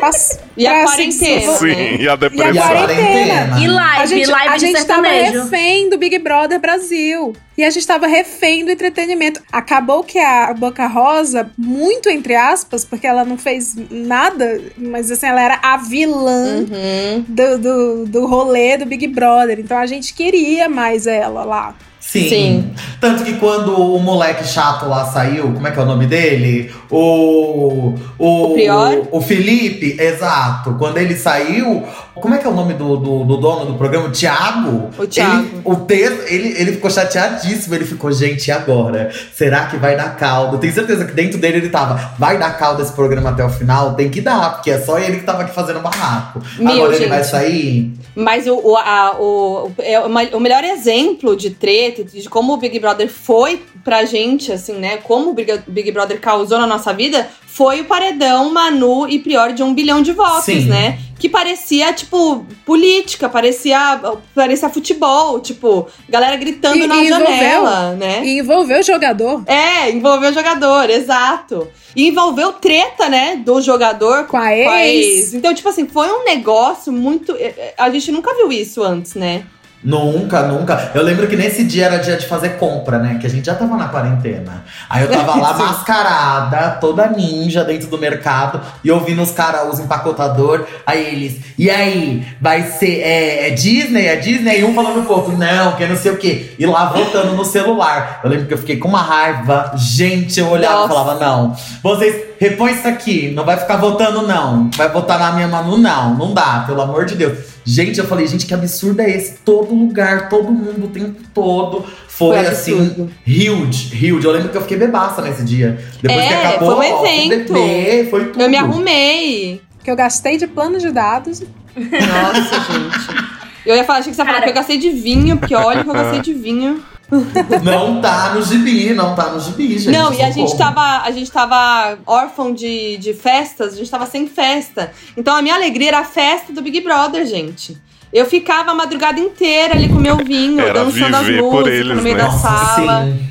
Pass- 0.00 0.38
E 0.56 0.66
a 0.66 0.70
pra, 0.72 0.84
quarentena, 0.84 1.52
Sim, 1.58 1.66
né? 1.66 1.92
e 1.96 2.00
a 2.00 2.02
E 2.02 2.08
a 2.08 2.16
depressão. 2.16 2.52
quarentena. 2.68 3.60
E 3.60 3.66
live, 3.68 4.02
a 4.02 4.06
gente, 4.06 4.26
live 4.30 4.48
a 4.54 4.58
gente 4.58 4.84
tava 4.86 5.02
sertanejo. 5.08 5.42
refém 5.44 5.90
do 5.90 5.98
Big 5.98 6.18
Brother 6.18 6.58
Brasil. 6.60 7.34
E 7.56 7.62
a 7.64 7.70
gente 7.70 7.86
tava 7.86 8.06
refém 8.06 8.64
do 8.64 8.70
entretenimento. 8.70 9.42
Acabou 9.52 10.02
que 10.02 10.18
a 10.18 10.52
Boca 10.54 10.86
Rosa, 10.86 11.50
muito 11.56 12.08
entre 12.08 12.34
aspas, 12.34 12.82
porque 12.84 13.06
ela 13.06 13.24
não 13.26 13.36
fez 13.36 13.76
nada, 13.90 14.58
mas 14.76 15.10
assim, 15.10 15.26
ela 15.26 15.40
era 15.42 15.58
a 15.62 15.76
vilã 15.76 16.60
Uhum. 16.66 17.24
do, 17.28 17.58
do, 17.58 18.06
do 18.06 18.26
rolê 18.26 18.78
do 18.78 18.86
Big 18.86 19.06
Brother. 19.06 19.60
Então 19.60 19.76
a 19.76 19.86
gente 19.86 20.14
queria 20.14 20.66
mais 20.68 21.06
ela 21.06 21.44
lá. 21.44 21.74
Sim. 22.02 22.28
Sim. 22.28 22.70
Tanto 23.00 23.22
que 23.22 23.34
quando 23.34 23.80
o 23.80 23.98
moleque 24.00 24.44
chato 24.44 24.88
lá 24.88 25.04
saiu, 25.06 25.52
como 25.52 25.66
é 25.66 25.70
que 25.70 25.78
é 25.78 25.82
o 25.82 25.86
nome 25.86 26.04
dele? 26.06 26.70
O. 26.90 27.94
O, 28.18 28.50
O 28.50 28.52
Prior? 28.54 29.06
O 29.12 29.20
Felipe, 29.20 29.96
exato. 29.98 30.74
Quando 30.78 30.98
ele 30.98 31.14
saiu, 31.14 31.84
como 32.14 32.34
é 32.34 32.38
que 32.38 32.46
é 32.46 32.50
o 32.50 32.54
nome 32.54 32.74
do, 32.74 32.96
do, 32.96 33.24
do 33.24 33.36
dono 33.36 33.66
do 33.66 33.74
programa? 33.74 34.08
O 34.08 34.10
Thiago? 34.12 34.90
O 34.98 35.06
Thiago. 35.06 35.42
Ele, 35.46 35.62
o 35.64 35.76
texto, 35.76 36.22
ele, 36.26 36.48
ele 36.60 36.72
ficou 36.72 36.90
chateadíssimo. 36.90 37.74
Ele 37.74 37.84
ficou, 37.84 38.12
gente, 38.12 38.48
e 38.48 38.50
agora? 38.52 39.10
Será 39.34 39.66
que 39.66 39.76
vai 39.76 39.96
dar 39.96 40.16
caldo? 40.16 40.58
Tenho 40.58 40.72
certeza 40.72 41.04
que 41.04 41.12
dentro 41.12 41.38
dele 41.38 41.58
ele 41.58 41.68
tava, 41.70 42.12
vai 42.18 42.38
dar 42.38 42.56
caldo 42.58 42.82
esse 42.82 42.92
programa 42.92 43.30
até 43.30 43.44
o 43.44 43.50
final? 43.50 43.94
Tem 43.94 44.10
que 44.10 44.20
dar, 44.20 44.54
porque 44.54 44.70
é 44.70 44.80
só 44.80 44.98
ele 44.98 45.18
que 45.20 45.24
tava 45.24 45.42
aqui 45.42 45.54
fazendo 45.54 45.80
barraco. 45.80 46.42
Meu, 46.58 46.72
agora 46.74 46.96
ele 46.96 47.06
vai 47.06 47.18
gente. 47.22 47.30
sair? 47.30 47.92
Mas 48.14 48.46
o, 48.46 48.54
o, 48.56 48.76
a- 48.76 49.16
o- 49.18 49.72
é 49.78 49.98
uma- 50.00 50.22
o 50.34 50.40
melhor 50.40 50.62
exemplo 50.64 51.36
de 51.36 51.50
treta, 51.50 52.04
de 52.04 52.28
como 52.28 52.52
o 52.52 52.56
Big 52.56 52.78
Brother 52.78 53.08
foi 53.08 53.62
pra 53.84 54.04
gente, 54.04 54.52
assim, 54.52 54.74
né? 54.74 54.98
Como 54.98 55.30
o 55.30 55.34
Big, 55.34 55.60
Big 55.66 55.90
Brother 55.90 56.20
causou 56.20 56.58
na 56.58 56.66
nossa 56.66 56.92
vida, 56.92 57.26
foi 57.54 57.82
o 57.82 57.84
paredão 57.84 58.50
Manu 58.50 59.06
e 59.08 59.18
Prior 59.18 59.52
de 59.52 59.62
um 59.62 59.74
bilhão 59.74 60.00
de 60.00 60.12
votos, 60.12 60.44
Sim. 60.44 60.64
né? 60.66 60.98
Que 61.18 61.28
parecia, 61.28 61.92
tipo, 61.92 62.46
política, 62.64 63.28
parecia, 63.28 64.00
parecia 64.34 64.68
futebol, 64.70 65.38
tipo, 65.38 65.86
galera 66.08 66.34
gritando 66.36 66.78
E- 66.78 66.86
na 66.86 66.96
e 66.96 67.06
envolveu. 67.08 67.26
janela, 67.28 67.94
né? 67.94 68.24
E 68.24 68.38
envolveu 68.40 68.80
o 68.80 68.82
jogador 68.82 69.42
É, 69.46 69.90
envolveu 69.90 70.30
o 70.30 70.32
jogador, 70.32 70.88
exato. 70.88 71.68
E 71.94 72.08
envolveu 72.08 72.52
treta, 72.54 73.08
né, 73.10 73.36
do 73.36 73.60
jogador 73.60 74.26
com 74.26 74.38
a 74.38 74.56
ex. 74.56 75.34
Então, 75.34 75.52
tipo 75.54 75.68
assim, 75.68 75.86
foi 75.86 76.08
um 76.10 76.24
negócio 76.24 76.90
muito. 76.90 77.32
eh, 77.38 77.54
eh, 77.56 77.74
A 77.76 77.90
gente 77.90 78.10
nunca 78.10 78.34
viu 78.34 78.50
isso 78.50 78.82
antes, 78.82 79.14
né? 79.14 79.44
Nunca, 79.84 80.42
nunca. 80.42 80.92
Eu 80.94 81.02
lembro 81.02 81.26
que 81.26 81.34
nesse 81.34 81.64
dia 81.64 81.86
era 81.86 81.98
dia 81.98 82.16
de 82.16 82.26
fazer 82.26 82.50
compra, 82.50 82.98
né? 82.98 83.18
Que 83.20 83.26
a 83.26 83.30
gente 83.30 83.46
já 83.46 83.54
tava 83.54 83.76
na 83.76 83.88
quarentena. 83.88 84.64
Aí 84.88 85.02
eu 85.02 85.10
tava 85.10 85.36
lá 85.36 85.52
mascarada, 85.58 86.78
toda 86.80 87.08
ninja 87.08 87.64
dentro 87.64 87.88
do 87.88 87.98
mercado, 87.98 88.60
e 88.84 88.90
ouvindo 88.92 89.20
os 89.22 89.32
caras, 89.32 89.72
os 89.72 89.80
empacotador. 89.80 90.66
Aí 90.86 91.04
eles, 91.04 91.40
e 91.58 91.68
aí, 91.68 92.24
vai 92.40 92.62
ser 92.62 93.00
é, 93.00 93.48
é 93.48 93.50
Disney? 93.50 94.06
É 94.06 94.16
Disney? 94.16 94.60
E 94.60 94.64
um 94.64 94.72
falando 94.72 95.04
pro 95.04 95.16
outro, 95.16 95.36
não, 95.36 95.72
que 95.72 95.84
não 95.84 95.96
sei 95.96 96.12
o 96.12 96.16
quê. 96.16 96.52
E 96.58 96.64
lá 96.64 96.86
votando 96.86 97.34
no 97.34 97.44
celular. 97.44 98.20
Eu 98.22 98.30
lembro 98.30 98.46
que 98.46 98.54
eu 98.54 98.58
fiquei 98.58 98.76
com 98.76 98.88
uma 98.88 99.02
raiva. 99.02 99.72
Gente, 99.76 100.38
eu 100.38 100.48
olhava 100.48 100.84
e 100.84 100.88
falava, 100.88 101.14
não. 101.18 101.56
Vocês, 101.82 102.31
repõe 102.42 102.72
isso 102.72 102.88
aqui. 102.88 103.30
Não 103.30 103.44
vai 103.44 103.56
ficar 103.56 103.76
votando, 103.76 104.26
não. 104.26 104.68
Vai 104.76 104.88
votar 104.90 105.18
na 105.18 105.32
minha 105.32 105.46
Manu, 105.48 105.78
não. 105.78 106.14
Não 106.16 106.34
dá, 106.34 106.64
pelo 106.66 106.80
amor 106.82 107.04
de 107.04 107.14
Deus. 107.14 107.38
Gente, 107.64 107.98
eu 108.00 108.06
falei, 108.06 108.26
gente, 108.26 108.44
que 108.46 108.52
absurdo 108.52 109.00
é 109.00 109.10
esse? 109.10 109.34
Todo 109.44 109.72
lugar, 109.72 110.28
todo 110.28 110.50
mundo, 110.50 110.86
o 110.86 110.88
tempo 110.88 111.20
todo. 111.32 111.84
Foi, 112.08 112.36
Foi 112.36 112.46
assim, 112.46 113.08
huge, 113.26 113.94
huge. 113.94 114.24
Eu 114.26 114.32
lembro 114.32 114.48
que 114.48 114.56
eu 114.56 114.62
fiquei 114.62 114.76
bebaça 114.76 115.22
nesse 115.22 115.44
dia. 115.44 115.78
Depois 116.02 116.26
que 116.26 116.32
É, 116.34 116.46
acabou, 116.46 116.76
foi 116.76 116.90
um 116.90 116.94
ó, 116.94 117.06
evento. 117.06 117.52
beber, 117.52 118.10
foi 118.10 118.24
tudo. 118.26 118.42
Eu 118.42 118.50
me 118.50 118.56
arrumei. 118.56 119.62
Que 119.84 119.90
eu 119.90 119.96
gastei 119.96 120.36
de 120.36 120.46
plano 120.46 120.78
de 120.78 120.90
dados. 120.90 121.42
Nossa, 121.76 122.54
gente. 122.72 123.32
Eu 123.64 123.76
ia 123.76 123.84
falar, 123.84 124.00
achei 124.00 124.10
que 124.10 124.16
você 124.16 124.22
ia 124.22 124.26
falar 124.26 124.38
Cara. 124.40 124.44
que 124.44 124.50
eu 124.50 124.54
gastei 124.60 124.78
de 124.78 124.90
vinho, 124.90 125.36
porque 125.38 125.54
olha 125.54 125.84
que 125.84 125.88
eu 125.90 125.94
gastei 125.94 126.20
de 126.20 126.34
vinho. 126.34 126.82
Não 127.62 128.00
tá 128.00 128.34
no 128.34 128.42
gibi, 128.42 128.94
não 128.94 129.14
tá 129.14 129.30
no 129.30 129.38
gibi, 129.38 129.78
gente. 129.78 129.96
não, 129.96 130.12
e 130.14 130.22
a 130.22 130.30
gente 130.30 130.56
tava, 130.56 131.02
a 131.02 131.10
gente 131.10 131.30
tava 131.30 131.98
órfão 132.06 132.54
de, 132.54 132.96
de 132.96 133.12
festas, 133.12 133.74
a 133.74 133.76
gente 133.76 133.90
tava 133.90 134.06
sem 134.06 134.26
festa. 134.26 134.90
Então 135.16 135.36
a 135.36 135.42
minha 135.42 135.54
alegria 135.54 135.88
era 135.88 135.98
a 136.00 136.04
festa 136.04 136.52
do 136.52 136.62
Big 136.62 136.80
Brother, 136.80 137.26
gente. 137.26 137.76
Eu 138.12 138.26
ficava 138.26 138.70
a 138.70 138.74
madrugada 138.74 139.20
inteira 139.20 139.74
ali 139.74 139.88
com 139.88 139.96
meu 139.96 140.16
vinho, 140.18 140.60
Era 140.60 140.84
dançando 140.84 141.16
as 141.16 141.28
músicas 141.28 141.74
eles, 141.74 141.96
no 141.96 142.02
meio 142.02 142.16
né? 142.16 142.24
da 142.24 142.30
sala. 142.30 143.04
Sim. 143.04 143.28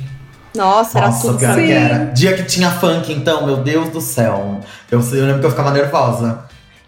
Nossa, 0.54 0.98
era 0.98 1.06
Nossa, 1.08 1.28
tudo 1.28 1.40
cara, 1.40 1.52
assim. 1.52 2.12
Dia 2.14 2.34
que 2.34 2.44
tinha 2.44 2.70
funk, 2.70 3.12
então, 3.12 3.46
meu 3.46 3.56
Deus 3.58 3.88
do 3.90 4.00
céu. 4.00 4.60
Eu, 4.90 5.00
eu 5.00 5.24
lembro 5.26 5.40
que 5.40 5.46
eu 5.46 5.50
ficava 5.50 5.70
nervosa. 5.70 6.44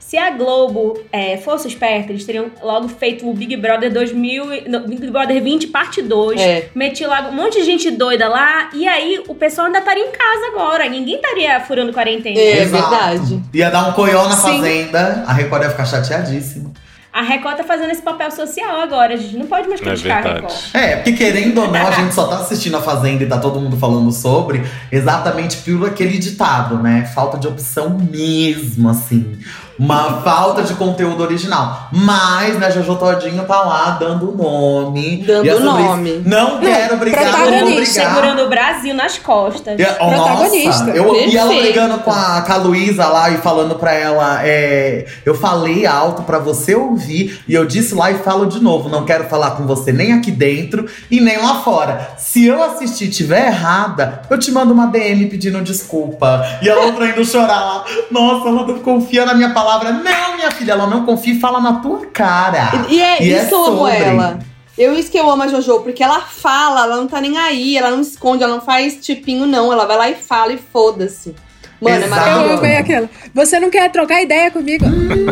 Se 0.07 0.19
a 0.19 0.31
Globo 0.31 1.01
é, 1.11 1.39
fosse 1.39 1.67
esperta, 1.67 2.13
eles 2.13 2.25
teriam 2.27 2.47
logo 2.63 2.89
feito 2.89 3.29
o 3.29 3.33
Big 3.33 3.57
Brother 3.57 3.91
2000, 3.91 4.53
e- 4.53 4.69
não, 4.69 4.87
Big 4.87 5.11
Brother 5.11 5.43
20 5.43 5.69
parte 5.69 6.03
2. 6.03 6.39
É. 6.41 6.69
Meti 6.75 7.05
lá 7.07 7.29
um 7.29 7.33
monte 7.33 7.59
de 7.59 7.65
gente 7.65 7.91
doida 7.91 8.29
lá. 8.29 8.69
E 8.75 8.87
aí 8.87 9.25
o 9.27 9.35
pessoal 9.35 9.67
ainda 9.67 9.79
estaria 9.79 10.05
em 10.07 10.13
casa 10.13 10.47
agora. 10.53 10.87
Ninguém 10.91 11.17
estaria 11.17 11.59
furando 11.61 11.91
quarentena. 11.93 12.39
É 12.39 12.63
Exato. 12.63 12.91
verdade. 12.91 13.43
Ia 13.55 13.71
dar 13.71 13.89
um 13.89 13.93
coió 13.93 14.25
na 14.29 14.37
Sim. 14.37 14.59
fazenda, 14.59 15.25
a 15.27 15.33
Record 15.33 15.63
ia 15.63 15.71
ficar 15.71 15.87
chateadíssima. 15.87 16.71
A 17.11 17.23
Record 17.23 17.57
tá 17.57 17.63
fazendo 17.63 17.93
esse 17.93 18.03
papel 18.03 18.29
social 18.33 18.81
agora. 18.81 19.15
A 19.15 19.17
gente 19.17 19.37
não 19.37 19.47
pode 19.47 19.69
mais 19.69 19.81
É 19.81 19.85
criticar 19.85 20.19
a 20.19 20.21
verdade. 20.23 20.43
Record. 20.53 20.75
É, 20.75 20.97
porque 20.97 21.13
querendo 21.13 21.61
ou 21.63 21.71
não, 21.71 21.87
a 21.87 21.91
gente 21.93 22.13
só 22.13 22.27
tá 22.27 22.39
assistindo 22.39 22.77
a 22.77 22.83
Fazenda 22.83 23.23
e 23.23 23.27
tá 23.29 23.39
todo 23.39 23.61
mundo 23.61 23.77
falando 23.77 24.11
sobre 24.11 24.61
exatamente 24.91 25.59
pelo 25.59 25.87
aquele 25.87 26.19
ditado, 26.19 26.77
né? 26.83 27.09
Falta 27.15 27.39
de 27.39 27.47
opção 27.47 27.97
mesmo, 28.11 28.89
assim. 28.89 29.39
Uma 29.79 30.21
falta 30.23 30.63
de 30.63 30.75
conteúdo 30.75 31.23
original. 31.23 31.89
Mas, 31.93 32.59
né, 32.59 32.71
Jojo 32.71 32.97
Todinho 32.97 33.45
tá 33.45 33.61
lá 33.61 33.97
dando 33.99 34.31
o 34.33 34.37
nome. 34.37 35.25
Dando 35.27 35.45
E 35.45 35.49
é 35.49 35.53
sobre 35.55 35.65
nome. 35.83 36.11
isso. 36.11 36.23
Não 36.29 36.61
quero 36.61 36.97
brigar, 36.97 37.25
não 37.25 37.59
vou 37.61 37.67
brigar. 37.75 37.87
Segurando 37.87 38.43
o 38.43 38.49
Brasil 38.49 38.95
nas 38.95 39.19
costas. 39.19 39.79
E- 39.79 39.87
oh, 40.01 40.09
Protagonista. 40.09 40.85
Nossa, 40.85 40.91
eu 40.91 41.07
ouvi 41.09 41.37
ela 41.37 41.55
brigando 41.55 41.99
com 41.99 42.11
a, 42.13 42.43
com 42.43 42.53
a 42.53 42.57
Luísa 42.57 43.07
lá 43.09 43.31
e 43.31 43.39
falando 43.39 43.75
pra 43.75 43.93
ela: 43.93 44.41
é, 44.47 45.07
Eu 45.25 45.35
falei 45.35 45.87
alto 45.87 46.23
pra 46.23 46.39
você 46.39 46.75
ouvir, 46.75 47.43
e 47.49 47.55
eu 47.55 47.65
disse 47.67 47.95
lá 47.95 48.11
e 48.11 48.19
falo 48.19 48.47
de 48.47 48.63
novo: 48.63 48.89
não 48.89 49.05
quero 49.05 49.25
falar 49.25 49.53
com 49.53 49.67
você 49.67 49.93
nem 49.93 50.13
aqui 50.13 50.31
dentro 50.31 50.87
e 51.11 51.21
nem 51.21 51.37
lá 51.39 51.57
fora. 51.63 52.11
Se 52.17 52.47
eu 52.47 52.63
assistir 52.63 53.07
e 53.07 53.11
tiver 53.11 53.47
errada, 53.49 54.23
eu 54.31 54.39
te 54.39 54.53
mando 54.53 54.73
uma 54.73 54.87
DM 54.87 55.27
pedindo 55.27 55.61
desculpa. 55.63 56.45
E 56.63 56.71
a 56.71 56.77
outra 56.79 57.09
indo 57.09 57.25
chorar 57.25 57.61
lá. 57.61 57.85
Nossa, 58.11 58.49
ela 58.49 58.67
não 58.67 58.79
confia 58.79 59.27
na 59.27 59.35
minha 59.35 59.49
palavra. 59.51 59.64
Não, 59.93 60.37
minha 60.37 60.51
filha, 60.51 60.73
ela 60.73 60.87
não 60.87 61.05
confia 61.05 61.35
e 61.35 61.41
fala 61.41 61.61
na 61.61 61.75
tua 61.81 62.07
cara. 62.07 62.87
E 62.89 63.01
é 63.01 63.23
E 63.23 63.33
é 63.35 63.39
isso 63.39 63.49
que 63.49 63.55
eu 63.55 63.65
amo 63.67 63.89
ela. 63.89 64.39
Eu 64.77 64.99
isso 64.99 65.11
que 65.11 65.19
eu 65.19 65.31
amo 65.31 65.43
a 65.45 65.47
Jojo, 65.49 65.81
porque 65.81 66.03
ela 66.03 66.21
fala, 66.21 66.83
ela 66.83 66.97
não 66.97 67.07
tá 67.07 67.21
nem 67.21 67.39
aí, 67.39 67.77
ela 67.77 67.91
não 67.91 68.01
esconde, 68.01 68.43
ela 68.43 68.55
não 68.55 68.61
faz 68.61 68.97
tipinho, 69.01 69.47
não. 69.47 69.73
Ela 69.73 69.87
vai 69.87 69.97
lá 69.97 70.11
e 70.11 70.15
fala 70.17 70.53
e 70.53 70.59
foda-se. 70.59 71.35
Mano, 71.81 71.97
é 71.97 72.07
Exato. 72.07 72.21
Eu 72.21 72.25
maravilhoso. 72.27 72.59
amei 72.59 72.77
aquela. 72.77 73.11
Você 73.35 73.61
não 73.61 73.71
quer 73.71 73.91
trocar 73.93 74.23
ideia 74.23 74.51
comigo? 74.51 74.85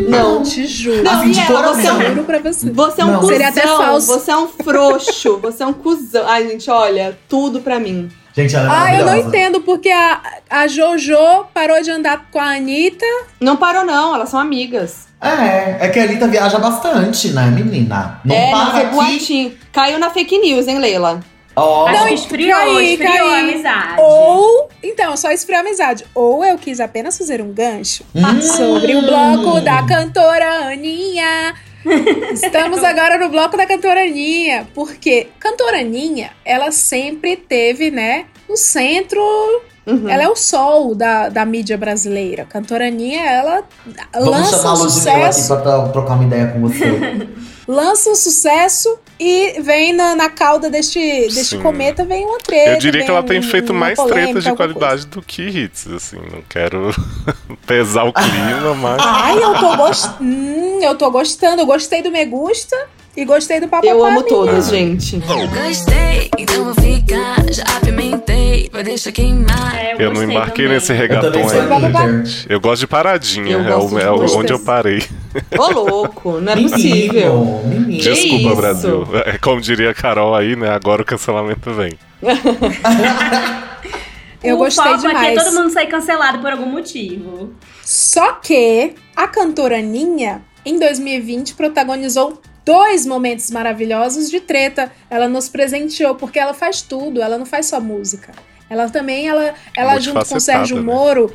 Não. 0.08 0.42
Te 0.42 0.66
juro. 0.66 1.02
Não, 1.02 1.12
Assim, 1.20 1.32
e 1.32 1.40
ela, 1.40 1.74
você 1.74 1.86
é 1.86 1.92
um 1.92 2.02
Juro 2.02 2.24
pra 2.24 2.38
você. 2.40 2.70
Você 2.70 3.00
é 3.00 3.04
um 3.04 3.08
Não. 3.08 3.14
cuzão, 3.20 3.30
Seria 3.32 3.48
até 3.48 3.62
falso. 3.62 4.06
você 4.06 4.30
é 4.30 4.36
um 4.36 4.48
frouxo, 4.48 5.38
você 5.38 5.62
é 5.62 5.66
um 5.66 5.72
cuzão. 5.72 6.24
Ai, 6.28 6.48
gente, 6.48 6.70
olha, 6.70 7.18
tudo 7.28 7.60
pra 7.60 7.80
mim. 7.80 8.08
Gente, 8.34 8.56
ela 8.56 8.66
é 8.66 8.70
Ah, 8.94 8.98
eu 9.00 9.06
não 9.06 9.16
entendo 9.16 9.60
porque 9.60 9.90
a, 9.90 10.20
a 10.48 10.66
Jojo 10.66 11.44
parou 11.52 11.80
de 11.82 11.90
andar 11.90 12.26
com 12.30 12.38
a 12.38 12.54
Anitta. 12.54 13.04
Não 13.40 13.56
parou, 13.56 13.84
não, 13.84 14.14
elas 14.14 14.28
são 14.30 14.40
amigas. 14.40 15.06
É, 15.20 15.86
é 15.86 15.88
que 15.88 15.98
a 16.00 16.04
Anitta 16.04 16.26
viaja 16.26 16.58
bastante, 16.58 17.28
né, 17.28 17.46
menina? 17.46 18.20
Não 18.24 18.34
é, 18.34 18.50
para 18.50 18.78
é 18.80 18.82
aqui. 18.86 18.94
boatinho. 18.94 19.52
Caiu 19.72 19.98
na 19.98 20.10
fake 20.10 20.38
news, 20.38 20.66
hein, 20.66 20.78
Leila? 20.78 21.20
Ó, 21.54 21.86
Acho 21.86 21.98
Não, 22.00 22.06
que 22.08 22.14
esfriou, 22.14 22.58
caí, 22.58 22.92
esfriou 22.94 23.12
a 23.26 23.30
caí. 23.30 23.50
amizade. 23.50 23.94
Ou, 24.00 24.68
então, 24.82 25.16
só 25.18 25.30
esfriou 25.30 25.58
a 25.58 25.60
amizade. 25.60 26.04
Ou 26.14 26.42
eu 26.44 26.56
quis 26.56 26.80
apenas 26.80 27.18
fazer 27.18 27.42
um 27.42 27.52
gancho 27.52 28.04
Hum. 28.14 28.40
sobre 28.40 28.96
o 28.96 29.02
bloco 29.02 29.60
da 29.60 29.82
cantora 29.82 30.72
Aninha. 30.72 31.54
Estamos 32.32 32.82
agora 32.84 33.18
no 33.18 33.28
bloco 33.28 33.56
da 33.56 33.66
cantora 33.66 34.02
Aninha. 34.02 34.66
Porque 34.74 35.28
cantora 35.38 35.80
Aninha, 35.80 36.30
ela 36.44 36.70
sempre 36.72 37.36
teve, 37.36 37.90
né, 37.90 38.26
no 38.48 38.56
centro 38.56 39.20
Uhum. 39.84 40.08
Ela 40.08 40.22
é 40.22 40.28
o 40.28 40.36
sol 40.36 40.94
da, 40.94 41.28
da 41.28 41.44
mídia 41.44 41.76
brasileira. 41.76 42.44
Cantora 42.44 42.86
Aninha, 42.86 43.20
ela 43.28 43.64
Vamos 44.14 44.28
lança 44.30 44.56
chamar 44.58 44.70
a 44.70 44.74
um 44.74 44.78
Ludmilla 44.84 45.26
aqui 45.26 45.46
pra 45.48 45.56
tra- 45.56 45.88
trocar 45.88 46.14
uma 46.14 46.24
ideia 46.24 46.46
com 46.52 46.60
você. 46.60 46.84
lança 47.72 48.10
um 48.10 48.14
sucesso 48.14 48.98
e 49.18 49.60
vem 49.60 49.92
na, 49.92 50.14
na 50.14 50.28
cauda 50.28 50.68
deste, 50.68 50.98
deste 51.28 51.56
Sim. 51.56 51.62
cometa, 51.62 52.04
vem 52.04 52.24
uma 52.26 52.38
treta. 52.38 52.72
Eu 52.72 52.78
diria 52.78 53.04
que 53.04 53.10
ela 53.10 53.22
tem 53.22 53.38
um- 53.40 53.42
feito 53.42 53.70
uma 53.70 53.80
mais 53.80 53.98
tretas 53.98 54.44
de 54.44 54.54
qualidade 54.54 55.06
do 55.06 55.22
que 55.22 55.42
hits, 55.42 55.86
assim. 55.88 56.16
Não 56.16 56.42
quero 56.48 56.90
pesar 57.66 58.04
o 58.04 58.12
clima, 58.12 58.74
mas. 58.74 59.00
Ai, 59.04 59.42
eu 59.42 59.54
tô, 59.58 59.76
gost... 59.76 60.06
hum, 60.20 60.80
eu 60.82 60.96
tô 60.96 61.10
gostando. 61.10 61.62
Eu 61.62 61.66
gostei 61.66 62.02
do 62.02 62.10
Me 62.10 62.24
Gusta. 62.24 62.76
E 63.14 63.26
gostei 63.26 63.60
do 63.60 63.68
Papo 63.68 63.86
Eu 63.86 64.02
amo 64.02 64.22
todos, 64.22 64.68
gente. 64.68 65.18
Gostei, 65.18 66.30
então 66.38 66.64
vou 66.64 66.74
ficar. 66.74 67.44
Já 67.52 67.62
apimentei, 67.76 68.70
vai 68.72 68.82
deixar 68.82 69.12
queimar. 69.12 69.76
É, 69.76 69.96
Eu 69.98 70.14
não 70.14 70.22
embarquei 70.22 70.66
nesse 70.66 70.92
Eu 70.92 70.98
regatão 70.98 71.30
também 71.30 71.46
aí. 71.46 72.24
Eu 72.48 72.58
gosto 72.58 72.80
de 72.80 72.86
paradinha, 72.86 73.52
Eu 73.52 73.68
é, 73.68 73.76
o, 73.76 73.86
de 73.86 74.00
é 74.00 74.10
onde 74.10 74.52
eu 74.52 74.58
parei. 74.58 75.02
Ô, 75.58 75.70
louco, 75.70 76.40
não 76.40 76.54
é 76.54 76.62
possível. 76.62 77.60
Desculpa, 77.86 78.48
isso? 78.48 78.56
Brasil. 78.56 79.08
É, 79.26 79.36
como 79.36 79.60
diria 79.60 79.90
a 79.90 79.94
Carol 79.94 80.34
aí, 80.34 80.56
né? 80.56 80.70
Agora 80.70 81.02
o 81.02 81.04
cancelamento 81.04 81.70
vem. 81.74 81.92
Eu 84.42 84.56
o 84.56 84.58
gostei 84.58 84.84
foco 84.84 85.06
aqui 85.06 85.06
é 85.06 85.30
demais. 85.30 85.44
todo 85.44 85.54
mundo 85.54 85.70
sair 85.72 85.86
cancelado 85.86 86.40
por 86.40 86.50
algum 86.50 86.66
motivo. 86.66 87.52
Só 87.84 88.32
que 88.32 88.94
a 89.14 89.28
cantora 89.28 89.80
Ninha, 89.80 90.42
em 90.64 90.80
2020, 90.80 91.54
protagonizou 91.54 92.40
dois 92.64 93.06
momentos 93.06 93.50
maravilhosos 93.50 94.30
de 94.30 94.40
treta. 94.40 94.92
Ela 95.10 95.28
nos 95.28 95.48
presenteou, 95.48 96.14
porque 96.14 96.38
ela 96.38 96.54
faz 96.54 96.82
tudo, 96.82 97.22
ela 97.22 97.38
não 97.38 97.46
faz 97.46 97.66
só 97.66 97.80
música. 97.80 98.32
Ela 98.68 98.88
também, 98.88 99.28
ela, 99.28 99.54
ela 99.76 99.98
junto 99.98 100.14
com 100.14 100.18
Multifacetada, 100.18 100.66
Sérgio 100.66 100.76
né? 100.76 100.82
Moro, 100.82 101.34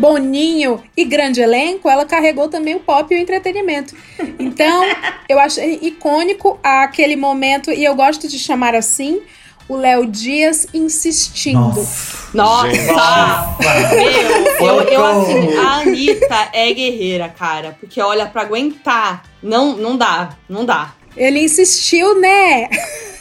Boninho 0.00 0.82
e 0.96 1.04
grande 1.04 1.40
elenco, 1.40 1.88
ela 1.88 2.04
carregou 2.04 2.48
também 2.48 2.74
o 2.74 2.80
pop 2.80 3.14
e 3.14 3.16
o 3.16 3.20
entretenimento. 3.20 3.94
Então, 4.38 4.84
eu 5.28 5.38
achei 5.38 5.78
icônico 5.80 6.58
aquele 6.62 7.14
momento, 7.14 7.70
e 7.70 7.84
eu 7.84 7.94
gosto 7.94 8.26
de 8.28 8.38
chamar 8.38 8.74
assim, 8.74 9.22
o 9.70 9.76
Léo 9.76 10.04
Dias 10.04 10.66
insistindo. 10.74 11.86
Nossa! 12.34 12.66
Gente. 12.68 14.60
Meu, 14.60 14.80
eu, 14.80 14.82
eu 14.82 15.04
assim, 15.06 15.56
a 15.56 15.76
Anitta 15.76 16.48
é 16.52 16.72
guerreira, 16.72 17.28
cara. 17.28 17.76
Porque 17.78 18.02
olha, 18.02 18.26
pra 18.26 18.42
aguentar, 18.42 19.22
não, 19.40 19.76
não 19.76 19.96
dá, 19.96 20.30
não 20.48 20.64
dá. 20.64 20.92
Ele 21.16 21.38
insistiu, 21.44 22.20
né? 22.20 22.68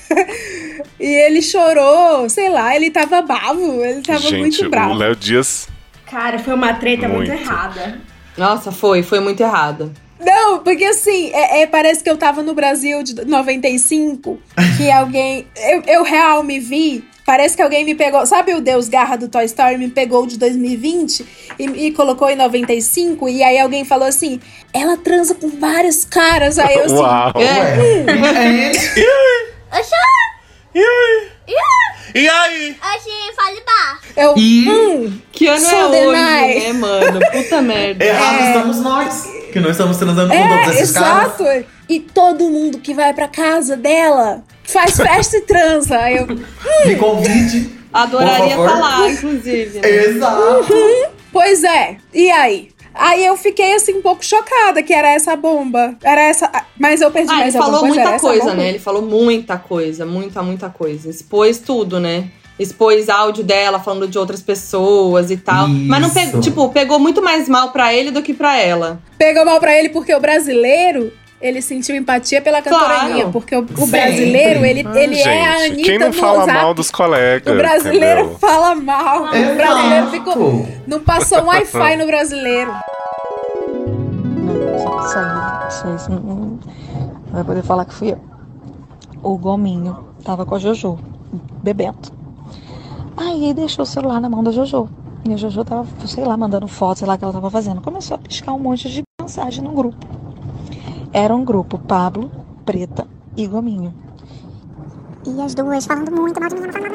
e 0.99 1.05
ele 1.05 1.43
chorou, 1.43 2.27
sei 2.27 2.49
lá, 2.49 2.75
ele 2.75 2.89
tava 2.89 3.21
bravo, 3.21 3.85
ele 3.85 4.01
tava 4.01 4.19
Gente, 4.19 4.39
muito 4.39 4.65
o 4.65 4.69
bravo. 4.71 4.95
Léo 4.95 5.15
Dias. 5.15 5.67
Cara, 6.09 6.39
foi 6.39 6.55
uma 6.55 6.73
treta 6.73 7.07
muito, 7.07 7.29
Muito. 7.29 7.43
errada. 7.43 8.01
Nossa, 8.35 8.71
foi, 8.71 9.03
foi 9.03 9.19
muito 9.19 9.41
errado. 9.41 9.93
Não, 10.19 10.59
porque 10.59 10.83
assim, 10.83 11.31
é, 11.33 11.61
é, 11.61 11.67
parece 11.67 12.03
que 12.03 12.09
eu 12.09 12.17
tava 12.17 12.43
no 12.43 12.53
Brasil 12.53 13.01
de 13.03 13.25
95, 13.25 14.39
que 14.77 14.91
alguém. 14.91 15.47
Eu, 15.55 15.81
eu 15.87 16.03
real 16.03 16.43
me 16.43 16.59
vi. 16.59 17.03
Parece 17.25 17.55
que 17.55 17.61
alguém 17.61 17.85
me 17.85 17.93
pegou. 17.93 18.25
Sabe 18.25 18.53
o 18.55 18.61
Deus 18.61 18.89
Garra 18.89 19.15
do 19.15 19.27
Toy 19.27 19.45
Story 19.45 19.77
me 19.77 19.89
pegou 19.89 20.25
de 20.25 20.37
2020 20.37 21.25
e, 21.59 21.63
e 21.63 21.91
colocou 21.91 22.27
em 22.27 22.35
95? 22.35 23.29
E 23.29 23.43
aí 23.43 23.59
alguém 23.59 23.85
falou 23.85 24.07
assim: 24.07 24.39
ela 24.73 24.97
transa 24.97 25.35
com 25.35 25.47
vários 25.47 26.03
caras. 26.03 26.57
Aí 26.57 26.75
eu 26.75 26.85
assim. 26.85 26.95
Uau! 26.95 27.33
É. 27.35 27.99
E 32.15 32.27
aí? 32.27 32.75
Achei, 32.81 33.33
fale 33.35 33.61
bar. 33.65 33.99
Eu, 34.15 34.33
E- 34.37 34.69
hum, 34.69 35.21
Que 35.31 35.47
ano 35.47 35.65
é 35.67 35.85
hoje, 35.85 35.91
deny. 35.99 36.59
né, 36.59 36.73
mano? 36.73 37.19
Puta 37.31 37.61
merda. 37.61 38.03
Errado 38.05 38.39
É. 38.39 38.47
estamos 38.47 38.77
nós, 38.81 39.29
que 39.51 39.59
não 39.59 39.69
estamos 39.69 39.97
transando 39.97 40.33
com 40.33 40.47
todos 40.47 40.67
É, 40.67 40.69
esses 40.81 40.91
caras. 40.91 41.39
exato. 41.39 41.65
E 41.87 41.99
todo 41.99 42.49
mundo 42.49 42.79
que 42.79 42.93
vai 42.93 43.13
pra 43.13 43.27
casa 43.27 43.75
dela 43.77 44.43
faz 44.63 44.97
festa 44.97 45.37
e 45.37 45.41
transa. 45.41 45.97
Aí 45.99 46.17
eu, 46.17 46.27
Me 46.27 46.95
convide. 46.95 47.77
Adoraria 47.91 48.55
lá, 48.57 49.09
inclusive. 49.09 49.79
né? 49.79 49.89
Exato. 49.89 50.67
pois 51.31 51.63
é. 51.63 51.97
E 52.13 52.29
aí? 52.31 52.69
Aí 52.93 53.25
eu 53.25 53.37
fiquei 53.37 53.73
assim 53.73 53.93
um 53.97 54.01
pouco 54.01 54.23
chocada 54.25 54.81
que 54.83 54.93
era 54.93 55.09
essa 55.09 55.35
bomba. 55.35 55.95
Era 56.03 56.21
essa. 56.21 56.51
Mas 56.77 57.01
eu 57.01 57.11
perdi 57.11 57.29
Ah, 57.31 57.35
ele 57.35 57.41
mais 57.43 57.55
alguma 57.55 57.77
falou 57.77 57.87
coisa. 57.87 58.03
muita 58.03 58.19
coisa, 58.19 58.53
né? 58.55 58.69
Ele 58.69 58.79
falou 58.79 59.01
muita 59.01 59.57
coisa, 59.57 60.05
muita, 60.05 60.43
muita 60.43 60.69
coisa. 60.69 61.09
Expôs 61.09 61.57
tudo, 61.59 61.99
né? 61.99 62.29
Expôs 62.59 63.07
áudio 63.07 63.41
dela 63.41 63.79
falando 63.79 64.05
de 64.05 64.17
outras 64.19 64.41
pessoas 64.41 65.31
e 65.31 65.37
tal. 65.37 65.67
Mas 65.69 66.01
não 66.01 66.09
pegou, 66.09 66.39
Isso. 66.39 66.41
tipo, 66.41 66.69
pegou 66.69 66.99
muito 66.99 67.21
mais 67.21 67.47
mal 67.47 67.71
pra 67.71 67.93
ele 67.93 68.11
do 68.11 68.21
que 68.21 68.33
pra 68.33 68.59
ela. 68.59 68.99
Pegou 69.17 69.45
mal 69.45 69.61
pra 69.61 69.77
ele 69.77 69.89
porque 69.89 70.13
o 70.13 70.19
brasileiro. 70.19 71.13
Ele 71.41 71.61
sentiu 71.61 71.95
empatia 71.95 72.41
pela 72.41 72.61
Claro. 72.61 72.77
cantoraninha, 72.85 73.27
porque 73.29 73.55
o, 73.55 73.59
o 73.59 73.87
brasileiro, 73.87 74.65
ele, 74.65 74.81
ele 74.93 75.17
é 75.19 75.47
a 75.47 75.57
Gente, 75.59 75.71
Anitta 75.73 75.89
quem 75.89 75.97
não 75.99 76.11
fala 76.11 76.39
WhatsApp. 76.39 76.61
mal 76.63 76.73
dos 76.73 76.91
colegas? 76.91 77.53
O 77.53 77.57
brasileiro 77.57 78.19
entendeu? 78.21 78.39
fala 78.39 78.75
mal. 78.75 79.23
O 79.23 79.55
brasileiro 79.55 80.07
Exato. 80.07 80.11
ficou. 80.11 80.67
Não 80.85 80.99
passou 80.99 81.41
um 81.41 81.45
Wi-Fi 81.47 81.95
no 81.95 82.05
brasileiro. 82.05 82.71
Isso 85.95 86.11
não, 86.11 86.19
não 86.19 86.59
vai 87.31 87.43
poder 87.43 87.63
falar 87.63 87.85
que 87.85 87.93
fui 87.93 88.11
eu. 88.11 88.19
O 89.23 89.37
Gominho 89.37 89.97
tava 90.23 90.45
com 90.45 90.55
a 90.55 90.59
Jojo, 90.59 90.97
bebendo. 91.63 91.97
Aí 93.17 93.53
deixou 93.53 93.83
o 93.83 93.85
celular 93.85 94.19
na 94.19 94.29
mão 94.29 94.43
da 94.43 94.51
Jojo. 94.51 94.89
E 95.27 95.33
a 95.33 95.37
Jojo 95.37 95.63
tava, 95.65 95.85
sei 96.05 96.23
lá, 96.23 96.35
mandando 96.37 96.67
foto, 96.67 96.99
sei 96.99 97.07
lá 97.07 97.15
o 97.15 97.17
que 97.17 97.23
ela 97.23 97.33
tava 97.33 97.49
fazendo. 97.49 97.81
Começou 97.81 98.15
a 98.15 98.17
piscar 98.17 98.53
um 98.53 98.59
monte 98.59 98.89
de 98.89 99.03
mensagem 99.21 99.63
no 99.63 99.71
grupo. 99.71 99.97
Era 101.11 101.35
um 101.35 101.43
grupo 101.43 101.79
Pablo, 101.79 102.29
Preta 102.65 103.07
e 103.35 103.47
Gominho. 103.47 103.93
E 105.25 105.41
as 105.41 105.55
duas 105.55 105.85
falando 105.85 106.11
muito 106.11 106.39
mal 106.39 106.49
de 106.49 106.55
mim, 106.55 106.61
mal. 106.61 106.89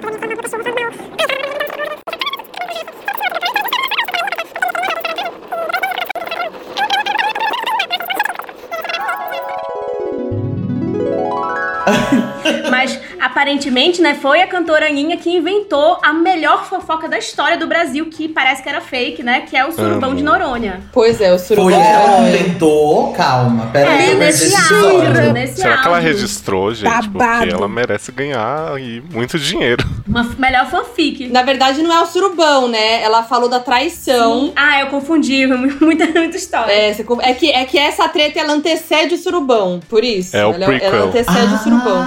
Mas 12.70 13.00
aparentemente, 13.26 14.00
né, 14.02 14.14
foi 14.20 14.42
a 14.42 14.46
cantora 14.46 14.86
Aninha 14.86 15.16
que 15.16 15.30
inventou 15.30 15.98
a 16.02 16.12
melhor 16.12 16.64
fofoca 16.64 17.08
da 17.08 17.18
história 17.18 17.56
do 17.56 17.66
Brasil, 17.66 18.06
que 18.06 18.28
parece 18.28 18.62
que 18.62 18.68
era 18.68 18.80
fake, 18.80 19.22
né? 19.22 19.40
Que 19.42 19.56
é 19.56 19.64
o 19.64 19.72
surubão 19.72 20.10
Amo. 20.10 20.16
de 20.18 20.22
Noronha. 20.22 20.80
Pois 20.92 21.20
é, 21.20 21.32
o 21.32 21.38
surubão 21.38 21.70
Foi 21.70 21.74
de 21.80 21.86
ela 21.88 22.02
que 22.04 22.10
Noronha. 22.10 22.28
inventou. 22.36 23.12
Calma, 23.14 23.66
pera 23.72 23.90
É, 23.92 24.14
nesse 24.14 24.54
áudio, 24.54 25.32
nesse 25.32 25.56
Será 25.56 25.78
que 25.78 25.86
ela 25.88 25.96
áudio. 25.96 26.12
registrou, 26.12 26.74
gente? 26.74 26.90
Babado. 27.08 27.38
Porque 27.40 27.54
ela 27.54 27.68
merece 27.68 28.12
ganhar 28.12 28.72
aí 28.74 29.02
muito 29.12 29.38
dinheiro. 29.38 29.84
Uma 30.06 30.24
melhor 30.38 30.66
fanfic. 30.70 31.28
Na 31.28 31.42
verdade, 31.42 31.82
não 31.82 31.92
é 31.94 32.00
o 32.02 32.06
surubão, 32.06 32.68
né? 32.68 33.02
Ela 33.02 33.22
falou 33.22 33.48
da 33.48 33.58
traição. 33.60 34.40
Sim. 34.46 34.52
Ah, 34.56 34.80
eu 34.80 34.86
confundi. 34.88 35.46
foi 35.46 35.56
mu- 35.56 35.72
Muita, 35.80 36.06
muita 36.06 36.36
história. 36.36 36.72
É, 36.72 36.92
você 36.92 37.04
é, 37.22 37.32
que, 37.34 37.50
é 37.50 37.64
que 37.64 37.78
essa 37.78 38.08
treta 38.08 38.38
ela 38.40 38.52
antecede 38.52 39.14
o 39.14 39.18
surubão, 39.18 39.80
por 39.88 40.02
isso. 40.04 40.36
É 40.36 40.44
o 40.46 40.52
ela, 40.54 40.66
prequel. 40.66 40.94
ela 40.94 41.04
antecede 41.06 41.54
o 41.54 41.58
surubão. 41.58 42.04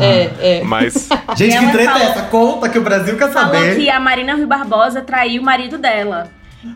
Ah. 0.00 0.04
É, 0.04 0.30
é. 0.58 0.62
Mas 0.64 1.08
Gente, 1.36 1.58
que 1.58 1.72
treta 1.72 1.92
falou- 1.92 2.06
é 2.06 2.10
essa? 2.10 2.22
Conta 2.22 2.68
que 2.68 2.78
o 2.78 2.82
Brasil 2.82 3.16
quer 3.16 3.30
Falou 3.32 3.54
saber. 3.54 3.76
que 3.76 3.88
a 3.90 4.00
Marina 4.00 4.34
Rui 4.34 4.46
Barbosa 4.46 5.00
traiu 5.02 5.42
o 5.42 5.44
marido 5.44 5.78
dela. 5.78 6.28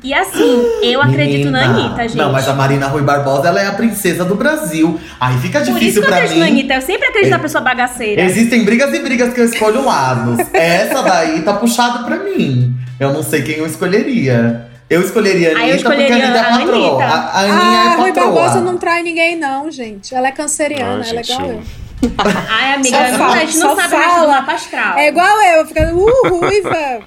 E 0.04 0.14
assim, 0.14 0.62
eu 0.82 1.02
acredito 1.02 1.50
na 1.50 1.66
Menina. 1.66 1.86
Anitta, 1.86 2.02
gente. 2.02 2.16
Não, 2.16 2.30
mas 2.30 2.48
a 2.48 2.52
Marina 2.54 2.86
Rui 2.86 3.02
Barbosa, 3.02 3.48
ela 3.48 3.60
é 3.60 3.66
a 3.66 3.72
princesa 3.72 4.24
do 4.24 4.36
Brasil. 4.36 5.00
Aí 5.20 5.36
fica 5.38 5.58
Por 5.60 5.64
isso 5.68 5.74
difícil 5.78 6.02
que 6.02 6.06
eu 6.06 6.10
pra 6.10 6.16
acredito 6.18 6.38
na 6.38 6.44
mim. 6.46 6.50
Anitta. 6.52 6.74
Eu 6.74 6.82
sempre 6.82 7.08
acredito 7.08 7.30
na 7.32 7.38
pessoa 7.40 7.64
bagaceira. 7.64 8.22
Existem 8.22 8.64
brigas 8.64 8.94
e 8.94 9.00
brigas 9.00 9.34
que 9.34 9.40
eu 9.40 9.44
escolho 9.46 9.84
lados. 9.84 10.38
Essa 10.54 11.02
daí 11.02 11.42
tá 11.42 11.54
puxado 11.54 12.04
pra 12.04 12.16
mim. 12.18 12.72
Eu 13.00 13.12
não 13.12 13.22
sei 13.22 13.42
quem 13.42 13.56
eu 13.56 13.66
escolheria. 13.66 14.66
Eu 14.88 15.00
escolheria 15.02 15.56
a 15.56 15.58
Ah, 15.60 15.66
eu 15.68 15.72
Anitta 15.74 15.88
porque 15.90 16.02
a 16.02 16.06
escolheria 16.06 16.24
Anitta 16.26 16.38
é 16.38 16.40
a 16.40 16.58
patroa. 16.58 17.04
A, 17.04 17.08
a 17.08 17.40
Aninha 17.40 17.54
Ah, 17.58 17.92
é 17.92 17.96
Rui 17.96 18.12
patroa. 18.12 18.32
Barbosa 18.32 18.60
não 18.60 18.76
trai 18.76 19.02
ninguém, 19.02 19.36
não, 19.36 19.70
gente. 19.70 20.14
Ela 20.14 20.28
é 20.28 20.32
canceriana, 20.32 21.02
Ah, 21.04 21.08
ela 21.08 21.20
é 21.20 21.22
gente, 21.24 21.32
igual 21.32 21.48
eu- 21.48 21.54
eu. 21.56 21.62
Ai, 22.48 22.74
amiga, 22.74 22.96
Só 22.96 23.10
não, 23.12 23.18
fala, 23.18 23.32
a 23.34 23.38
gente 23.44 23.58
não 23.58 23.76
sabe 23.76 23.88
fala. 23.90 24.26
mapa 24.28 24.52
astral. 24.52 24.98
É 24.98 25.08
igual 25.08 25.42
eu, 25.42 25.66
ficando, 25.66 25.98
uh, 25.98 26.28
ruiva. 26.38 27.00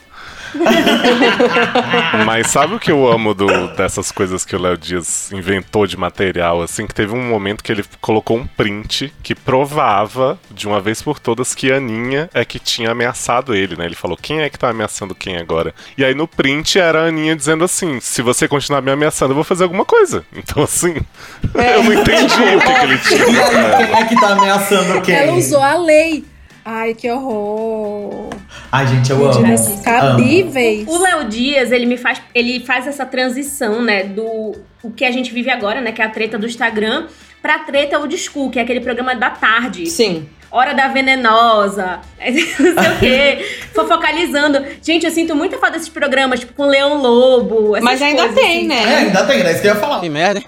Mas 2.25 2.47
sabe 2.47 2.75
o 2.75 2.79
que 2.79 2.91
eu 2.91 3.11
amo 3.11 3.33
do- 3.33 3.67
dessas 3.75 4.11
coisas 4.11 4.45
que 4.45 4.55
o 4.55 4.59
Léo 4.61 4.77
Dias 4.77 5.31
inventou 5.31 5.85
de 5.87 5.97
material? 5.97 6.61
Assim, 6.61 6.85
que 6.87 6.93
teve 6.93 7.13
um 7.13 7.21
momento 7.29 7.63
que 7.63 7.71
ele 7.71 7.83
colocou 8.01 8.37
um 8.37 8.45
print 8.47 9.13
que 9.23 9.35
provava, 9.35 10.37
de 10.51 10.67
uma 10.67 10.79
vez 10.79 11.01
por 11.01 11.19
todas, 11.19 11.53
que 11.55 11.71
a 11.71 11.77
Aninha 11.77 12.29
é 12.33 12.45
que 12.45 12.59
tinha 12.59 12.91
ameaçado 12.91 13.53
ele, 13.55 13.75
né? 13.75 13.85
Ele 13.85 13.95
falou, 13.95 14.17
quem 14.17 14.41
é 14.41 14.49
que 14.49 14.57
tá 14.59 14.69
ameaçando 14.69 15.15
quem 15.15 15.37
agora? 15.37 15.73
E 15.97 16.03
aí 16.03 16.13
no 16.13 16.27
print 16.27 16.79
era 16.79 17.03
a 17.03 17.07
Aninha 17.07 17.35
dizendo 17.35 17.63
assim: 17.63 17.99
se 17.99 18.21
você 18.21 18.47
continuar 18.47 18.81
me 18.81 18.91
ameaçando, 18.91 19.31
eu 19.31 19.35
vou 19.35 19.43
fazer 19.43 19.63
alguma 19.63 19.85
coisa. 19.85 20.23
Então, 20.35 20.63
assim, 20.63 20.95
eu 21.53 21.83
não 21.83 21.93
entendi 21.93 22.33
o 22.33 22.59
que, 22.61 22.73
que 22.73 22.85
ele 22.85 22.97
tinha. 23.03 23.23
E 23.29 23.39
aí, 23.39 23.85
quem 23.87 23.95
é 23.95 24.05
que 24.05 24.19
tá 24.19 24.27
ameaçando 24.29 25.01
quem? 25.01 25.15
Ela 25.15 25.33
usou 25.33 25.61
a 25.61 25.75
lei. 25.77 26.25
Ai, 26.65 26.93
que 26.93 27.09
horror. 27.11 28.29
Ai, 28.71 28.87
gente, 28.87 29.11
eu 29.11 29.17
amo. 29.17 29.45
Amo. 29.45 29.83
cabíveis. 29.83 30.87
O 30.87 30.97
Léo 30.97 31.25
Dias, 31.25 31.71
ele 31.71 31.85
me 31.85 31.97
faz, 31.97 32.21
ele 32.33 32.59
faz 32.61 32.87
essa 32.87 33.05
transição, 33.05 33.81
né, 33.81 34.03
do 34.03 34.53
o 34.81 34.91
que 34.91 35.03
a 35.05 35.11
gente 35.11 35.33
vive 35.33 35.49
agora, 35.49 35.81
né, 35.81 35.91
que 35.91 36.01
é 36.01 36.05
a 36.05 36.09
treta 36.09 36.37
do 36.37 36.45
Instagram, 36.45 37.07
pra 37.41 37.59
treta 37.59 37.99
old 37.99 38.17
school, 38.17 38.49
que 38.49 38.59
é 38.59 38.61
aquele 38.61 38.79
programa 38.81 39.13
da 39.15 39.29
tarde. 39.29 39.87
Sim. 39.87 40.27
Hora 40.49 40.73
da 40.73 40.87
venenosa, 40.87 41.99
não 42.21 42.83
sei 42.83 42.91
o 42.91 42.99
quê, 42.99 43.45
fofocalizando. 43.73 44.63
Gente, 44.83 45.03
eu 45.05 45.11
sinto 45.11 45.35
muita 45.35 45.57
falta 45.57 45.73
desses 45.77 45.89
programas, 45.89 46.41
tipo, 46.41 46.53
com 46.53 46.65
Leão 46.67 47.01
Lobo. 47.01 47.75
essas 47.75 47.83
Mas 47.83 48.01
ainda 48.01 48.23
coisas, 48.27 48.39
tem, 48.39 48.57
assim. 48.59 48.67
né? 48.67 48.83
É, 48.83 48.97
ainda 48.97 49.25
tem, 49.25 49.43
né? 49.43 49.51
Isso 49.51 49.61
que 49.61 49.67
eu 49.67 49.73
ia 49.73 49.79
falar. 49.79 49.99
Que 49.99 50.09
merda, 50.09 50.39
hein? 50.39 50.45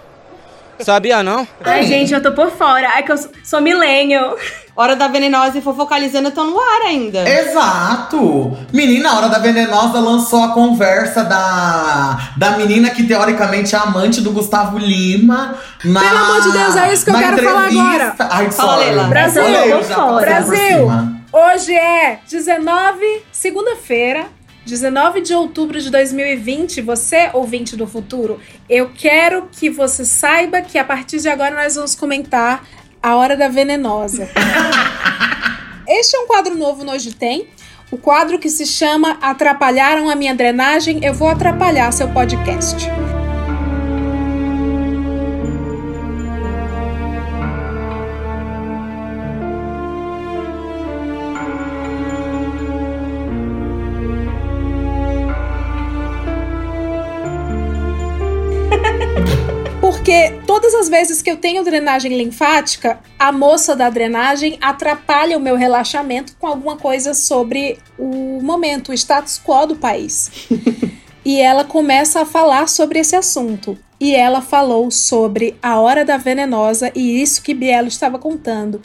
Sabia 0.80 1.24
não? 1.24 1.48
Ai, 1.64 1.84
gente, 1.84 2.14
eu 2.14 2.22
tô 2.22 2.32
por 2.34 2.52
fora. 2.52 2.88
É 2.98 3.02
que 3.02 3.12
eu 3.12 3.18
sou- 3.18 3.32
sou 3.44 3.62
millennial. 3.62 4.36
Hora 4.76 4.94
da 4.96 5.08
Venenosa 5.08 5.58
e 5.58 5.62
Fofocalizando 5.62 6.28
estão 6.28 6.46
no 6.50 6.60
ar 6.60 6.82
ainda. 6.88 7.24
Exato! 7.30 8.58
Menina, 8.74 9.10
a 9.10 9.16
Hora 9.18 9.30
da 9.30 9.40
Venenosa 9.40 10.00
lançou 10.00 10.44
a 10.44 10.50
conversa 10.54 11.24
da, 11.24 12.32
da 12.36 12.52
menina 12.58 12.90
que 12.90 13.04
teoricamente 13.04 13.74
é 13.74 13.78
amante 13.78 14.20
do 14.20 14.32
Gustavo 14.32 14.78
Lima. 14.78 15.56
Na, 15.84 16.02
Pelo 16.02 16.18
amor 16.18 16.42
de 16.42 16.52
Deus, 16.52 16.76
é 16.76 16.94
isso 16.94 17.06
que 17.06 17.12
eu 17.12 17.16
quero 17.18 17.42
falar 17.44 17.68
agora. 17.68 18.16
Ai, 18.20 18.52
Fala. 18.52 18.76
Leila. 18.78 19.04
Brasil, 19.06 19.44
tô 19.88 20.08
por 20.08 20.20
Brasil, 20.22 20.56
cima. 20.58 21.14
hoje 21.32 21.74
é 21.74 22.20
19, 22.30 23.24
segunda-feira, 23.32 24.26
19 24.66 25.22
de 25.22 25.34
outubro 25.34 25.80
de 25.80 25.90
2020. 25.90 26.82
Você, 26.82 27.30
ouvinte 27.34 27.76
do 27.76 27.86
futuro, 27.86 28.40
eu 28.68 28.90
quero 28.94 29.48
que 29.52 29.70
você 29.70 30.04
saiba 30.04 30.62
que 30.62 30.78
a 30.78 30.84
partir 30.84 31.20
de 31.20 31.30
agora 31.30 31.56
nós 31.56 31.76
vamos 31.76 31.96
comentar 31.96 32.66
a 33.02 33.16
Hora 33.16 33.38
da 33.38 33.48
Venenosa. 33.48 34.28
Este 35.88 36.16
é 36.16 36.20
um 36.20 36.26
quadro 36.26 36.56
novo 36.56 36.84
no 36.84 36.92
Hoje 36.92 37.14
Tem. 37.14 37.48
O 37.92 37.98
quadro 37.98 38.40
que 38.40 38.50
se 38.50 38.66
chama 38.66 39.20
Atrapalharam 39.22 40.10
a 40.10 40.16
minha 40.16 40.34
drenagem, 40.34 41.06
eu 41.06 41.14
vou 41.14 41.30
atrapalhar 41.30 41.92
seu 41.92 42.10
podcast. 42.10 42.90
Todas 60.56 60.74
as 60.74 60.88
vezes 60.88 61.22
que 61.22 61.30
eu 61.30 61.36
tenho 61.36 61.66
drenagem 61.66 62.18
linfática, 62.18 62.98
a 63.20 63.30
moça 63.30 63.76
da 63.76 63.90
drenagem 63.90 64.58
atrapalha 64.62 65.38
o 65.38 65.42
meu 65.42 65.58
relaxamento 65.58 66.34
com 66.40 66.48
alguma 66.48 66.78
coisa 66.78 67.14
sobre 67.14 67.78
o 68.00 68.40
momento, 68.42 68.90
o 68.90 68.94
status 68.94 69.38
quo 69.38 69.66
do 69.66 69.76
país. 69.76 70.32
e 71.26 71.42
ela 71.42 71.66
começa 71.66 72.22
a 72.22 72.26
falar 72.26 72.70
sobre 72.70 73.00
esse 73.00 73.18
assunto. 73.18 73.78
E 74.00 74.16
ela 74.16 74.42
falou 74.42 74.90
sobre 74.90 75.58
a 75.62 75.78
hora 75.78 76.06
da 76.06 76.16
venenosa 76.16 76.90
e 76.96 77.22
isso 77.22 77.42
que 77.42 77.54
Bielo 77.54 77.90
estava 77.90 78.18
contando. 78.18 78.82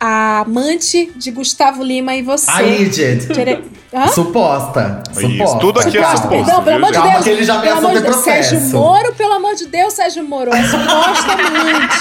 A 0.00 0.40
amante 0.40 1.10
de 1.16 1.30
Gustavo 1.32 1.82
Lima 1.82 2.14
e 2.14 2.22
você. 2.22 2.50
Alleged. 2.50 3.26
Tere- 3.34 3.64
Hã? 3.92 4.06
Suposta. 4.08 5.02
Isso, 5.12 5.20
Suposta. 5.28 5.58
tudo 5.58 5.80
aqui 5.80 5.88
é 5.98 6.02
Suposta, 6.02 6.16
suposto, 6.28 6.44
Perdão, 6.44 6.62
pelo 6.62 6.76
amor 6.76 6.92
de 6.92 7.10
Deus. 7.12 7.24
que 7.24 7.30
ele 7.30 7.44
já 7.44 7.58
pelo 7.60 7.78
amor 7.78 7.92
de 7.94 8.00
Deus. 8.02 8.16
Sérgio. 8.16 8.60
Moro, 8.60 9.14
pelo 9.14 9.32
amor 9.32 9.54
de 9.54 9.66
Deus, 9.66 9.94
Sérgio 9.94 10.24
Moro. 10.24 10.50
É 10.54 10.62
supostamente. 10.62 11.96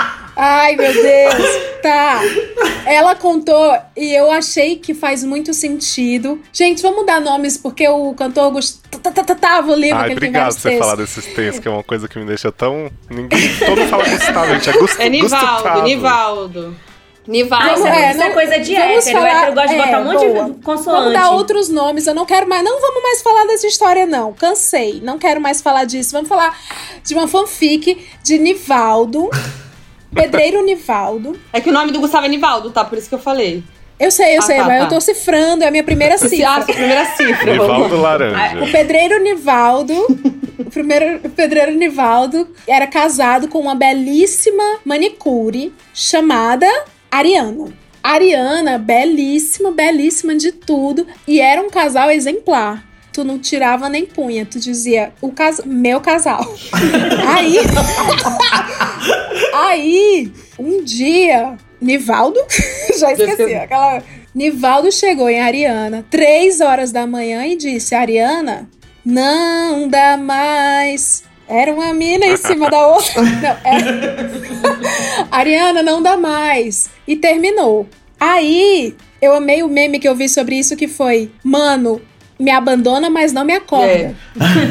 Ai, 0.36 0.74
meu 0.74 0.92
Deus. 0.92 1.60
Tá. 1.82 2.20
Ela 2.86 3.14
contou 3.14 3.76
e 3.96 4.12
eu 4.14 4.30
achei 4.30 4.76
que 4.76 4.92
faz 4.94 5.22
muito 5.22 5.52
sentido. 5.54 6.40
Gente, 6.52 6.82
vamos 6.82 7.04
dar 7.06 7.20
nomes 7.20 7.56
porque 7.56 7.86
o 7.88 8.12
cantor 8.14 8.50
Gustavo 8.50 9.74
Lima, 9.74 9.98
Ai, 9.98 10.06
que 10.06 10.12
ele 10.12 10.20
tem 10.20 10.28
obrigado 10.30 10.52
por 10.54 10.60
você 10.60 10.78
falar 10.78 10.96
desses 10.96 11.24
textos, 11.26 11.58
que 11.60 11.68
é 11.68 11.70
uma 11.70 11.82
coisa 11.84 12.08
que 12.08 12.18
me 12.18 12.24
deixa 12.24 12.50
tão. 12.50 12.90
Ninguém. 13.08 13.54
Todo 13.58 13.78
mundo 13.78 13.88
fala 13.88 14.08
Gustavo, 14.08 14.46
gente. 14.54 14.70
É 14.70 14.72
Gust... 14.72 14.98
É 14.98 15.08
Nivaldo, 15.08 15.52
Gustavo. 15.54 15.82
Nivaldo. 15.82 16.76
Nivaldo. 17.30 17.74
Isso 17.74 17.86
é, 17.86 17.90
É, 18.04 18.10
isso 18.10 18.20
é 18.22 18.26
não- 18.28 18.34
coisa 18.34 18.58
de 18.58 18.74
vamos 18.74 19.06
hétero. 19.06 19.18
O 19.18 19.20
falar- 19.22 19.38
hétero 19.42 19.54
gosta 19.54 19.68
de 19.68 19.74
é, 19.74 19.84
botar 19.86 20.00
um 20.00 20.04
monte 20.04 20.26
boa. 20.28 20.44
de 20.50 20.62
consoante. 20.62 20.98
Vamos 21.00 21.12
dar 21.14 21.30
outros 21.30 21.68
nomes. 21.68 22.06
Eu 22.06 22.14
não 22.14 22.26
quero 22.26 22.48
mais. 22.48 22.64
Não 22.64 22.80
vamos 22.80 23.02
mais 23.02 23.22
falar 23.22 23.46
dessa 23.46 23.66
história, 23.66 24.04
não. 24.06 24.32
Cansei. 24.32 25.00
Não 25.02 25.18
quero 25.18 25.40
mais 25.40 25.62
falar 25.62 25.84
disso. 25.84 26.12
Vamos 26.12 26.28
falar 26.28 26.58
de 27.04 27.14
uma 27.14 27.26
fanfic 27.28 28.06
de 28.22 28.38
Nivaldo. 28.38 29.30
Pedreiro 30.12 30.62
Nivaldo. 30.64 31.38
É 31.52 31.60
que 31.60 31.70
o 31.70 31.72
nome 31.72 31.92
do 31.92 32.00
Gustavo 32.00 32.26
é 32.26 32.28
Nivaldo, 32.28 32.70
tá? 32.70 32.84
Por 32.84 32.98
isso 32.98 33.08
que 33.08 33.14
eu 33.14 33.18
falei. 33.20 33.62
Eu 33.98 34.10
sei, 34.10 34.34
eu 34.34 34.38
Ah, 34.40 34.42
sei, 34.42 34.56
tá, 34.56 34.64
mas 34.64 34.78
tá. 34.78 34.84
eu 34.84 34.88
tô 34.88 35.00
cifrando, 35.00 35.62
é 35.62 35.68
a 35.68 35.70
minha 35.70 35.84
primeira 35.84 36.14
Ah, 36.14 36.18
cifra. 36.18 36.36
sua 36.54 36.60
primeira 36.64 37.04
cifra. 37.16 37.52
Nivaldo 37.52 37.96
Laranja. 38.00 38.64
O 38.64 38.72
pedreiro 38.72 39.22
Nivaldo, 39.22 39.92
o 40.58 40.64
primeiro 40.70 41.20
o 41.22 41.28
pedreiro 41.30 41.72
Nivaldo, 41.72 42.48
era 42.66 42.86
casado 42.86 43.46
com 43.46 43.58
uma 43.60 43.74
belíssima 43.74 44.78
manicure 44.86 45.72
chamada 45.92 46.66
Ariana. 47.10 47.72
Ariana, 48.02 48.78
belíssima, 48.78 49.70
belíssima 49.70 50.34
de 50.34 50.52
tudo, 50.52 51.06
e 51.26 51.40
era 51.40 51.60
um 51.60 51.68
casal 51.68 52.10
exemplar. 52.10 52.86
Tu 53.12 53.24
não 53.24 53.38
tirava 53.38 53.88
nem 53.88 54.06
punha, 54.06 54.46
tu 54.46 54.58
dizia, 54.58 55.12
o 55.20 55.32
cas 55.32 55.60
meu 55.66 56.00
casal. 56.00 56.40
Aí, 57.28 57.56
aí, 59.52 60.32
um 60.58 60.82
dia, 60.82 61.56
Nivaldo, 61.80 62.38
já 62.98 63.12
esqueci, 63.12 63.54
aquela. 63.54 64.02
Nivaldo 64.34 64.92
chegou 64.92 65.28
em 65.28 65.40
Ariana, 65.40 66.04
três 66.08 66.60
horas 66.60 66.92
da 66.92 67.06
manhã, 67.06 67.44
e 67.46 67.56
disse: 67.56 67.94
Ariana, 67.94 68.68
não 69.04 69.88
dá 69.88 70.16
mais. 70.16 71.24
Era 71.50 71.74
uma 71.74 71.92
mina 71.92 72.26
em 72.26 72.36
cima 72.36 72.70
da 72.70 72.86
outra. 72.86 73.20
Não, 73.26 73.56
era... 73.64 74.30
Ariana, 75.32 75.82
não 75.82 76.00
dá 76.00 76.16
mais. 76.16 76.88
E 77.06 77.16
terminou. 77.16 77.88
Aí, 78.18 78.94
eu 79.20 79.34
amei 79.34 79.62
o 79.62 79.68
meme 79.68 79.98
que 79.98 80.08
eu 80.08 80.14
vi 80.14 80.28
sobre 80.28 80.56
isso, 80.56 80.76
que 80.76 80.86
foi: 80.86 81.30
Mano, 81.42 82.00
me 82.38 82.52
abandona, 82.52 83.10
mas 83.10 83.32
não 83.32 83.44
me 83.44 83.52
acorda. 83.52 83.88
É, 83.88 84.14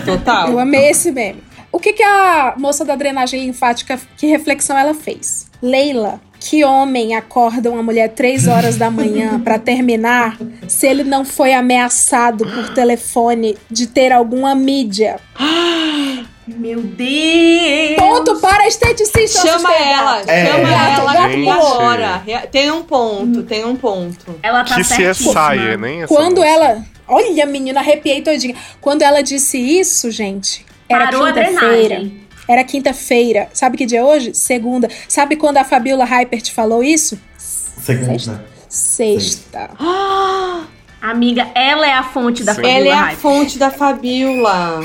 total. 0.05 0.51
Eu 0.51 0.59
amei 0.59 0.89
esse 0.89 1.11
meme. 1.11 1.43
O 1.71 1.80
que, 1.80 1.93
que 1.93 2.03
a 2.03 2.55
moça 2.57 2.86
da 2.86 2.95
drenagem 2.95 3.45
linfática, 3.45 3.99
que 4.17 4.25
reflexão 4.27 4.77
ela 4.77 4.93
fez? 4.93 5.47
Leila, 5.61 6.19
que 6.39 6.63
homem 6.63 7.13
acorda 7.13 7.69
uma 7.69 7.84
mulher 7.84 8.09
três 8.09 8.47
horas 8.47 8.77
da 8.77 8.89
manhã 8.89 9.39
pra 9.39 9.59
terminar 9.59 10.38
se 10.67 10.88
ele 10.88 11.03
não 11.03 11.25
foi 11.25 11.53
ameaçado 11.53 12.45
por 12.45 12.73
telefone 12.73 13.57
de 13.69 13.86
ter 13.86 14.11
alguma 14.11 14.55
mídia? 14.55 15.19
Meu 16.58 16.82
Deus! 16.82 17.95
Ponto 17.97 18.39
para 18.39 18.64
a 18.64 18.68
esteticista. 18.68 19.41
Chama 19.47 19.74
ela. 19.74 20.22
É. 20.28 20.45
chama 20.45 20.70
Gato, 20.70 21.02
ela 21.02 21.30
Gente. 21.30 21.50
agora. 21.50 22.24
Tem 22.52 22.72
um 22.72 22.84
ponto, 22.84 23.43
tem 23.43 23.66
um 23.66 23.76
ponto. 23.76 24.39
Ela 24.41 24.64
tá 24.64 24.76
Que 24.76 24.84
certíssima. 24.84 25.34
CSI, 25.52 25.78
nem 25.78 26.04
essa 26.04 26.14
Quando 26.14 26.38
moça. 26.38 26.47
ela. 26.47 26.86
Olha, 27.08 27.45
menina, 27.45 27.80
arrepiei 27.80 28.22
todinha. 28.22 28.56
Quando 28.82 29.02
ela 29.02 29.22
disse 29.22 29.58
isso, 29.58 30.12
gente, 30.12 30.66
era 30.88 31.06
Parou 31.06 31.24
a 31.24 31.28
quinta-feira. 31.34 31.88
drenagem. 31.88 32.22
Era 32.47 32.64
quinta-feira. 32.64 33.47
Sabe 33.54 33.78
que 33.78 33.86
dia 33.86 34.00
é 34.00 34.04
hoje? 34.04 34.34
Segunda. 34.34 34.89
Sabe 35.08 35.36
quando 35.36 35.58
a 35.58 35.64
Fabiola 35.64 36.04
Hyper 36.06 36.41
te 36.41 36.52
falou 36.52 36.84
isso? 36.84 37.20
Segunda. 37.38 38.43
Sexta. 38.68 39.70
Amiga, 41.02 41.47
ela 41.56 41.88
é 41.88 41.93
a 41.93 42.04
fonte 42.04 42.43
da 42.43 42.54
Sim. 42.54 42.62
Fabiola 42.62 42.80
Ela 42.88 43.10
é 43.10 43.14
a 43.14 43.16
fonte 43.16 43.58
da 43.58 43.72
Fabiola. 43.72 44.82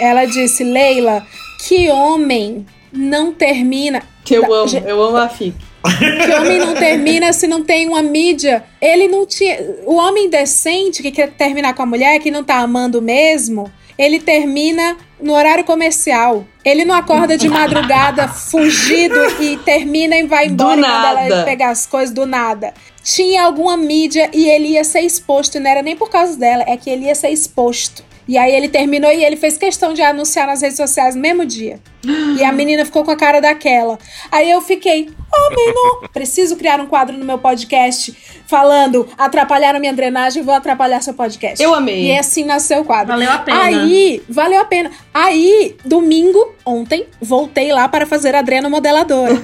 Ela 0.00 0.24
disse, 0.24 0.64
Leila, 0.64 1.24
que 1.66 1.90
homem 1.90 2.66
não 2.92 3.32
termina. 3.32 4.02
Que 4.24 4.34
eu 4.34 4.52
amo, 4.52 4.78
eu 4.86 5.02
amo 5.02 5.16
a 5.16 5.28
FIC. 5.28 5.54
Que 5.98 6.34
homem 6.34 6.58
não 6.58 6.74
termina 6.74 7.32
se 7.32 7.46
não 7.46 7.62
tem 7.62 7.88
uma 7.88 8.02
mídia. 8.02 8.64
Ele 8.80 9.08
não 9.08 9.24
tinha. 9.26 9.58
O 9.86 9.94
homem 9.94 10.28
decente 10.28 11.02
que 11.02 11.10
quer 11.10 11.30
terminar 11.32 11.74
com 11.74 11.82
a 11.82 11.86
mulher, 11.86 12.18
que 12.18 12.30
não 12.30 12.44
tá 12.44 12.58
amando 12.58 13.00
mesmo, 13.00 13.70
ele 13.96 14.20
termina 14.20 14.96
no 15.20 15.34
horário 15.34 15.64
comercial. 15.64 16.44
Ele 16.64 16.84
não 16.84 16.94
acorda 16.94 17.36
de 17.36 17.48
madrugada 17.48 18.28
fugido 18.32 19.18
e 19.40 19.56
termina 19.58 20.16
e 20.16 20.26
vai 20.26 20.46
embora 20.46 20.80
Do 20.80 20.86
ela 20.86 21.44
pegar 21.44 21.70
as 21.70 21.86
coisas 21.86 22.14
do 22.14 22.26
nada. 22.26 22.74
Tinha 23.02 23.44
alguma 23.44 23.76
mídia 23.76 24.30
e 24.34 24.48
ele 24.48 24.68
ia 24.68 24.84
ser 24.84 25.00
exposto. 25.00 25.56
E 25.56 25.60
não 25.60 25.70
era 25.70 25.82
nem 25.82 25.96
por 25.96 26.10
causa 26.10 26.36
dela, 26.36 26.64
é 26.66 26.76
que 26.76 26.90
ele 26.90 27.06
ia 27.06 27.14
ser 27.14 27.30
exposto. 27.30 28.04
E 28.30 28.38
aí 28.38 28.54
ele 28.54 28.68
terminou 28.68 29.10
e 29.10 29.24
ele 29.24 29.34
fez 29.34 29.58
questão 29.58 29.92
de 29.92 30.02
anunciar 30.02 30.46
nas 30.46 30.62
redes 30.62 30.76
sociais 30.76 31.16
no 31.16 31.20
mesmo 31.20 31.44
dia. 31.44 31.80
E 32.04 32.42
a 32.44 32.50
menina 32.52 32.84
ficou 32.84 33.04
com 33.04 33.10
a 33.10 33.16
cara 33.16 33.40
daquela. 33.40 33.98
Aí 34.32 34.50
eu 34.50 34.60
fiquei, 34.62 35.10
oh, 35.32 35.50
menino, 35.54 36.08
preciso 36.12 36.56
criar 36.56 36.80
um 36.80 36.86
quadro 36.86 37.16
no 37.16 37.24
meu 37.24 37.36
podcast 37.38 38.16
falando 38.46 39.06
atrapalharam 39.16 39.78
minha 39.78 39.92
drenagem, 39.92 40.42
vou 40.42 40.54
atrapalhar 40.54 41.00
seu 41.02 41.14
podcast. 41.14 41.62
Eu 41.62 41.72
amei. 41.74 42.06
E 42.06 42.18
assim 42.18 42.44
nasceu 42.44 42.80
o 42.80 42.84
quadro. 42.84 43.08
Valeu 43.12 43.30
a 43.30 43.38
pena. 43.38 43.62
Aí, 43.62 44.22
valeu 44.28 44.60
a 44.60 44.64
pena. 44.64 44.90
Aí, 45.14 45.76
domingo, 45.84 46.54
ontem, 46.66 47.06
voltei 47.20 47.70
lá 47.72 47.86
para 47.86 48.06
fazer 48.06 48.34
a 48.34 48.42
dreno 48.42 48.68
modeladora. 48.70 49.34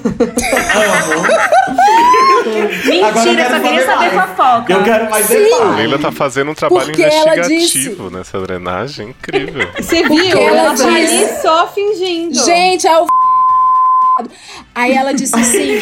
Agora 2.47 3.27
eu 3.29 3.33
Mentira, 3.35 3.49
quero 3.49 3.55
só 3.57 3.61
queria 3.61 3.87
saber 3.87 4.15
mais. 4.15 4.31
fofoca. 4.31 4.73
Eu 4.73 4.85
quero 4.85 5.11
mais 5.11 5.31
A 5.31 5.35
detalhes. 5.35 5.77
Leila 5.77 5.99
tá 5.99 6.13
fazendo 6.13 6.51
um 6.51 6.55
trabalho 6.55 6.87
Porque 6.87 7.03
investigativo 7.03 8.11
nessa 8.11 8.41
drenagem. 8.41 9.09
Incrível. 9.11 9.69
Você 9.77 10.03
Porque 10.03 10.21
viu? 10.23 10.39
ela 10.39 10.57
Ela 10.59 10.69
tá 10.69 10.75
disse- 10.75 11.17
ali 11.25 11.43
só 11.43 11.69
fingindo. 11.69 12.35
Gente, 12.47 12.87
é 12.87 12.99
o 12.99 13.07
Aí 14.75 14.93
ela 14.93 15.13
disse 15.13 15.35
assim: 15.37 15.81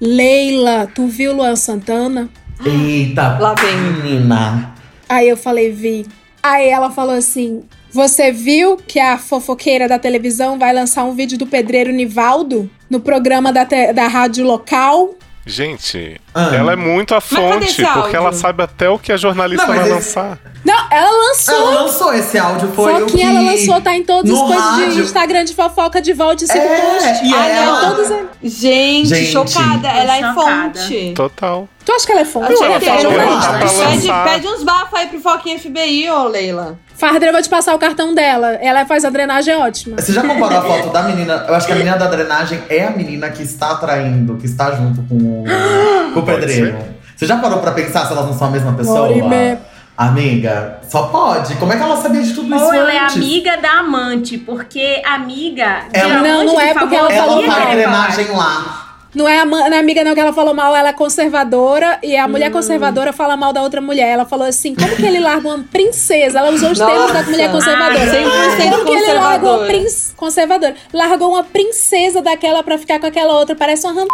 Leila, 0.00 0.90
tu 0.94 1.06
viu 1.06 1.34
Luan 1.34 1.56
Santana? 1.56 2.28
Eita, 2.64 3.38
Lá 3.38 3.54
vem. 3.54 3.76
menina. 3.76 4.74
Aí 5.08 5.28
eu 5.28 5.36
falei, 5.36 5.70
vi. 5.70 6.06
Aí 6.42 6.68
ela 6.68 6.90
falou 6.90 7.14
assim: 7.14 7.62
Você 7.90 8.32
viu 8.32 8.76
que 8.76 8.98
a 8.98 9.18
fofoqueira 9.18 9.88
da 9.88 9.98
televisão 9.98 10.58
vai 10.58 10.72
lançar 10.72 11.04
um 11.04 11.14
vídeo 11.14 11.36
do 11.38 11.46
pedreiro 11.46 11.92
Nivaldo 11.92 12.70
no 12.88 13.00
programa 13.00 13.52
da, 13.52 13.64
te- 13.64 13.92
da 13.92 14.06
rádio 14.08 14.44
local? 14.44 15.14
Gente, 15.48 16.20
Ah. 16.34 16.54
ela 16.54 16.72
é 16.72 16.76
muito 16.76 17.14
a 17.14 17.20
fonte, 17.20 17.82
porque 17.82 18.14
ela 18.14 18.32
sabe 18.32 18.62
até 18.62 18.88
o 18.88 18.98
que 18.98 19.10
a 19.10 19.16
jornalista 19.16 19.66
Não, 19.66 19.74
vai 19.74 19.82
esse- 19.84 19.94
lançar. 19.94 20.38
Não, 20.64 20.86
ela 20.90 21.10
lançou. 21.10 21.54
Ela 21.54 21.82
lançou 21.82 22.12
esse 22.12 22.36
áudio, 22.38 22.68
foi 22.74 22.92
o 22.92 23.06
que... 23.06 23.12
Foquinha, 23.12 23.30
ela 23.30 23.40
lançou, 23.52 23.80
tá 23.80 23.96
em 23.96 24.02
todas 24.02 24.30
as 24.30 24.38
coisas 24.38 24.94
de. 24.94 25.00
Instagram 25.00 25.44
de 25.44 25.54
fofoca 25.54 26.02
de 26.02 26.12
volta 26.12 26.44
e 26.44 26.50
É, 26.50 26.80
post. 26.80 27.24
e 27.26 27.34
Ah, 27.34 27.48
ela- 27.48 27.82
não, 27.82 27.94
todos. 27.96 28.08
Gente, 28.42 29.08
Gente. 29.08 29.32
chocada. 29.32 29.88
Ela 29.88 30.16
é 30.18 30.20
Chocada. 30.20 30.78
fonte. 30.80 31.12
Total. 31.14 31.68
Tu 31.84 31.92
acha 31.92 32.06
que 32.06 32.12
ela 32.12 32.20
é 32.20 32.24
fonte? 32.26 32.52
Ela 32.52 32.74
é 32.76 32.80
falou, 32.80 33.12
não 33.12 33.40
tá 33.40 33.56
é? 33.56 33.58
pra 33.58 33.68
Pede, 33.68 34.08
pede 34.24 34.46
uns 34.48 34.62
bafos 34.62 34.94
aí 34.98 35.06
pro 35.06 35.20
Foquinha 35.20 35.58
FBI, 35.58 36.10
ô 36.10 36.28
Leila. 36.28 36.78
Fardra, 36.98 37.28
eu 37.28 37.32
vou 37.32 37.40
te 37.40 37.48
passar 37.48 37.74
o 37.74 37.78
cartão 37.78 38.12
dela. 38.12 38.54
Ela 38.60 38.84
faz 38.84 39.04
a 39.04 39.10
drenagem 39.10 39.54
ótima. 39.54 39.96
Você 40.00 40.12
já 40.12 40.22
comparou 40.22 40.58
a 40.58 40.62
foto 40.66 40.90
da 40.90 41.02
menina? 41.04 41.44
Eu 41.48 41.54
acho 41.54 41.66
que 41.66 41.72
a 41.72 41.76
menina 41.76 41.96
da 41.96 42.08
drenagem 42.08 42.60
é 42.68 42.84
a 42.86 42.90
menina 42.90 43.30
que 43.30 43.42
está 43.42 43.70
atraindo, 43.70 44.36
que 44.36 44.46
está 44.46 44.72
junto 44.72 45.02
com 45.02 45.14
o, 45.14 45.44
com 46.12 46.20
o 46.20 46.22
pedreiro. 46.24 46.76
Você 47.16 47.24
já 47.26 47.36
parou 47.36 47.60
pra 47.60 47.70
pensar 47.72 48.04
se 48.06 48.12
elas 48.12 48.26
não 48.26 48.32
são 48.36 48.48
a 48.48 48.50
mesma 48.50 48.72
pessoa? 48.72 49.08
Morime. 49.08 49.58
Amiga, 49.96 50.78
só 50.88 51.04
pode. 51.08 51.54
Como 51.56 51.72
é 51.72 51.76
que 51.76 51.82
ela 51.82 51.96
sabia 51.96 52.22
de 52.22 52.32
tudo 52.32 52.54
isso 52.54 52.64
Ou 52.64 52.72
ela 52.72 52.92
é 52.92 52.98
antes? 53.00 53.16
amiga 53.16 53.56
da 53.56 53.72
amante, 53.80 54.38
porque 54.38 55.02
amiga. 55.04 55.80
Ela- 55.92 56.20
Não, 56.20 56.44
não 56.44 56.60
é 56.60 56.72
porque 56.74 56.94
ela 56.94 57.10
falou 57.10 57.42
Ela 57.42 57.52
faz 57.52 57.64
mal. 57.64 57.72
drenagem 57.74 58.24
faz. 58.26 58.38
lá. 58.38 58.87
Não 59.18 59.28
é 59.28 59.40
a 59.40 59.44
não 59.44 59.58
é 59.66 59.78
amiga 59.80 60.04
não 60.04 60.14
que 60.14 60.20
ela 60.20 60.32
falou 60.32 60.54
mal, 60.54 60.74
ela 60.76 60.90
é 60.90 60.92
conservadora 60.92 61.98
e 62.04 62.16
a 62.16 62.24
Hum. 62.24 62.28
mulher 62.30 62.52
conservadora 62.52 63.12
fala 63.12 63.36
mal 63.36 63.52
da 63.52 63.60
outra 63.62 63.80
mulher. 63.80 64.06
Ela 64.08 64.24
falou 64.24 64.46
assim: 64.46 64.74
como 64.76 64.94
que 64.94 65.04
ele 65.04 65.18
larga 65.18 65.48
uma 65.48 65.58
princesa? 65.70 66.38
Ela 66.38 66.50
usou 66.52 66.70
os 66.70 66.78
termos 66.78 67.12
da 67.12 67.22
mulher 67.24 67.50
conservadora. 67.50 68.00
Ah, 68.00 68.56
100% 68.56 68.70
como 68.70 68.84
que 68.84 68.92
ele 68.92 69.12
largou 69.12 69.50
uma 69.50 69.58
conservadora. 69.58 69.66
princ... 69.66 69.90
conservadora? 70.16 70.74
Largou 70.94 71.28
uma 71.30 71.42
princesa 71.42 72.22
daquela 72.22 72.62
pra 72.62 72.78
ficar 72.78 73.00
com 73.00 73.06
aquela 73.06 73.34
outra, 73.38 73.56
parece 73.56 73.84
uma 73.86 73.94
ram... 74.02 74.06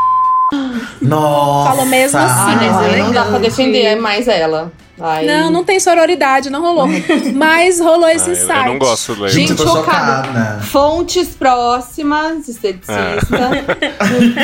Nossa. 1.02 1.70
Falou 1.70 1.86
mesmo 1.86 2.18
assim, 2.18 2.54
Ai, 2.58 2.70
mas 2.70 2.98
não 2.98 3.12
dá 3.12 3.22
pra 3.22 3.30
elegante. 3.36 3.40
defender 3.50 3.96
mais 3.96 4.26
ela. 4.28 4.72
Ai. 5.00 5.26
Não, 5.26 5.50
não 5.50 5.64
tem 5.64 5.80
sororidade, 5.80 6.48
não 6.50 6.60
rolou. 6.62 6.86
Mas 7.34 7.80
rolou 7.80 8.08
esse 8.08 8.28
eu- 8.28 8.32
insight. 8.34 8.66
eu 8.66 8.72
não 8.72 8.78
gosto 8.78 9.14
dela. 9.14 9.28
Gente, 9.28 9.56
chocada. 9.60 10.60
Fontes 10.62 11.28
próximas, 11.28 12.48
esteticista. 12.48 13.26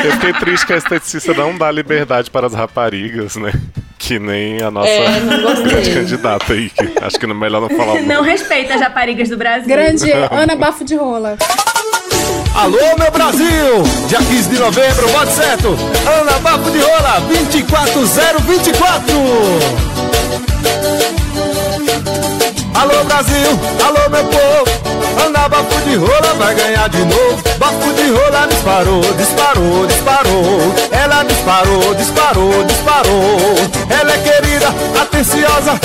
Eu 0.03 0.11
fiquei 0.13 0.33
triste 0.33 0.65
que 0.65 0.73
a 0.73 0.77
esteticista 0.77 1.33
não 1.33 1.57
dá 1.57 1.71
liberdade 1.71 2.29
para 2.29 2.47
as 2.47 2.53
raparigas, 2.53 3.35
né? 3.37 3.53
Que 3.97 4.19
nem 4.19 4.61
a 4.61 4.69
nossa 4.71 4.89
É, 4.89 5.19
grande 5.21 5.89
candidata 5.93 6.51
aí. 6.53 6.69
Que 6.69 6.91
acho 7.01 7.17
que 7.19 7.25
é 7.25 7.33
melhor 7.33 7.61
não 7.61 7.69
falar 7.69 7.93
o 7.93 7.95
nome. 7.95 8.07
Não 8.07 8.21
respeita 8.23 8.73
as 8.75 8.81
raparigas 8.81 9.29
do 9.29 9.37
Brasil. 9.37 9.67
Grande 9.69 10.11
Ana 10.11 10.55
Bafo 10.55 10.83
de 10.83 10.95
Rola. 10.95 11.37
Alô, 12.55 12.77
meu 12.99 13.11
Brasil! 13.11 13.83
Dia 14.09 14.17
15 14.17 14.49
de 14.49 14.59
novembro, 14.59 15.07
voto 15.07 15.31
certo! 15.31 15.69
Ana 16.19 16.37
Bafo 16.39 16.69
de 16.69 16.79
Rola, 16.79 17.21
24024! 17.29 19.90
Alô, 22.73 23.03
Brasil! 23.03 23.59
Alô, 23.85 24.09
meu 24.09 24.23
povo! 24.25 24.71
Ana 25.23 25.47
Bafo 25.49 25.81
de 25.81 25.95
Rola 25.95 26.33
vai 26.39 26.55
ganhar 26.55 26.89
de 26.89 27.05
novo! 27.05 27.43
Bafo 27.59 27.93
de 27.93 28.09
Rola 28.09 28.47
disparou, 28.47 29.01
disparou, 29.13 29.85
disparou! 29.87 30.73
Ela 30.91 31.23
disparou, 31.23 31.95
disparou, 31.95 32.63
disparou! 32.63 33.55
Ela 33.89 34.13
é 34.13 34.17
querida, 34.17 34.73
atenciosa, 34.99 35.79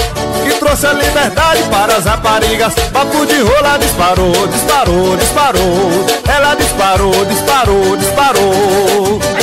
que 0.45 0.55
trouxe 0.59 0.87
a 0.87 0.93
liberdade 0.95 1.63
para 1.65 1.97
as 1.97 2.05
raparigas. 2.05 2.75
Bafo 2.93 3.27
de 3.27 3.41
Rola 3.41 3.79
disparou, 3.79 4.47
disparou, 4.47 5.17
disparou! 5.17 6.07
Ela 6.29 6.55
disparou, 6.55 7.25
disparou, 7.27 7.97
disparou! 7.97 9.21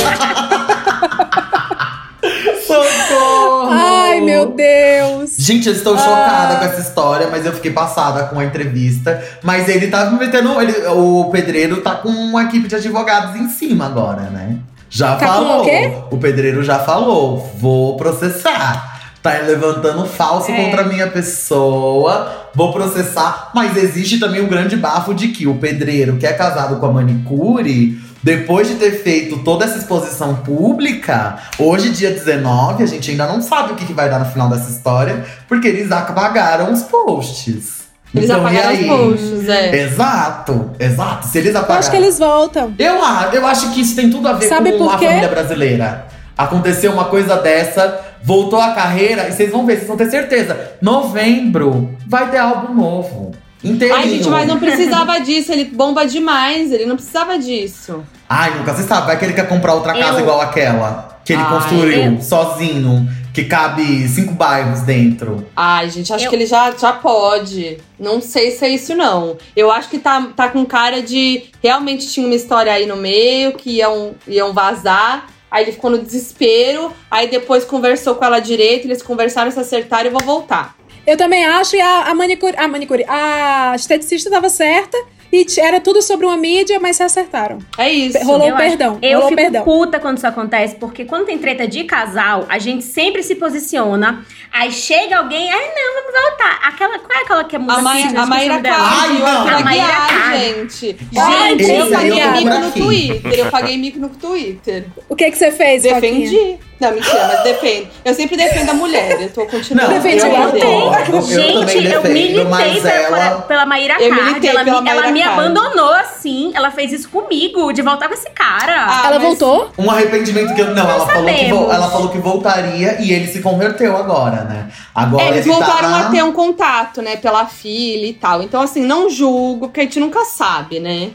Meu 4.24 4.46
Deus. 4.52 5.34
Gente, 5.38 5.68
eu 5.68 5.74
estou 5.74 5.96
chocada 5.98 6.56
com 6.56 6.64
essa 6.64 6.80
história, 6.80 7.28
mas 7.30 7.44
eu 7.46 7.52
fiquei 7.52 7.70
passada 7.70 8.24
com 8.24 8.38
a 8.38 8.44
entrevista. 8.44 9.22
Mas 9.42 9.68
ele 9.68 9.88
tá 9.88 10.06
me 10.10 10.18
metendo. 10.18 10.60
Ele, 10.60 10.86
o 10.88 11.30
pedreiro 11.30 11.80
tá 11.80 11.94
com 11.96 12.08
uma 12.08 12.42
equipe 12.44 12.66
de 12.68 12.74
advogados 12.76 13.36
em 13.40 13.48
cima 13.48 13.86
agora, 13.86 14.22
né? 14.30 14.56
Já 14.90 15.16
Tá 15.16 15.26
falou. 15.26 15.62
o 15.62 15.64
quê? 15.64 15.92
O 16.10 16.18
pedreiro 16.18 16.62
já 16.62 16.78
falou. 16.78 17.52
Vou 17.58 17.96
processar. 17.96 18.92
Tá 19.22 19.30
levantando 19.38 20.04
falso 20.06 20.50
É. 20.52 20.56
contra 20.64 20.82
a 20.82 20.84
minha 20.84 21.06
pessoa. 21.08 22.48
Vou 22.54 22.72
processar. 22.72 23.50
Mas 23.54 23.76
existe 23.76 24.18
também 24.18 24.40
o 24.42 24.46
grande 24.46 24.76
bafo 24.76 25.14
de 25.14 25.28
que 25.28 25.46
o 25.46 25.54
pedreiro 25.56 26.16
que 26.16 26.26
é 26.26 26.32
casado 26.32 26.76
com 26.76 26.86
a 26.86 26.92
manicure. 26.92 27.98
Depois 28.24 28.66
de 28.66 28.76
ter 28.76 29.02
feito 29.02 29.40
toda 29.44 29.66
essa 29.66 29.76
exposição 29.76 30.36
pública, 30.36 31.36
hoje, 31.58 31.90
dia 31.90 32.10
19, 32.10 32.82
a 32.82 32.86
gente 32.86 33.10
ainda 33.10 33.26
não 33.26 33.42
sabe 33.42 33.72
o 33.72 33.76
que, 33.76 33.84
que 33.84 33.92
vai 33.92 34.08
dar 34.08 34.18
no 34.18 34.24
final 34.24 34.48
dessa 34.48 34.70
história, 34.70 35.26
porque 35.46 35.68
eles 35.68 35.92
apagaram 35.92 36.72
os 36.72 36.82
posts. 36.84 37.84
Eles 38.14 38.30
Então, 38.30 38.40
apagaram 38.40 38.72
os 38.72 38.86
posts, 38.86 39.48
é. 39.50 39.76
Exato, 39.82 40.70
exato. 40.80 41.26
Se 41.28 41.36
eles 41.36 41.50
Eu 41.52 41.58
apagaram. 41.58 41.80
acho 41.80 41.90
que 41.90 41.96
eles 41.98 42.18
voltam. 42.18 42.74
Eu, 42.78 42.94
eu 43.34 43.46
acho 43.46 43.72
que 43.74 43.82
isso 43.82 43.94
tem 43.94 44.08
tudo 44.08 44.26
a 44.26 44.32
ver 44.32 44.48
Sabe 44.48 44.72
com 44.72 44.88
a 44.88 44.96
família 44.98 45.28
brasileira. 45.28 46.06
Aconteceu 46.38 46.92
uma 46.92 47.04
coisa 47.04 47.36
dessa, 47.36 48.00
voltou 48.22 48.58
a 48.58 48.72
carreira, 48.72 49.28
e 49.28 49.32
vocês 49.32 49.50
vão 49.50 49.66
ver, 49.66 49.76
vocês 49.76 49.86
vão 49.86 49.96
ter 49.98 50.10
certeza. 50.10 50.72
Novembro 50.80 51.94
vai 52.08 52.30
ter 52.30 52.38
álbum 52.38 52.72
novo. 52.72 53.32
Inteirinho. 53.62 53.98
Ai, 53.98 54.08
gente, 54.08 54.28
mas 54.28 54.46
não 54.48 54.58
precisava 54.58 55.18
disso. 55.20 55.52
Ele 55.52 55.64
bomba 55.66 56.06
demais. 56.06 56.70
Ele 56.72 56.86
não 56.86 56.96
precisava 56.96 57.38
disso. 57.38 58.02
Ai, 58.28 58.56
nunca 58.56 58.74
se 58.74 58.82
sabe. 58.84 59.06
Vai 59.06 59.18
que 59.18 59.24
ele 59.24 59.34
quer 59.34 59.48
comprar 59.48 59.74
outra 59.74 59.92
casa 59.92 60.18
Eu- 60.18 60.20
igual 60.20 60.40
aquela. 60.40 61.18
Que 61.24 61.32
ele 61.32 61.42
Ai, 61.42 61.50
construiu 61.50 62.14
eu- 62.14 62.20
sozinho. 62.22 63.08
Que 63.32 63.44
cabe 63.46 64.06
cinco 64.06 64.32
bairros 64.32 64.80
dentro. 64.82 65.44
Ai, 65.56 65.90
gente, 65.90 66.12
acho 66.12 66.24
Eu- 66.26 66.30
que 66.30 66.36
ele 66.36 66.46
já, 66.46 66.70
já 66.70 66.92
pode. 66.92 67.78
Não 67.98 68.20
sei 68.20 68.52
se 68.52 68.64
é 68.64 68.68
isso, 68.68 68.94
não. 68.94 69.36
Eu 69.56 69.72
acho 69.72 69.88
que 69.88 69.98
tá, 69.98 70.28
tá 70.36 70.48
com 70.48 70.64
cara 70.64 71.02
de. 71.02 71.44
Realmente 71.62 72.06
tinha 72.08 72.24
uma 72.24 72.34
história 72.36 72.72
aí 72.72 72.86
no 72.86 72.96
meio 72.96 73.52
que 73.54 73.78
iam, 73.78 74.14
iam 74.28 74.52
vazar. 74.52 75.26
Aí 75.50 75.64
ele 75.64 75.72
ficou 75.72 75.90
no 75.90 75.98
desespero. 75.98 76.92
Aí 77.10 77.28
depois 77.28 77.64
conversou 77.64 78.14
com 78.14 78.24
ela 78.24 78.38
direito. 78.38 78.86
Eles 78.86 79.02
conversaram, 79.02 79.50
se 79.50 79.58
acertaram 79.58 80.06
e 80.06 80.12
vou 80.12 80.22
voltar. 80.22 80.76
Eu 81.06 81.16
também 81.16 81.44
acho, 81.44 81.74
e 81.76 81.80
a, 81.80 82.02
a 82.10 82.14
manicure, 82.14 82.54
a 82.56 82.66
manicure, 82.68 83.04
a 83.08 83.72
esteticista 83.74 84.30
tava 84.30 84.48
certa 84.48 84.96
e 85.34 85.60
era 85.60 85.80
tudo 85.80 86.00
sobre 86.00 86.24
uma 86.26 86.36
mídia, 86.36 86.78
mas 86.80 86.96
se 86.96 87.02
acertaram. 87.02 87.58
É 87.76 87.90
isso. 87.90 88.18
Rolou 88.24 88.48
Eu 88.48 88.54
acho- 88.56 88.68
perdão. 88.68 88.98
Eu 89.02 89.14
rolou 89.20 89.28
fico 89.30 89.40
perdão. 89.42 89.64
puta 89.64 89.98
quando 89.98 90.16
isso 90.18 90.26
acontece, 90.26 90.76
porque 90.76 91.04
quando 91.04 91.26
tem 91.26 91.38
treta 91.38 91.66
de 91.66 91.84
casal, 91.84 92.46
a 92.48 92.58
gente 92.58 92.84
sempre 92.84 93.22
se 93.22 93.34
posiciona. 93.34 94.24
Aí 94.52 94.70
chega 94.70 95.16
alguém, 95.18 95.50
ai 95.52 95.68
não, 95.74 95.94
vamos 96.02 96.20
voltar. 96.28 96.60
Aquela, 96.62 96.98
qual 97.00 97.18
é 97.18 97.22
aquela 97.22 97.44
que 97.44 97.56
é 97.56 97.58
A, 97.58 97.62
Mai, 97.62 98.02
fitness, 98.02 98.22
a 98.22 98.26
Maíra 98.26 98.54
esqueci 98.54 98.70
o 98.70 98.72
nome 98.78 98.78
dela. 98.78 98.88
Ai, 98.88 99.08
Card, 99.08 99.18
eu 99.18 99.26
não. 99.34 99.44
pra 99.44 99.56
A 99.56 99.60
Maíra 99.60 100.38
gente. 100.38 100.96
Gente, 101.12 101.72
eu 101.72 101.90
paguei 101.90 102.30
mico 102.30 102.58
no. 102.60 102.70
Twitter. 102.72 103.38
Eu 103.38 103.50
paguei 103.50 103.76
mico 103.78 103.98
no 103.98 104.08
Twitter. 104.10 104.84
O 105.08 105.16
que 105.16 105.30
que 105.30 105.36
você 105.36 105.50
fez? 105.50 105.82
Defendi. 105.82 106.56
Não, 106.84 106.94
mentira, 106.94 107.26
mas 107.28 107.42
defendo. 107.42 107.88
Eu 108.04 108.14
sempre 108.14 108.36
defendo 108.36 108.70
a 108.70 108.74
mulher. 108.74 109.22
Eu 109.22 109.30
tô 109.32 109.46
continuando. 109.46 109.92
Não, 109.92 110.00
Defendi 110.00 110.24
eu 110.24 111.14
eu 111.14 111.22
Gente, 111.22 111.76
eu 111.76 112.02
defendo, 112.02 112.12
militei 112.12 112.80
pela, 112.80 113.18
ela... 113.18 113.40
pela 113.42 113.66
Maíra 113.66 113.94
Ela, 113.94 114.40
pela 114.40 114.64
me, 114.64 114.88
ela 114.90 115.10
me 115.10 115.22
abandonou 115.22 115.92
assim. 115.94 116.52
Ela 116.54 116.70
fez 116.70 116.92
isso 116.92 117.08
comigo, 117.08 117.72
de 117.72 117.82
voltar 117.82 118.08
com 118.08 118.14
esse 118.14 118.28
cara. 118.30 118.86
Ah, 118.88 119.02
Ela 119.06 119.18
mas- 119.18 119.38
voltou? 119.38 119.70
Um 119.78 119.90
arrependimento 119.90 120.54
que 120.54 120.60
eu. 120.60 120.74
Não, 120.74 120.88
ela, 120.88 121.06
falou 121.06 121.24
que, 121.34 121.44
ela 121.50 121.90
falou 121.90 122.08
que 122.08 122.18
voltaria 122.18 123.00
e 123.00 123.12
ele 123.12 123.26
se 123.26 123.40
converteu 123.40 123.96
agora, 123.96 124.44
né? 124.44 124.68
Agora 124.94 125.22
É, 125.24 125.28
eles 125.28 125.46
ele 125.46 125.54
voltaram 125.54 125.90
tá... 125.90 126.00
a 126.00 126.10
ter 126.10 126.22
um 126.22 126.32
contato, 126.32 127.02
né, 127.02 127.16
pela 127.16 127.46
filha 127.46 128.06
e 128.06 128.12
tal. 128.14 128.42
Então, 128.42 128.60
assim, 128.60 128.82
não 128.82 129.08
julgo, 129.10 129.68
porque 129.68 129.80
a 129.80 129.84
gente 129.84 130.00
nunca 130.00 130.24
sabe, 130.24 130.80
né? 130.80 131.10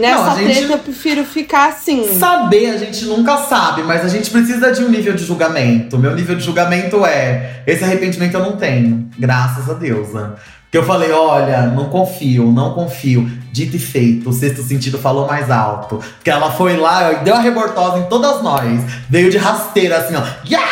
Nessa 0.00 0.22
Não, 0.24 0.30
a 0.30 0.34
gente- 0.34 0.56
treta 0.58 0.72
eu 0.72 0.78
prefiro 0.78 1.24
ficar 1.24 1.68
assim. 1.68 2.18
Saber 2.18 2.70
a 2.70 2.76
gente 2.76 3.04
nunca 3.04 3.36
sabe, 3.38 3.82
mas 3.84 4.04
a 4.04 4.08
gente 4.08 4.28
precisa 4.30 4.72
de 4.72 4.82
um 4.82 4.88
nível 4.88 5.14
de 5.14 5.24
julgamento. 5.24 5.96
Meu 5.96 6.14
nível 6.14 6.34
de 6.36 6.42
julgamento 6.44 7.06
é: 7.06 7.62
esse 7.66 7.84
arrependimento 7.84 8.34
eu 8.34 8.40
não 8.40 8.56
tenho, 8.56 9.08
graças 9.18 9.70
a 9.70 9.74
Deus. 9.74 10.12
Né? 10.12 10.30
Porque 10.64 10.78
eu 10.78 10.84
falei: 10.84 11.12
olha, 11.12 11.62
não 11.62 11.88
confio, 11.90 12.50
não 12.50 12.74
confio. 12.74 13.30
Dito 13.52 13.76
e 13.76 13.78
feito, 13.78 14.28
o 14.28 14.32
sexto 14.32 14.62
sentido 14.62 14.98
falou 14.98 15.26
mais 15.26 15.50
alto. 15.50 16.00
Porque 16.16 16.30
ela 16.30 16.50
foi 16.52 16.76
lá 16.76 17.12
e 17.12 17.24
deu 17.24 17.34
a 17.34 17.40
rebortosa 17.40 17.98
em 17.98 18.04
todas 18.04 18.42
nós. 18.42 18.82
Veio 19.08 19.30
de 19.30 19.38
rasteira 19.38 19.98
assim, 19.98 20.14
ó. 20.14 20.22
Yeah! 20.48 20.66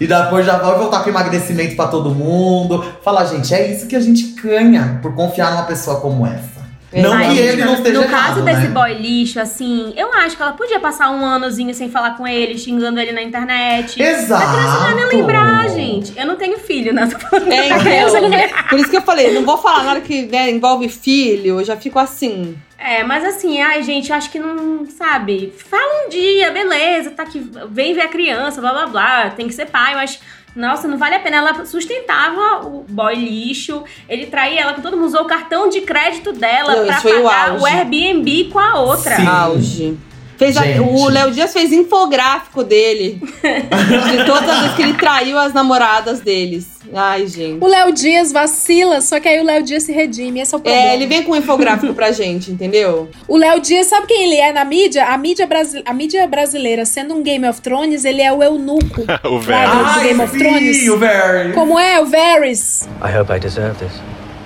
E 0.00 0.06
depois 0.06 0.44
já 0.44 0.56
vai 0.58 0.76
voltar 0.76 1.00
com 1.04 1.10
emagrecimento 1.10 1.76
pra 1.76 1.86
todo 1.86 2.10
mundo. 2.10 2.84
Fala, 3.04 3.24
gente, 3.24 3.54
é 3.54 3.72
isso 3.72 3.86
que 3.86 3.94
a 3.94 4.00
gente 4.00 4.34
ganha 4.42 4.98
por 5.00 5.14
confiar 5.14 5.52
numa 5.52 5.62
pessoa 5.62 6.00
como 6.00 6.26
essa. 6.26 6.51
Não 6.94 7.12
Ai, 7.14 7.32
que 7.34 7.38
ele 7.40 7.62
não 7.64 7.72
no- 7.72 7.78
esteja 7.78 8.00
No 8.00 8.08
caso 8.08 8.40
errado, 8.40 8.42
desse 8.44 8.62
né? 8.62 8.68
boy 8.68 8.92
lixo, 8.94 9.40
assim, 9.40 9.94
eu 9.96 10.12
acho 10.12 10.36
que 10.36 10.42
ela 10.42 10.52
podia 10.52 10.78
passar 10.78 11.10
um 11.10 11.24
anozinho 11.24 11.72
sem 11.74 11.88
falar 11.90 12.16
com 12.16 12.26
ele, 12.28 12.58
xingando 12.58 13.00
ele 13.00 13.12
na 13.12 13.22
internet. 13.22 14.02
Exato. 14.02 14.42
A 14.44 14.52
criança 14.52 14.74
não 14.74 14.80
vai 14.82 14.94
nem 14.94 15.06
lembrar, 15.06 15.68
gente. 15.70 16.12
eu 16.18 16.26
não 16.26 16.36
tenho 16.36 16.58
filho, 16.58 16.92
né? 16.92 17.06
Tô 17.06 17.18
falando 17.18 17.50
É, 17.50 17.68
criança, 17.80 18.20
né? 18.20 18.46
então, 18.50 18.62
por 18.68 18.78
isso 18.78 18.90
que 18.90 18.96
eu 18.96 19.02
falei, 19.02 19.32
não 19.32 19.42
vou 19.42 19.56
falar 19.58 19.84
nada 19.84 20.00
que 20.02 20.26
né, 20.26 20.50
envolve 20.50 20.88
filho, 20.88 21.60
eu 21.60 21.64
já 21.64 21.76
fico 21.76 21.98
assim. 21.98 22.56
É, 22.78 23.04
mas 23.04 23.24
assim, 23.24 23.60
ai, 23.62 23.82
gente, 23.84 24.10
eu 24.10 24.16
acho 24.16 24.28
que 24.28 24.38
não, 24.40 24.84
sabe? 24.86 25.52
Fala 25.70 26.04
um 26.04 26.08
dia, 26.08 26.50
beleza, 26.50 27.10
tá 27.12 27.22
aqui, 27.22 27.40
vem 27.70 27.94
ver 27.94 28.02
a 28.02 28.08
criança, 28.08 28.60
blá 28.60 28.72
blá 28.72 28.86
blá, 28.86 29.30
tem 29.30 29.46
que 29.46 29.54
ser 29.54 29.66
pai, 29.66 29.94
mas. 29.94 30.18
Nossa, 30.54 30.86
não 30.86 30.98
vale 30.98 31.14
a 31.14 31.20
pena. 31.20 31.38
Ela 31.38 31.64
sustentava 31.64 32.66
o 32.66 32.84
boy 32.88 33.14
lixo, 33.14 33.84
ele 34.08 34.26
traía 34.26 34.60
ela 34.60 34.74
com 34.74 34.82
todo 34.82 34.96
mundo, 34.96 35.06
usou 35.06 35.22
o 35.22 35.26
cartão 35.26 35.68
de 35.68 35.80
crédito 35.80 36.32
dela 36.32 36.76
Não, 36.76 36.86
pra 36.86 36.98
o 36.98 37.02
pagar 37.02 37.52
o, 37.52 37.56
auge. 37.56 37.66
Airbnb 37.66 38.44
com 38.52 38.58
a 38.58 38.80
outra. 38.80 39.16
Sim. 39.16 39.26
Auge. 39.26 39.98
Fez 40.44 40.56
a- 40.56 40.82
o 40.82 41.08
Léo 41.08 41.30
Dias 41.30 41.52
fez 41.52 41.72
infográfico 41.72 42.64
dele. 42.64 43.20
de 43.42 44.24
todas 44.26 44.48
as 44.48 44.60
vezes 44.60 44.76
que 44.76 44.82
ele 44.82 44.94
traiu 44.94 45.38
as 45.38 45.52
namoradas 45.52 46.20
deles. 46.20 46.70
Ai, 46.94 47.26
gente. 47.26 47.62
O 47.64 47.66
Léo 47.68 47.92
Dias 47.92 48.32
vacila, 48.32 49.00
só 49.00 49.18
que 49.18 49.26
aí 49.28 49.40
o 49.40 49.44
Léo 49.44 49.62
Dias 49.62 49.84
se 49.84 49.92
redime. 49.92 50.40
Esse 50.40 50.54
é 50.54 50.58
o 50.58 50.60
problema. 50.60 50.88
É, 50.90 50.94
ele 50.94 51.06
vem 51.06 51.22
com 51.22 51.32
um 51.32 51.36
infográfico 51.36 51.94
pra 51.94 52.10
gente, 52.12 52.50
entendeu? 52.50 53.08
O 53.26 53.36
Léo 53.36 53.60
Dias, 53.60 53.86
sabe 53.86 54.06
quem 54.08 54.24
ele 54.24 54.36
é 54.36 54.52
na 54.52 54.64
mídia? 54.64 55.06
A 55.06 55.16
mídia, 55.16 55.46
brasi- 55.46 55.82
a 55.86 55.94
mídia 55.94 56.26
brasileira, 56.26 56.84
sendo 56.84 57.14
um 57.14 57.22
Game 57.22 57.46
of 57.48 57.60
Thrones, 57.62 58.04
ele 58.04 58.20
é 58.20 58.32
o 58.32 58.42
eunuco. 58.42 59.02
o 59.24 59.38
velho. 59.38 59.94
do 59.94 60.00
Game 60.00 60.20
of 60.22 60.36
Thrones. 60.38 60.76
Sim, 60.78 60.90
o 60.90 60.98
Varys. 60.98 61.54
Como 61.54 61.78
é? 61.78 62.00
O 62.00 62.06
Varys. 62.06 62.88
I 63.02 63.16
hope 63.18 63.32
I 63.32 63.38
deserve 63.38 63.76
this. 63.78 63.92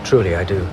Truly, 0.05 0.35
I 0.35 0.45
do. 0.45 0.67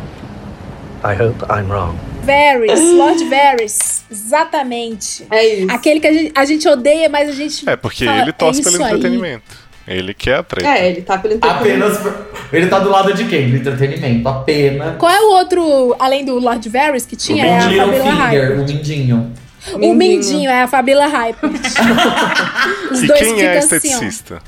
I 1.03 1.15
hope 1.15 1.43
I'm 1.49 1.69
wrong. 1.71 1.97
Varys, 2.23 2.81
Lord 2.97 3.23
Varys. 3.25 4.03
Exatamente. 4.11 5.25
É 5.31 5.45
isso. 5.45 5.71
Aquele 5.71 5.99
que 5.99 6.07
a 6.07 6.13
gente, 6.13 6.31
a 6.35 6.45
gente 6.45 6.67
odeia, 6.67 7.09
mas 7.09 7.29
a 7.29 7.33
gente. 7.33 7.67
É, 7.69 7.75
porque 7.75 8.05
fala, 8.05 8.21
ele 8.21 8.33
torce 8.33 8.61
é 8.61 8.63
pelo 8.63 8.75
isso 8.75 8.83
aí. 8.83 8.93
entretenimento. 8.93 9.63
Ele 9.85 10.13
quer 10.13 10.35
a 10.35 10.43
treta. 10.43 10.69
É, 10.69 10.89
ele 10.89 11.01
tá 11.01 11.17
pelo 11.17 11.33
entretenimento. 11.33 11.97
Apenas. 11.97 12.15
Ele 12.53 12.67
tá 12.67 12.79
do 12.79 12.89
lado 12.89 13.13
de 13.13 13.25
quem? 13.25 13.49
Do 13.49 13.57
entretenimento. 13.57 14.27
Apenas. 14.29 14.97
Qual 14.97 15.11
é 15.11 15.19
o 15.21 15.31
outro, 15.31 15.95
além 15.99 16.23
do 16.23 16.39
Lord 16.39 16.67
Varys, 16.69 17.05
que 17.05 17.15
O 17.15 17.17
tinha? 17.17 17.45
É 17.45 17.59
a 17.59 17.63
Mindinho 17.65 17.85
Fabiola 17.85 18.29
Finger, 18.29 18.51
o 18.53 18.65
Mindinho. 18.65 19.33
O 19.81 19.93
Mindinho, 19.93 20.49
é 20.49 20.63
a 20.63 20.67
Fabiola 20.67 21.05
Hyper. 21.07 21.49
Os 22.91 23.01
E 23.03 23.07
dois 23.07 23.19
quem 23.19 23.41
é 23.41 23.57
assim, 23.57 23.75
esteticista? 23.77 24.41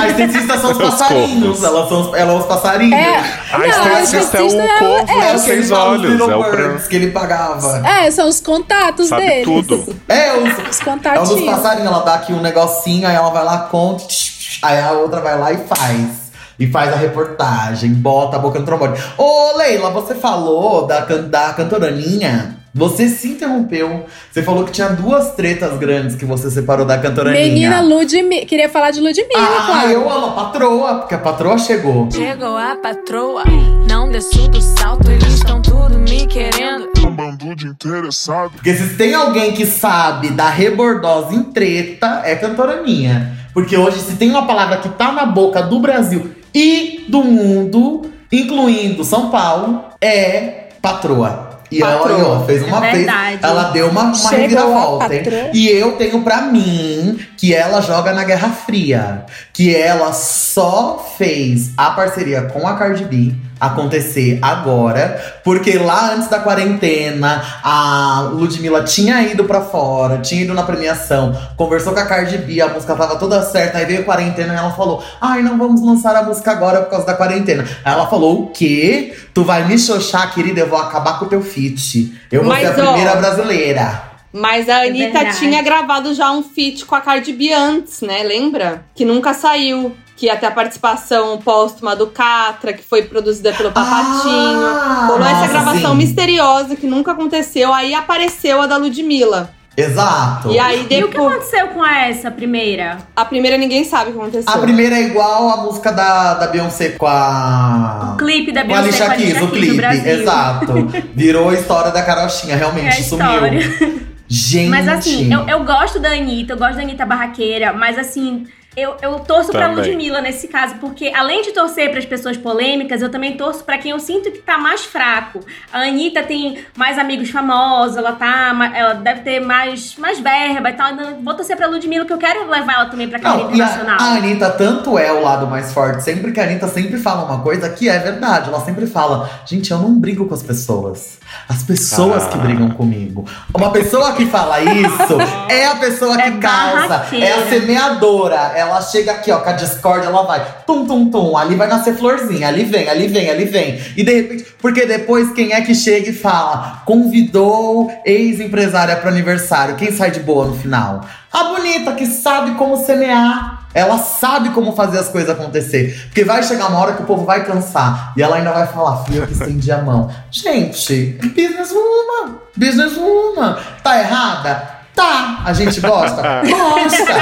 A 0.00 0.08
esteticista 0.08 0.58
são 0.58 0.70
os 0.72 0.78
Os 0.78 0.82
passarinhos. 0.90 1.62
Elas 1.62 1.88
são, 1.88 2.00
os- 2.00 2.14
elas 2.16 2.32
são 2.32 2.40
os 2.40 2.46
passarinhos. 2.46 2.98
É, 2.98 3.16
A 3.52 3.58
não, 3.58 3.66
esteticista 3.66 4.38
é 4.38 4.42
o 4.42 4.78
corvo 4.78 5.20
é- 5.22 5.34
de 5.34 5.40
seis 5.40 5.70
olhos. 5.70 6.20
É 6.20 6.34
o 6.36 6.50
branco. 6.50 6.88
Que 6.88 6.96
ele 6.96 7.10
pagava. 7.10 7.86
É, 7.86 8.10
são 8.10 8.28
os 8.28 8.40
contatos 8.40 9.08
Sabe 9.08 9.26
deles. 9.26 9.44
tudo. 9.44 9.96
É, 10.08 10.32
os, 10.32 10.44
Os 10.44 10.58
é 10.58 10.60
um 10.60 10.64
dos 10.64 10.80
contatinhos. 10.80 11.44
passarinhos. 11.44 11.86
Ela 11.92 12.02
dá 12.02 12.14
aqui 12.14 12.32
um 12.32 12.40
negocinho, 12.40 13.06
aí 13.06 13.14
ela 13.14 13.30
vai 13.30 13.44
lá, 13.44 13.58
conta. 13.70 14.04
tch, 14.06 14.14
tch, 14.38 14.58
Aí 14.62 14.80
a 14.80 14.92
outra 14.92 15.20
vai 15.20 15.38
lá 15.38 15.52
e 15.52 15.58
faz. 15.58 16.24
E 16.58 16.66
faz 16.70 16.92
a 16.92 16.96
reportagem, 16.96 17.92
bota 17.92 18.36
a 18.36 18.38
boca 18.38 18.58
no 18.60 18.64
trombone. 18.64 18.96
Ô, 19.18 19.56
Leila, 19.56 19.90
você 19.90 20.14
falou 20.14 20.86
da, 20.86 21.02
can- 21.02 21.22
da 21.28 21.52
cantoraninha. 21.52 22.56
Você 22.74 23.08
se 23.08 23.28
interrompeu. 23.28 24.04
Você 24.32 24.42
falou 24.42 24.64
que 24.64 24.72
tinha 24.72 24.88
duas 24.88 25.32
tretas 25.36 25.78
grandes 25.78 26.16
que 26.16 26.24
você 26.24 26.50
separou 26.50 26.84
da 26.84 26.98
cantoraninha. 26.98 27.44
Menina 27.46 27.80
Ludmilla. 27.80 28.44
Queria 28.46 28.68
falar 28.68 28.90
de 28.90 28.98
Ludmilla, 29.00 29.28
Ah, 29.36 29.64
claro. 29.66 29.90
eu 29.90 30.10
amo 30.10 30.26
a 30.26 30.30
patroa, 30.32 30.94
porque 30.96 31.14
a 31.14 31.18
patroa 31.18 31.56
chegou. 31.56 32.10
Chegou 32.10 32.56
a 32.56 32.74
patroa, 32.74 33.44
não 33.88 34.10
desço 34.10 34.48
do 34.48 34.60
salto, 34.60 35.08
eles 35.08 35.34
estão 35.34 35.62
tudo 35.62 35.96
me 36.00 36.26
querendo. 36.26 36.88
Um 36.98 37.14
bando 37.14 37.54
de 37.54 37.68
interessado. 37.68 38.50
Porque 38.54 38.74
se 38.74 38.96
tem 38.96 39.14
alguém 39.14 39.52
que 39.52 39.64
sabe 39.66 40.30
da 40.30 40.48
rebordosa 40.50 41.32
em 41.32 41.44
treta, 41.44 42.22
é 42.24 42.34
cantoraninha. 42.34 43.38
Porque 43.54 43.76
hoje, 43.76 44.00
se 44.00 44.16
tem 44.16 44.30
uma 44.30 44.48
palavra 44.48 44.78
que 44.78 44.88
tá 44.88 45.12
na 45.12 45.24
boca 45.24 45.62
do 45.62 45.78
Brasil 45.78 46.28
e 46.52 47.04
do 47.08 47.22
mundo, 47.22 48.02
incluindo 48.32 49.04
São 49.04 49.30
Paulo, 49.30 49.84
é 50.00 50.70
patroa. 50.82 51.53
E 51.74 51.82
ela 51.82 51.98
Patroa. 51.98 52.16
aí, 52.16 52.22
ó, 52.22 52.40
fez 52.44 52.62
uma 52.62 52.78
É 52.78 52.80
vez. 52.92 52.96
verdade. 53.04 53.38
Ela 53.42 53.62
deu 53.70 53.88
uma, 53.88 54.02
uma 54.12 54.30
reviravolta, 54.30 55.14
hein? 55.14 55.22
E 55.52 55.68
eu 55.68 55.92
tenho 55.92 56.22
pra 56.22 56.42
mim 56.42 57.18
que 57.44 57.54
ela 57.54 57.82
joga 57.82 58.10
na 58.14 58.24
Guerra 58.24 58.48
Fria. 58.48 59.26
Que 59.52 59.76
ela 59.76 60.14
só 60.14 61.14
fez 61.18 61.72
a 61.76 61.90
parceria 61.90 62.40
com 62.40 62.66
a 62.66 62.74
Cardi 62.74 63.04
B 63.04 63.34
acontecer 63.60 64.38
agora. 64.40 65.40
Porque 65.44 65.76
lá 65.76 66.14
antes 66.14 66.28
da 66.28 66.38
quarentena, 66.38 67.44
a 67.62 68.30
Ludmilla 68.32 68.82
tinha 68.84 69.20
ido 69.24 69.44
pra 69.44 69.60
fora, 69.60 70.22
tinha 70.22 70.40
ido 70.40 70.54
na 70.54 70.62
premiação, 70.62 71.38
conversou 71.54 71.92
com 71.92 72.00
a 72.00 72.06
Cardi 72.06 72.38
B, 72.38 72.62
a 72.62 72.68
música 72.68 72.94
tava 72.94 73.16
toda 73.16 73.42
certa. 73.42 73.76
Aí 73.76 73.84
veio 73.84 74.00
a 74.00 74.04
quarentena 74.04 74.54
e 74.54 74.56
ela 74.56 74.70
falou: 74.70 75.04
Ai, 75.20 75.42
não 75.42 75.58
vamos 75.58 75.82
lançar 75.82 76.16
a 76.16 76.22
música 76.22 76.50
agora 76.50 76.80
por 76.80 76.92
causa 76.92 77.04
da 77.04 77.12
quarentena. 77.12 77.62
Aí 77.84 77.92
ela 77.92 78.06
falou: 78.06 78.44
O 78.44 78.46
quê? 78.52 79.14
Tu 79.34 79.44
vai 79.44 79.68
me 79.68 79.78
xoxar, 79.78 80.32
querida? 80.32 80.60
Eu 80.60 80.70
vou 80.70 80.78
acabar 80.78 81.18
com 81.18 81.26
o 81.26 81.28
teu 81.28 81.42
feat. 81.42 82.10
Eu 82.32 82.40
vou 82.42 82.48
Mas, 82.48 82.74
ser 82.74 82.80
a 82.80 82.84
ó, 82.84 82.92
primeira 82.92 83.16
brasileira. 83.16 84.13
Mas 84.36 84.68
a 84.68 84.84
É 84.84 84.88
Anitta 84.88 85.12
verdade. 85.20 85.38
tinha 85.38 85.62
gravado 85.62 86.12
já 86.12 86.32
um 86.32 86.42
feat 86.42 86.84
com 86.84 86.94
a 86.96 87.00
Cardi 87.00 87.32
B 87.32 87.52
antes, 87.52 88.00
né? 88.00 88.22
Lembra? 88.24 88.84
Que 88.94 89.04
nunca 89.04 89.32
saiu. 89.32 89.94
Que 90.16 90.26
ia 90.26 90.36
ter 90.36 90.46
a 90.46 90.50
participação 90.50 91.38
póstuma 91.38 91.94
do 91.94 92.06
Catra, 92.08 92.72
que 92.72 92.82
foi 92.84 93.02
produzida 93.02 93.52
pelo 93.52 93.70
Papatinho. 93.72 94.64
Ah, 94.66 95.06
Rolou 95.08 95.24
essa 95.26 95.46
gravação 95.48 95.90
sim. 95.92 95.96
misteriosa 95.96 96.76
que 96.76 96.86
nunca 96.86 97.12
aconteceu. 97.12 97.72
Aí 97.72 97.94
apareceu 97.94 98.60
a 98.60 98.66
da 98.66 98.76
Ludmilla. 98.76 99.50
Exato. 99.76 100.50
E 100.52 100.58
aí 100.58 100.80
E 100.80 100.84
o 100.84 100.88
que 100.88 101.00
depois. 101.14 101.32
aconteceu 101.34 101.68
com 101.68 101.84
essa 101.84 102.30
primeira? 102.30 102.98
A 103.16 103.24
primeira 103.24 103.56
ninguém 103.58 103.82
sabe 103.84 104.10
o 104.10 104.12
que 104.14 104.18
aconteceu. 104.20 104.52
A 104.54 104.58
primeira 104.58 104.96
é 104.96 105.02
igual 105.02 105.48
a 105.50 105.56
música 105.64 105.90
da, 105.92 106.34
da 106.34 106.46
Beyoncé 106.46 106.90
com 106.90 107.06
a. 107.08 108.12
O 108.14 108.16
clipe 108.16 108.52
da 108.52 108.62
Beyoncé 108.62 108.98
com 108.98 109.10
a 109.10 109.14
Alicia 109.14 109.32
Keys, 109.32 109.42
o 109.42 109.48
clipe. 109.50 109.74
Brasil. 109.76 110.12
Exato. 110.12 110.72
Virou 111.14 111.50
a 111.50 111.54
história 111.54 111.90
da 111.90 112.02
carochinha, 112.04 112.54
realmente. 112.56 112.86
É 112.86 112.90
a 112.96 113.00
história. 113.00 113.78
Sumiu. 113.78 114.00
Gente. 114.34 114.68
Mas 114.68 114.88
assim, 114.88 115.32
eu, 115.32 115.48
eu 115.48 115.64
gosto 115.64 116.00
da 116.00 116.10
Anitta, 116.10 116.54
eu 116.54 116.58
gosto 116.58 116.74
da 116.76 116.82
Anitta 116.82 117.06
barraqueira, 117.06 117.72
mas 117.72 117.96
assim. 117.96 118.46
Eu, 118.76 118.96
eu 119.00 119.20
torço 119.20 119.50
pra 119.52 119.68
Também. 119.68 119.84
Ludmilla 119.84 120.20
nesse 120.20 120.48
caso, 120.48 120.74
porque 120.80 121.12
além 121.14 121.42
de 121.42 121.52
torcer 121.52 121.90
pras 121.92 122.04
pessoas 122.04 122.36
polêmicas, 122.36 123.00
eu 123.02 123.08
também 123.10 123.36
torço 123.36 123.62
pra 123.64 123.78
quem 123.78 123.92
eu 123.92 124.00
sinto 124.00 124.30
que 124.32 124.38
tá 124.38 124.58
mais 124.58 124.84
fraco. 124.84 125.40
A 125.72 125.78
Anitta 125.80 126.22
tem 126.22 126.58
mais 126.76 126.98
amigos 126.98 127.30
famosos, 127.30 127.96
ela 127.96 128.12
tá. 128.12 128.52
Ela 128.74 128.94
deve 128.94 129.20
ter 129.20 129.40
mais, 129.40 129.96
mais 129.96 130.18
verba 130.18 130.70
e 130.70 130.72
tal. 130.72 130.90
Então, 130.92 131.18
vou 131.22 131.34
torcer 131.34 131.56
pra 131.56 131.66
Ludmilla, 131.68 132.04
que 132.04 132.12
eu 132.12 132.18
quero 132.18 132.48
levar 132.50 132.74
ela 132.74 132.86
também 132.86 133.08
pra 133.08 133.18
carreira 133.20 133.48
a, 133.50 133.52
internacional. 133.54 133.96
a 134.00 134.04
Anitta 134.16 134.50
tanto 134.50 134.98
é 134.98 135.12
o 135.12 135.22
lado 135.22 135.46
mais 135.46 135.72
forte, 135.72 136.02
sempre 136.02 136.32
que 136.32 136.40
a 136.40 136.44
Anitta 136.44 136.66
sempre 136.68 136.98
fala 136.98 137.24
uma 137.24 137.40
coisa 137.42 137.68
que 137.70 137.88
é 137.88 137.98
verdade. 137.98 138.48
Ela 138.48 138.60
sempre 138.60 138.86
fala, 138.86 139.30
gente, 139.46 139.70
eu 139.70 139.78
não 139.78 139.94
brigo 139.98 140.26
com 140.26 140.34
as 140.34 140.42
pessoas. 140.42 141.18
As 141.48 141.62
pessoas 141.62 142.24
Ah. 142.24 142.28
que 142.28 142.38
brigam 142.38 142.70
comigo. 142.70 143.24
Uma 143.54 143.70
pessoa 143.70 144.12
que 144.12 144.26
fala 144.26 144.60
isso 144.60 145.16
é 145.48 145.66
a 145.66 145.76
pessoa 145.76 146.16
que 146.16 146.22
É 146.22 146.30
causa, 146.38 146.88
barraqueira. 146.88 147.26
é 147.26 147.32
a 147.34 147.46
semeadora. 147.48 148.52
Ela 148.64 148.82
chega 148.82 149.12
aqui, 149.12 149.30
ó, 149.30 149.38
com 149.38 149.50
a 149.50 149.52
discórdia, 149.52 150.08
ela 150.08 150.22
vai 150.22 150.44
tum, 150.66 150.86
tum, 150.86 151.10
tum. 151.10 151.36
Ali 151.36 151.54
vai 151.54 151.68
nascer 151.68 151.94
florzinha, 151.96 152.48
ali 152.48 152.64
vem, 152.64 152.88
ali 152.88 153.06
vem, 153.06 153.30
ali 153.30 153.44
vem. 153.44 153.80
E 153.96 154.02
de 154.02 154.12
repente, 154.12 154.46
porque 154.60 154.86
depois 154.86 155.32
quem 155.32 155.52
é 155.52 155.60
que 155.60 155.74
chega 155.74 156.10
e 156.10 156.14
fala, 156.14 156.82
convidou 156.84 157.90
ex-empresária 158.04 158.96
pro 158.96 159.08
aniversário, 159.08 159.76
quem 159.76 159.92
sai 159.92 160.10
de 160.10 160.20
boa 160.20 160.46
no 160.46 160.56
final? 160.56 161.04
A 161.32 161.44
bonita 161.44 161.92
que 161.92 162.06
sabe 162.06 162.54
como 162.54 162.76
semear. 162.76 163.62
Ela 163.74 163.98
sabe 163.98 164.50
como 164.50 164.76
fazer 164.76 165.00
as 165.00 165.08
coisas 165.08 165.30
acontecer. 165.30 166.04
Porque 166.04 166.22
vai 166.22 166.44
chegar 166.44 166.68
uma 166.68 166.78
hora 166.78 166.92
que 166.92 167.02
o 167.02 167.06
povo 167.06 167.24
vai 167.24 167.44
cansar. 167.44 168.12
E 168.16 168.22
ela 168.22 168.36
ainda 168.36 168.52
vai 168.52 168.68
falar, 168.68 169.04
fui 169.04 169.18
eu 169.18 169.26
que 169.26 169.32
estendi 169.32 169.72
a 169.72 169.78
mão. 169.78 170.08
Gente, 170.30 171.18
businesswoman. 171.20 172.38
Businesswoman. 172.56 173.58
Tá 173.82 173.98
errada? 173.98 174.73
Tá. 174.94 175.42
A 175.44 175.52
gente 175.52 175.80
gosta? 175.80 176.22
Gosta. 176.48 177.14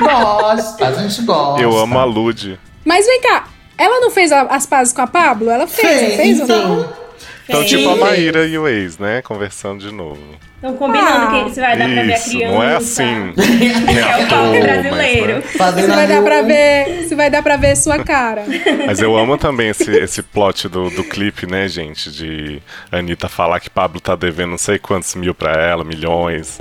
Gosta. 0.00 0.86
A 0.88 0.92
gente 0.92 1.22
gosta. 1.22 1.60
Eu 1.62 1.76
amo 1.78 1.98
a 1.98 2.04
Lud. 2.04 2.58
Mas 2.84 3.06
vem 3.06 3.20
cá, 3.20 3.44
ela 3.76 4.00
não 4.00 4.10
fez 4.10 4.30
a- 4.32 4.42
as 4.42 4.66
pazes 4.66 4.92
com 4.92 5.02
a 5.02 5.06
Pablo? 5.06 5.50
Ela 5.50 5.66
fez, 5.66 5.88
Fez, 6.00 6.16
fez 6.16 6.38
ou 6.40 6.44
então. 6.44 6.76
não? 6.76 7.01
Então, 7.48 7.60
Sim. 7.62 7.66
tipo 7.76 7.90
a 7.90 7.96
Maíra 7.96 8.46
e 8.46 8.56
o 8.56 8.68
ex, 8.68 8.98
né? 8.98 9.20
Conversando 9.22 9.80
de 9.86 9.92
novo. 9.92 10.20
Estão 10.56 10.76
combinando 10.76 11.08
Ah. 11.26 11.30
quem 11.32 11.52
se 11.52 11.60
vai 11.60 11.76
dar 11.76 11.88
pra 11.88 12.02
ver 12.04 12.12
a 12.14 12.20
criança. 12.20 12.52
não 12.54 12.62
é 12.62 12.76
assim. 12.76 13.32
Que 13.34 13.98
é 13.98 14.24
o 14.24 14.28
palco 14.28 14.52
Reator, 14.52 14.62
brasileiro. 14.82 15.34
mas, 15.34 15.44
né? 15.44 15.50
Fazendo 15.58 15.84
Se 15.86 15.90
vai 15.96 16.06
dar 16.06 16.22
pra 16.22 16.42
ver, 16.42 17.04
se 17.08 17.14
vai 17.16 17.30
dar 17.30 17.42
pra 17.42 17.56
ver 17.56 17.76
sua 17.76 17.98
cara. 18.04 18.44
Mas 18.86 19.00
eu 19.00 19.16
amo 19.16 19.36
também 19.36 19.70
esse, 19.70 19.90
esse 19.90 20.22
plot 20.22 20.68
do, 20.68 20.88
do 20.90 21.02
clipe, 21.02 21.46
né, 21.50 21.66
gente? 21.66 22.10
De 22.12 22.62
Anitta 22.92 23.28
falar 23.28 23.58
que 23.58 23.68
Pablo 23.68 24.00
tá 24.00 24.14
devendo 24.14 24.50
não 24.50 24.58
sei 24.58 24.78
quantos 24.78 25.14
mil 25.16 25.34
pra 25.34 25.52
ela, 25.52 25.82
milhões. 25.84 26.58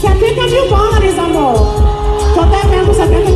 70 0.00 0.42
mil 0.46 0.68
dólares, 0.68 1.18
amor. 1.18 1.82
Tô 2.34 2.44
devendo 2.44 2.92
70 2.94 3.30
mil. 3.30 3.31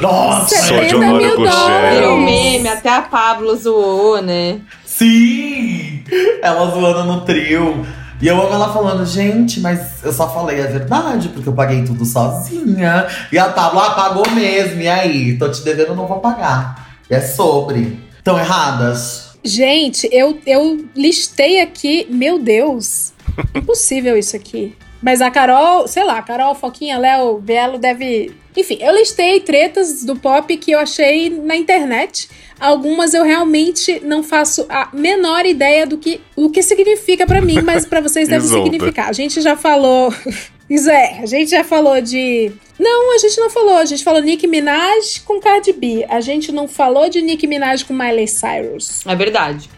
Nossa. 0.00 0.54
Sou 0.66 0.78
de 0.80 0.90
70 0.90 0.96
Honório 0.96 1.16
mil 1.18 1.36
Virou 1.36 2.16
Gurgel. 2.16 2.16
meme, 2.18 2.68
até 2.68 2.90
a 2.90 3.02
Pablo 3.02 3.56
zoou, 3.56 4.20
né? 4.22 4.60
Sim! 4.84 6.02
Ela 6.42 6.70
zoando 6.70 7.04
no 7.04 7.20
trio. 7.22 7.86
E 8.20 8.26
eu 8.26 8.40
amo 8.40 8.52
ela 8.52 8.72
falando, 8.72 9.06
gente, 9.06 9.60
mas 9.60 10.02
eu 10.02 10.12
só 10.12 10.28
falei 10.28 10.60
a 10.60 10.66
verdade, 10.66 11.28
porque 11.28 11.48
eu 11.48 11.52
paguei 11.52 11.84
tudo 11.84 12.04
sozinha. 12.04 13.06
E 13.30 13.38
a 13.38 13.48
Pablo, 13.48 13.78
ah, 13.78 13.90
pagou 13.90 14.28
mesmo, 14.30 14.80
e 14.80 14.88
aí? 14.88 15.38
Tô 15.38 15.48
te 15.48 15.62
devendo, 15.62 15.94
não 15.94 16.06
vou 16.06 16.18
pagar. 16.18 16.98
E 17.08 17.14
é 17.14 17.20
sobre. 17.20 17.98
Estão 18.18 18.36
erradas? 18.38 19.38
Gente, 19.44 20.08
eu, 20.10 20.36
eu 20.44 20.84
listei 20.96 21.60
aqui, 21.60 22.08
meu 22.10 22.40
Deus, 22.40 23.12
impossível 23.54 24.16
isso 24.18 24.34
aqui. 24.34 24.76
Mas 25.00 25.20
a 25.20 25.30
Carol, 25.30 25.86
sei 25.86 26.04
lá, 26.04 26.20
Carol, 26.22 26.54
Foquinha, 26.54 26.98
Léo, 26.98 27.38
Belo 27.38 27.78
deve. 27.78 28.32
Enfim, 28.56 28.78
eu 28.80 28.94
listei 28.94 29.38
tretas 29.40 30.02
do 30.04 30.16
pop 30.16 30.56
que 30.56 30.72
eu 30.72 30.78
achei 30.80 31.30
na 31.30 31.56
internet. 31.56 32.28
Algumas 32.58 33.14
eu 33.14 33.22
realmente 33.22 34.00
não 34.04 34.22
faço 34.24 34.66
a 34.68 34.88
menor 34.92 35.46
ideia 35.46 35.86
do 35.86 35.96
que, 35.96 36.20
o 36.34 36.50
que 36.50 36.60
significa 36.60 37.24
pra 37.24 37.40
mim, 37.40 37.62
mas 37.62 37.86
pra 37.86 38.00
vocês 38.00 38.26
deve 38.28 38.48
significar. 38.48 39.08
A 39.08 39.12
gente 39.12 39.40
já 39.40 39.56
falou. 39.56 40.12
Isso 40.68 40.90
é, 40.90 41.20
a 41.22 41.26
gente 41.26 41.50
já 41.50 41.64
falou 41.64 42.00
de. 42.00 42.52
Não, 42.78 43.14
a 43.14 43.18
gente 43.18 43.40
não 43.40 43.48
falou. 43.48 43.76
A 43.76 43.84
gente 43.84 44.04
falou 44.04 44.20
Nicki 44.20 44.46
Minaj 44.46 45.20
com 45.24 45.40
Cardi 45.40 45.72
B. 45.72 46.04
A 46.08 46.20
gente 46.20 46.52
não 46.52 46.68
falou 46.68 47.08
de 47.08 47.22
Nicki 47.22 47.46
Minaj 47.46 47.84
com 47.84 47.94
Miley 47.94 48.28
Cyrus. 48.28 49.06
É 49.06 49.16
verdade. 49.16 49.70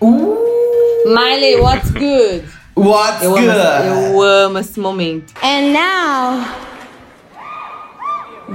Miley, 1.06 1.56
what's 1.56 1.90
good? 1.90 2.59
What's 2.80 3.22
eu 3.22 3.32
good? 3.32 3.48
Amo, 3.50 4.22
eu 4.22 4.22
amo 4.22 4.58
esse 4.58 4.80
momento. 4.80 5.34
And 5.42 5.72
now, 5.74 6.46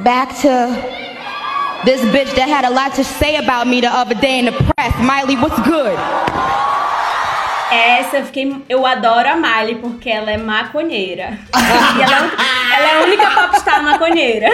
back 0.03 0.34
to 0.41 0.76
this 1.86 2.01
bitch 2.11 2.34
that 2.36 2.49
had 2.49 2.65
a 2.65 2.69
lot 2.71 2.95
to 2.95 3.03
say 3.03 3.36
about 3.38 3.67
me 3.67 3.82
the 3.82 3.88
other 3.88 4.15
day 4.15 4.39
in 4.39 4.45
the 4.45 4.51
press. 4.51 4.93
Miley, 4.99 5.36
what's 5.36 5.59
good? 5.61 5.95
Essa 7.71 8.17
eu 8.17 8.26
fiquei. 8.26 8.63
Eu 8.69 8.86
adoro 8.86 9.28
a 9.30 9.36
Miley 9.36 9.76
porque 9.76 10.09
ela 10.09 10.32
é 10.32 10.38
maconheira. 10.38 11.38
e 11.97 12.01
ela, 12.01 12.15
é 12.15 12.19
a- 12.19 12.78
ela 12.78 12.88
é 12.88 12.97
a 12.97 13.03
única 13.03 13.30
popstar 13.32 13.84
maconheira. 13.84 14.49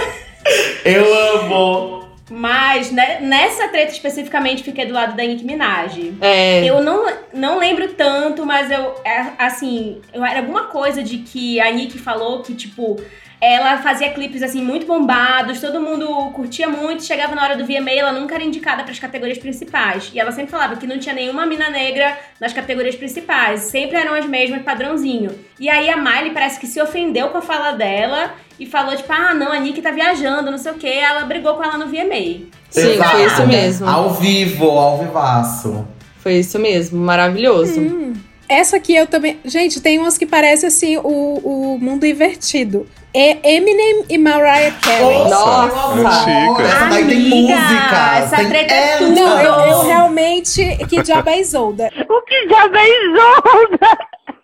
Eu 0.83 1.05
amo. 1.39 2.00
Mas 2.31 2.91
né, 2.91 3.19
nessa 3.19 3.67
treta 3.67 3.91
especificamente 3.91 4.63
fiquei 4.63 4.85
do 4.85 4.93
lado 4.93 5.17
da 5.17 5.23
Nicki 5.23 5.43
Minaj. 5.43 6.13
É. 6.21 6.63
Eu 6.63 6.81
não, 6.81 7.05
não 7.33 7.59
lembro 7.59 7.93
tanto, 7.93 8.45
mas 8.45 8.71
eu 8.71 8.95
é, 9.03 9.33
assim, 9.37 10.01
eu, 10.13 10.23
era 10.23 10.39
alguma 10.39 10.63
coisa 10.67 11.03
de 11.03 11.17
que 11.17 11.59
a 11.59 11.69
Nicki 11.69 11.99
falou 11.99 12.41
que 12.41 12.55
tipo 12.55 13.01
ela 13.41 13.79
fazia 13.79 14.11
clipes 14.11 14.43
assim 14.43 14.61
muito 14.61 14.85
bombados, 14.85 15.59
todo 15.59 15.81
mundo 15.81 16.07
curtia 16.31 16.69
muito, 16.69 17.03
chegava 17.03 17.33
na 17.33 17.41
hora 17.43 17.57
do 17.57 17.65
VMA, 17.65 17.89
ela 17.91 18.11
nunca 18.11 18.35
era 18.35 18.43
indicada 18.43 18.83
para 18.83 18.91
as 18.91 18.99
categorias 18.99 19.39
principais. 19.39 20.11
E 20.13 20.19
ela 20.19 20.31
sempre 20.31 20.51
falava 20.51 20.75
que 20.75 20.85
não 20.85 20.99
tinha 20.99 21.15
nenhuma 21.15 21.47
mina 21.47 21.67
negra 21.71 22.15
nas 22.39 22.53
categorias 22.53 22.95
principais, 22.95 23.61
sempre 23.61 23.97
eram 23.97 24.13
as 24.13 24.27
mesmas, 24.27 24.61
padrãozinho. 24.61 25.31
E 25.59 25.67
aí 25.67 25.89
a 25.89 25.97
Miley 25.97 26.31
parece 26.31 26.59
que 26.59 26.67
se 26.67 26.79
ofendeu 26.79 27.29
com 27.29 27.39
a 27.39 27.41
fala 27.41 27.71
dela 27.71 28.31
e 28.59 28.67
falou 28.67 28.95
tipo: 28.95 29.11
"Ah, 29.11 29.33
não, 29.33 29.51
a 29.51 29.59
Nicki 29.59 29.81
tá 29.81 29.89
viajando, 29.89 30.51
não 30.51 30.59
sei 30.59 30.73
o 30.73 30.75
quê". 30.75 30.87
Ela 30.87 31.25
brigou 31.25 31.55
com 31.55 31.63
ela 31.63 31.79
no 31.79 31.87
VMA. 31.87 32.45
Sim, 32.69 32.97
foi 33.01 33.25
isso 33.25 33.47
mesmo. 33.47 33.89
Ao 33.89 34.11
vivo, 34.11 34.69
ao 34.69 34.99
vivaço. 34.99 35.87
Foi 36.19 36.33
isso 36.35 36.59
mesmo, 36.59 36.99
maravilhoso. 36.99 37.79
Hum. 37.81 38.13
Essa 38.51 38.75
aqui 38.75 38.93
eu 38.93 39.07
também. 39.07 39.39
Gente, 39.45 39.79
tem 39.79 39.97
umas 39.97 40.17
que 40.17 40.25
parecem 40.25 40.67
assim 40.67 40.97
o, 40.97 41.03
o 41.03 41.79
mundo 41.79 42.05
invertido. 42.05 42.85
É 43.13 43.55
Eminem 43.55 44.03
e 44.09 44.17
Mariah 44.17 44.75
Carey. 44.81 45.29
Nossa, 45.29 45.93
antiga. 45.93 46.63
essa 46.63 46.85
daí 46.87 47.07
tem 47.07 47.19
música. 47.29 48.17
essa 48.17 48.35
tem 48.35 48.49
treta 48.49 48.73
é 48.73 48.97
tudo. 48.97 49.15
Não, 49.15 49.41
eu, 49.41 49.53
eu 49.53 49.81
realmente. 49.83 50.77
Que 50.89 51.01
diabo 51.01 51.29
é 51.29 51.39
Isolda? 51.39 51.89
O 52.09 52.21
que 52.23 52.49
já 52.49 52.67
vem 52.67 53.11
Isolda? 53.11 53.97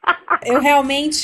Eu 0.43 0.59
realmente. 0.59 1.23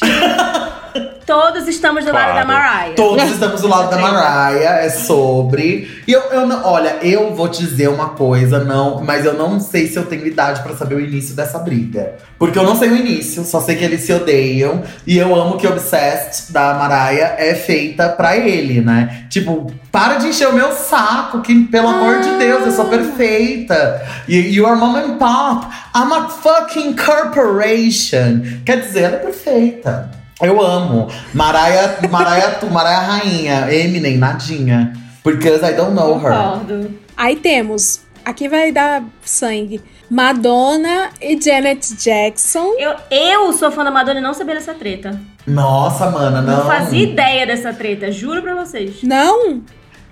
Todos 1.25 1.67
estamos 1.67 2.05
do 2.05 2.13
lado 2.13 2.35
da 2.35 2.45
Mariah. 2.45 2.95
Todos 2.95 3.23
estamos 3.31 3.61
do 3.61 3.67
lado 3.67 3.89
da 3.89 3.97
Mariah, 3.97 4.83
é 4.83 4.89
sobre. 4.89 6.03
E 6.05 6.11
eu, 6.11 6.21
eu 6.31 6.45
não, 6.45 6.63
olha, 6.65 6.97
eu 7.01 7.33
vou 7.33 7.47
te 7.47 7.63
dizer 7.63 7.87
uma 7.89 8.09
coisa, 8.09 8.63
não, 8.63 9.01
mas 9.01 9.25
eu 9.25 9.33
não 9.33 9.59
sei 9.59 9.87
se 9.87 9.97
eu 9.97 10.05
tenho 10.05 10.27
idade 10.27 10.61
pra 10.61 10.75
saber 10.75 10.95
o 10.95 10.99
início 10.99 11.35
dessa 11.35 11.59
briga. 11.59 12.15
Porque 12.37 12.59
eu 12.59 12.63
não 12.63 12.75
sei 12.75 12.89
o 12.89 12.95
início, 12.95 13.43
só 13.45 13.61
sei 13.61 13.77
que 13.77 13.83
eles 13.83 14.01
se 14.01 14.13
odeiam. 14.13 14.83
E 15.07 15.17
eu 15.17 15.33
amo 15.33 15.57
que 15.57 15.65
Obsessed 15.65 16.51
da 16.51 16.73
Mariah 16.73 17.35
é 17.37 17.55
feita 17.55 18.09
pra 18.09 18.35
ele, 18.37 18.81
né? 18.81 19.25
Tipo, 19.29 19.71
para 19.91 20.15
de 20.15 20.27
encher 20.27 20.49
o 20.49 20.53
meu 20.53 20.73
saco, 20.73 21.41
que 21.41 21.63
pelo 21.65 21.87
amor 21.87 22.19
de 22.19 22.37
Deus, 22.37 22.65
eu 22.65 22.71
sou 22.71 22.85
perfeita. 22.85 24.05
E 24.27 24.37
you 24.55 24.65
are 24.65 24.75
mom 24.75 24.95
and 24.95 25.17
pop. 25.17 25.67
I'm 25.95 26.11
a 26.11 26.27
fucking 26.27 26.95
corporation. 26.95 28.41
Quer 28.65 28.81
dizer, 28.81 28.92
ela 29.01 29.15
é 29.15 29.19
perfeita. 29.19 30.11
Eu 30.41 30.61
amo. 30.61 31.07
Mariah, 31.33 31.97
Mariah, 32.09 32.51
tu, 32.59 32.67
Mariah 32.67 32.99
Rainha, 32.99 33.67
Eminem, 33.73 34.17
nadinha. 34.17 34.93
Because 35.23 35.63
I 35.65 35.73
don't 35.73 35.93
know 35.93 36.15
her. 36.17 36.31
Concordo. 36.33 36.99
Aí 37.15 37.35
temos. 37.37 38.01
Aqui 38.25 38.47
vai 38.49 38.71
dar 38.71 39.03
sangue. 39.23 39.81
Madonna 40.09 41.09
e 41.21 41.39
Janet 41.41 41.95
Jackson. 41.95 42.73
Eu, 42.77 42.95
eu 43.09 43.53
sou 43.53 43.71
fã 43.71 43.83
da 43.83 43.91
Madonna 43.91 44.19
e 44.19 44.23
não 44.23 44.33
sabia 44.33 44.55
dessa 44.55 44.73
treta. 44.73 45.19
Nossa, 45.47 46.09
mana, 46.09 46.41
não. 46.41 46.57
Não, 46.57 46.65
fazia 46.65 47.03
ideia 47.03 47.45
dessa 47.45 47.73
treta, 47.73 48.11
juro 48.11 48.41
pra 48.41 48.53
vocês. 48.55 49.01
Não? 49.03 49.61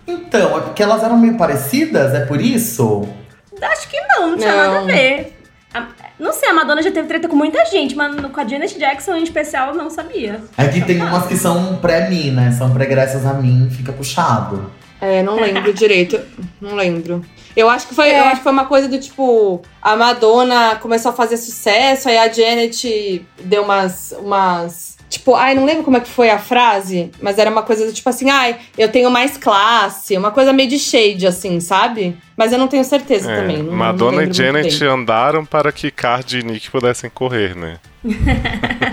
Então, 0.07 0.57
é 0.57 0.61
porque 0.61 0.81
elas 0.83 1.03
eram 1.03 1.17
meio 1.17 1.37
parecidas, 1.37 2.13
é 2.13 2.25
por 2.25 2.41
isso? 2.41 3.07
Acho 3.61 3.87
que 3.89 3.97
não, 4.09 4.31
não 4.31 4.37
tinha 4.37 4.51
Não. 4.51 4.57
nada 4.73 4.79
a 4.79 4.83
ver. 4.83 5.37
A- 5.73 5.87
não 6.21 6.31
sei, 6.31 6.49
a 6.49 6.53
Madonna 6.53 6.81
já 6.81 6.91
teve 6.91 7.07
treta 7.07 7.27
com 7.27 7.35
muita 7.35 7.65
gente, 7.65 7.95
mas 7.95 8.15
com 8.15 8.39
a 8.39 8.47
Janet 8.47 8.77
Jackson 8.77 9.15
em 9.15 9.23
especial 9.23 9.69
eu 9.69 9.75
não 9.75 9.89
sabia. 9.89 10.39
É 10.57 10.67
que 10.67 10.79
tem 10.81 11.01
umas 11.01 11.25
que 11.25 11.35
são 11.35 11.77
pré-mim, 11.77 12.31
né? 12.31 12.51
São 12.51 12.71
pregressas 12.71 13.25
a 13.25 13.33
mim, 13.33 13.69
fica 13.69 13.91
puxado. 13.91 14.71
É, 15.01 15.23
não 15.23 15.35
lembro 15.35 15.73
direito. 15.73 16.19
Não 16.61 16.75
lembro. 16.75 17.25
Eu 17.55 17.67
acho 17.69 17.87
que 17.87 17.95
foi, 17.95 18.09
É. 18.09 18.19
eu 18.19 18.25
acho 18.25 18.37
que 18.37 18.43
foi 18.43 18.51
uma 18.51 18.65
coisa 18.65 18.87
do 18.87 18.99
tipo, 18.99 19.61
a 19.81 19.95
Madonna 19.95 20.75
começou 20.75 21.09
a 21.09 21.13
fazer 21.13 21.37
sucesso, 21.37 22.07
aí 22.07 22.17
a 22.17 22.31
Janet 22.31 23.25
deu 23.43 23.63
umas 23.63 24.13
umas 24.19 24.90
Tipo, 25.11 25.35
ai, 25.35 25.53
não 25.53 25.65
lembro 25.65 25.83
como 25.83 25.97
é 25.97 25.99
que 25.99 26.07
foi 26.07 26.29
a 26.29 26.39
frase, 26.39 27.11
mas 27.21 27.37
era 27.37 27.51
uma 27.51 27.63
coisa 27.63 27.91
tipo 27.91 28.07
assim, 28.09 28.29
ai, 28.29 28.55
eu 28.77 28.89
tenho 28.89 29.11
mais 29.11 29.35
classe, 29.35 30.15
uma 30.17 30.31
coisa 30.31 30.53
meio 30.53 30.69
de 30.69 30.79
shade, 30.79 31.27
assim, 31.27 31.59
sabe? 31.59 32.15
Mas 32.37 32.53
eu 32.53 32.57
não 32.57 32.69
tenho 32.69 32.83
certeza 32.85 33.29
É, 33.29 33.41
também. 33.41 33.57
não- 33.57 33.65
não 33.65 33.73
Madonna 33.73 34.19
lembro 34.19 34.31
e 34.33 34.37
Janet 34.37 34.83
andaram 34.85 35.45
para 35.45 35.69
que 35.73 35.91
Cardi 35.91 36.39
e 36.39 36.43
Nick 36.43 36.71
pudessem 36.71 37.09
correr, 37.13 37.57
né? 37.57 37.77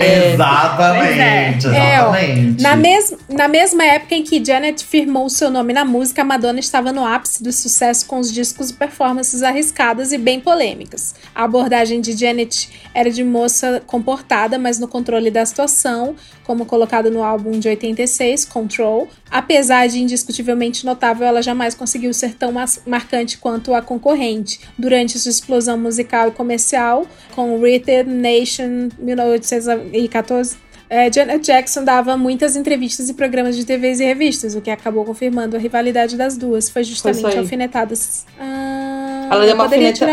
Exatamente, 0.00 1.66
É, 1.66 2.02
ó, 2.02 2.14
exatamente. 2.14 2.62
na, 2.62 2.76
mes 2.76 3.14
na 3.28 3.48
mesma 3.48 3.84
época 3.84 4.14
em 4.14 4.22
que 4.22 4.44
Janet 4.44 4.84
firmou 4.84 5.28
seu 5.28 5.50
nome 5.50 5.72
na 5.72 5.84
música, 5.84 6.22
Madonna 6.22 6.60
estava 6.60 6.92
no 6.92 7.04
ápice 7.04 7.42
do 7.42 7.52
sucesso 7.52 8.06
com 8.06 8.18
os 8.18 8.32
discos 8.32 8.70
e 8.70 8.74
performances 8.74 9.42
arriscadas 9.42 10.12
e 10.12 10.18
bem 10.18 10.40
polêmicas. 10.40 11.14
A 11.34 11.44
abordagem 11.44 12.00
de 12.00 12.16
Janet 12.16 12.68
era 12.94 13.10
de 13.10 13.24
moça 13.24 13.82
comportada, 13.86 14.58
mas 14.58 14.78
no 14.78 14.86
controle 14.88 15.30
da 15.30 15.44
situação, 15.44 16.14
como 16.48 16.64
colocado 16.64 17.10
no 17.10 17.22
álbum 17.22 17.50
de 17.60 17.68
86, 17.68 18.46
Control. 18.46 19.06
Apesar 19.30 19.86
de 19.86 20.00
indiscutivelmente 20.00 20.86
notável, 20.86 21.26
ela 21.26 21.42
jamais 21.42 21.74
conseguiu 21.74 22.14
ser 22.14 22.32
tão 22.32 22.54
marcante 22.86 23.36
quanto 23.36 23.74
a 23.74 23.82
concorrente. 23.82 24.58
Durante 24.78 25.18
sua 25.18 25.28
explosão 25.28 25.76
musical 25.76 26.28
e 26.28 26.30
comercial, 26.30 27.06
com 27.34 27.60
Rhythm 27.60 28.08
Nation 28.08 28.88
1814, 28.98 30.56
é, 30.88 31.12
Janet 31.12 31.44
Jackson 31.44 31.84
dava 31.84 32.16
muitas 32.16 32.56
entrevistas 32.56 33.10
e 33.10 33.14
programas 33.14 33.54
de 33.54 33.66
TVs 33.66 34.00
e 34.00 34.06
revistas, 34.06 34.54
o 34.54 34.62
que 34.62 34.70
acabou 34.70 35.04
confirmando 35.04 35.54
a 35.54 35.58
rivalidade 35.58 36.16
das 36.16 36.34
duas. 36.34 36.70
Foi 36.70 36.82
justamente 36.82 37.20
Foi 37.20 37.36
alfinetadas. 37.36 38.24
Ah, 38.40 39.28
Ela 39.30 39.44
deu 39.44 39.54
uma 39.54 39.64
alfineta-. 39.64 40.06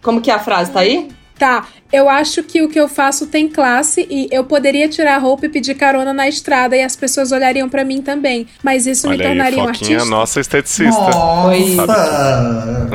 Como 0.00 0.20
que 0.20 0.30
é 0.30 0.34
a 0.34 0.38
frase? 0.38 0.70
Tá 0.70 0.78
aí? 0.78 1.08
Tá, 1.42 1.66
eu 1.92 2.08
acho 2.08 2.40
que 2.44 2.62
o 2.62 2.68
que 2.68 2.78
eu 2.78 2.88
faço 2.88 3.26
tem 3.26 3.48
classe 3.48 4.06
e 4.08 4.28
eu 4.30 4.44
poderia 4.44 4.88
tirar 4.88 5.16
a 5.16 5.18
roupa 5.18 5.46
e 5.46 5.48
pedir 5.48 5.74
carona 5.74 6.12
na 6.12 6.28
estrada 6.28 6.76
e 6.76 6.82
as 6.84 6.94
pessoas 6.94 7.32
olhariam 7.32 7.68
pra 7.68 7.84
mim 7.84 8.00
também. 8.00 8.46
Mas 8.62 8.86
isso 8.86 9.08
me 9.08 9.14
Olha 9.16 9.24
aí, 9.24 9.28
tornaria 9.30 9.58
um 9.60 9.66
Foquinha, 9.66 9.96
artista. 9.96 10.16
nossa 10.16 10.38
esteticista. 10.40 11.00
Nossa! 11.00 11.86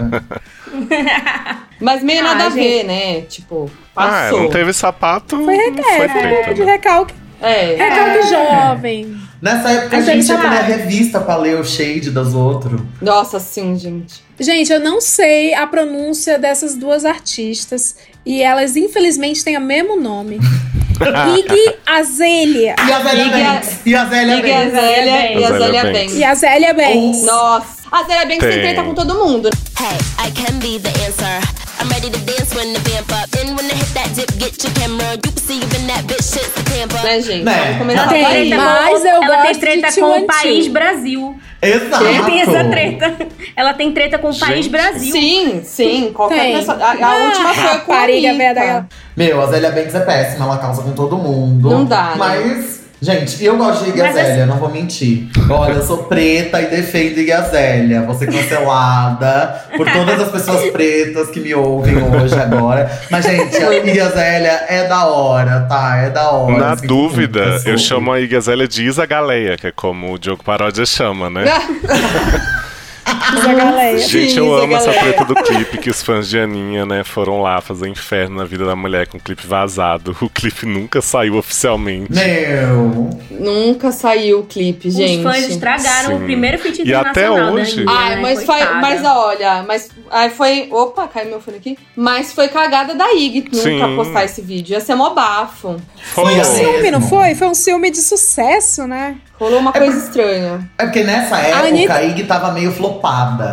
Mas 1.81 2.01
meio 2.03 2.21
Ah, 2.21 2.23
nada 2.23 2.45
a 2.45 2.49
gente. 2.49 2.63
ver, 2.63 2.83
né? 2.85 3.21
Tipo, 3.23 3.69
Ah, 3.93 4.05
passou. 4.29 4.41
não 4.43 4.49
teve 4.49 4.71
sapato, 4.71 5.35
Foi 5.43 5.57
não 5.57 5.83
foi 5.83 6.07
recalque, 6.07 6.19
treta, 6.19 6.53
de 6.53 6.63
né? 6.65 6.71
recalque. 6.71 7.13
É. 7.41 7.75
Recalque 7.75 8.29
jovem. 8.29 9.17
Nessa 9.41 9.69
época 9.69 9.95
a 9.95 9.99
Mas 9.99 10.09
aí 10.09 10.21
gente 10.21 10.31
ia 10.31 10.37
tá. 10.37 10.49
revista 10.61 11.19
pra 11.19 11.35
ler 11.37 11.59
o 11.59 11.63
shade 11.63 12.09
dos 12.09 12.33
outros. 12.33 12.81
Nossa, 13.01 13.39
sim, 13.39 13.77
gente. 13.77 14.23
Gente, 14.39 14.71
eu 14.73 14.79
não 14.79 14.99
sei 14.99 15.53
a 15.53 15.67
pronúncia 15.67 16.39
dessas 16.39 16.75
duas 16.75 17.05
artistas 17.05 17.95
e 18.25 18.41
elas 18.41 18.75
infelizmente 18.75 19.43
têm 19.43 19.57
o 19.57 19.61
mesmo 19.61 19.99
nome. 19.99 20.39
Iggy 21.37 21.75
Azalea. 21.85 22.75
E 22.87 22.91
a 22.91 22.99
Zélia 23.03 23.29
Banks. 23.29 23.79
E 23.85 23.95
a 23.95 24.05
Zélia 24.05 24.35
Banks. 24.37 24.49
E 24.49 25.43
a 25.43 25.59
Zélia 25.59 25.83
Banks. 25.93 26.15
E 26.15 26.23
a 26.23 26.35
Zélia 26.35 26.73
Banks. 26.73 27.23
Nossa. 27.23 27.67
A 27.91 28.03
Zélia 28.03 28.25
Banks 28.25 28.39
Tem. 28.39 28.59
treta 28.61 28.83
com 28.83 28.93
todo 28.95 29.13
mundo. 29.15 29.49
Hey, 29.79 30.27
I 30.27 30.31
can 30.31 30.57
be 30.57 30.79
the 30.79 30.89
answer. 31.05 31.66
I'm 31.87 31.93
ready 31.93 32.09
to 32.09 32.19
dance 32.25 32.53
when 32.53 32.73
the 32.73 32.79
vamp 32.81 33.09
up. 33.13 33.29
Then 33.29 33.55
when 33.55 33.63
I 33.65 33.73
hit 33.75 33.93
that 33.95 34.11
dip, 34.13 34.27
get 34.37 34.61
your 34.61 34.73
camera. 34.73 35.13
You 35.15 35.21
can 35.31 35.37
see 35.37 35.55
even 35.55 35.87
that 35.87 36.03
bitch 36.03 36.19
shit's 36.33 36.51
the 36.51 36.63
tampa. 36.63 37.01
Né, 37.01 37.21
gente? 37.21 37.43
Né? 37.45 37.75
Vamos 37.79 37.93
Ela 37.93 38.07
tem 38.07 38.25
treta, 38.25 38.57
Mas 38.57 39.01
com, 39.01 39.07
eu 39.07 39.23
ela 39.23 39.41
tem 39.43 39.55
treta 39.55 39.93
com 39.93 40.19
o 40.19 40.27
país 40.27 40.41
Tio. 40.41 40.57
Exato. 40.59 40.71
Brasil. 40.73 41.39
Ela 41.61 42.25
tem 42.25 42.41
essa 42.41 42.63
treta. 42.65 43.27
Ela 43.55 43.73
tem 43.73 43.91
treta 43.93 44.17
com 44.19 44.29
o 44.29 44.37
país 44.37 44.65
Gente. 44.65 44.69
Brasil. 44.69 45.11
Sim, 45.13 45.61
sim. 45.63 46.11
Qualquer 46.13 46.41
Tem. 46.41 46.57
pessoa. 46.57 46.77
A, 46.77 46.91
a 46.91 47.07
Ah, 47.07 47.15
última 47.25 47.53
foi 47.53 47.79
com 47.79 47.93
a 47.93 48.03
Anitta. 48.03 48.87
Meu, 49.15 49.41
a 49.41 49.45
Zélia 49.47 49.71
Banks 49.71 49.95
é 49.95 49.99
péssima, 50.01 50.45
ela 50.45 50.57
causa 50.57 50.81
com 50.83 50.91
todo 50.91 51.17
mundo. 51.17 51.69
Não 51.69 51.85
dá, 51.85 52.15
né? 52.17 52.67
Gente, 52.99 53.45
eu 53.45 53.55
gosto 53.57 53.83
de 53.83 53.91
Iggy 53.91 53.99
Mas 53.99 54.17
Azélia, 54.17 54.45
não 54.47 54.57
vou 54.57 54.69
mentir. 54.69 55.27
Olha, 55.49 55.73
eu 55.73 55.85
sou 55.85 56.05
preta 56.05 56.59
e 56.59 56.65
defendo 56.65 57.19
Iggy 57.19 57.31
Azélia. 57.31 58.01
Vou 58.01 58.15
ser 58.15 58.25
cancelada 58.25 59.65
por 59.77 59.89
todas 59.91 60.19
as 60.19 60.31
pessoas 60.31 60.71
pretas 60.71 61.29
que 61.29 61.39
me 61.39 61.53
ouvem 61.53 61.95
hoje 61.95 62.33
agora. 62.33 62.89
Mas, 63.11 63.23
gente, 63.23 63.55
a 63.55 63.75
Iggy 63.75 63.99
Azélia 63.99 64.65
é 64.67 64.87
da 64.87 65.05
hora, 65.05 65.61
tá? 65.69 65.97
É 65.97 66.09
da 66.09 66.31
hora. 66.31 66.57
Na 66.57 66.71
assim, 66.71 66.87
dúvida, 66.87 67.61
eu 67.65 67.77
chamo 67.77 68.11
a 68.11 68.19
Igazélia 68.19 68.67
de 68.67 68.83
Isa 68.83 69.05
Galeia, 69.05 69.57
que 69.57 69.67
é 69.67 69.71
como 69.71 70.13
o 70.13 70.17
Diogo 70.17 70.43
Paródia 70.43 70.85
chama, 70.85 71.29
né? 71.29 71.45
Isa 73.37 73.53
Galeia. 73.53 73.97
Gente, 73.99 74.31
Sim, 74.33 74.37
eu 74.39 74.55
amo 74.55 74.75
essa 74.75 74.85
Galeia. 74.91 75.01
treta 75.13 75.25
do 75.25 75.35
clipe 75.35 75.77
que 75.77 75.89
os 75.89 76.01
fãs 76.01 76.27
de 76.29 76.39
Aninha, 76.39 76.85
né, 76.85 77.03
foram 77.03 77.41
lá 77.41 77.59
fazer 77.61 77.87
inferno 77.87 78.37
na 78.37 78.45
vida 78.45 78.65
da 78.65 78.75
mulher 78.75 79.07
com 79.07 79.17
o 79.17 79.21
clipe 79.21 79.45
vazado. 79.45 80.15
O 80.21 80.29
clipe 80.29 80.65
nunca 80.65 81.01
saiu 81.01 81.35
oficialmente. 81.37 82.11
Meu. 82.11 83.09
Nunca 83.31 83.91
saiu 83.91 84.39
o 84.39 84.43
clipe, 84.45 84.89
gente. 84.89 85.17
Os 85.17 85.23
fãs 85.23 85.49
estragaram 85.49 86.09
Sim. 86.09 86.15
o 86.15 86.25
primeiro 86.25 86.57
feat 86.59 86.81
E 86.83 86.93
até 86.93 87.29
hoje- 87.29 87.77
Anitta, 87.81 87.91
Ai, 87.91 88.15
né? 88.15 88.21
mas 88.21 88.43
foi. 88.43 88.55
Coitada. 88.57 88.81
Mas 88.81 89.05
olha, 89.05 89.63
mas 89.67 89.89
aí 90.11 90.29
foi. 90.29 90.67
Opa, 90.71 91.07
caiu 91.07 91.29
meu 91.29 91.39
fone 91.41 91.57
aqui. 91.57 91.77
Mas 91.95 92.33
foi 92.33 92.47
cagada 92.47 92.93
da 92.95 93.11
Ig 93.13 93.45
nunca 93.51 93.57
Sim. 93.87 93.95
postar 93.95 94.25
esse 94.25 94.41
vídeo. 94.41 94.73
Ia 94.73 94.79
ser 94.81 94.95
mó 94.95 95.11
bafo. 95.11 95.75
Foi 96.13 96.39
Um 96.39 96.43
Sim. 96.43 96.55
ciúme, 96.63 96.91
não 96.91 97.01
foi? 97.01 97.35
Foi 97.35 97.47
um 97.47 97.53
ciúme 97.55 97.89
de 97.91 97.97
sucesso, 98.01 98.85
né? 98.87 99.15
Rolou 99.39 99.59
uma 99.59 99.71
coisa 99.71 99.95
estranha. 99.95 100.67
É 100.79 100.85
porque 100.85 101.03
nessa 101.03 101.37
época 101.37 101.67
Anitta- 101.67 101.93
a 101.93 102.03
Iggy 102.03 102.23
tava 102.23 102.51
meio 102.51 102.71
flopada. 102.71 103.06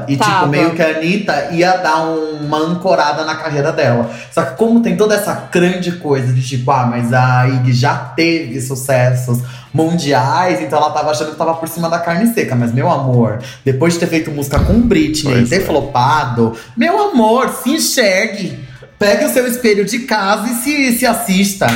E, 0.08 0.16
Tava. 0.16 0.32
tipo, 0.32 0.46
meio 0.48 0.74
que 0.74 0.82
a 0.82 0.88
Anitta 0.88 1.48
ia 1.52 1.76
dar 1.76 2.02
uma 2.04 2.58
ancorada 2.58 3.24
na 3.24 3.36
carreira 3.36 3.72
dela. 3.72 4.10
Só 4.32 4.42
que 4.42 4.56
como 4.56 4.80
tem 4.80 4.96
toda 4.96 5.14
essa 5.14 5.48
grande 5.50 5.92
coisa 5.92 6.32
de 6.32 6.42
tipo, 6.42 6.70
ah, 6.70 6.86
mas 6.86 7.12
a 7.12 7.48
Iggy 7.48 7.72
já 7.72 7.94
teve 7.94 8.60
sucessos 8.60 9.40
mundiais, 9.72 10.60
então 10.60 10.78
ela 10.78 10.90
tava 10.90 11.10
achando 11.10 11.32
que 11.32 11.36
tava 11.36 11.54
por 11.54 11.68
cima 11.68 11.88
da 11.88 11.98
carne 11.98 12.32
seca. 12.32 12.54
Mas, 12.54 12.72
meu 12.72 12.90
amor, 12.90 13.40
depois 13.64 13.94
de 13.94 14.00
ter 14.00 14.06
feito 14.06 14.30
música 14.30 14.60
com 14.60 14.80
Britney 14.80 15.34
Pois 15.34 15.46
e 15.46 15.50
ter 15.50 15.62
é. 15.62 15.64
flopado, 15.64 16.56
meu 16.76 17.10
amor, 17.10 17.50
se 17.50 17.70
enxergue. 17.70 18.64
Pegue 18.98 19.24
o 19.24 19.32
seu 19.32 19.46
espelho 19.46 19.84
de 19.84 20.00
casa 20.00 20.48
e 20.48 20.54
se, 20.54 20.98
se 20.98 21.06
assista. 21.06 21.66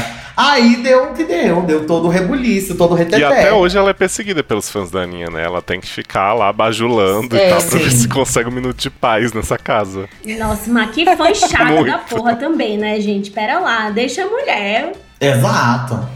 Aí 0.41 0.77
deu 0.77 1.11
o 1.11 1.15
que 1.15 1.25
deu, 1.25 1.63
deu 1.63 1.85
todo 1.85 2.05
o 2.07 2.09
rebuliço, 2.09 2.77
todo 2.77 2.93
o 2.93 2.95
reteté. 2.95 3.19
E 3.19 3.25
até 3.25 3.53
hoje 3.53 3.77
ela 3.77 3.91
é 3.91 3.93
perseguida 3.93 4.41
pelos 4.41 4.71
fãs 4.71 4.89
da 4.89 5.01
Aninha, 5.01 5.29
né? 5.29 5.45
Ela 5.45 5.61
tem 5.61 5.81
que 5.81 5.89
ficar 5.89 6.33
lá 6.33 6.53
bajulando 6.53 7.37
É, 7.37 7.49
e 7.49 7.51
tal, 7.51 7.61
pra 7.61 7.79
ver 7.81 7.91
sim. 7.91 7.97
se 7.99 8.09
consegue 8.09 8.49
um 8.49 8.53
minuto 8.53 8.77
de 8.77 8.89
paz 8.89 9.33
nessa 9.33 9.59
casa. 9.59 10.09
Nossa, 10.39 10.71
mas 10.71 10.93
que 10.93 11.05
fã 11.05 11.35
chata 11.35 11.65
Muito. 11.65 11.87
da 11.91 11.99
porra 11.99 12.37
também, 12.37 12.79
né, 12.79 13.01
gente? 13.01 13.33
Pera 13.33 13.59
lá, 13.59 13.91
deixa 13.91 14.23
a 14.23 14.27
mulher. 14.29 14.93
Exato. 15.21 16.09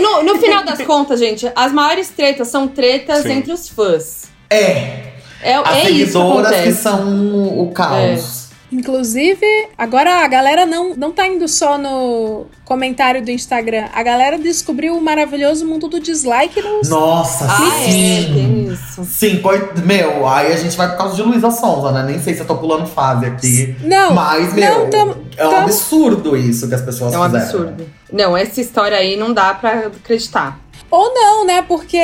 No, 0.00 0.24
no 0.24 0.40
final 0.40 0.64
das 0.64 0.82
contas, 0.82 1.20
gente, 1.20 1.48
as 1.54 1.72
maiores 1.72 2.08
tretas 2.08 2.48
são 2.48 2.66
tretas 2.66 3.22
Sim. 3.22 3.32
entre 3.34 3.52
os 3.52 3.68
fãs. 3.68 4.24
É. 4.50 5.12
É, 5.40 5.54
As 5.54 5.76
é 5.76 5.82
isso 5.82 5.84
que 5.84 6.06
seguidoras 6.06 6.60
que, 6.62 6.72
são 6.72 7.60
o 7.60 7.70
caos. 7.72 8.37
Inclusive, 8.70 9.46
agora 9.76 10.24
a 10.24 10.28
galera 10.28 10.66
não, 10.66 10.94
não 10.94 11.10
tá 11.10 11.26
indo 11.26 11.48
só 11.48 11.78
no 11.78 12.46
comentário 12.64 13.24
do 13.24 13.30
Instagram. 13.30 13.86
A 13.94 14.02
galera 14.02 14.38
descobriu 14.38 14.96
o 14.96 15.00
maravilhoso 15.00 15.66
mundo 15.66 15.88
do 15.88 15.98
dislike 15.98 16.60
nos. 16.60 16.88
Nossa, 16.88 17.46
Ah, 17.48 17.80
é, 17.82 17.90
sim. 17.90 18.68
isso. 18.72 19.04
Sim, 19.04 19.40
meu, 19.84 20.28
aí 20.28 20.52
a 20.52 20.56
gente 20.56 20.76
vai 20.76 20.88
por 20.90 20.98
causa 20.98 21.16
de 21.16 21.22
Luísa 21.22 21.50
Sonza, 21.50 21.92
né? 21.92 22.02
Nem 22.04 22.20
sei 22.20 22.34
se 22.34 22.40
eu 22.40 22.46
tô 22.46 22.56
pulando 22.56 22.86
fase 22.86 23.24
aqui. 23.26 23.74
Não, 23.82 24.14
Mas, 24.14 24.52
meu, 24.52 24.80
não, 24.80 24.90
tamo- 24.90 25.16
é 25.36 25.46
um 25.46 25.50
tamo- 25.50 25.62
absurdo 25.62 26.36
isso 26.36 26.68
que 26.68 26.74
as 26.74 26.82
pessoas 26.82 27.14
É 27.14 27.18
um 27.18 27.24
fizeram. 27.24 27.44
absurdo. 27.44 27.86
Não, 28.12 28.36
essa 28.36 28.60
história 28.60 28.96
aí 28.98 29.16
não 29.16 29.32
dá 29.32 29.54
pra 29.54 29.86
acreditar. 29.86 30.58
Ou 30.90 31.14
não, 31.14 31.46
né? 31.46 31.62
Porque 31.62 31.98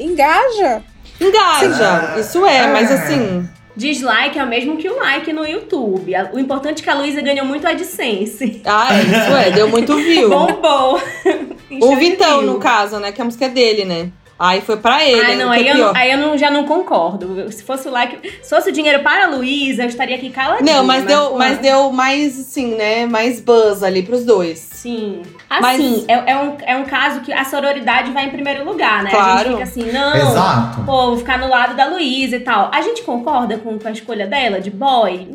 engaja. 0.00 0.82
Engaja, 1.20 2.16
isso 2.18 2.44
é, 2.46 2.66
mas 2.72 2.90
assim. 2.90 3.48
Dislike 3.76 4.38
é 4.38 4.44
o 4.44 4.46
mesmo 4.46 4.76
que 4.76 4.88
o 4.88 4.96
like 4.98 5.32
no 5.32 5.44
YouTube. 5.44 6.12
O 6.32 6.38
importante 6.38 6.80
é 6.80 6.84
que 6.84 6.90
a 6.90 6.94
Luísa 6.94 7.20
ganhou 7.20 7.44
muito 7.44 7.66
AdSense. 7.66 8.62
Ah, 8.66 8.88
isso 9.00 9.36
é, 9.36 9.50
deu 9.50 9.68
muito 9.68 9.96
view. 9.98 10.28
Bombou. 10.30 11.00
o 11.80 11.96
Vitão, 11.96 12.42
no 12.42 12.58
caso, 12.58 12.98
né? 12.98 13.12
Que 13.12 13.20
a 13.20 13.24
música 13.24 13.46
é 13.46 13.48
dele, 13.48 13.84
né? 13.84 14.10
Aí 14.36 14.60
foi 14.60 14.76
pra 14.78 15.04
ele. 15.04 15.20
Ai, 15.20 15.36
né, 15.36 15.44
não, 15.44 15.52
é 15.52 15.56
aí 15.58 15.68
eu, 15.68 15.92
aí 15.94 16.10
eu 16.12 16.18
não- 16.18 16.36
já 16.36 16.50
não 16.50 16.64
concordo. 16.64 17.50
Se 17.52 17.62
fosse 17.62 17.86
o 17.86 17.90
like. 17.92 18.18
Se 18.42 18.50
fosse 18.50 18.68
o 18.70 18.72
dinheiro 18.72 19.00
para 19.02 19.26
a 19.26 19.28
Luísa, 19.28 19.82
eu 19.84 19.88
estaria 19.88 20.16
aqui 20.16 20.28
caladinha. 20.30 20.74
Não, 20.74 20.84
mas 20.84 21.04
deu, 21.04 21.36
mas 21.36 21.58
deu 21.58 21.92
mais, 21.92 22.38
assim, 22.40 22.74
né? 22.74 23.06
Mais 23.06 23.40
buzz 23.40 23.82
ali 23.84 24.02
pros 24.02 24.24
dois. 24.24 24.58
Sim. 24.58 25.22
Mas- 25.48 25.76
Assim, 25.78 26.04
é, 26.08 26.32
é 26.32 26.36
um, 26.36 26.56
é 26.66 26.76
um 26.76 26.84
caso 26.84 27.20
que 27.20 27.32
a 27.32 27.44
sororidade 27.44 28.10
vai 28.10 28.26
em 28.26 28.30
primeiro 28.30 28.64
lugar, 28.64 29.04
né? 29.04 29.10
A 29.10 29.14
Claro. 29.14 29.38
gente 29.38 29.50
fica 29.50 29.62
assim, 29.62 29.92
não. 29.92 30.16
Exato. 30.16 30.80
Pô, 30.84 31.06
vou 31.06 31.16
ficar 31.18 31.38
no 31.38 31.48
lado 31.48 31.76
da 31.76 31.86
Luísa 31.86 32.34
e 32.36 32.40
tal. 32.40 32.70
A 32.74 32.82
gente 32.82 33.02
concorda 33.02 33.56
com, 33.58 33.78
com 33.78 33.86
a 33.88 33.92
escolha 33.92 34.26
dela 34.26 34.60
de 34.60 34.70
boy? 34.70 35.28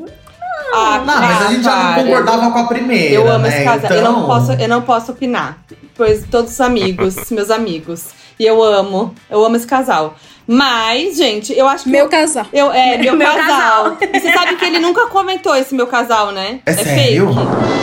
Ah, 0.73 0.97
Não, 0.99 1.05
mas 1.05 1.41
a 1.41 1.51
gente 1.51 1.63
já 1.63 1.75
não 1.95 2.03
concordava 2.03 2.51
com 2.51 2.59
a 2.59 2.63
primeira. 2.67 3.13
Eu 3.15 3.31
amo 3.31 3.43
né? 3.47 3.49
esse 3.55 3.63
casal. 3.63 3.91
Eu, 3.91 4.03
não 4.03 4.11
Então- 4.11 4.25
posso, 4.25 4.51
eu 4.51 4.67
não 4.67 4.81
posso 4.81 5.11
opinar. 5.13 5.57
Pois 5.95 6.25
todos 6.29 6.51
os 6.51 6.61
amigos, 6.61 7.31
meus 7.31 7.49
amigos. 7.49 8.07
E 8.39 8.45
eu 8.45 8.63
amo. 8.63 9.13
Eu 9.29 9.43
amo 9.43 9.57
esse 9.57 9.67
casal. 9.67 10.15
Mas, 10.47 11.17
gente, 11.17 11.51
eu 11.55 11.67
acho 11.67 11.83
que. 11.83 11.89
Meu 11.89 12.07
casal. 12.07 12.45
Eu, 12.53 12.71
é, 12.71 12.97
meu, 13.03 13.15
Meu 13.15 13.27
casal. 13.27 13.97
E 14.01 14.19
você 14.19 14.31
sabe 14.31 14.55
que 14.55 14.63
ele 14.65 14.79
nunca 14.79 15.07
comentou 15.07 15.55
esse 15.55 15.75
meu 15.75 15.85
casal, 15.87 16.31
né? 16.31 16.61
É 16.65 16.73
sério? 16.73 17.29
É 17.29 17.78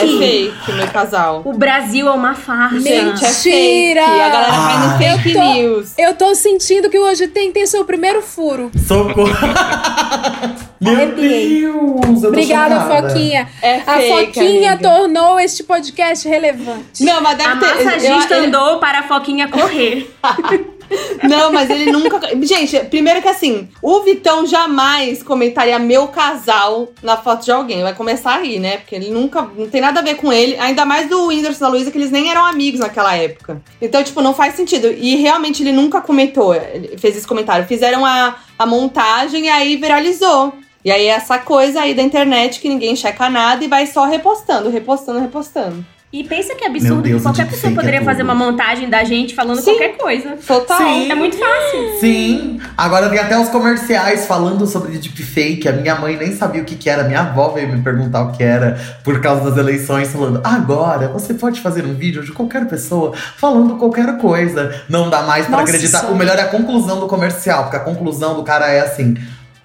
fake? 0.00 0.48
É 0.52 0.64
fake, 0.66 0.72
meu 0.72 0.86
casal. 0.88 1.42
O 1.44 1.52
Brasil 1.52 2.08
é 2.08 2.10
uma 2.10 2.34
farsa. 2.34 2.80
Gente, 2.80 3.24
é 3.24 3.28
Mentira! 3.28 3.32
fake. 3.32 3.98
A 4.20 4.28
galera 4.28 4.52
vai 4.52 4.78
no 4.78 4.84
Ah. 4.94 4.98
fake 4.98 5.28
Eu 5.30 5.34
tô- 5.42 5.52
news. 5.54 5.92
Eu 5.98 6.14
tô 6.14 6.34
sentindo 6.34 6.88
que 6.90 6.98
hoje 6.98 7.28
tem, 7.28 7.52
tem 7.52 7.66
seu 7.66 7.84
primeiro 7.84 8.20
furo. 8.22 8.70
Socorro. 8.86 9.30
Meu 10.80 10.94
Arrepiei. 10.94 11.60
Deus, 11.60 12.24
Obrigada, 12.24 12.80
chocada. 12.80 13.08
Foquinha. 13.10 13.48
É 13.62 13.76
A 13.86 13.96
fake, 13.98 14.26
Foquinha 14.40 14.72
amiga. 14.72 14.88
tornou 14.90 15.38
este 15.38 15.62
podcast 15.62 16.26
relevante. 16.26 17.04
Não, 17.04 17.20
mas 17.20 17.36
deve 17.36 17.50
A 17.50 17.56
ter. 17.56 17.84
massagista 17.84 18.34
eu- 18.34 18.44
andou 18.44 18.78
para 18.78 19.00
a 19.00 19.02
Foquinha 19.02 19.48
correr. 19.48 20.10
Não, 21.22 21.52
mas 21.52 21.70
ele 21.70 21.90
nunca. 21.90 22.20
Gente, 22.42 22.78
primeiro 22.86 23.22
que 23.22 23.28
assim, 23.28 23.68
o 23.82 24.00
Vitão 24.00 24.46
jamais 24.46 25.22
comentaria 25.22 25.78
meu 25.78 26.08
casal 26.08 26.88
na 27.02 27.16
foto 27.16 27.44
de 27.44 27.52
alguém. 27.52 27.82
Vai 27.82 27.94
começar 27.94 28.34
a 28.34 28.38
rir, 28.38 28.58
né? 28.58 28.78
Porque 28.78 28.94
ele 28.94 29.10
nunca. 29.10 29.42
Não 29.42 29.68
tem 29.68 29.80
nada 29.80 30.00
a 30.00 30.02
ver 30.02 30.16
com 30.16 30.32
ele. 30.32 30.56
Ainda 30.58 30.84
mais 30.84 31.08
do 31.08 31.26
Whindersson 31.26 31.58
e 31.58 31.60
da 31.60 31.68
Luísa, 31.68 31.90
que 31.90 31.98
eles 31.98 32.10
nem 32.10 32.30
eram 32.30 32.44
amigos 32.44 32.80
naquela 32.80 33.14
época. 33.14 33.62
Então, 33.80 34.02
tipo, 34.02 34.20
não 34.20 34.34
faz 34.34 34.54
sentido. 34.54 34.90
E 34.90 35.16
realmente 35.16 35.62
ele 35.62 35.72
nunca 35.72 36.00
comentou, 36.00 36.54
ele 36.54 36.96
fez 36.98 37.16
esse 37.16 37.26
comentário. 37.26 37.66
Fizeram 37.66 38.04
a, 38.04 38.36
a 38.58 38.66
montagem 38.66 39.46
e 39.46 39.48
aí 39.48 39.76
viralizou. 39.76 40.52
E 40.84 40.90
aí 40.90 41.06
essa 41.06 41.38
coisa 41.38 41.82
aí 41.82 41.94
da 41.94 42.02
internet 42.02 42.58
que 42.58 42.68
ninguém 42.68 42.96
checa 42.96 43.28
nada 43.28 43.62
e 43.62 43.68
vai 43.68 43.86
só 43.86 44.06
repostando, 44.06 44.70
repostando, 44.70 45.20
repostando. 45.20 45.84
E 46.12 46.24
pensa 46.24 46.56
que 46.56 46.64
absurdo 46.64 47.02
Deus, 47.02 47.18
que 47.18 47.22
qualquer 47.22 47.46
o 47.46 47.48
pessoa 47.50 47.72
poderia 47.72 48.00
é 48.00 48.04
fazer 48.04 48.24
uma 48.24 48.34
montagem 48.34 48.90
da 48.90 49.04
gente 49.04 49.32
falando 49.32 49.60
Sim. 49.60 49.76
qualquer 49.76 49.96
coisa. 49.96 50.36
Total. 50.44 50.76
Sim. 50.76 51.08
É 51.08 51.14
muito 51.14 51.36
fácil. 51.38 52.00
Sim, 52.00 52.60
agora 52.76 53.08
tem 53.08 53.18
até 53.20 53.38
os 53.38 53.48
comerciais 53.48 54.26
falando 54.26 54.66
sobre 54.66 54.98
deepfake. 54.98 55.68
A 55.68 55.72
minha 55.72 55.94
mãe 55.94 56.16
nem 56.16 56.34
sabia 56.34 56.62
o 56.62 56.64
que, 56.64 56.74
que 56.74 56.90
era, 56.90 57.04
minha 57.04 57.20
avó 57.20 57.50
veio 57.50 57.68
me 57.68 57.80
perguntar 57.80 58.22
o 58.22 58.32
que 58.32 58.42
era 58.42 58.76
por 59.04 59.20
causa 59.20 59.48
das 59.50 59.56
eleições, 59.56 60.08
falando: 60.08 60.40
agora 60.42 61.06
você 61.06 61.32
pode 61.32 61.60
fazer 61.60 61.84
um 61.84 61.94
vídeo 61.94 62.24
de 62.24 62.32
qualquer 62.32 62.66
pessoa 62.66 63.12
falando 63.36 63.76
qualquer 63.76 64.18
coisa. 64.18 64.82
Não 64.88 65.08
dá 65.08 65.22
mais 65.22 65.46
pra 65.46 65.60
Nossa 65.60 65.70
acreditar. 65.70 66.10
O 66.10 66.16
melhor 66.16 66.36
é 66.36 66.42
a 66.42 66.48
conclusão 66.48 66.98
do 66.98 67.06
comercial, 67.06 67.64
porque 67.64 67.76
a 67.76 67.80
conclusão 67.80 68.34
do 68.34 68.42
cara 68.42 68.66
é 68.66 68.80
assim: 68.80 69.16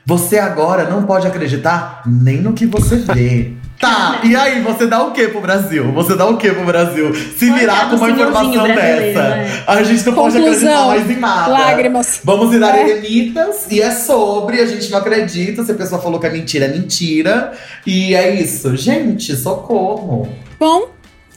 você 0.05 0.37
agora 0.37 0.87
não 0.87 1.07
pode 1.07 1.25
acreditar 1.25 2.03
nem 2.05 2.39
no 2.39 2.53
que 2.53 2.67
você 2.67 2.97
vê. 2.97 3.64
Tá, 3.80 4.21
e 4.23 4.36
aí 4.36 4.61
você 4.61 4.88
dá 4.88 5.03
o 5.03 5.11
que 5.11 5.28
pro 5.28 5.41
Brasil? 5.41 5.91
Você 5.91 6.15
dá 6.15 6.26
o 6.26 6.38
que 6.38 6.49
pro 6.49 6.63
Brasil? 6.65 7.13
Se 7.13 7.51
virar 7.51 7.89
com 7.89 7.97
uma 7.97 8.09
informação 8.09 8.63
dessa, 8.63 9.19
é. 9.19 9.63
a 9.67 9.84
gente 9.84 10.05
não 10.05 10.13
pode 10.13 10.38
acreditar 10.38 10.65
Conclusão. 10.71 10.88
mais 10.88 11.09
em 11.09 11.15
nada. 11.19 11.51
Lágrimas. 11.51 12.21
Vamos 12.23 12.49
virar 12.49 12.78
É. 12.78 12.89
eremitas 12.89 13.67
e 13.69 13.82
é 13.82 13.91
sobre, 13.91 14.61
a 14.61 14.65
gente 14.65 14.89
não 14.89 14.99
acredita. 14.99 15.63
Se 15.63 15.71
a 15.71 15.76
pessoa 15.76 16.01
falou 16.01 16.19
que 16.19 16.26
é 16.26 16.30
mentira, 16.32 16.65
é 16.65 16.69
mentira. 16.69 17.51
E 17.86 18.15
é 18.15 18.34
isso. 18.34 18.76
Gente, 18.78 19.36
socorro. 19.36 20.28
Bom, 20.59 20.88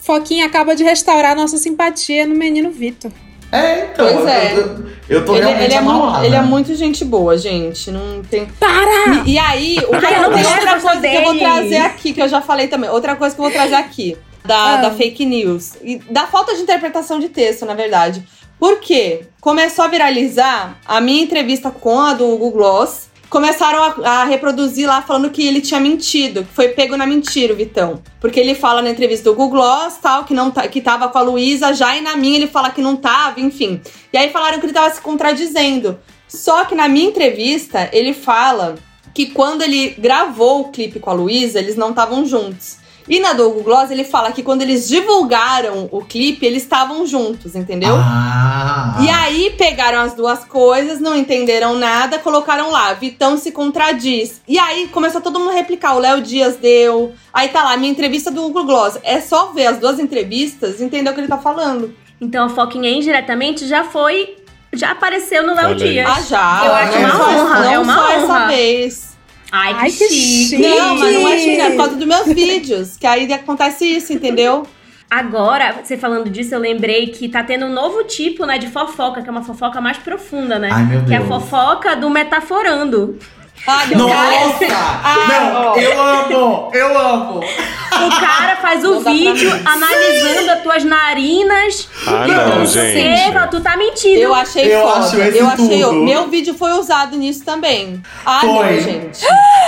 Foquinha 0.00 0.46
acaba 0.46 0.74
de 0.76 0.84
restaurar 0.84 1.34
nossa 1.36 1.58
simpatia 1.58 2.26
no 2.26 2.34
menino 2.34 2.70
Vitor. 2.70 3.10
É, 3.50 3.86
então. 3.86 4.06
Pois 4.14 4.26
é. 4.26 4.52
Eu, 4.52 4.58
eu, 4.58 4.86
eu 5.08 5.24
tô 5.24 5.34
ele, 5.34 5.44
realmente 5.46 5.64
ele 5.64 5.74
é 5.74 5.80
muito, 5.80 6.24
ele 6.24 6.36
é 6.36 6.42
muito 6.42 6.74
gente 6.74 7.04
boa, 7.04 7.36
gente. 7.38 7.90
Não 7.90 8.22
tem. 8.22 8.46
Para! 8.46 9.22
E, 9.24 9.32
e 9.32 9.38
aí, 9.38 9.78
o 9.88 9.98
que 9.98 10.06
Ai, 10.06 10.14
eu 10.18 10.22
eu 10.22 10.30
não 10.30 10.36
tem 10.36 10.46
outra 10.46 10.80
coisa 10.80 11.00
que 11.00 11.16
eu 11.16 11.24
vou 11.24 11.38
trazer 11.38 11.76
aqui, 11.78 12.12
que 12.12 12.20
eu 12.22 12.28
já 12.28 12.40
falei 12.42 12.68
também. 12.68 12.90
Outra 12.90 13.16
coisa 13.16 13.34
que 13.34 13.40
eu 13.40 13.44
vou 13.44 13.52
trazer 13.52 13.74
aqui. 13.74 14.16
Da, 14.44 14.74
Ah. 14.74 14.76
da 14.76 14.90
fake 14.90 15.26
news. 15.26 15.74
E 15.82 15.98
da 16.10 16.26
falta 16.26 16.54
de 16.54 16.62
interpretação 16.62 17.18
de 17.18 17.28
texto, 17.28 17.66
na 17.66 17.74
verdade. 17.74 18.22
Por 18.58 18.80
quê? 18.80 19.22
Começou 19.40 19.84
a 19.84 19.88
viralizar 19.88 20.78
a 20.86 21.00
minha 21.00 21.22
entrevista 21.22 21.70
com 21.70 22.00
a 22.00 22.12
do 22.14 22.26
Google 22.28 22.50
Gloss. 22.52 23.07
Começaram 23.30 23.82
a, 23.82 24.20
a 24.20 24.24
reproduzir 24.24 24.88
lá 24.88 25.02
falando 25.02 25.30
que 25.30 25.46
ele 25.46 25.60
tinha 25.60 25.78
mentido, 25.78 26.44
que 26.44 26.54
foi 26.54 26.68
pego 26.68 26.96
na 26.96 27.06
mentira, 27.06 27.52
o 27.52 27.56
Vitão. 27.56 28.02
Porque 28.20 28.40
ele 28.40 28.54
fala 28.54 28.80
na 28.80 28.90
entrevista 28.90 29.24
do 29.24 29.36
Google 29.36 29.60
Gloss, 29.60 29.98
tal, 30.00 30.24
que, 30.24 30.32
não 30.32 30.50
tá, 30.50 30.66
que 30.66 30.80
tava 30.80 31.08
com 31.08 31.18
a 31.18 31.22
Luísa 31.22 31.74
já, 31.74 31.94
e 31.94 32.00
na 32.00 32.16
minha 32.16 32.36
ele 32.36 32.46
fala 32.46 32.70
que 32.70 32.80
não 32.80 32.96
tava, 32.96 33.38
enfim. 33.40 33.80
E 34.12 34.16
aí 34.16 34.30
falaram 34.30 34.58
que 34.58 34.66
ele 34.66 34.72
tava 34.72 34.94
se 34.94 35.00
contradizendo. 35.00 35.98
Só 36.26 36.64
que 36.64 36.74
na 36.74 36.88
minha 36.88 37.08
entrevista, 37.08 37.90
ele 37.92 38.14
fala 38.14 38.76
que 39.14 39.26
quando 39.26 39.62
ele 39.62 39.90
gravou 39.98 40.60
o 40.60 40.68
clipe 40.70 40.98
com 40.98 41.10
a 41.10 41.14
Luísa, 41.14 41.58
eles 41.58 41.76
não 41.76 41.90
estavam 41.90 42.24
juntos. 42.24 42.77
E 43.08 43.20
na 43.20 43.32
do 43.32 43.44
Google 43.48 43.64
Gloss, 43.64 43.90
ele 43.90 44.04
fala 44.04 44.32
que 44.32 44.42
quando 44.42 44.62
eles 44.62 44.86
divulgaram 44.88 45.88
o 45.90 46.02
clipe, 46.04 46.44
eles 46.44 46.62
estavam 46.62 47.06
juntos, 47.06 47.54
entendeu? 47.56 47.94
Ah. 47.96 48.96
E 49.00 49.08
aí 49.08 49.50
pegaram 49.56 50.00
as 50.00 50.14
duas 50.14 50.44
coisas, 50.44 51.00
não 51.00 51.16
entenderam 51.16 51.74
nada, 51.78 52.18
colocaram 52.18 52.70
lá, 52.70 52.92
Vitão 52.92 53.36
se 53.38 53.50
contradiz. 53.50 54.40
E 54.46 54.58
aí 54.58 54.88
começou 54.88 55.20
todo 55.20 55.38
mundo 55.38 55.50
a 55.52 55.54
replicar, 55.54 55.94
o 55.96 55.98
Léo 55.98 56.20
Dias 56.20 56.56
deu. 56.56 57.12
Aí 57.32 57.48
tá 57.48 57.64
lá, 57.64 57.76
minha 57.76 57.90
entrevista 57.90 58.30
do 58.30 58.42
Google 58.42 58.64
Gloss. 58.64 58.98
É 59.02 59.20
só 59.20 59.46
ver 59.52 59.66
as 59.68 59.78
duas 59.78 59.98
entrevistas 59.98 60.80
e 60.80 60.84
entender 60.84 61.08
o 61.10 61.14
que 61.14 61.20
ele 61.20 61.28
tá 61.28 61.38
falando. 61.38 61.94
Então 62.20 62.44
a 62.46 62.48
Foquinha 62.48 62.90
indiretamente 62.90 63.66
já 63.66 63.84
foi. 63.84 64.36
Já 64.72 64.90
apareceu 64.90 65.46
no 65.46 65.54
Léo. 65.54 65.74
Dias. 65.76 66.06
Ah, 66.06 66.20
já. 66.20 66.62
Eu 66.66 66.74
acho 66.74 66.98
não 66.98 67.08
uma 67.08 67.16
só- 67.16 67.30
honra, 67.44 67.58
Não 67.60 67.70
é 67.72 67.78
uma 67.78 67.94
só 67.94 68.02
honra. 68.02 68.12
essa 68.12 68.46
vez. 68.48 69.17
Ai, 69.50 69.74
que, 69.74 69.80
Ai, 69.80 69.90
que 69.90 70.08
chique. 70.08 70.48
chique. 70.48 70.58
Não, 70.58 70.96
mas 70.96 71.14
não 71.14 71.28
é 71.28 71.38
chique, 71.38 71.60
é 71.60 71.70
por 71.70 71.76
causa 71.76 71.96
dos 71.96 72.06
meus 72.06 72.26
vídeos. 72.26 72.96
Que 72.96 73.06
aí 73.06 73.32
acontece 73.32 73.84
isso, 73.84 74.12
entendeu? 74.12 74.66
Agora, 75.10 75.80
você 75.82 75.96
falando 75.96 76.28
disso, 76.28 76.54
eu 76.54 76.58
lembrei 76.58 77.06
que 77.06 77.28
tá 77.30 77.42
tendo 77.42 77.64
um 77.64 77.72
novo 77.72 78.04
tipo, 78.04 78.44
né, 78.44 78.58
de 78.58 78.66
fofoca, 78.66 79.22
que 79.22 79.28
é 79.28 79.30
uma 79.30 79.42
fofoca 79.42 79.80
mais 79.80 79.96
profunda, 79.96 80.58
né? 80.58 80.68
Ai, 80.70 80.84
meu 80.84 81.04
que 81.04 81.14
é 81.14 81.16
a 81.16 81.24
fofoca 81.24 81.96
do 81.96 82.10
metaforando. 82.10 83.18
Ah, 83.66 83.84
Nossa! 83.94 84.66
Ah, 84.70 85.26
ó. 85.26 85.28
não, 85.28 85.76
eu 85.76 86.00
amo! 86.02 86.70
Eu 86.72 86.98
amo! 86.98 87.40
O 87.40 88.20
cara 88.20 88.56
faz 88.56 88.84
o 88.84 89.00
vídeo 89.00 89.50
analisando 89.64 90.50
as 90.52 90.62
tuas 90.62 90.84
narinas. 90.84 91.88
Ah, 92.06 92.26
e 92.26 92.30
não, 92.30 92.60
você, 92.60 92.92
gente. 92.92 93.32
fala, 93.32 93.46
tu 93.48 93.60
tá 93.60 93.76
mentindo. 93.76 94.20
Eu 94.20 94.34
achei 94.34 94.72
Eu 94.72 94.82
foda. 94.86 95.00
acho 95.00 95.20
esse 95.20 95.38
eu 95.38 95.46
achei. 95.48 95.80
tudo. 95.82 95.92
Meu 96.04 96.28
vídeo 96.28 96.54
foi 96.54 96.70
usado 96.72 97.16
nisso 97.16 97.44
também. 97.44 98.00
Ah, 98.24 98.38
Foi. 98.40 98.48
não, 98.76 98.80
gente. 98.80 99.18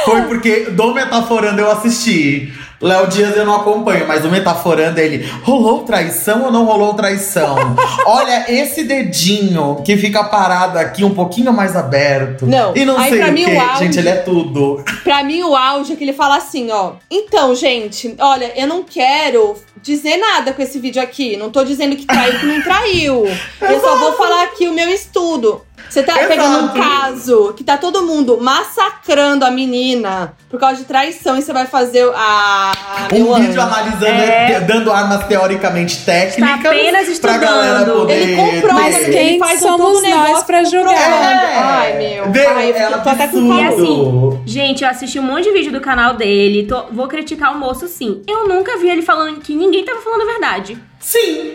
Foi 0.04 0.22
porque 0.22 0.60
do 0.70 0.94
Metaforando 0.94 1.60
eu 1.60 1.70
assisti. 1.70 2.52
Léo 2.81 3.07
Dias 3.09 3.36
eu 3.36 3.44
não 3.44 3.57
acompanho, 3.57 4.07
mas 4.09 4.24
o 4.24 4.31
Metaforando 4.31 4.98
ele 5.01 5.28
rolou 5.43 5.82
traição 5.82 6.44
ou 6.44 6.51
não 6.52 6.65
rolou 6.65 6.94
traição? 6.94 7.57
Olha, 8.07 8.47
esse 8.51 8.85
dedinho 8.85 9.82
que 9.85 9.97
fica 9.98 10.24
parado 10.24 10.78
aqui 10.78 11.05
um 11.05 11.15
pouquinho 11.15 11.52
mais 11.52 11.77
aberto. 11.77 12.47
Não, 12.47 12.74
E 12.74 12.85
não 12.85 12.97
aí 12.98 13.11
sei 13.11 13.19
pra 13.20 13.28
o 13.28 13.32
mim 13.32 13.44
que. 13.44 13.51
o 13.55 13.61
auge- 13.61 13.85
Gente, 13.85 13.98
ele 13.98 14.09
é 14.09 14.16
tudo. 14.16 14.82
Pra 15.05 15.23
mim, 15.23 15.43
o 15.43 15.55
auge 15.55 15.93
é 15.93 15.97
que 15.97 16.05
ele 16.05 16.12
fala 16.15 16.36
assim, 16.36 16.70
ó. 16.70 16.93
Então, 17.11 17.55
gente, 17.55 18.15
olha, 18.19 18.52
eu 18.59 18.66
não 18.66 18.82
quero 18.82 19.57
dizer 19.82 20.16
nada 20.16 20.52
com 20.52 20.62
esse 20.62 20.78
vídeo 20.78 21.02
aqui. 21.02 21.36
Não 21.36 21.51
tô 21.51 21.65
dizendo 21.65 21.97
que 21.97 22.07
traiu, 22.07 22.39
que 22.40 22.47
não 22.47 22.62
traiu. 22.62 23.24
Eu 23.61 23.81
só 23.81 23.97
vou 23.97 24.12
falar 24.15 24.44
aqui 24.44 24.69
o 24.69 24.73
meu 24.73 24.89
estudo. 24.89 25.62
Você 25.90 26.04
tá 26.04 26.12
Exato. 26.12 26.28
pegando 26.28 26.58
um 26.64 26.68
caso 26.68 27.52
que 27.56 27.64
tá 27.64 27.76
todo 27.76 28.02
mundo 28.04 28.38
massacrando 28.40 29.44
a 29.44 29.50
menina 29.50 30.34
por 30.48 30.58
causa 30.60 30.76
de 30.76 30.84
traição 30.84 31.36
e 31.36 31.42
você 31.42 31.52
vai 31.52 31.66
fazer 31.66 32.08
a. 32.14 32.72
a 32.72 33.04
Um 33.12 33.34
vídeo 33.34 33.34
anjo. 33.34 33.60
analisando, 33.60 34.04
É. 34.06 34.60
dando 34.60 34.92
armas 34.92 35.26
teoricamente 35.26 36.04
técnicas. 36.04 36.64
apenas 36.64 37.18
pra 37.18 37.38
galera 37.38 37.78
estudando. 37.80 37.98
poder. 38.02 38.12
Ele 38.14 38.36
comprou, 38.36 38.72
Mas 38.74 38.96
ele 38.98 39.12
quem 39.12 39.38
faz 39.40 39.58
somos 39.60 40.00
nós 40.02 40.44
pra 40.44 40.62
julgar? 40.62 40.94
Ai, 40.94 41.98
meu. 41.98 42.24
Ai, 42.56 42.70
eu 42.70 42.76
é 42.76 42.98
tô 42.98 43.08
até 43.08 43.26
com. 43.26 43.52
E 43.58 43.64
assim, 43.64 44.40
gente, 44.46 44.84
eu 44.84 44.90
assisti 44.90 45.18
um 45.18 45.22
monte 45.24 45.44
de 45.44 45.52
vídeo 45.52 45.72
do 45.72 45.80
canal 45.80 46.14
dele. 46.14 46.66
tô- 46.68 46.84
vou 46.92 47.08
criticar 47.08 47.52
o 47.52 47.58
moço, 47.58 47.88
sim. 47.88 48.22
Eu 48.28 48.46
nunca 48.46 48.78
vi 48.78 48.88
ele 48.88 49.02
falando 49.02 49.40
que 49.40 49.54
ninguém 49.56 49.84
tava 49.84 50.00
falando 50.00 50.22
a 50.22 50.26
verdade. 50.26 50.78
Sim. 51.00 51.52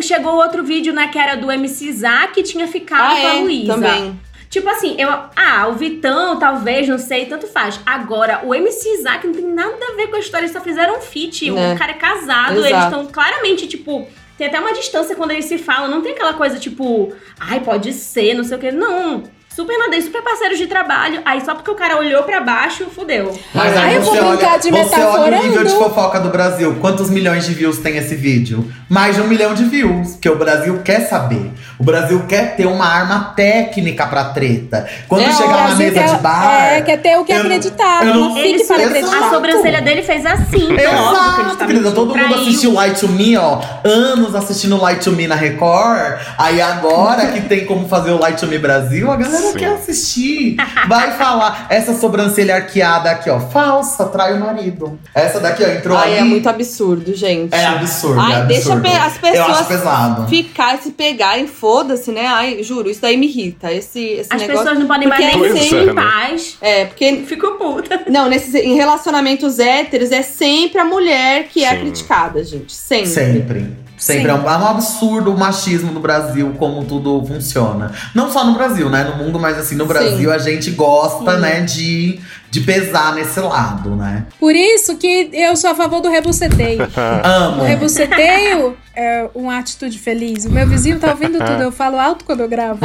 Chegou 0.00 0.34
outro 0.36 0.62
vídeo, 0.64 0.92
né, 0.92 1.08
que 1.08 1.18
era 1.18 1.34
do 1.36 1.50
MC 1.50 1.92
Zack 1.92 2.34
que 2.34 2.42
tinha 2.42 2.66
ficado 2.66 3.12
Ah, 3.12 3.20
com 3.20 3.26
a 3.26 3.36
é? 3.36 3.40
Luísa. 3.40 3.74
Também. 3.74 4.20
Tipo 4.48 4.68
assim, 4.68 4.96
eu. 4.98 5.08
Ah, 5.34 5.66
o 5.68 5.74
Vitão, 5.74 6.38
talvez, 6.38 6.86
não 6.86 6.98
sei, 6.98 7.24
tanto 7.26 7.46
faz. 7.46 7.80
Agora, 7.86 8.40
o 8.44 8.54
MC 8.54 9.02
Zack 9.02 9.26
não 9.26 9.34
tem 9.34 9.46
nada 9.46 9.74
a 9.92 9.96
ver 9.96 10.08
com 10.08 10.16
a 10.16 10.18
história, 10.18 10.44
eles 10.44 10.52
só 10.52 10.60
fizeram 10.60 10.98
um 10.98 11.00
feat. 11.00 11.50
Né? 11.50 11.74
O 11.74 11.78
cara 11.78 11.92
é 11.92 11.94
casado, 11.94 12.58
Exato. 12.58 12.66
eles 12.66 12.84
estão 12.84 13.06
claramente, 13.06 13.66
tipo. 13.66 14.06
Tem 14.36 14.46
até 14.48 14.58
uma 14.58 14.72
distância 14.72 15.14
quando 15.14 15.30
eles 15.30 15.44
se 15.44 15.56
falam. 15.58 15.88
Não 15.90 16.02
tem 16.02 16.12
aquela 16.12 16.34
coisa 16.34 16.58
tipo, 16.58 17.12
ai, 17.38 17.60
pode 17.60 17.92
ser, 17.92 18.34
não 18.34 18.44
sei 18.44 18.56
o 18.56 18.60
quê. 18.60 18.70
Não. 18.72 19.22
Super 19.54 19.78
nada, 19.78 20.00
super 20.00 20.22
parceiros 20.22 20.56
de 20.56 20.66
trabalho. 20.66 21.20
Aí 21.26 21.40
só 21.42 21.54
porque 21.54 21.70
o 21.70 21.74
cara 21.74 21.98
olhou 21.98 22.22
pra 22.22 22.40
baixo, 22.40 22.86
fudeu. 22.86 23.38
Mas 23.54 23.76
Ai, 23.76 23.88
aí 23.88 23.94
eu 23.96 24.02
vou 24.02 24.14
você 24.14 24.20
brincar 24.22 24.50
olha, 24.52 24.58
de 24.58 24.70
você 24.70 25.00
olha 25.02 25.38
o 25.38 25.42
nível 25.42 25.64
de 25.64 25.74
fofoca 25.74 26.18
do 26.20 26.30
Brasil. 26.30 26.76
Quantos 26.80 27.10
milhões 27.10 27.44
de 27.44 27.52
views 27.52 27.76
tem 27.78 27.98
esse 27.98 28.14
vídeo? 28.14 28.72
Mais 28.88 29.14
de 29.14 29.20
um 29.20 29.26
milhão 29.26 29.52
de 29.52 29.64
views. 29.64 30.12
Porque 30.12 30.30
o 30.30 30.36
Brasil 30.36 30.80
quer 30.82 31.00
saber. 31.00 31.52
O 31.78 31.84
Brasil 31.84 32.24
quer 32.28 32.54
ter 32.56 32.66
uma 32.66 32.86
arma 32.86 33.32
técnica 33.36 34.06
pra 34.06 34.24
treta. 34.26 34.86
Quando 35.08 35.22
É, 35.22 35.32
chegar 35.32 35.68
na 35.70 35.74
mesa 35.74 35.94
quer- 36.00 36.14
de 36.16 36.22
bar. 36.22 36.64
É, 36.74 36.80
quer 36.82 36.96
ter 36.98 37.16
o 37.18 37.24
que 37.24 37.32
eu- 37.32 37.40
acreditar. 37.40 38.06
eu 38.06 38.14
não- 38.14 38.34
fique 38.34 38.64
para 38.64 38.76
Exato. 38.82 38.82
acreditar. 38.98 39.26
A 39.26 39.30
sobrancelha 39.30 39.82
dele 39.82 40.02
fez 40.02 40.24
assim. 40.26 40.72
Então, 40.72 41.04
óbvio 41.04 41.44
que 41.46 41.52
está 41.52 41.66
querida. 41.66 41.90
Todo 41.92 42.16
mundo 42.16 42.34
assistiu 42.34 42.72
Light 42.74 42.98
to 43.00 43.08
Me, 43.08 43.36
ó. 43.36 43.60
Anos 43.84 44.34
assistindo 44.34 44.80
Light 44.80 45.02
to 45.02 45.12
Me 45.12 45.26
na 45.26 45.34
Record. 45.34 46.18
Aí 46.38 46.60
agora 46.60 47.26
que 47.28 47.40
tem 47.42 47.64
como 47.66 47.88
fazer 47.88 48.10
o 48.12 48.18
Light 48.18 48.38
to 48.38 48.46
Me 48.46 48.58
Brasil, 48.58 49.10
a 49.10 49.16
galera 49.16 49.50
Sim. 49.52 49.58
quer 49.58 49.74
assistir. 49.74 50.56
Vai 50.88 51.12
falar. 51.12 51.66
Essa 51.68 51.94
sobrancelha 51.94 52.56
arqueada 52.56 53.10
aqui, 53.10 53.28
ó. 53.30 53.40
Falsa, 53.40 54.04
trai 54.06 54.34
o 54.34 54.40
marido. 54.40 54.98
Essa 55.14 55.40
daqui, 55.40 55.64
ó, 55.64 55.68
entrou 55.68 55.96
Ai, 55.96 56.12
ali. 56.12 56.18
é 56.18 56.24
muito 56.24 56.48
absurdo, 56.48 57.14
gente. 57.14 57.54
É 57.54 57.66
absurdo, 57.66 58.20
Ai, 58.20 58.42
é 58.42 58.44
deixa 58.44 58.72
absurdo. 58.74 58.82
pe- 58.82 58.88
as 58.96 58.96
Eu 59.34 59.44
acho 59.44 59.48
pessoas 59.64 59.66
pesado. 59.66 60.26
ficar, 60.28 60.78
se 60.78 60.90
pegarem, 60.90 61.46
foda-se, 61.62 62.10
né? 62.10 62.26
Ai, 62.26 62.60
juro, 62.64 62.90
isso 62.90 63.00
daí 63.00 63.16
me 63.16 63.28
irrita. 63.28 63.72
Esse, 63.72 64.00
esse 64.00 64.28
As 64.32 64.40
negócio. 64.40 64.64
pessoas 64.64 64.78
não 64.80 64.88
podem 64.88 65.06
mais 65.06 65.24
Porque 65.24 65.36
nem 65.36 65.46
é 65.46 65.52
Pois 65.52 65.68
ser 65.68 65.76
é, 65.76 65.82
em 65.82 65.86
né? 65.86 65.94
paz. 65.94 66.56
É, 66.60 66.84
porque. 66.86 67.22
Fico 67.24 67.52
puta. 67.52 68.02
Não, 68.10 68.28
nesses, 68.28 68.52
em 68.56 68.74
relacionamentos 68.74 69.60
héteros 69.60 70.10
é 70.10 70.22
sempre 70.22 70.80
a 70.80 70.84
mulher 70.84 71.44
que 71.44 71.64
é 71.64 71.70
Sim. 71.70 71.80
criticada, 71.82 72.42
gente. 72.42 72.72
Sempre. 72.72 73.06
Sempre. 73.06 73.76
Sempre. 73.96 74.32
É 74.32 74.34
um, 74.34 74.38
é 74.38 74.58
um 74.58 74.66
absurdo 74.66 75.32
o 75.32 75.38
machismo 75.38 75.92
no 75.92 76.00
Brasil, 76.00 76.52
como 76.58 76.84
tudo 76.84 77.24
funciona. 77.24 77.92
Não 78.12 78.28
só 78.28 78.44
no 78.44 78.54
Brasil, 78.54 78.90
né? 78.90 79.04
No 79.04 79.22
mundo, 79.24 79.38
mas 79.38 79.56
assim, 79.56 79.76
no 79.76 79.86
Brasil 79.86 80.32
a 80.32 80.38
gente 80.38 80.72
gosta, 80.72 81.36
Sim. 81.36 81.40
né, 81.40 81.60
de, 81.60 82.18
de 82.52 82.60
pesar 82.60 83.14
nesse 83.14 83.40
lado, 83.40 83.96
né? 83.96 84.26
Por 84.38 84.54
isso 84.54 84.98
que 84.98 85.30
eu 85.32 85.56
sou 85.56 85.70
a 85.70 85.74
favor 85.74 86.02
do 86.02 86.10
rebuceteio. 86.10 86.86
Amo. 87.24 87.62
O 87.62 87.64
rebuceteio 87.64 88.76
é 88.94 89.26
uma 89.34 89.58
atitude 89.58 89.98
feliz. 89.98 90.44
O 90.44 90.50
meu 90.50 90.68
vizinho 90.68 91.00
tá 91.00 91.08
ouvindo 91.12 91.38
tudo. 91.38 91.62
Eu 91.62 91.72
falo 91.72 91.98
alto 91.98 92.26
quando 92.26 92.40
eu 92.40 92.48
gravo. 92.50 92.78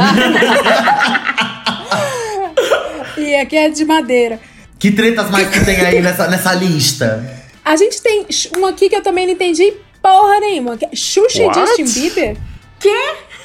e 3.18 3.34
aqui 3.34 3.56
é 3.56 3.68
de 3.68 3.84
madeira. 3.84 4.40
Que 4.78 4.90
tretas 4.90 5.28
mais 5.28 5.50
que 5.50 5.62
tem 5.62 5.76
aí 5.82 6.00
nessa, 6.00 6.28
nessa 6.28 6.54
lista? 6.54 7.30
A 7.62 7.76
gente 7.76 8.00
tem 8.00 8.24
um 8.56 8.64
aqui 8.64 8.88
que 8.88 8.96
eu 8.96 9.02
também 9.02 9.26
não 9.26 9.34
entendi 9.34 9.74
porra 10.00 10.40
nenhuma. 10.40 10.78
que 10.78 10.86
é 10.86 10.96
Xuxa 10.96 11.42
What? 11.42 11.58
e 11.58 11.66
Justin 11.66 12.00
Bieber? 12.00 12.36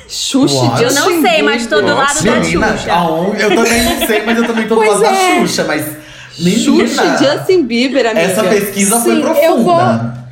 Xuxa, 0.08 0.56
What? 0.56 0.84
Eu 0.84 0.94
não 0.94 1.22
sei, 1.22 1.42
mas 1.42 1.68
tô 1.68 1.82
do 1.82 1.88
Nossa, 1.88 2.14
lado 2.14 2.24
da 2.24 2.32
Menina, 2.40 2.78
Xuxa. 2.78 2.94
aonde? 2.94 3.42
eu 3.42 3.50
também 3.54 3.84
não 3.84 4.08
sei, 4.08 4.24
mas 4.24 4.38
eu 4.38 4.48
também 4.48 4.68
tô 4.70 4.76
do 4.76 4.82
Pois 4.86 5.02
lado 5.02 5.02
da 5.02 5.12
é. 5.12 5.40
Xuxa, 5.42 5.66
mas. 5.66 6.03
Menina, 6.40 6.88
Xuxa 6.88 7.04
e 7.04 7.18
Justin 7.24 7.64
Bieber, 7.64 8.06
amiga. 8.06 8.22
essa 8.22 8.44
pesquisa 8.44 9.00
foi 9.00 9.16
Sim, 9.16 9.22
profunda. 9.22 9.46
eu 9.46 9.64
vou. 9.64 9.76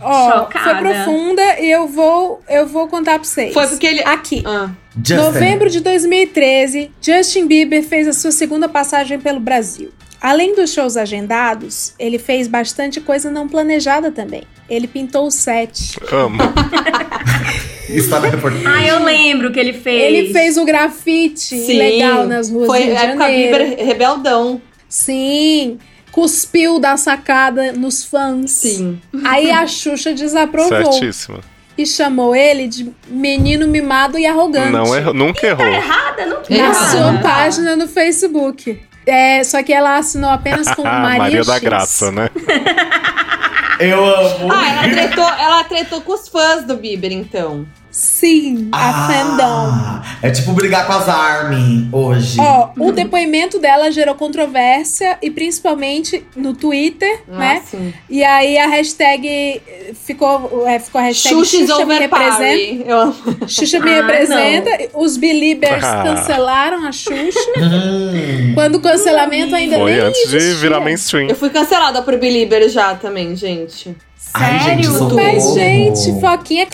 Ó, 0.03 0.31
Chocada. 0.31 0.65
foi 0.65 0.75
profunda 0.75 1.59
e 1.59 1.69
eu 1.69 1.87
vou, 1.87 2.41
eu 2.49 2.67
vou 2.67 2.87
contar 2.87 3.19
pra 3.19 3.23
vocês. 3.23 3.53
Foi 3.53 3.67
porque 3.67 3.85
ele. 3.85 4.01
Aqui. 4.03 4.41
Ah. 4.45 4.69
Novembro 5.15 5.69
de 5.69 5.79
2013, 5.79 6.91
Justin 6.99 7.47
Bieber 7.47 7.83
fez 7.83 8.07
a 8.07 8.13
sua 8.13 8.31
segunda 8.31 8.67
passagem 8.67 9.19
pelo 9.19 9.39
Brasil. 9.39 9.91
Além 10.19 10.53
dos 10.55 10.71
shows 10.73 10.97
agendados, 10.97 11.93
ele 11.97 12.19
fez 12.19 12.47
bastante 12.47 12.99
coisa 12.99 13.31
não 13.31 13.47
planejada 13.47 14.11
também. 14.11 14.43
Ele 14.69 14.87
pintou 14.87 15.25
o 15.27 15.31
set. 15.31 15.97
Amo. 16.11 16.37
Isso 17.89 18.09
tá 18.09 18.19
na 18.19 18.27
reportagem. 18.29 18.67
Ah, 18.67 18.85
eu 18.85 19.03
lembro 19.03 19.51
que 19.51 19.59
ele 19.59 19.73
fez. 19.73 20.03
Ele 20.03 20.33
fez 20.33 20.57
o 20.57 20.65
grafite 20.65 21.39
Sim. 21.57 21.77
legal 21.77 22.27
nas 22.27 22.49
ruas 22.49 22.67
Foi 22.67 22.79
do 22.79 22.85
Rio 22.85 22.95
de 22.95 23.01
época 23.01 23.23
Janeiro. 23.23 23.57
Bieber 23.57 23.85
rebeldão. 23.85 24.61
Sim. 24.87 25.79
Cuspiu 26.11 26.79
da 26.79 26.97
sacada 26.97 27.71
nos 27.71 28.03
fãs. 28.03 28.51
Sim. 28.51 29.01
Aí 29.23 29.49
a 29.51 29.65
Xuxa 29.65 30.13
desaprovou. 30.13 30.91
Certíssimo. 30.91 31.39
que 31.75 31.85
chamou 31.85 32.35
ele 32.35 32.67
de 32.67 32.91
menino 33.07 33.67
mimado 33.67 34.19
e 34.19 34.25
arrogante. 34.25 34.71
Não 34.71 34.95
errou, 34.95 35.13
nunca 35.13 35.47
errou. 35.47 35.65
Errada, 35.65 36.25
não 36.25 36.41
Na 36.49 36.55
Errado. 36.55 36.91
sua 36.91 37.13
página 37.21 37.75
no 37.75 37.87
Facebook. 37.87 38.81
É, 39.05 39.43
só 39.43 39.63
que 39.63 39.73
ela 39.73 39.97
assinou 39.97 40.29
apenas 40.29 40.69
com 40.75 40.83
Maria, 40.85 41.17
Maria 41.17 41.43
da 41.43 41.53
X. 41.55 41.63
Graça, 41.63 42.11
né? 42.11 42.29
Eu 43.79 44.03
amo. 44.05 44.51
Ah, 44.51 44.69
ela 44.85 44.93
tretou, 44.93 45.23
ela 45.29 45.63
tretou 45.63 46.01
com 46.01 46.13
os 46.13 46.27
fãs 46.27 46.65
do 46.65 46.75
Bieber, 46.75 47.11
então. 47.11 47.65
Sim, 47.91 48.69
a 48.71 49.07
fandom. 49.07 49.43
Ah, 49.43 50.01
é 50.21 50.31
tipo 50.31 50.53
brigar 50.53 50.87
com 50.87 50.93
as 50.93 51.09
Armin 51.09 51.89
hoje. 51.91 52.37
Ó, 52.39 52.69
o 52.79 52.91
depoimento 52.93 53.59
dela 53.59 53.91
gerou 53.91 54.15
controvérsia 54.15 55.17
e 55.21 55.29
principalmente 55.29 56.25
no 56.35 56.53
Twitter, 56.53 57.21
Ah, 57.29 57.37
né? 57.37 57.61
sim. 57.69 57.93
E 58.09 58.23
aí 58.23 58.57
a 58.57 58.67
hashtag 58.67 59.61
ficou, 60.05 60.65
é, 60.67 60.79
ficou 60.79 60.99
a 61.01 61.03
hashtag 61.03 61.35
Xuxa 61.35 61.57
is 61.57 61.69
Xuxa 61.69 61.85
me 61.85 61.99
representa. 61.99 62.89
Eu 62.89 62.97
amo. 62.99 63.15
Xuxa 63.47 63.79
me 63.81 63.91
Ah, 63.91 63.95
representa. 63.95 64.69
Os 64.93 65.17
Beliebers 65.17 65.83
Ah. 65.83 66.03
cancelaram 66.03 66.85
a 66.87 66.91
Xuxa. 66.91 67.39
Hum. 67.61 68.53
quando 68.55 68.75
o 68.75 68.79
cancelamento 68.81 69.53
ainda 69.55 69.77
Foi 69.77 69.91
nem 69.91 69.99
antes 70.01 70.29
de 70.29 70.37
existia. 70.37 70.59
virar 70.61 70.79
mainstream. 70.79 71.27
Eu 71.29 71.35
fui 71.35 71.49
cancelada 71.49 72.01
por 72.01 72.17
Belieber 72.17 72.67
já 72.69 72.95
também, 72.95 73.35
gente. 73.35 73.95
Ai, 74.33 74.59
gente, 74.59 74.87
Sério? 74.87 75.15
Mas, 75.15 75.53
gente, 75.53 76.19
Foquinha 76.21 76.65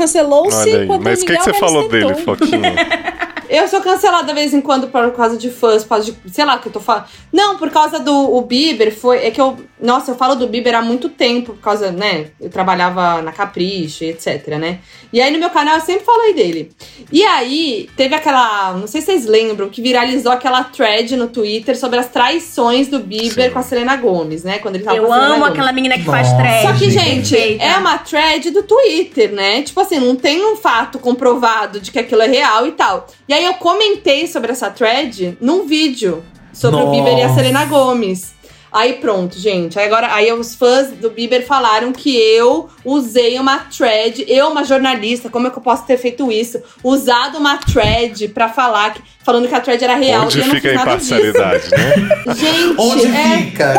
aí. 0.76 0.84
enquanto 0.84 1.04
Mas 1.04 1.22
o 1.22 1.26
que, 1.26 1.36
que 1.36 1.44
você 1.44 1.54
falou 1.54 1.90
dele, 1.90 2.14
Foquinha? 2.16 2.76
Eu 3.50 3.68
sou 3.68 3.82
cancelada 3.82 4.28
de 4.28 4.34
vez 4.34 4.54
em 4.54 4.62
quando 4.62 4.88
por 4.88 5.12
causa 5.14 5.38
de 5.38 5.50
fãs, 5.50 5.84
por 5.84 5.90
causa 5.90 6.12
de. 6.12 6.34
Sei 6.34 6.44
lá 6.46 6.56
o 6.56 6.60
que 6.60 6.68
eu 6.68 6.72
tô 6.72 6.80
falando. 6.80 7.06
Não, 7.32 7.58
por 7.58 7.70
causa 7.70 8.00
do 8.00 8.36
o 8.36 8.42
Bieber, 8.42 8.96
foi. 8.96 9.26
É 9.26 9.32
que 9.32 9.40
eu. 9.40 9.58
Nossa, 9.82 10.12
eu 10.12 10.16
falo 10.16 10.36
do 10.36 10.48
Bieber 10.48 10.76
há 10.76 10.82
muito 10.82 11.08
tempo, 11.10 11.54
por 11.54 11.62
causa, 11.62 11.92
né? 11.92 12.28
Eu 12.42 12.50
trabalhava 12.50 13.22
na 13.22 13.32
Capricho, 13.32 14.04
etc, 14.04 14.48
né? 14.60 14.80
E 15.14 15.22
aí 15.22 15.32
no 15.32 15.40
meu 15.40 15.50
canal 15.50 15.76
eu 15.76 15.82
sempre 15.82 16.04
falei 16.04 16.34
dele. 16.34 16.72
E 17.12 17.24
aí, 17.24 17.90
teve 17.96 18.16
aquela. 18.16 18.74
Não 18.74 18.88
sei 18.88 19.02
se 19.02 19.08
vocês 19.08 19.26
lembram, 19.26 19.70
que 19.70 19.82
viralizou 19.82 20.32
aquela 20.32 20.64
thread 20.64 21.16
no 21.16 21.28
Twitter 21.28 21.78
sobre 21.78 22.00
as 22.00 22.08
traições 22.08 22.88
do 22.88 23.00
Bieber 23.00 23.46
Sim. 23.46 23.52
com 23.52 23.60
a 23.60 23.64
Selena 23.64 23.96
Gomes, 23.96 24.44
né? 24.44 24.60
Quando 24.60 24.76
ele 24.76 24.84
tava 24.84 24.98
Eu 24.98 25.12
amo 25.12 25.36
Gomez. 25.36 25.52
aquela 25.52 25.72
menina 25.72 25.98
que 25.98 26.04
faz 26.06 26.32
thread. 26.34 26.62
Só 26.64 26.74
que, 26.74 26.90
gente, 26.92 27.30
Perfeita. 27.36 27.64
é 27.64 27.78
uma 27.78 27.98
thread 28.00 28.52
do 28.52 28.64
Twitter, 28.64 29.32
né? 29.32 29.62
Tipo 29.62 29.80
assim, 29.80 30.00
não 30.00 30.16
tem 30.16 30.44
um 30.46 30.56
fato 30.56 31.00
comprovado 31.00 31.80
de 31.80 31.92
que 31.92 32.00
aquilo 32.00 32.22
é 32.22 32.28
real 32.28 32.68
e 32.68 32.72
tal. 32.72 33.08
E 33.28 33.34
aí 33.38 33.46
eu 33.46 33.54
comentei 33.56 34.28
sobre 34.28 34.52
essa 34.52 34.70
thread 34.70 35.38
num 35.40 35.66
vídeo 35.66 36.24
sobre 36.52 36.82
o 36.82 36.86
Nossa. 36.86 36.92
Bieber 36.92 37.20
e 37.20 37.22
a 37.22 37.34
Selena 37.34 37.66
Gomes. 37.66 38.36
Aí 38.72 38.94
pronto, 38.94 39.40
gente. 39.40 39.80
Aí 39.80 39.86
agora 39.86 40.14
aí 40.14 40.32
os 40.34 40.54
fãs 40.54 40.92
do 40.92 41.10
Bieber 41.10 41.46
falaram 41.46 41.94
que 41.94 42.16
eu 42.16 42.70
usei 42.84 43.40
uma 43.40 43.60
thread, 43.60 44.26
eu, 44.28 44.50
uma 44.50 44.64
jornalista, 44.64 45.30
como 45.30 45.48
é 45.48 45.50
que 45.50 45.58
eu 45.58 45.62
posso 45.62 45.86
ter 45.86 45.98
feito 45.98 46.32
isso? 46.32 46.62
Usado 46.84 47.38
uma 47.38 47.58
thread 47.58 48.28
pra 48.30 48.50
falar 48.50 48.94
que, 48.94 49.02
falando 49.28 49.46
que 49.46 49.54
a 49.56 49.60
thread 49.60 49.84
era 49.84 49.96
real. 49.96 50.24
Onde 50.24 50.38
e 50.38 50.42
eu 50.42 50.48
não 50.48 50.56
fica 50.56 50.70
a 50.70 50.72
fiz 50.72 50.80
nada 50.80 50.98
disso. 50.98 51.14
imparcialidade, 51.14 51.72
né? 51.72 52.24
Gente, 52.34 52.76
Onde 52.80 53.06
é... 53.08 53.38
fica? 53.38 53.74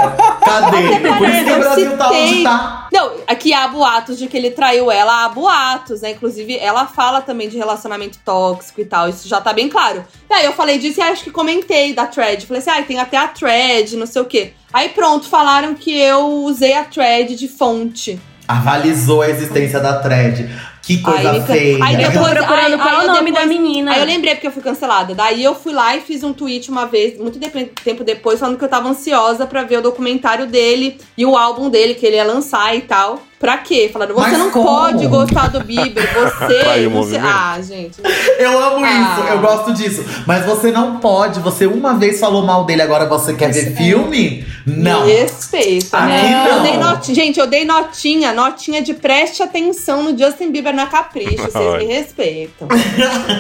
Cadê? 0.45 0.99
Por 1.17 1.29
isso 1.31 1.45
que 1.45 1.51
o 1.51 1.59
Brasil 1.59 1.97
tá 1.97 2.11
onde 2.11 2.43
tá. 2.43 2.89
Não, 2.93 3.13
aqui 3.27 3.55
há 3.55 3.67
boatos 3.67 4.19
de 4.19 4.27
que 4.27 4.37
ele 4.37 4.51
traiu 4.51 4.91
ela, 4.91 5.25
há 5.25 5.29
boatos, 5.31 6.03
né? 6.03 6.11
Inclusive, 6.11 6.59
ela 6.59 6.87
fala 6.87 7.23
também 7.23 7.49
de 7.49 7.57
relacionamento 7.57 8.19
tóxico 8.23 8.83
e 8.83 8.85
tal, 8.85 9.09
isso 9.09 9.27
já 9.27 9.41
tá 9.41 9.55
bem 9.55 9.71
claro. 9.71 10.05
E 10.29 10.35
aí 10.35 10.45
eu 10.45 10.53
falei 10.53 10.79
disso 10.79 11.01
e 11.01 11.03
acho 11.03 11.25
que 11.25 11.31
comentei 11.31 11.95
da 11.95 12.07
thread. 12.07 12.45
Falei 12.47 12.61
assim, 12.61 12.71
ah, 12.71 12.83
tem 12.83 12.99
até 12.99 13.17
a 13.17 13.29
thread, 13.29 13.97
não 13.97 14.07
sei 14.07 14.21
o 14.21 14.27
quê. 14.27 14.53
Aí 14.71 14.91
pronto, 14.91 15.27
falaram 15.31 15.75
que 15.75 15.99
eu 15.99 16.27
usei 16.45 16.75
a 16.75 16.85
thread 16.85 17.35
de 17.35 17.49
fonte. 17.49 18.21
Avalizou 18.47 19.23
a 19.23 19.31
existência 19.31 19.81
da 19.81 19.99
thread. 19.99 20.47
Que 20.89 21.03
coisa 21.03 21.31
aí, 21.33 21.43
feia. 21.43 21.85
aí 21.85 21.97
depois, 21.99 22.15
tô 22.31 22.35
procurando 22.35 22.73
aí- 22.73 22.79
qual 22.79 22.89
aí 22.89 23.07
é 23.07 23.11
o 23.11 23.15
nome 23.15 23.31
da 23.31 23.45
menina. 23.45 23.93
Aí 23.93 24.01
eu 24.01 24.07
lembrei 24.07 24.35
porque 24.35 24.47
eu 24.47 24.51
fui 24.51 24.63
cancelada. 24.63 25.15
Daí 25.15 25.45
eu 25.45 25.55
fui 25.55 25.73
lá 25.75 25.95
e 25.95 26.01
fiz 26.01 26.25
um 26.25 26.33
tweet 26.33 26.71
uma 26.71 26.87
vez, 26.87 27.19
muito 27.19 27.39
de- 27.39 27.49
tempo 27.85 28.03
depois, 28.03 28.41
falando 28.41 28.57
que 28.57 28.65
eu 28.65 28.69
tava 28.69 28.89
ansiosa 28.89 29.47
pra 29.47 29.63
ver 29.65 29.77
o 29.79 29.83
documentário 29.83 30.47
dele 30.47 30.99
e 31.17 31.27
o 31.27 31.37
álbum 31.37 31.69
dele 31.69 31.95
que 31.95 32.07
ele 32.07 32.17
ia 32.17 32.25
lançar 32.25 32.75
e 32.75 32.81
tal. 32.81 33.21
Pra 33.39 33.59
quê? 33.59 33.89
Falando, 33.93 34.15
você 34.15 34.31
Mas 34.31 34.39
não 34.39 34.51
como? 34.51 34.65
pode 34.67 35.07
gostar 35.07 35.47
do 35.49 35.61
Bieber, 35.63 36.03
você. 36.13 36.89
Movimento. 36.91 37.25
Ah, 37.25 37.59
gente. 37.63 38.01
Eu 38.39 38.59
amo 38.59 38.85
Ah. 38.85 39.19
isso, 39.21 39.29
eu 39.33 39.39
gosto 39.41 39.73
disso. 39.75 40.05
Mas 40.27 40.45
você 40.45 40.73
não 40.73 40.97
pode. 40.99 41.39
Você 41.41 41.65
uma 41.67 41.95
vez 41.95 42.19
falou 42.19 42.43
mal 42.43 42.65
dele, 42.65 42.83
agora 42.83 43.07
você 43.07 43.35
quer 43.35 43.53
ver 43.53 43.77
filme? 43.77 44.45
Não. 44.67 45.07
Me 45.07 45.13
respeita, 45.13 46.01
né? 46.01 46.31
não. 46.49 46.57
Eu 46.57 46.63
dei 46.63 46.77
notinha. 46.79 47.15
Gente, 47.15 47.39
eu 47.39 47.47
dei 47.47 47.65
notinha, 47.65 48.33
notinha 48.33 48.83
de 48.83 48.93
preste 48.95 49.43
atenção 49.43 50.03
no 50.03 50.19
Justin 50.19 50.51
Bieber 50.51 50.75
na 50.75 50.87
Capricho. 50.87 51.37
Vocês 51.45 51.55
Ai. 51.55 51.79
me 51.79 51.85
respeitam. 51.85 52.67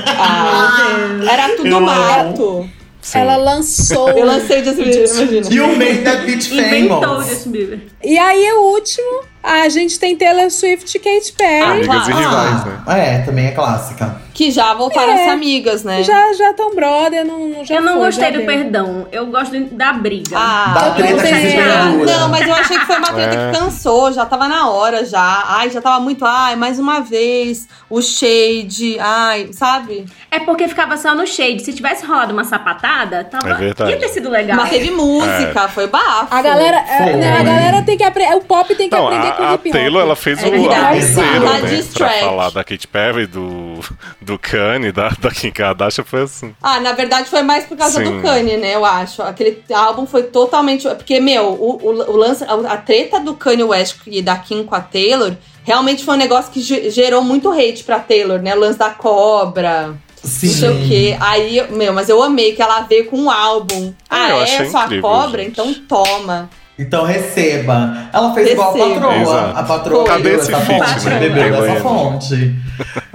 Ah, 0.06 1.18
era 1.30 1.48
tudo 1.56 1.68
Eu 1.68 1.76
amo. 1.76 1.86
mato. 1.86 2.70
Sim. 3.00 3.18
Ela 3.20 3.36
lançou. 3.36 4.10
Eu 4.10 4.26
lancei 4.26 4.60
o 4.60 4.64
Justin 4.64 4.82
Bieber, 4.84 5.10
imagina. 5.10 5.48
You 5.54 5.68
made 5.76 5.98
that 6.04 6.26
bitch 6.26 6.50
Inventou 6.50 6.98
o 6.98 7.00
famous. 7.02 7.28
Justin 7.28 7.50
Bieber. 7.50 7.80
E 8.04 8.18
aí, 8.18 8.52
o 8.52 8.60
último, 8.72 9.20
a 9.50 9.68
gente 9.68 9.98
tem 9.98 10.16
Taylor 10.16 10.50
Swift 10.50 10.96
e 10.96 11.00
Katy 11.00 11.32
Perry. 11.32 11.62
Amigas 11.88 12.08
e 12.08 12.12
rivais, 12.12 12.64
né? 12.64 12.80
Ah, 12.86 12.96
é, 12.98 13.18
também 13.22 13.46
é 13.46 13.50
clássica. 13.52 14.16
Que 14.34 14.52
já 14.52 14.72
voltaram 14.72 15.12
É. 15.12 15.14
a 15.14 15.18
ser 15.24 15.30
amigas, 15.30 15.82
né? 15.82 16.02
Já, 16.04 16.32
já 16.34 16.52
tão 16.54 16.72
brother, 16.74 17.24
não, 17.24 17.48
não 17.48 17.64
já 17.64 17.74
eu 17.74 17.82
não 17.82 17.94
foi, 17.94 18.04
gostei 18.06 18.30
do 18.30 18.38
deu. 18.38 18.46
perdão. 18.46 19.08
Eu 19.10 19.26
gosto 19.26 19.58
da 19.72 19.92
briga. 19.92 20.36
Ah, 20.38 20.72
Da 20.74 20.90
treta 20.92 21.22
que 21.22 21.34
se 21.34 21.56
perdura. 21.56 22.18
Não, 22.18 22.28
mas 22.28 22.46
eu 22.46 22.54
achei 22.54 22.78
que 22.78 22.86
foi 22.86 22.96
uma 22.98 23.12
treta 23.12 23.34
É. 23.34 23.50
que 23.52 23.58
cansou, 23.58 24.12
já 24.12 24.24
tava 24.24 24.46
na 24.46 24.68
hora 24.70 25.04
já. 25.04 25.44
Ai, 25.48 25.70
já 25.70 25.80
tava 25.80 25.98
muito, 25.98 26.24
ai, 26.24 26.54
mais 26.54 26.78
uma 26.78 27.00
vez, 27.00 27.66
o 27.90 28.00
shade, 28.00 28.96
ai, 29.00 29.48
sabe? 29.52 30.04
É 30.30 30.38
porque 30.38 30.68
ficava 30.68 30.96
só 30.96 31.14
no 31.16 31.26
shade. 31.26 31.64
Se 31.64 31.72
tivesse 31.72 32.06
rolado 32.06 32.32
uma 32.32 32.44
sapatada, 32.44 33.24
tava... 33.24 33.50
É 33.50 33.54
verdade. 33.54 33.90
ia 33.90 33.98
ter 33.98 34.08
sido 34.08 34.28
legal. 34.30 34.56
Mas 34.56 34.70
teve 34.70 34.90
música, 34.92 35.66
foi 35.68 35.88
bafo. 35.88 36.28
A 36.32 36.42
galera, 36.42 36.76
é, 36.76 37.02
Foi. 37.02 37.12
né, 37.16 37.38
a 37.40 37.42
galera 37.42 37.82
tem 37.82 37.96
que 37.96 38.04
aprender. 38.04 38.36
O 38.36 38.40
pop 38.42 38.72
tem 38.76 38.88
que 38.88 38.94
Não, 38.96 39.06
aprender 39.08 39.32
o 39.32 39.32
a, 39.38 39.52
a. 39.54 39.58
Taylor, 39.58 40.02
ela 40.02 40.16
fez 40.16 40.42
É 40.42 40.46
o 40.48 40.68
Tá 40.68 40.92
né? 40.92 41.82
Pra 41.94 42.10
falar 42.20 42.50
da 42.50 42.64
Katy 42.64 42.86
Perry, 42.88 43.26
do, 43.26 43.80
do 44.20 44.38
Kanye, 44.38 44.92
da, 44.92 45.08
da 45.18 45.30
Kim 45.30 45.50
Kardashian, 45.50 46.04
foi 46.04 46.22
assim. 46.22 46.54
Ah, 46.62 46.80
na 46.80 46.92
verdade 46.92 47.28
foi 47.30 47.42
mais 47.42 47.64
por 47.64 47.76
causa 47.76 47.98
Sim. 48.04 48.16
do 48.16 48.22
Kanye, 48.22 48.56
né? 48.56 48.74
Eu 48.74 48.84
acho. 48.84 49.22
Aquele 49.22 49.62
álbum 49.72 50.06
foi 50.06 50.24
totalmente. 50.24 50.88
Porque, 50.88 51.20
meu, 51.20 51.44
o, 51.52 51.76
o, 51.82 52.12
o 52.12 52.16
lance, 52.16 52.44
a, 52.44 52.54
a 52.72 52.76
treta 52.76 53.18
do 53.20 53.34
Kanye 53.34 53.62
West 53.64 53.96
e 54.06 54.20
da 54.22 54.36
Kim 54.36 54.64
com 54.64 54.74
a 54.74 54.80
Taylor 54.80 55.34
realmente 55.64 56.04
foi 56.04 56.14
um 56.14 56.18
negócio 56.18 56.50
que 56.50 56.60
ge- 56.60 56.90
gerou 56.90 57.22
muito 57.22 57.50
hate 57.50 57.84
pra 57.84 57.98
Taylor, 57.98 58.40
né? 58.40 58.54
O 58.54 58.58
lance 58.58 58.78
da 58.78 58.90
cobra. 58.90 59.94
Sim. 60.22 60.46
Não 60.48 60.54
sei 60.54 60.68
o 60.70 60.88
quê. 60.88 61.16
Aí, 61.20 61.64
meu, 61.70 61.92
mas 61.92 62.08
eu 62.08 62.20
amei 62.22 62.52
que 62.54 62.60
ela 62.60 62.80
veio 62.80 63.06
com 63.06 63.16
um 63.18 63.30
álbum. 63.30 63.92
Ah, 64.10 64.24
Ah, 64.26 64.30
eu 64.30 64.40
é 64.42 64.46
sua 64.68 64.84
incrível, 64.84 65.02
cobra? 65.08 65.42
gente. 65.42 65.52
Então 65.52 65.72
toma. 65.88 66.50
Então 66.78 67.04
receba. 67.04 68.08
Ela 68.12 68.32
fez 68.34 68.50
igual 68.52 68.70
a 68.70 68.72
Receba. 68.74 68.94
patroa. 69.00 69.16
Exato. 69.22 69.58
A 69.58 69.62
patroa 69.64 70.04
Cadê 70.04 70.34
essa 70.34 70.56
feat, 70.60 70.84
fonte. 70.94 71.06
né? 71.06 71.18
Bebeu 71.20 71.44
dessa 71.50 71.60
banheiro. 71.60 71.82
fonte. 71.82 72.54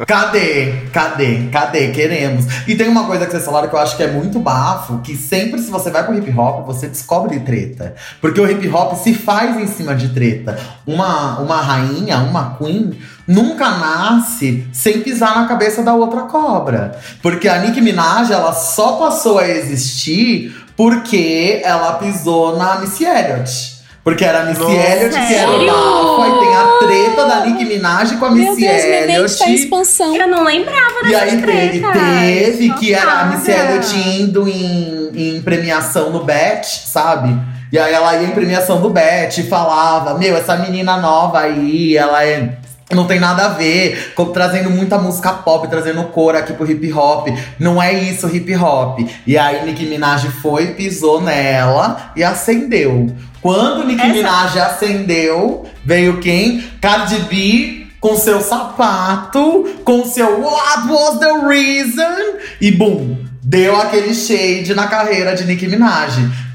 Cadê? 0.06 0.74
Cadê? 0.92 1.48
Cadê? 1.52 1.88
Queremos. 1.92 2.46
E 2.68 2.76
tem 2.76 2.90
uma 2.90 3.06
coisa 3.06 3.26
que 3.26 3.32
vocês 3.32 3.46
falaram 3.46 3.70
que 3.70 3.76
eu 3.76 3.80
acho 3.80 3.96
que 3.96 4.04
é 4.04 4.08
muito 4.12 4.38
bafo, 4.40 5.00
que 5.00 5.16
sempre 5.16 5.62
se 5.62 5.72
você 5.72 5.90
vai 5.90 6.04
pro 6.06 6.14
hip 6.18 6.30
hop, 6.38 6.66
você 6.66 6.88
descobre 6.88 7.40
treta. 7.40 7.96
Porque 8.20 8.42
o 8.42 8.50
hip 8.50 8.68
hop 8.70 8.96
se 8.96 9.14
faz 9.14 9.56
em 9.58 9.68
cima 9.68 9.96
de 9.96 10.10
treta. 10.10 10.60
Uma, 10.86 11.40
uma 11.40 11.62
rainha, 11.62 12.18
uma 12.18 12.58
queen, 12.58 12.98
nunca 13.26 13.70
nasce 13.70 14.68
sem 14.74 15.00
pisar 15.02 15.36
na 15.40 15.48
cabeça 15.48 15.82
da 15.84 15.94
outra 15.94 16.24
cobra. 16.24 16.98
Porque 17.22 17.48
a 17.48 17.60
Nicki 17.60 17.80
Minaj, 17.80 18.30
ela 18.32 18.52
só 18.52 18.94
passou 18.98 19.40
a 19.40 19.48
existir 19.48 20.54
porque 20.76 21.62
ela 21.64 21.94
pisou 21.94 22.58
na 22.58 22.76
Missy 22.80 23.06
Elliott. 23.06 23.74
Porque 24.04 24.26
era 24.26 24.42
a 24.42 24.46
Missy 24.46 24.60
Nossa. 24.62 24.74
Elliott 24.76 25.28
que 25.28 25.34
era 25.34 25.50
o 25.52 25.66
bafo. 25.66 26.22
Aí 26.24 26.40
tem 26.40 26.56
a 26.56 26.68
treta 26.80 27.26
da 27.26 27.46
Nicki 27.46 27.64
Minaj 27.66 28.18
com 28.18 28.26
a 28.26 28.32
Meu 28.32 28.50
Missy 28.54 28.62
Deus, 28.68 28.84
minha 28.84 29.00
mente 29.02 29.12
Elliott. 29.14 29.40
tá 29.40 29.50
em 29.50 29.54
expansão. 29.54 30.16
Eu 30.16 30.28
não 30.28 30.44
lembrava 30.44 31.00
E 31.06 31.10
dessas 31.10 31.22
aí 31.22 31.42
teve, 31.42 31.82
teve 31.94 32.74
que 32.74 32.94
era 32.94 33.12
a 33.14 33.26
Missy. 33.28 33.52
Elliott 33.52 33.96
indo 34.20 34.48
em, 34.50 35.10
em 35.38 35.42
premiação 35.42 36.10
no 36.10 36.24
Bet, 36.26 36.68
sabe? 36.86 37.34
E 37.72 37.80
aí 37.80 37.94
ela 37.94 38.14
ia 38.18 38.28
em 38.28 38.32
premiação 38.32 38.82
do 38.82 38.90
Bet 38.90 39.40
e 39.40 39.48
falava: 39.48 40.18
Meu, 40.18 40.36
essa 40.36 40.58
menina 40.58 40.98
nova 40.98 41.40
aí, 41.40 41.96
ela 41.96 42.26
é. 42.26 42.58
Não 42.92 43.06
tem 43.08 43.20
nada 43.20 43.46
a 43.46 43.50
ver, 43.50 44.14
co- 44.16 44.26
trazendo 44.28 44.70
muita 44.70 44.98
música 45.00 45.32
pop, 45.32 45.68
trazendo 45.68 46.04
cor 46.06 46.36
aqui 46.36 46.54
pro 46.54 46.70
hip 46.70 46.92
hop. 46.94 47.28
Não 47.60 47.82
é 47.82 47.94
isso 47.94 48.28
hip 48.28 48.54
hop. 48.56 49.00
E 49.26 49.38
aí 49.38 49.66
Nicki 49.66 49.86
Minaj 49.86 50.28
foi, 50.42 50.68
pisou 50.74 51.22
nela 51.22 52.12
e 52.16 52.24
acendeu. 52.24 53.10
Quando 53.42 53.86
Nicki 53.86 54.02
Essa- 54.02 54.14
Minaj 54.14 54.60
acendeu, 54.60 55.66
veio 55.84 56.20
quem? 56.20 56.64
Cardi 56.82 57.20
B 57.22 57.88
com 58.00 58.16
seu 58.18 58.42
sapato, 58.42 59.66
com 59.84 60.06
seu 60.06 60.42
What 60.42 60.88
was 60.90 61.20
the 61.20 61.48
reason? 61.48 62.38
E 62.60 62.70
boom, 62.72 63.18
deu 63.42 63.76
aquele 63.80 64.14
shade 64.14 64.74
na 64.76 64.88
carreira 64.88 65.34
de 65.36 65.46
Nicki 65.46 65.68
Minaj. 65.68 66.14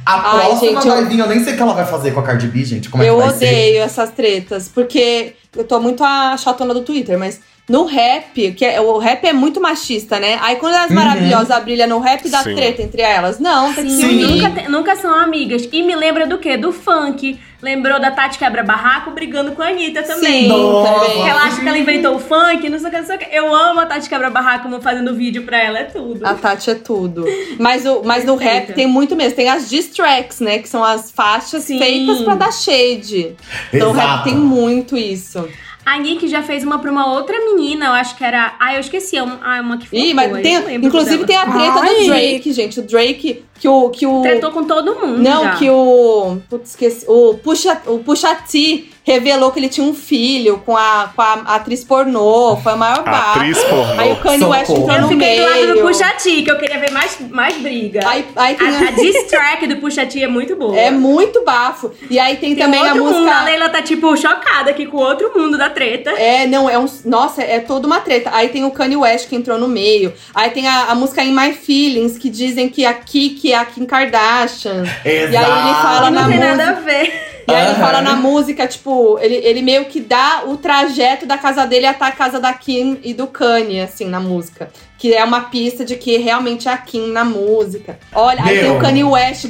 A 0.09 0.15
Ai, 0.39 0.47
próxima 0.47 0.71
gente, 0.81 0.89
vai 0.89 1.03
eu- 1.03 1.07
vir, 1.07 1.19
eu 1.19 1.27
nem 1.29 1.45
sei 1.45 1.53
o 1.53 1.57
que 1.57 1.63
ela 1.63 1.75
vai 1.75 1.85
fazer 1.85 2.13
com 2.13 2.21
a 2.21 2.23
Cardi 2.23 2.47
B, 2.47 2.65
gente. 2.65 2.89
Como 2.89 3.03
é 3.03 3.11
eu 3.11 3.17
que 3.17 3.21
vai 3.25 3.31
ser? 3.31 3.45
odeio 3.47 3.83
essas 3.83 4.11
tretas, 4.11 4.67
porque 4.67 5.35
eu 5.55 5.65
tô 5.65 5.79
muito 5.81 6.03
a 6.03 6.35
chatona 6.39 6.73
do 6.73 6.81
Twitter, 6.81 7.19
mas 7.19 7.41
no 7.69 7.85
rap, 7.85 8.53
que 8.53 8.65
é- 8.65 8.81
o 8.81 8.97
rap 8.99 9.25
é 9.27 9.33
muito 9.33 9.61
machista, 9.61 10.19
né? 10.19 10.39
Aí 10.41 10.57
quando 10.57 10.75
as 10.75 10.89
Uhum. 10.89 10.95
maravilhosas 10.97 11.63
brilham 11.65 11.89
no 11.89 11.99
rap, 11.99 12.27
dá 12.29 12.43
Sim. 12.43 12.55
treta 12.55 12.83
entre 12.83 13.03
elas. 13.03 13.39
Não, 13.39 13.75
tem 13.75 13.85
que 13.85 13.91
Sim, 13.91 14.05
unir. 14.25 14.27
nunca, 14.43 14.51
te- 14.63 14.69
nunca 14.71 14.97
são 14.97 15.15
amigas. 15.15 15.69
E 15.71 15.83
me 15.83 15.95
lembra 15.95 16.27
do 16.27 16.39
quê? 16.39 16.57
Do 16.57 16.73
funk. 16.73 17.39
Lembrou 17.61 17.99
da 18.01 18.13
Tati 18.13 18.39
Quebra-Barraco 18.39 19.11
brigando 19.11 19.51
com 19.51 19.61
a 19.61 19.67
Anitta 19.67 20.01
também. 20.05 20.45
Sim, 20.45 20.49
também. 20.49 21.23
Que 21.25 21.29
ela 21.29 21.43
acha 21.43 21.61
que 21.61 21.67
ela 21.69 21.77
inventou 21.77 22.15
o 22.15 22.19
funk, 22.21 22.69
não 22.69 22.79
sei 22.79 22.87
o 22.87 22.91
que, 22.93 22.99
não 22.99 23.07
sei 23.07 23.17
o 23.17 23.19
que. 23.19 23.27
Eu 23.37 23.53
amo 23.53 23.81
a 23.81 23.87
Tati 23.87 24.09
Quebra-Barraco 24.09 24.81
fazendo 24.81 25.13
vídeo 25.17 25.43
pra 25.43 25.59
ela, 25.61 25.81
é 25.81 25.85
tudo. 25.85 26.25
A 26.25 26.35
Tati 26.35 26.71
é 26.71 26.75
tudo. 26.77 27.25
Mas, 27.59 27.85
o, 27.85 28.03
mas 28.05 28.25
no 28.25 28.37
rap 28.37 28.73
tem 28.75 28.87
muito 28.87 29.17
mesmo. 29.17 29.35
Tem 29.35 29.49
as 29.49 29.69
diss 29.69 29.89
tracks, 29.89 30.39
né? 30.39 30.59
Que 30.61 30.69
são 30.69 30.85
as 30.85 31.11
faixas 31.11 31.65
Sim. 31.65 31.79
feitas 31.81 32.21
pra 32.23 32.37
dar 32.37 32.53
shade. 32.53 33.35
Então 33.75 33.91
o 33.91 33.93
rap 33.93 34.05
Exato. 34.05 34.25
tem 34.25 34.35
muito 34.37 34.97
isso. 34.97 35.49
A 35.89 35.99
Nick 35.99 36.29
já 36.29 36.43
fez 36.43 36.63
uma 36.63 36.79
pra 36.79 36.91
uma 36.91 37.15
outra 37.15 37.35
menina, 37.47 37.87
eu 37.87 37.93
acho 37.93 38.15
que 38.15 38.23
era. 38.23 38.55
Ah, 38.61 38.75
eu 38.75 38.81
esqueci. 38.81 39.17
é 39.17 39.23
uma, 39.23 39.41
ah, 39.43 39.59
uma 39.63 39.79
que 39.79 39.89
foi. 39.89 39.99
Ih, 39.99 40.13
mas 40.13 40.31
tem, 40.43 40.75
inclusive 40.75 41.25
tem 41.25 41.35
a 41.35 41.47
treta 41.47 41.81
Ai. 41.81 41.95
do 41.95 42.05
Drake, 42.05 42.53
gente. 42.53 42.79
O 42.79 42.83
Drake, 42.83 43.43
que 43.59 43.67
o. 43.67 43.89
Que 43.89 44.07
o 44.07 44.21
Tretou 44.21 44.51
com 44.51 44.65
todo 44.65 44.95
mundo. 44.95 45.19
não, 45.19 45.45
já. 45.45 45.57
que 45.57 45.71
o. 45.71 46.37
Putz, 46.51 46.71
esqueci. 46.71 47.07
O 47.09 47.39
Pusha, 47.39 47.81
o 47.87 48.01
Pusha 48.01 48.35
T 48.35 48.85
revelou 49.09 49.51
que 49.51 49.59
ele 49.59 49.69
tinha 49.69 49.87
um 49.87 49.95
filho 49.95 50.59
com 50.65 50.77
a, 50.77 51.11
com 51.17 51.23
a 51.23 51.33
atriz 51.57 51.83
pornô. 51.83 52.57
Foi 52.63 52.73
a 52.73 52.77
maior 52.77 53.03
barra. 53.05 53.33
Atriz 53.41 53.59
pornô. 53.65 54.01
Aí 54.01 54.13
o 54.13 54.17
Kanye 54.17 54.45
West 54.45 54.67
Socorro. 54.67 54.83
entrou 54.83 54.97
Eu 54.97 55.03
no 55.03 55.09
fiquei 55.09 55.37
do 55.37 55.43
lado 55.43 55.61
do 55.81 55.85
meio. 55.85 56.15
T, 56.23 56.43
que 56.43 56.51
eu 56.51 56.59
queria 56.59 56.79
ver 56.79 56.91
mais, 56.93 57.17
mais 57.31 57.57
briga. 57.57 58.01
Aí, 58.07 58.25
aí 58.37 58.55
tem 58.55 58.69
A, 58.69 58.89
a 58.89 58.91
diss 58.91 59.25
track 59.29 59.67
do 59.67 59.77
Pusha 59.77 60.05
T 60.07 60.23
é 60.23 60.29
muito 60.29 60.55
boa. 60.57 60.77
É 60.79 60.91
muito 60.91 61.43
bafo. 61.45 61.91
E 62.11 62.19
aí 62.19 62.37
tem, 62.37 62.55
Tem 62.55 62.65
também 62.65 62.87
a 62.87 62.95
música. 62.95 63.19
mundo. 63.21 63.29
A 63.31 63.43
Leila 63.45 63.69
tá, 63.69 63.81
tipo, 63.83 64.17
chocada 64.17 64.71
aqui 64.71 64.87
com 64.87 64.99
outro 64.99 65.33
mundo 65.35 65.57
da 65.57 65.71
treta. 65.71 66.11
É, 66.11 66.47
não, 66.47 66.69
é 66.69 66.79
um. 66.79 66.87
Nossa, 67.05 67.43
é 67.43 67.59
toda 67.61 67.87
uma 67.87 68.01
treta. 68.01 68.31
Aí 68.33 68.49
tem 68.49 68.65
o 68.65 68.71
Kanye 68.71 68.97
West 68.97 69.29
que 69.29 69.35
entrou 69.37 69.59
no 69.59 69.67
meio. 69.69 70.13
Aí 70.35 70.51
tem 70.51 70.69
a, 70.69 70.85
a 70.91 70.95
música 70.95 71.23
In 71.25 71.33
My 71.35 71.53
Feelings, 71.53 72.19
que 72.19 72.29
dizem 72.29 72.69
que 72.69 72.85
a 72.85 72.93
Kiki 72.93 73.53
é 73.53 73.57
a 73.57 73.65
Kim 73.65 73.85
Kardashian. 73.87 74.85
E 75.05 75.09
aí 75.09 75.23
ele 75.25 75.75
fala 75.83 76.09
E 76.09 76.11
não 76.11 76.23
na 76.23 76.29
tem 76.29 76.37
música. 76.39 76.57
nada 76.57 76.71
a 76.71 76.81
ver. 76.81 77.29
E 77.49 77.55
aí 77.55 77.67
ele 77.69 77.75
fala 77.77 78.03
na 78.03 78.15
música, 78.15 78.67
tipo, 78.67 78.98
ele, 79.21 79.37
ele 79.37 79.63
meio 79.63 79.85
que 79.87 80.01
dá 80.01 80.43
o 80.47 80.57
trajeto 80.57 81.27
da 81.27 81.39
casa 81.39 81.67
dele 81.67 81.87
até 81.87 82.05
a 82.05 82.13
casa 82.13 82.41
da 82.41 82.53
Kim 82.53 82.99
e 83.03 83.13
do 83.15 83.27
Kanye, 83.27 83.81
assim, 83.81 84.07
na 84.07 84.21
música. 84.21 84.71
Que 84.99 85.15
é 85.15 85.23
uma 85.25 85.43
pista 85.43 85.85
de 85.85 85.97
que 85.97 86.17
realmente 86.17 86.69
é 86.69 86.73
a 86.73 86.77
Kim 86.77 87.13
na 87.13 87.25
música. 87.25 87.99
Olha, 88.13 88.43
aí 88.43 88.59
tem 88.59 88.69
Meu. 88.69 88.77
o 88.77 88.81
Kanye 88.81 89.05
West 89.05 89.47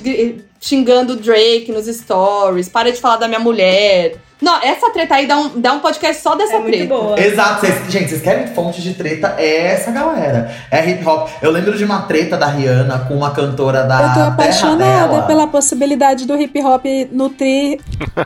xingando 0.61 1.15
o 1.15 1.17
Drake 1.17 1.73
nos 1.73 1.87
stories. 1.87 2.69
Para 2.69 2.93
de 2.93 3.01
falar 3.01 3.17
da 3.17 3.29
minha 3.29 3.41
mulher. 3.41 4.17
Não, 4.41 4.63
essa 4.63 4.91
treta 4.91 5.17
aí 5.17 5.27
dá 5.27 5.37
um, 5.37 5.61
dá 5.61 5.73
um 5.73 5.81
podcast 5.81 6.23
só 6.23 6.35
dessa 6.37 6.55
É 6.55 6.59
muito 6.61 6.73
treta. 6.77 6.95
boa. 6.95 7.21
Exato, 7.21 7.61
vocês- 7.67 7.91
gente, 7.91 8.09
vocês 8.11 8.23
querem 8.23 8.47
fonte 8.49 8.81
de 8.81 8.95
treta? 8.95 9.35
É 9.37 9.73
essa 9.73 9.91
galera. 9.91 10.51
É 10.71 10.89
hip 10.89 11.05
hop. 11.07 11.29
Eu 11.43 11.51
lembro 11.51 11.77
de 11.77 11.85
uma 11.85 12.03
treta 12.03 12.37
da 12.37 12.47
Rihanna 12.47 13.01
com 13.09 13.15
uma 13.15 13.31
cantora 13.33 13.83
da 13.85 13.95
Eu 14.01 14.09
tô 14.09 14.15
terra 14.15 14.27
apaixonada 14.29 15.09
dela. 15.09 15.23
pela 15.23 15.47
possibilidade 15.49 16.25
do 16.27 16.37
hip 16.41 16.61
hop 16.63 16.85
nutrir. 17.11 17.81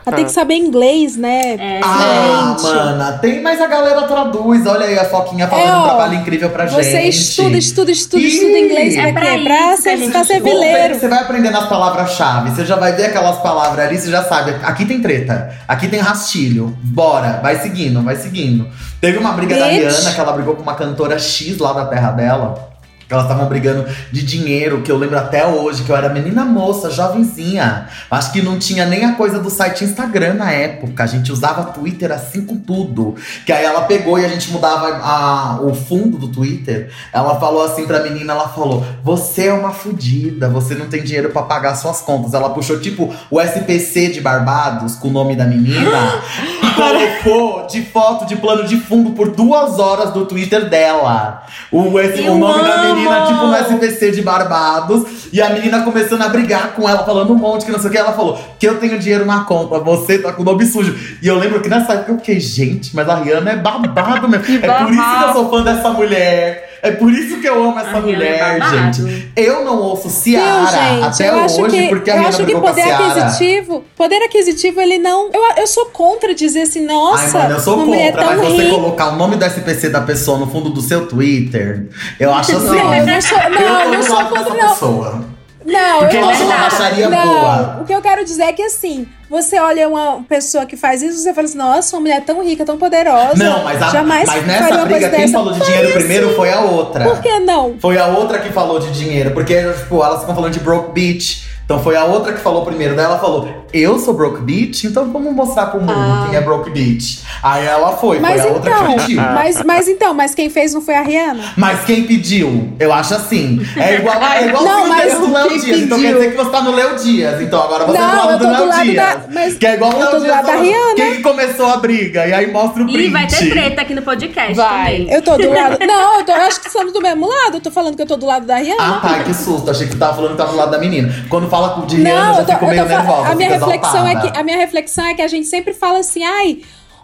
Ela 0.05 0.15
tem 0.15 0.25
que 0.25 0.31
saber 0.31 0.55
inglês, 0.55 1.17
né? 1.17 1.55
É, 1.59 1.79
Ah, 1.83 2.55
gente. 2.59 2.73
mana, 2.73 3.11
tem, 3.13 3.41
mas 3.41 3.59
a 3.59 3.67
galera 3.67 4.03
traduz. 4.03 4.65
Olha 4.67 4.85
aí 4.85 4.99
a 4.99 5.05
Foquinha 5.05 5.47
fazendo 5.47 5.67
É, 5.67 5.73
um 5.75 5.79
ó, 5.79 5.83
trabalho 5.83 6.13
incrível 6.15 6.49
pra 6.51 6.67
gente. 6.67 6.83
Você 6.83 7.01
estuda, 7.03 7.57
estuda, 7.57 7.91
estuda, 7.91 8.21
Ih, 8.21 8.27
estuda 8.27 8.57
inglês 8.59 8.95
é 8.97 9.11
pra 9.11 9.21
quê? 9.31 9.39
Pra 9.43 9.73
isso 9.73 9.83
que 9.83 9.89
a 9.89 9.91
ser, 9.93 9.97
gente 9.97 10.11
pra 10.11 10.23
ser 10.23 10.33
estuda. 10.33 10.49
vileiro. 10.51 10.95
Você 10.99 11.07
vai 11.07 11.19
aprendendo 11.19 11.57
as 11.57 11.67
palavras-chave, 11.67 12.51
você 12.51 12.65
já 12.65 12.75
vai 12.75 12.91
ver 12.93 13.05
aquelas 13.05 13.37
palavras 13.39 13.85
ali, 13.87 13.97
você 13.97 14.11
já 14.11 14.23
sabe. 14.23 14.55
Aqui 14.63 14.85
tem 14.85 15.01
treta, 15.01 15.51
aqui 15.67 15.87
tem 15.87 16.02
rastilho. 16.03 16.77
Bora, 16.83 17.39
vai 17.41 17.59
seguindo, 17.59 18.01
vai 18.01 18.15
seguindo. 18.15 18.67
Teve 19.01 19.17
uma 19.17 19.31
briga 19.31 19.57
da 19.57 19.67
Bitch. 19.67 19.79
Rihanna 19.79 20.13
que 20.13 20.19
ela 20.19 20.33
brigou 20.33 20.55
com 20.55 20.61
uma 20.61 20.75
cantora 20.75 21.17
X 21.17 21.57
lá 21.57 21.73
da 21.73 21.85
terra 21.85 22.11
dela. 22.11 22.72
Elas 23.13 23.25
estavam 23.25 23.47
brigando 23.47 23.85
de 24.11 24.21
dinheiro, 24.23 24.81
que 24.81 24.91
eu 24.91 24.97
lembro 24.97 25.17
até 25.17 25.45
hoje, 25.45 25.83
que 25.83 25.89
eu 25.91 25.95
era 25.95 26.09
menina 26.09 26.43
moça, 26.45 26.89
jovenzinha. 26.89 27.87
Acho 28.09 28.31
que 28.31 28.41
não 28.41 28.57
tinha 28.59 28.85
nem 28.85 29.05
a 29.05 29.13
coisa 29.13 29.39
do 29.39 29.49
site 29.49 29.83
Instagram 29.83 30.33
na 30.35 30.51
época. 30.51 31.03
A 31.03 31.07
gente 31.07 31.31
usava 31.31 31.63
Twitter 31.71 32.11
assim 32.11 32.45
com 32.45 32.57
tudo. 32.57 33.15
Que 33.45 33.51
aí 33.51 33.63
ela 33.63 33.81
pegou 33.81 34.19
e 34.19 34.25
a 34.25 34.27
gente 34.27 34.51
mudava 34.51 34.87
a- 34.87 35.59
o 35.61 35.73
fundo 35.73 36.17
do 36.17 36.27
Twitter. 36.27 36.89
Ela 37.13 37.39
falou 37.39 37.63
assim 37.63 37.85
pra 37.85 38.01
menina, 38.01 38.33
ela 38.33 38.49
falou: 38.49 38.85
Você 39.03 39.47
é 39.47 39.53
uma 39.53 39.71
fudida, 39.71 40.49
você 40.49 40.75
não 40.75 40.87
tem 40.87 41.03
dinheiro 41.03 41.29
pra 41.29 41.43
pagar 41.43 41.75
suas 41.75 42.01
contas. 42.01 42.33
Ela 42.33 42.49
puxou 42.49 42.79
tipo 42.79 43.13
o 43.29 43.39
SPC 43.39 44.09
de 44.09 44.21
Barbados 44.21 44.95
com 44.95 45.07
o 45.07 45.11
nome 45.11 45.35
da 45.35 45.45
menina 45.45 46.21
e 46.63 46.69
colocou 46.75 47.67
de 47.67 47.81
foto 47.83 48.25
de 48.25 48.35
plano 48.35 48.63
de 48.67 48.77
fundo 48.77 49.11
por 49.11 49.29
duas 49.31 49.79
horas 49.79 50.11
do 50.11 50.25
Twitter 50.25 50.69
dela. 50.69 51.43
O, 51.71 51.99
esse, 51.99 52.21
o 52.21 52.37
nome 52.37 52.63
da 52.63 52.81
amo! 52.81 53.02
Menina, 53.03 53.25
tipo, 53.27 53.45
no 53.45 53.55
SPC 53.55 54.11
de 54.11 54.21
Barbados. 54.21 55.27
E 55.31 55.41
a 55.41 55.49
menina 55.49 55.81
começando 55.81 56.21
a 56.21 56.29
brigar 56.29 56.73
com 56.75 56.87
ela, 56.87 57.03
falando 57.03 57.33
um 57.33 57.37
monte 57.37 57.65
que 57.65 57.71
não 57.71 57.79
sei 57.79 57.89
o 57.89 57.91
que. 57.91 57.97
Ela 57.97 58.13
falou 58.13 58.39
que 58.59 58.67
eu 58.67 58.79
tenho 58.79 58.99
dinheiro 58.99 59.25
na 59.25 59.41
conta, 59.41 59.79
você 59.79 60.19
tá 60.19 60.31
com 60.31 60.41
o 60.41 60.45
nome 60.45 60.65
sujo. 60.65 60.95
E 61.21 61.27
eu 61.27 61.37
lembro 61.37 61.61
que 61.61 61.69
nessa 61.69 61.93
época 61.93 62.11
eu 62.11 62.17
fiquei, 62.17 62.39
gente, 62.39 62.95
mas 62.95 63.07
a 63.09 63.15
Rihanna 63.15 63.51
é 63.51 63.55
babado 63.55 64.27
mesmo. 64.27 64.45
É 64.63 64.83
por 64.83 64.91
isso 64.91 65.01
que 65.01 65.23
eu 65.23 65.33
sou 65.33 65.49
fã 65.49 65.63
dessa 65.63 65.89
mulher. 65.89 66.72
É 66.83 66.91
por 66.91 67.13
isso 67.13 67.39
que 67.39 67.47
eu 67.47 67.63
amo 67.63 67.79
essa 67.79 67.95
A 67.95 67.97
é 67.97 68.01
mulher, 68.01 68.59
babado. 68.59 69.07
gente. 69.07 69.31
Eu 69.37 69.63
não 69.63 69.79
ouço 69.79 70.09
Ciara 70.09 70.67
gente? 70.69 71.03
até 71.05 71.29
eu 71.29 71.39
acho 71.39 71.61
hoje, 71.61 71.77
que, 71.77 71.87
porque 71.87 72.11
a 72.11 72.17
eu 72.17 72.27
acho 72.27 72.45
que 72.45 72.53
poder 72.53 72.81
aquisitivo, 72.81 73.85
poder 73.95 74.17
aquisitivo, 74.17 74.81
ele 74.81 74.97
não. 74.97 75.29
Eu, 75.31 75.41
eu 75.55 75.65
sou 75.65 75.85
contra 75.85 76.35
dizer 76.35 76.63
assim, 76.63 76.81
Ai, 76.81 76.87
nossa, 76.87 77.39
mano, 77.39 77.53
eu 77.53 77.59
sou 77.61 77.85
contra, 77.85 78.11
tão 78.11 78.25
mas 78.25 78.51
você 78.51 78.69
colocar 78.69 79.13
o 79.13 79.15
nome 79.15 79.37
do 79.37 79.45
SPC 79.45 79.89
da 79.91 80.01
pessoa 80.01 80.37
no 80.37 80.47
fundo 80.47 80.71
do 80.71 80.81
seu 80.81 81.07
Twitter, 81.07 81.87
eu 82.19 82.33
acho 82.33 82.57
assim. 82.57 82.65
Não, 82.67 82.93
eu 82.93 83.05
não 83.05 83.21
sou, 83.21 83.37
não, 83.37 83.79
eu 83.79 83.91
não 83.93 84.03
sou 84.03 84.25
contra, 84.25 84.53
não. 84.53 84.69
pessoa. 84.69 85.32
Não, 85.65 85.99
Porque 85.99 86.17
eu 86.17 86.29
acho 86.29 86.43
uma 86.43 87.09
não, 87.09 87.27
boa. 87.27 87.77
O 87.81 87.85
que 87.85 87.93
eu 87.93 88.01
quero 88.01 88.23
dizer 88.25 88.43
é 88.43 88.53
que 88.53 88.61
assim, 88.61 89.07
você 89.29 89.59
olha 89.59 89.87
uma 89.87 90.23
pessoa 90.27 90.65
que 90.65 90.75
faz 90.75 91.01
isso, 91.01 91.19
você 91.19 91.33
fala 91.33 91.45
assim, 91.45 91.57
nossa, 91.57 91.95
uma 91.95 92.01
mulher 92.01 92.21
tão 92.25 92.43
rica, 92.43 92.65
tão 92.65 92.77
poderosa. 92.77 93.35
Não, 93.35 93.63
mas, 93.63 93.81
a- 93.81 93.89
jamais 93.89 94.27
mas 94.27 94.45
nessa 94.45 94.85
briga, 94.85 95.09
quem 95.09 95.19
dessa. 95.21 95.33
falou 95.33 95.53
de 95.53 95.57
Foi 95.59 95.67
dinheiro 95.67 95.87
assim. 95.89 95.97
primeiro 95.99 96.35
foi 96.35 96.51
a 96.51 96.61
outra. 96.61 97.03
Por 97.05 97.21
que 97.21 97.39
não? 97.39 97.75
Foi 97.79 97.97
a 97.97 98.07
outra 98.07 98.39
que 98.39 98.51
falou 98.51 98.79
de 98.79 98.91
dinheiro, 98.91 99.31
porque, 99.31 99.55
tipo, 99.73 100.03
elas 100.03 100.19
ficam 100.21 100.35
falando 100.35 100.53
de 100.53 100.59
broke 100.59 100.91
bitch. 100.91 101.52
Então 101.65 101.79
foi 101.81 101.95
a 101.95 102.03
outra 102.03 102.33
que 102.33 102.39
falou 102.41 102.65
primeiro. 102.65 102.95
Daí 102.95 103.05
ela 103.05 103.17
falou, 103.19 103.47
eu 103.73 103.97
sou 103.97 104.13
broke 104.13 104.41
bitch, 104.41 104.83
então 104.83 105.09
vamos 105.11 105.33
mostrar 105.33 105.67
pro 105.67 105.79
mundo 105.79 105.93
Ah. 105.95 106.25
quem 106.29 106.37
é 106.37 106.41
broke 106.41 106.69
bitch. 106.69 107.19
Aí 107.41 107.65
ela 107.65 107.93
foi, 107.97 108.19
Mas 108.19 108.41
foi 108.41 108.49
a 108.51 108.53
outra 108.53 108.71
então, 108.71 108.87
que 108.97 109.01
pediu. 109.01 109.21
mas, 109.21 109.63
mas 109.63 109.87
então, 109.87 110.13
mas 110.13 110.35
quem 110.35 110.49
fez 110.49 110.73
não 110.73 110.81
foi 110.81 110.95
a 110.95 111.01
Rihanna? 111.01 111.43
Mas 111.57 111.81
quem 111.85 112.03
pediu? 112.03 112.73
Eu 112.79 112.91
acho 112.93 113.15
assim. 113.15 113.65
É 113.77 113.95
igual, 113.95 114.21
é 114.21 114.47
igual 114.47 114.63
Não, 114.63 114.85
o 114.85 114.89
mas 114.89 115.13
do 115.17 115.31
Léo 115.31 115.49
Dias. 115.59 115.79
Então 115.81 115.97
pediu? 115.97 116.11
quer 116.11 116.13
dizer 116.13 116.31
que 116.31 116.37
você 116.37 116.49
tá 116.51 116.61
no 116.61 116.71
Léo 116.75 116.95
Dias. 116.97 117.41
Então 117.41 117.61
agora 117.63 117.85
você 117.85 117.97
Não, 117.97 118.09
tá 118.09 118.23
lado 118.25 118.31
tô 118.39 118.45
do 118.45 118.51
Léo 118.51 118.67
lado 118.67 118.83
Dias. 118.83 118.95
da- 118.95 119.21
mas 119.31 119.57
que 119.57 119.65
é 119.65 119.73
igual 119.75 119.91
o 119.91 119.95
eu 119.95 119.99
Léo 120.11 120.19
Dias 120.19 120.31
lado 120.31 120.45
da 120.47 120.55
Rihanna. 120.55 120.95
Quem 120.95 121.15
que 121.15 121.21
começou 121.21 121.65
a 121.67 121.77
briga? 121.77 122.27
E 122.27 122.33
aí 122.33 122.51
mostra 122.51 122.83
o 122.83 122.85
print. 122.85 123.07
E 123.07 123.09
vai 123.09 123.25
ter 123.27 123.49
treta 123.49 123.81
aqui 123.81 123.95
no 123.95 124.01
podcast 124.01 124.53
Vai. 124.53 124.91
também. 124.97 125.13
Eu 125.13 125.21
tô 125.21 125.37
do 125.37 125.49
lado. 125.49 125.77
Não, 125.85 126.19
eu, 126.19 126.25
tô, 126.25 126.31
eu 126.33 126.41
acho 126.41 126.59
que 126.61 126.67
estamos 126.67 126.91
do 126.93 127.01
mesmo 127.01 127.25
lado. 127.27 127.55
Eu 127.57 127.61
tô 127.61 127.71
falando 127.71 127.95
que 127.95 128.01
eu 128.01 128.07
tô 128.07 128.17
do 128.17 128.25
lado 128.25 128.45
da 128.45 128.57
Rihanna. 128.57 128.77
Ah, 128.79 128.99
tá, 129.01 129.23
que 129.23 129.33
susto. 129.33 129.71
Achei 129.71 129.87
que 129.87 129.95
tava 129.95 130.13
falando 130.15 130.31
que 130.31 130.37
tava 130.37 130.51
do 130.51 130.57
lado 130.57 130.71
da 130.71 130.77
menina. 130.77 131.13
Quando 131.29 131.49
fala 131.53 131.85
de 131.85 131.95
Rihanna, 131.97 132.09
eu 132.09 132.25
Não, 132.25 132.33
já 132.33 132.39
eu 132.41 132.45
tô, 132.45 132.51
fico 132.53 132.65
eu 132.65 132.69
meio 132.69 132.85
nervosa. 132.85 133.29
a 133.29 133.35
minha 133.35 133.49
reflexão 133.49 134.07
é 134.07 134.15
que 134.21 134.37
a 134.39 134.43
minha 134.43 134.57
reflexão 134.57 135.05
é 135.05 135.13
que 135.13 135.21
a 135.21 135.27
gente 135.27 135.47
sempre 135.47 135.73
fala 135.73 135.99
assim, 135.99 136.23
ai, 136.23 136.61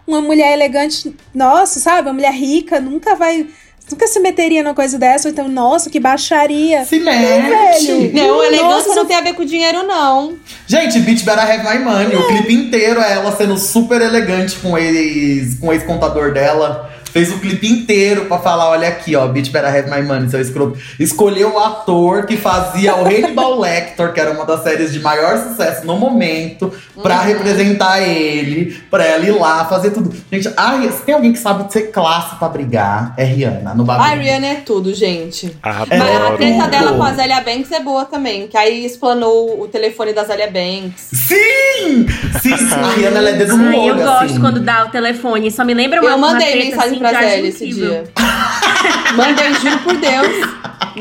uma 0.07 0.21
mulher 0.21 0.53
elegante, 0.53 1.15
nossa, 1.35 1.79
sabe, 1.79 2.07
uma 2.07 2.13
mulher 2.13 2.33
rica 2.33 2.79
nunca 2.79 3.15
vai 3.15 3.45
nunca 3.91 4.05
se 4.07 4.19
meteria 4.19 4.61
numa 4.63 4.75
coisa 4.75 4.99
dessa, 4.99 5.27
ou 5.27 5.31
então, 5.31 5.47
nossa, 5.47 5.89
que 5.89 5.99
baixaria. 5.99 6.85
Se 6.85 6.99
Não, 6.99 7.05
mete. 7.05 7.85
velho. 7.87 8.13
Não, 8.13 8.43
elegância 8.43 8.67
Nossa, 8.89 8.95
não 8.95 9.05
tem 9.05 9.17
a 9.17 9.21
ver 9.21 9.33
com 9.33 9.43
dinheiro, 9.43 9.81
não. 9.83 10.35
Gente, 10.67 10.99
Bitch 10.99 11.23
Better 11.23 11.43
Have 11.43 11.63
My 11.67 11.83
Money. 11.83 12.15
O 12.15 12.27
clipe 12.27 12.53
inteiro 12.53 13.01
é 13.01 13.13
ela 13.13 13.35
sendo 13.35 13.57
super 13.57 13.99
elegante 14.01 14.57
com 14.57 14.73
o 14.73 14.77
ex, 14.77 15.55
com 15.59 15.67
o 15.67 15.73
ex-contador 15.73 16.31
dela. 16.33 16.88
Fez 17.11 17.31
o 17.31 17.39
clipe 17.39 17.67
inteiro 17.67 18.25
pra 18.25 18.37
falar: 18.39 18.69
olha 18.69 18.87
aqui, 18.87 19.15
ó, 19.15 19.27
Bitch 19.27 19.49
Better 19.51 19.73
Have 19.75 19.89
My 19.89 20.01
Money, 20.05 20.29
seu 20.29 20.39
escroto. 20.41 20.77
Escolheu 20.99 21.53
o 21.55 21.59
ator 21.59 22.25
que 22.25 22.37
fazia 22.37 22.95
o 22.95 23.05
Hannibal 23.05 23.57
Lecter, 23.59 24.13
que 24.13 24.19
era 24.19 24.31
uma 24.31 24.45
das 24.45 24.63
séries 24.63 24.91
de 24.93 24.99
maior 24.99 25.37
sucesso 25.37 25.85
no 25.85 25.97
momento, 25.97 26.71
pra 27.01 27.19
Uhum. 27.19 27.25
representar 27.27 28.01
ele, 28.01 28.77
pra 28.91 29.03
ela 29.05 29.25
ir 29.25 29.31
lá 29.31 29.65
fazer 29.65 29.91
tudo. 29.91 30.13
Gente, 30.31 30.51
ai, 30.57 30.89
se 30.91 31.01
tem 31.03 31.15
alguém 31.15 31.31
que 31.33 31.39
sabe 31.39 31.71
ser 31.71 31.91
classe 31.91 32.35
pra 32.35 32.49
brigar, 32.49 33.13
é 33.17 33.23
Rihanna, 33.23 33.73
no 33.73 33.83
bagulho. 33.83 34.09
A 34.09 34.13
Rihanna 34.15 34.47
é 34.47 34.55
tudo, 34.55 34.93
gente. 34.93 35.55
Adoro. 35.63 35.89
Mas 35.89 36.21
a 36.25 36.31
treta 36.37 36.67
dela 36.67 36.93
com 36.93 37.03
a 37.03 37.13
Zélia 37.13 37.41
Banks 37.41 37.71
é 37.71 37.79
boa 37.79 38.05
também. 38.05 38.47
Que 38.47 38.57
aí 38.57 38.85
explanou 38.85 39.61
o 39.61 39.67
telefone 39.67 40.13
da 40.13 40.23
Zélia 40.23 40.47
Banks. 40.47 41.09
Sim! 41.13 42.05
Sim, 42.41 42.53
a 42.53 42.91
Rihanna 42.95 43.17
ela 43.17 43.29
é 43.29 43.33
dedo 43.33 43.57
no 43.57 43.67
Ai, 43.69 43.75
eu 43.75 43.81
olho, 43.95 44.03
gosto 44.03 44.23
assim. 44.25 44.39
quando 44.39 44.59
dá 44.59 44.85
o 44.85 44.89
telefone. 44.89 45.51
Só 45.51 45.63
me 45.63 45.73
lembra 45.73 46.01
uma 46.01 46.09
Eu 46.11 46.17
mandei 46.17 46.55
mensagem 46.69 46.98
pra 46.99 47.09
acho 47.09 47.19
Zélia 47.19 47.49
esse 47.49 47.67
dia. 47.69 48.03
Mandei, 49.15 49.53
juro 49.55 49.77
por 49.79 49.95
Deus. 49.97 50.49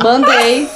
Mandei. 0.02 0.68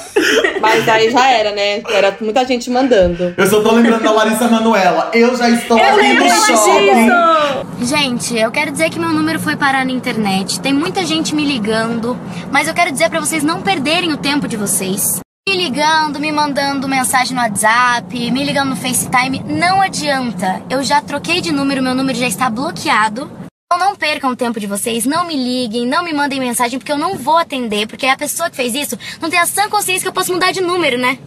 Mas 0.61 0.87
aí 0.87 1.11
já 1.11 1.27
era, 1.29 1.51
né? 1.51 1.81
Era 1.89 2.15
muita 2.21 2.45
gente 2.45 2.69
mandando. 2.69 3.33
Eu 3.37 3.47
só 3.47 3.61
tô 3.61 3.71
lembrando 3.71 4.03
da 4.03 4.11
Larissa 4.11 4.47
Manoela. 4.47 5.09
Eu 5.13 5.35
já 5.35 5.49
estou 5.49 5.77
Eu 5.77 5.95
lembrei 5.95 6.29
no 6.29 6.35
shopping. 6.35 6.95
disso! 6.95 7.95
Gente, 7.95 8.37
eu 8.37 8.51
quero 8.51 8.71
dizer 8.71 8.89
que 8.89 8.99
meu 8.99 9.09
número 9.09 9.39
foi 9.39 9.55
parar 9.55 9.85
na 9.85 9.91
internet. 9.91 10.59
Tem 10.59 10.73
muita 10.73 11.05
gente 11.05 11.35
me 11.35 11.45
ligando, 11.45 12.17
mas 12.51 12.67
eu 12.67 12.73
quero 12.73 12.91
dizer 12.91 13.09
pra 13.09 13.19
vocês 13.19 13.43
não 13.43 13.61
perderem 13.61 14.13
o 14.13 14.17
tempo 14.17 14.47
de 14.47 14.55
vocês. 14.55 15.19
Me 15.47 15.57
ligando, 15.57 16.19
me 16.21 16.31
mandando 16.31 16.87
mensagem 16.87 17.35
no 17.35 17.41
WhatsApp, 17.41 18.31
me 18.31 18.43
ligando 18.45 18.69
no 18.69 18.75
FaceTime, 18.77 19.43
não 19.45 19.81
adianta. 19.81 20.61
Eu 20.69 20.81
já 20.81 21.01
troquei 21.01 21.41
de 21.41 21.51
número, 21.51 21.83
meu 21.83 21.93
número 21.93 22.17
já 22.17 22.27
está 22.27 22.49
bloqueado. 22.49 23.29
Então 23.65 23.79
não 23.79 23.95
percam 23.95 24.31
o 24.31 24.35
tempo 24.35 24.59
de 24.59 24.67
vocês, 24.67 25.05
não 25.05 25.25
me 25.25 25.35
liguem, 25.35 25.87
não 25.87 26.03
me 26.03 26.13
mandem 26.13 26.39
mensagem, 26.39 26.77
porque 26.77 26.91
eu 26.91 26.97
não 26.97 27.17
vou 27.17 27.37
atender, 27.37 27.87
porque 27.87 28.05
a 28.05 28.17
pessoa 28.17 28.49
que 28.49 28.55
fez 28.55 28.75
isso 28.75 28.97
não 29.19 29.29
tem 29.29 29.39
a 29.39 29.45
sã 29.45 29.67
consciência 29.69 30.03
que 30.03 30.07
eu 30.07 30.13
posso 30.13 30.31
mudar 30.31 30.51
de 30.51 30.61
número, 30.61 30.97
né? 30.97 31.17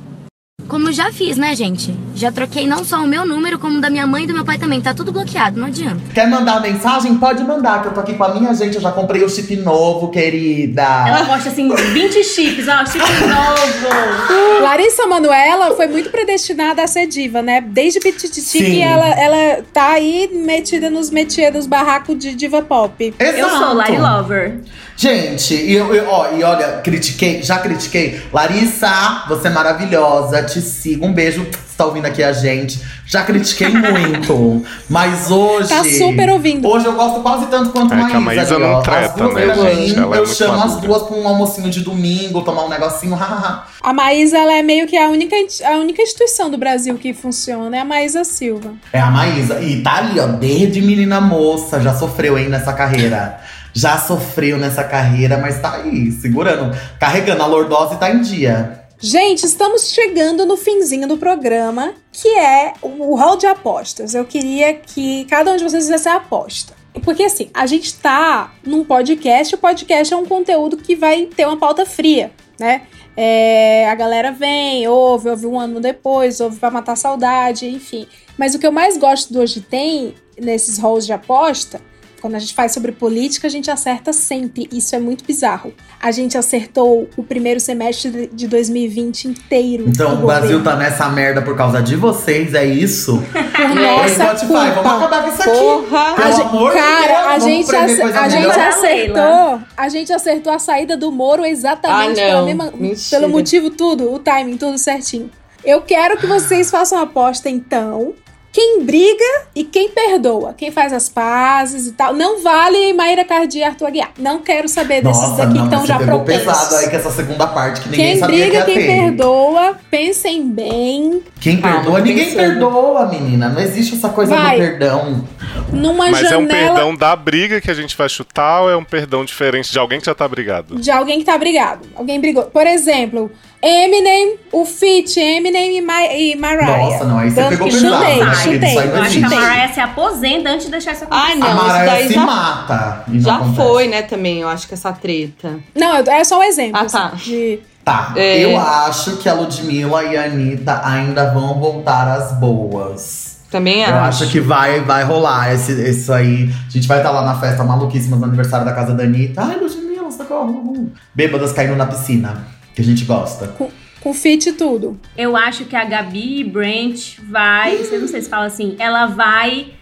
Como 0.68 0.90
já 0.90 1.12
fiz, 1.12 1.36
né, 1.36 1.54
gente? 1.54 1.94
Já 2.14 2.32
troquei 2.32 2.66
não 2.66 2.82
só 2.82 2.96
o 2.96 3.06
meu 3.06 3.24
número, 3.26 3.56
como 3.58 3.78
o 3.78 3.80
da 3.80 3.88
minha 3.90 4.04
mãe 4.06 4.24
e 4.24 4.26
do 4.26 4.32
meu 4.32 4.44
pai 4.44 4.58
também. 4.58 4.80
Tá 4.80 4.92
tudo 4.94 5.12
bloqueado, 5.12 5.60
não 5.60 5.66
adianta. 5.68 6.00
Quer 6.12 6.26
mandar 6.28 6.60
mensagem? 6.60 7.14
Pode 7.18 7.44
mandar, 7.44 7.82
que 7.82 7.88
eu 7.88 7.92
tô 7.94 8.00
aqui 8.00 8.14
com 8.14 8.24
a 8.24 8.34
minha 8.34 8.52
gente. 8.54 8.74
Eu 8.74 8.80
já 8.80 8.90
comprei 8.90 9.22
o 9.22 9.28
chip 9.28 9.54
novo, 9.56 10.08
querida. 10.10 10.82
Ela 10.82 11.22
gosta 11.24 11.50
assim, 11.50 11.68
20 11.72 12.24
chips, 12.24 12.66
ó, 12.68 12.84
chip 12.84 12.98
novo. 13.28 14.62
Larissa 14.62 15.06
Manoela 15.06 15.76
foi 15.76 15.86
muito 15.86 16.10
predestinada 16.10 16.82
a 16.82 16.86
ser 16.88 17.06
diva, 17.06 17.42
né? 17.42 17.60
Desde 17.60 18.00
Pitititi 18.00 18.40
Sim. 18.40 18.64
que 18.64 18.80
ela, 18.82 19.08
ela 19.08 19.62
tá 19.72 19.90
aí 19.90 20.28
metida 20.32 20.88
nos 20.90 21.10
métiers 21.10 21.52
dos 21.52 21.66
barracos 21.66 22.18
de 22.18 22.34
diva 22.34 22.62
pop. 22.62 23.14
Eu 23.20 23.48
sou 23.50 23.74
Lari 23.74 23.98
Lover. 23.98 24.60
Gente, 24.96 25.54
e, 25.54 25.74
eu, 25.74 25.94
eu- 25.94 26.08
ó, 26.08 26.32
e 26.32 26.42
olha, 26.42 26.78
critiquei, 26.82 27.42
já 27.42 27.58
critiquei. 27.58 28.18
Larissa, 28.32 29.24
você 29.28 29.48
é 29.48 29.50
maravilhosa, 29.50 30.45
te 30.46 30.60
sigo. 30.62 31.04
Um 31.04 31.12
beijo, 31.12 31.42
você 31.44 31.76
tá 31.76 31.84
ouvindo 31.84 32.06
aqui 32.06 32.22
a 32.22 32.32
gente. 32.32 32.80
Já 33.06 33.22
critiquei 33.24 33.68
muito, 33.68 34.64
mas 34.88 35.30
hoje. 35.30 35.68
Tá 35.68 35.84
super 35.84 36.30
ouvindo. 36.30 36.66
Hoje 36.66 36.86
eu 36.86 36.92
gosto 36.94 37.20
quase 37.20 37.46
tanto 37.46 37.70
quanto 37.70 37.92
É 37.92 37.96
Maísa. 37.96 38.10
que 38.10 38.16
a 38.16 38.20
Maísa 38.20 38.54
ali, 38.54 38.64
não 38.64 38.72
ó. 38.72 38.78
As 38.78 38.84
treta, 38.84 39.14
duas, 39.14 39.34
né, 39.34 39.44
eu, 39.44 39.54
gente? 39.76 39.98
Ela 39.98 40.16
é 40.16 40.18
eu 40.18 40.24
muito 40.24 40.34
chamo 40.34 40.52
as 40.54 40.58
madura. 40.74 40.86
duas 40.86 41.02
pra 41.02 41.16
um 41.16 41.28
almocinho 41.28 41.70
de 41.70 41.80
domingo, 41.80 42.42
tomar 42.42 42.64
um 42.64 42.68
negocinho, 42.68 43.14
hahaha. 43.14 43.66
A 43.82 43.92
Maísa, 43.92 44.38
ela 44.38 44.54
é 44.54 44.62
meio 44.62 44.86
que 44.86 44.96
a 44.96 45.08
única, 45.08 45.36
a 45.64 45.72
única 45.76 46.02
instituição 46.02 46.50
do 46.50 46.56
Brasil 46.56 46.96
que 46.96 47.12
funciona, 47.12 47.76
é 47.76 47.80
a 47.80 47.84
Maísa 47.84 48.24
Silva. 48.24 48.72
É 48.92 49.00
a 49.00 49.10
Maísa. 49.10 49.60
E 49.60 49.82
tá 49.82 49.96
ali, 49.96 50.18
ó, 50.18 50.26
desde 50.26 50.80
menina 50.80 51.20
moça, 51.20 51.80
já 51.80 51.94
sofreu, 51.94 52.38
hein, 52.38 52.48
nessa 52.48 52.72
carreira. 52.72 53.38
Já 53.72 53.98
sofreu 53.98 54.56
nessa 54.56 54.82
carreira, 54.82 55.36
mas 55.36 55.60
tá 55.60 55.74
aí, 55.74 56.10
segurando. 56.10 56.74
Carregando 56.98 57.42
a 57.42 57.46
lordose 57.46 57.96
tá 57.98 58.10
em 58.10 58.22
dia. 58.22 58.85
Gente, 58.98 59.44
estamos 59.44 59.90
chegando 59.90 60.46
no 60.46 60.56
finzinho 60.56 61.06
do 61.06 61.18
programa, 61.18 61.92
que 62.10 62.28
é 62.28 62.72
o 62.80 63.14
hall 63.14 63.36
de 63.36 63.46
apostas. 63.46 64.14
Eu 64.14 64.24
queria 64.24 64.72
que 64.72 65.26
cada 65.26 65.52
um 65.52 65.56
de 65.56 65.64
vocês 65.64 65.84
fizesse 65.84 66.08
a 66.08 66.16
aposta. 66.16 66.74
Porque 67.04 67.24
assim, 67.24 67.50
a 67.52 67.66
gente 67.66 67.94
tá 67.96 68.54
num 68.64 68.82
podcast, 68.84 69.54
o 69.54 69.58
podcast 69.58 70.14
é 70.14 70.16
um 70.16 70.24
conteúdo 70.24 70.78
que 70.78 70.96
vai 70.96 71.26
ter 71.26 71.46
uma 71.46 71.58
pauta 71.58 71.84
fria, 71.84 72.32
né? 72.58 72.86
É, 73.14 73.86
a 73.88 73.94
galera 73.94 74.32
vem, 74.32 74.88
ouve, 74.88 75.28
ouve 75.28 75.46
um 75.46 75.60
ano 75.60 75.78
depois, 75.78 76.40
ouve 76.40 76.58
pra 76.58 76.70
matar 76.70 76.96
saudade, 76.96 77.68
enfim. 77.68 78.08
Mas 78.38 78.54
o 78.54 78.58
que 78.58 78.66
eu 78.66 78.72
mais 78.72 78.96
gosto 78.96 79.30
do 79.30 79.40
Hoje 79.40 79.60
Tem, 79.60 80.14
nesses 80.40 80.78
halls 80.78 81.04
de 81.04 81.12
aposta, 81.12 81.82
quando 82.20 82.34
a 82.34 82.38
gente 82.38 82.54
faz 82.54 82.72
sobre 82.72 82.92
política, 82.92 83.46
a 83.46 83.50
gente 83.50 83.70
acerta 83.70 84.12
sempre. 84.12 84.68
Isso 84.72 84.94
é 84.94 84.98
muito 84.98 85.24
bizarro. 85.24 85.72
A 86.00 86.10
gente 86.10 86.36
acertou 86.38 87.08
o 87.16 87.22
primeiro 87.22 87.60
semestre 87.60 88.10
de- 88.10 88.26
de 88.28 88.48
2020 88.48 89.26
inteiro. 89.28 89.84
Então 89.88 90.14
o 90.22 90.26
Brasil 90.26 90.58
governo. 90.58 90.64
tá 90.64 90.76
nessa 90.76 91.08
merda 91.08 91.42
por 91.42 91.56
causa 91.56 91.82
de 91.82 91.96
vocês, 91.96 92.54
é 92.54 92.64
isso? 92.64 93.22
Por 93.56 93.74
nossa 93.74 94.08
Spotify, 94.36 94.46
culpa. 94.46 94.82
vamos 94.82 94.92
acabar 95.02 95.22
com 95.22 95.28
isso 95.30 95.42
aqui. 95.42 95.58
Porra. 95.58 96.14
Pelo 96.14 96.26
A 96.28 96.40
amor 96.48 96.72
de 96.72 96.78
cara, 96.78 97.06
Deus, 97.06 97.26
a 97.26 97.38
gente, 97.38 97.66
coisa 98.00 98.20
a 98.20 98.28
gente 98.28 98.58
acertou. 98.60 99.60
A 99.76 99.88
gente 99.88 100.12
acertou 100.12 100.52
a 100.52 100.58
saída 100.58 100.96
do 100.96 101.10
Moro 101.10 101.44
exatamente 101.44 102.20
Ah, 102.20 102.42
mesma- 102.42 102.72
pelo 103.10 103.28
motivo 103.28 103.70
tudo, 103.70 104.12
o 104.12 104.18
timing, 104.18 104.56
tudo 104.56 104.76
certinho. 104.78 105.30
Eu 105.64 105.80
quero 105.82 106.16
que 106.18 106.26
vocês 106.26 106.70
façam 106.70 106.98
a 106.98 107.02
aposta, 107.02 107.48
então. 107.48 108.14
Quem 108.56 108.84
briga 108.84 109.42
e 109.54 109.64
quem 109.64 109.90
perdoa. 109.90 110.54
Quem 110.56 110.70
faz 110.70 110.90
as 110.90 111.10
pazes 111.10 111.88
e 111.88 111.92
tal. 111.92 112.14
Não 112.14 112.42
vale 112.42 112.94
Maíra 112.94 113.22
Cardi 113.22 113.58
e 113.58 113.62
Arthur 113.62 113.88
Aguiar. 113.88 114.12
Não 114.18 114.38
quero 114.40 114.66
saber 114.66 115.02
desses 115.02 115.20
Nossa, 115.20 115.36
daqui 115.44 115.52
que 115.52 115.58
não, 115.58 115.64
estão 115.66 115.80
você 115.80 115.86
já 115.88 115.98
pegou 115.98 116.14
propensos. 116.20 116.46
pesado 116.46 116.76
aí 116.76 116.88
com 116.88 116.96
essa 116.96 117.10
segunda 117.10 117.46
parte 117.48 117.82
que 117.82 117.90
ninguém 117.90 118.12
Quem 118.12 118.18
sabia 118.18 118.46
briga, 118.46 118.64
que 118.64 118.72
quem 118.72 118.80
ter. 118.80 118.86
perdoa, 118.86 119.76
pensem 119.90 120.48
bem. 120.48 121.22
Quem 121.38 121.60
Calma, 121.60 121.76
perdoa, 121.82 122.00
ninguém 122.00 122.24
pensando. 122.30 122.36
perdoa, 122.38 123.06
menina. 123.08 123.50
Não 123.50 123.60
existe 123.60 123.94
essa 123.94 124.08
coisa 124.08 124.34
Vai. 124.34 124.56
do 124.56 124.62
perdão. 124.62 125.28
Numa 125.70 126.10
Mas 126.10 126.22
é 126.22 126.38
um 126.38 126.48
janela 126.48 126.48
perdão 126.48 126.96
da 126.96 127.14
briga 127.14 127.60
que 127.60 127.70
a 127.70 127.74
gente 127.74 127.94
vai 127.94 128.08
chutar 128.08 128.62
ou 128.62 128.70
é 128.70 128.76
um 128.76 128.84
perdão 128.84 129.22
diferente 129.22 129.70
de 129.70 129.78
alguém 129.78 130.00
que 130.00 130.06
já 130.06 130.14
tá 130.14 130.26
brigado? 130.26 130.76
de 130.80 130.90
alguém 130.90 131.18
que 131.18 131.26
tá 131.26 131.36
brigado. 131.36 131.86
Alguém 131.94 132.18
brigou. 132.18 132.44
Por 132.44 132.66
exemplo, 132.66 133.30
Eminem, 133.62 134.36
o 134.52 134.64
feat 134.64 135.18
Eminem 135.18 135.78
e, 135.78 135.80
Ma 135.82 136.02
e 136.06 136.36
Mariah. 136.36 136.76
Nossa, 136.78 137.04
não, 137.04 137.18
aí 137.18 137.30
você 137.30 137.36
Tanto 137.40 137.50
pegou 137.50 137.68
que 137.68 137.72
pesado, 137.74 137.96
chutei, 138.04 138.24
né, 138.24 138.34
chutei? 138.34 138.68
Isso 138.70 138.80
Eu 138.80 139.02
acho 139.02 139.18
que 139.18 139.24
a. 139.24 139.28
Mariah 139.30 139.72
se 139.72 139.80
aposenta 139.80 140.50
antes 140.50 140.64
de 140.66 140.70
deixar 140.72 140.92
isso 140.92 141.04
acontecer. 141.04 141.28
Ah, 141.28 141.32
A 141.32 141.36
não, 141.36 141.46
isso 141.56 141.66
Mariah 141.66 141.92
daí 141.92 142.06
se 142.08 142.14
já, 142.14 142.20
mata. 142.26 143.04
e 143.08 143.20
já 143.20 143.36
acontece. 143.36 143.56
foi, 143.56 143.88
né, 143.88 144.02
também, 144.02 144.40
eu 144.40 144.48
acho 144.48 144.68
que 144.68 144.74
essa 144.74 144.92
treta. 144.92 145.58
Não, 145.74 145.96
é 145.96 146.24
só 146.24 146.38
um 146.38 146.42
exemplo. 146.42 146.80
Ah, 146.80 146.84
tá. 146.84 147.06
assim, 147.14 147.16
de- 147.30 147.58
Tá, 147.84 148.12
É. 148.16 148.38
eu 148.44 148.58
acho 148.58 149.16
que 149.18 149.28
a 149.28 149.32
Ludmilla 149.34 150.02
e 150.02 150.16
a 150.16 150.24
Anitta 150.24 150.80
ainda 150.84 151.30
vão 151.32 151.60
voltar 151.60 152.08
às 152.08 152.32
boas. 152.32 153.36
Também 153.48 153.82
Eu 153.84 153.94
acho. 153.94 154.24
acho 154.24 154.32
que 154.32 154.40
vai, 154.40 154.80
vai 154.80 155.04
rolar 155.04 155.54
esse, 155.54 155.70
isso 155.88 156.12
aí. 156.12 156.50
A 156.66 156.70
gente 156.70 156.88
vai 156.88 156.98
estar 156.98 157.12
lá 157.12 157.22
na 157.24 157.38
festa 157.38 157.62
maluquíssima 157.62 158.16
do 158.16 158.24
aniversário 158.24 158.66
da 158.66 158.72
casa 158.72 158.92
da 158.92 159.04
Anitta. 159.04 159.40
Ai, 159.40 159.56
Ludmilla, 159.56 160.10
socorro. 160.10 160.50
uhul. 160.50 160.90
Bêbadas 161.14 161.52
caindo 161.52 161.76
na 161.76 161.86
piscina, 161.86 162.44
que 162.76 162.82
a 162.82 162.84
gente 162.84 163.04
gosta. 163.06 163.48
com, 163.48 163.70
com 164.02 164.12
feat 164.12 164.50
e 164.50 164.52
tudo. 164.52 165.00
Eu 165.16 165.34
acho 165.34 165.64
que 165.64 165.74
a 165.74 165.84
Gabi 165.84 166.44
Brent 166.44 167.18
vai. 167.20 167.78
Você 167.78 167.96
não 167.98 168.06
sei 168.06 168.20
se 168.20 168.28
fala 168.28 168.44
assim. 168.44 168.76
Ela 168.78 169.06
vai 169.06 169.72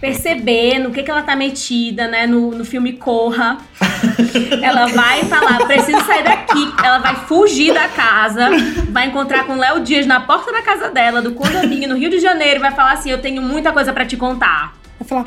perceber 0.00 0.78
no 0.78 0.92
que, 0.92 1.02
que 1.02 1.10
ela 1.10 1.22
tá 1.22 1.34
metida, 1.34 2.06
né? 2.06 2.28
No, 2.28 2.52
no 2.52 2.64
filme 2.64 2.92
Corra. 2.92 3.58
Ela 4.62 4.86
vai 4.86 5.24
falar: 5.24 5.66
preciso 5.66 6.00
sair 6.06 6.22
daqui. 6.22 6.72
Ela 6.82 6.98
vai 6.98 7.16
fugir 7.26 7.74
da 7.74 7.88
casa, 7.88 8.48
vai 8.90 9.08
encontrar 9.08 9.44
com 9.44 9.54
o 9.54 9.58
Léo 9.58 9.80
Dias 9.80 10.06
na 10.06 10.20
porta 10.20 10.52
da 10.52 10.62
casa 10.62 10.90
dela, 10.90 11.20
do 11.20 11.32
condomínio, 11.32 11.88
no 11.88 11.96
Rio 11.96 12.08
de 12.08 12.20
Janeiro, 12.20 12.56
e 12.56 12.62
vai 12.62 12.72
falar 12.72 12.92
assim: 12.92 13.10
Eu 13.10 13.20
tenho 13.20 13.42
muita 13.42 13.72
coisa 13.72 13.92
pra 13.92 14.06
te 14.06 14.16
contar. 14.16 14.74
Vai 15.00 15.08
falar. 15.08 15.24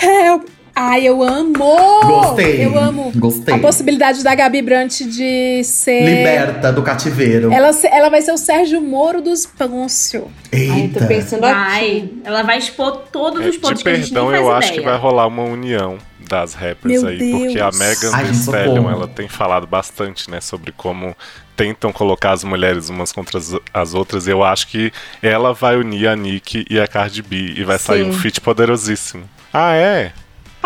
Help! 0.00 0.53
Ai, 0.76 1.06
eu 1.06 1.22
amo! 1.22 1.76
Gostei. 2.02 2.64
Eu 2.64 2.76
amo. 2.76 3.12
Gostei. 3.14 3.54
A 3.54 3.58
possibilidade 3.58 4.24
da 4.24 4.34
Gabi 4.34 4.60
Brant 4.60 5.02
de 5.02 5.62
ser. 5.62 6.04
Liberta 6.04 6.72
do 6.72 6.82
cativeiro. 6.82 7.52
Ela, 7.52 7.70
ela 7.92 8.08
vai 8.08 8.20
ser 8.22 8.32
o 8.32 8.36
Sérgio 8.36 8.80
Moro 8.82 9.22
dos 9.22 9.46
Pôncio. 9.46 10.28
Ai, 10.52 10.80
Eita. 10.82 11.00
tô 11.00 11.06
pensando 11.06 11.40
Vai. 11.42 11.98
aqui. 11.98 12.20
Ela 12.24 12.42
vai 12.42 12.58
expor 12.58 13.04
todos 13.12 13.44
É, 13.44 13.48
os 13.50 13.56
pontos 13.56 13.78
de 13.78 13.84
que 13.84 13.90
a 13.90 13.94
gente 13.94 14.06
perdão, 14.12 14.32
eu 14.34 14.40
ideia. 14.42 14.56
acho 14.56 14.72
que 14.72 14.80
vai 14.80 14.98
rolar 14.98 15.28
uma 15.28 15.44
união 15.44 15.96
das 16.28 16.54
rappers 16.54 17.02
Meu 17.02 17.08
aí, 17.10 17.18
porque 17.18 17.60
a 17.60 17.70
Deus. 17.70 17.78
Megan 17.78 18.10
Ai, 18.12 18.24
Thee 18.24 18.32
Stallion, 18.34 18.90
ela 18.90 19.06
tem 19.06 19.28
falado 19.28 19.66
bastante, 19.68 20.28
né, 20.30 20.40
sobre 20.40 20.72
como 20.72 21.14
tentam 21.54 21.92
colocar 21.92 22.32
as 22.32 22.42
mulheres 22.42 22.88
umas 22.88 23.12
contra 23.12 23.38
as, 23.38 23.54
as 23.72 23.94
outras, 23.94 24.26
e 24.26 24.30
eu 24.30 24.42
acho 24.42 24.66
que 24.68 24.90
ela 25.22 25.52
vai 25.52 25.76
unir 25.76 26.08
a 26.08 26.16
Nick 26.16 26.64
e 26.68 26.80
a 26.80 26.88
Cardi 26.88 27.22
B, 27.22 27.54
e 27.56 27.62
vai 27.62 27.78
sair 27.78 28.02
Sim. 28.04 28.08
um 28.10 28.12
feat 28.14 28.40
poderosíssimo. 28.40 29.24
Ah, 29.52 29.74
é? 29.74 30.12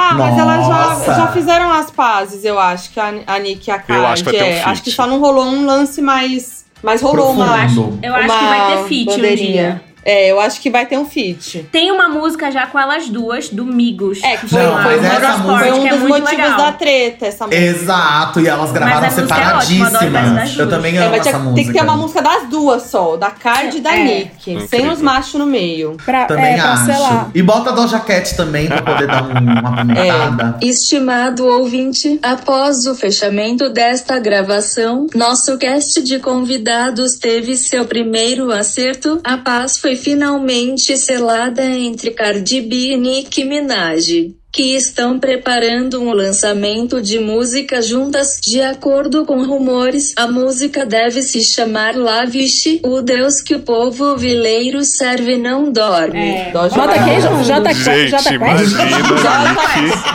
Ah, 0.00 0.14
mas 0.14 0.38
elas 0.38 0.64
já, 0.64 0.88
Nossa. 0.90 1.14
já 1.14 1.26
fizeram 1.32 1.72
as 1.72 1.90
pazes, 1.90 2.44
eu 2.44 2.56
acho, 2.56 2.90
que 2.90 3.00
a, 3.00 3.12
a 3.26 3.38
Nick 3.40 3.68
e 3.68 3.70
a 3.72 3.80
Cardi. 3.80 4.00
Eu 4.00 4.06
acho 4.06 4.24
que 4.24 4.30
vai 4.30 4.38
ter 4.38 4.44
um 4.44 4.48
é. 4.48 4.52
feat. 4.54 4.68
Acho 4.68 4.82
que 4.84 4.90
só 4.92 5.06
não 5.08 5.18
rolou 5.18 5.44
um 5.44 5.66
lance 5.66 6.00
mais. 6.00 6.64
Mas 6.80 7.02
rolou 7.02 7.32
uma. 7.32 7.58
Profundo. 7.58 7.98
Eu 8.00 8.14
acho 8.14 8.38
que 8.38 8.44
vai 8.44 8.76
ter 8.76 8.84
feat 8.88 9.10
um 9.10 9.34
dia. 9.34 9.82
É, 10.10 10.30
eu 10.30 10.40
acho 10.40 10.60
que 10.62 10.70
vai 10.70 10.86
ter 10.86 10.96
um 10.98 11.04
feat. 11.04 11.68
Tem 11.70 11.90
uma 11.92 12.08
música 12.08 12.50
já 12.50 12.66
com 12.66 12.78
elas 12.78 13.08
duas, 13.08 13.50
do 13.50 13.64
Migos. 13.64 14.22
É, 14.24 14.38
que 14.38 14.48
foi, 14.48 14.62
Não, 14.62 14.82
foi, 14.82 14.96
mas 15.00 15.04
essa 15.22 15.36
música- 15.38 15.58
foi 15.58 15.72
um 15.72 15.80
que 15.82 15.86
é 15.88 15.90
dos 15.90 15.98
muito 16.00 16.12
motivos 16.22 16.44
legal. 16.44 16.56
da 16.56 16.72
treta, 16.72 17.26
essa 17.26 17.46
música. 17.46 17.62
Exato, 17.62 18.40
e 18.40 18.48
elas 18.48 18.72
gravaram 18.72 19.00
Mas 19.02 19.18
a 19.18 19.20
música 19.22 19.40
é 19.40 19.54
ótima, 19.54 19.84
eu 19.86 19.98
separadíssimas. 20.00 20.68
Também 20.70 20.96
É, 20.96 21.02
amo 21.02 21.10
ter, 21.12 21.28
essa 21.28 21.38
música. 21.38 21.54
tem 21.56 21.66
que 21.66 21.72
ter 21.72 21.82
uma 21.82 21.96
música 21.96 22.22
das 22.22 22.48
duas 22.48 22.82
só, 22.84 23.16
da 23.16 23.30
Cardi 23.30 23.76
e 23.76 23.80
da 23.80 23.94
É. 23.94 24.04
Nick. 24.04 24.66
Sem 24.68 24.88
os 24.88 25.02
machos 25.02 25.34
no 25.34 25.44
meio. 25.46 25.96
Pra, 26.04 26.24
Também 26.24 26.54
é, 26.54 26.56
pra 26.56 26.72
acho. 26.72 26.86
selar. 26.86 27.30
E 27.34 27.42
bota 27.42 27.70
a 27.70 27.72
Doja 27.74 28.00
Cat 28.00 28.34
também 28.34 28.66
pra 28.66 28.80
poder 28.80 29.06
dar 29.06 29.22
um- 29.24 29.28
uma 29.60 29.76
pimentada. 29.76 30.56
Estimado 30.62 31.44
ouvinte, 31.46 32.18
após 32.22 32.86
o 32.86 32.94
fechamento 32.94 33.68
desta 33.68 34.18
gravação, 34.18 35.06
nosso 35.14 35.58
cast 35.58 36.02
de 36.02 36.18
convidados 36.18 37.16
teve 37.16 37.56
seu 37.56 37.84
primeiro 37.84 38.50
acerto. 38.52 39.20
A 39.22 39.36
paz 39.36 39.76
foi 39.78 39.96
finalmente 39.98 40.96
selada 40.96 41.62
entre 41.64 42.10
Cardi 42.12 42.60
B 42.62 42.92
e 42.92 42.96
Nicki 42.96 43.44
Minaj. 43.44 44.32
que 44.50 44.74
estão 44.74 45.18
preparando 45.20 46.00
um 46.00 46.10
lançamento 46.12 47.02
de 47.02 47.18
música 47.18 47.82
juntas. 47.82 48.40
De 48.42 48.62
acordo 48.62 49.26
com 49.26 49.44
rumores, 49.44 50.14
a 50.16 50.26
música 50.26 50.86
deve 50.86 51.22
se 51.22 51.44
chamar 51.44 51.94
Lavish, 51.94 52.80
o 52.82 53.02
deus 53.02 53.42
que 53.42 53.54
o 53.54 53.60
povo 53.60 54.16
vileiro 54.16 54.82
serve 54.82 55.36
não 55.36 55.70
dorme. 55.70 56.18
É. 56.18 56.50
Jota 56.52 57.74
Gente, 57.74 58.10
Jota 58.10 58.34
imagina 58.34 58.84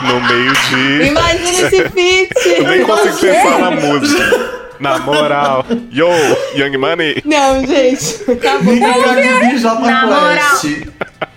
no 0.07 0.19
meio 0.27 0.53
de. 0.53 1.07
Imagina 1.07 1.67
esse 1.67 1.89
feat. 1.93 2.29
Eu 2.57 2.67
nem 2.67 2.83
consigo 2.83 3.17
pensar 3.17 3.59
na 3.59 3.71
música. 3.71 4.62
Na 4.79 4.99
moral. 4.99 5.65
Yo, 5.91 6.09
Young 6.55 6.77
Money. 6.77 7.21
Não, 7.25 7.65
gente. 7.65 8.31
Acabou. 8.31 8.79
Cardi 8.79 9.47
B 9.51 9.57
Jota 9.57 9.79
Na 9.81 10.05
moral. 10.05 10.59
Quest. 10.59 10.87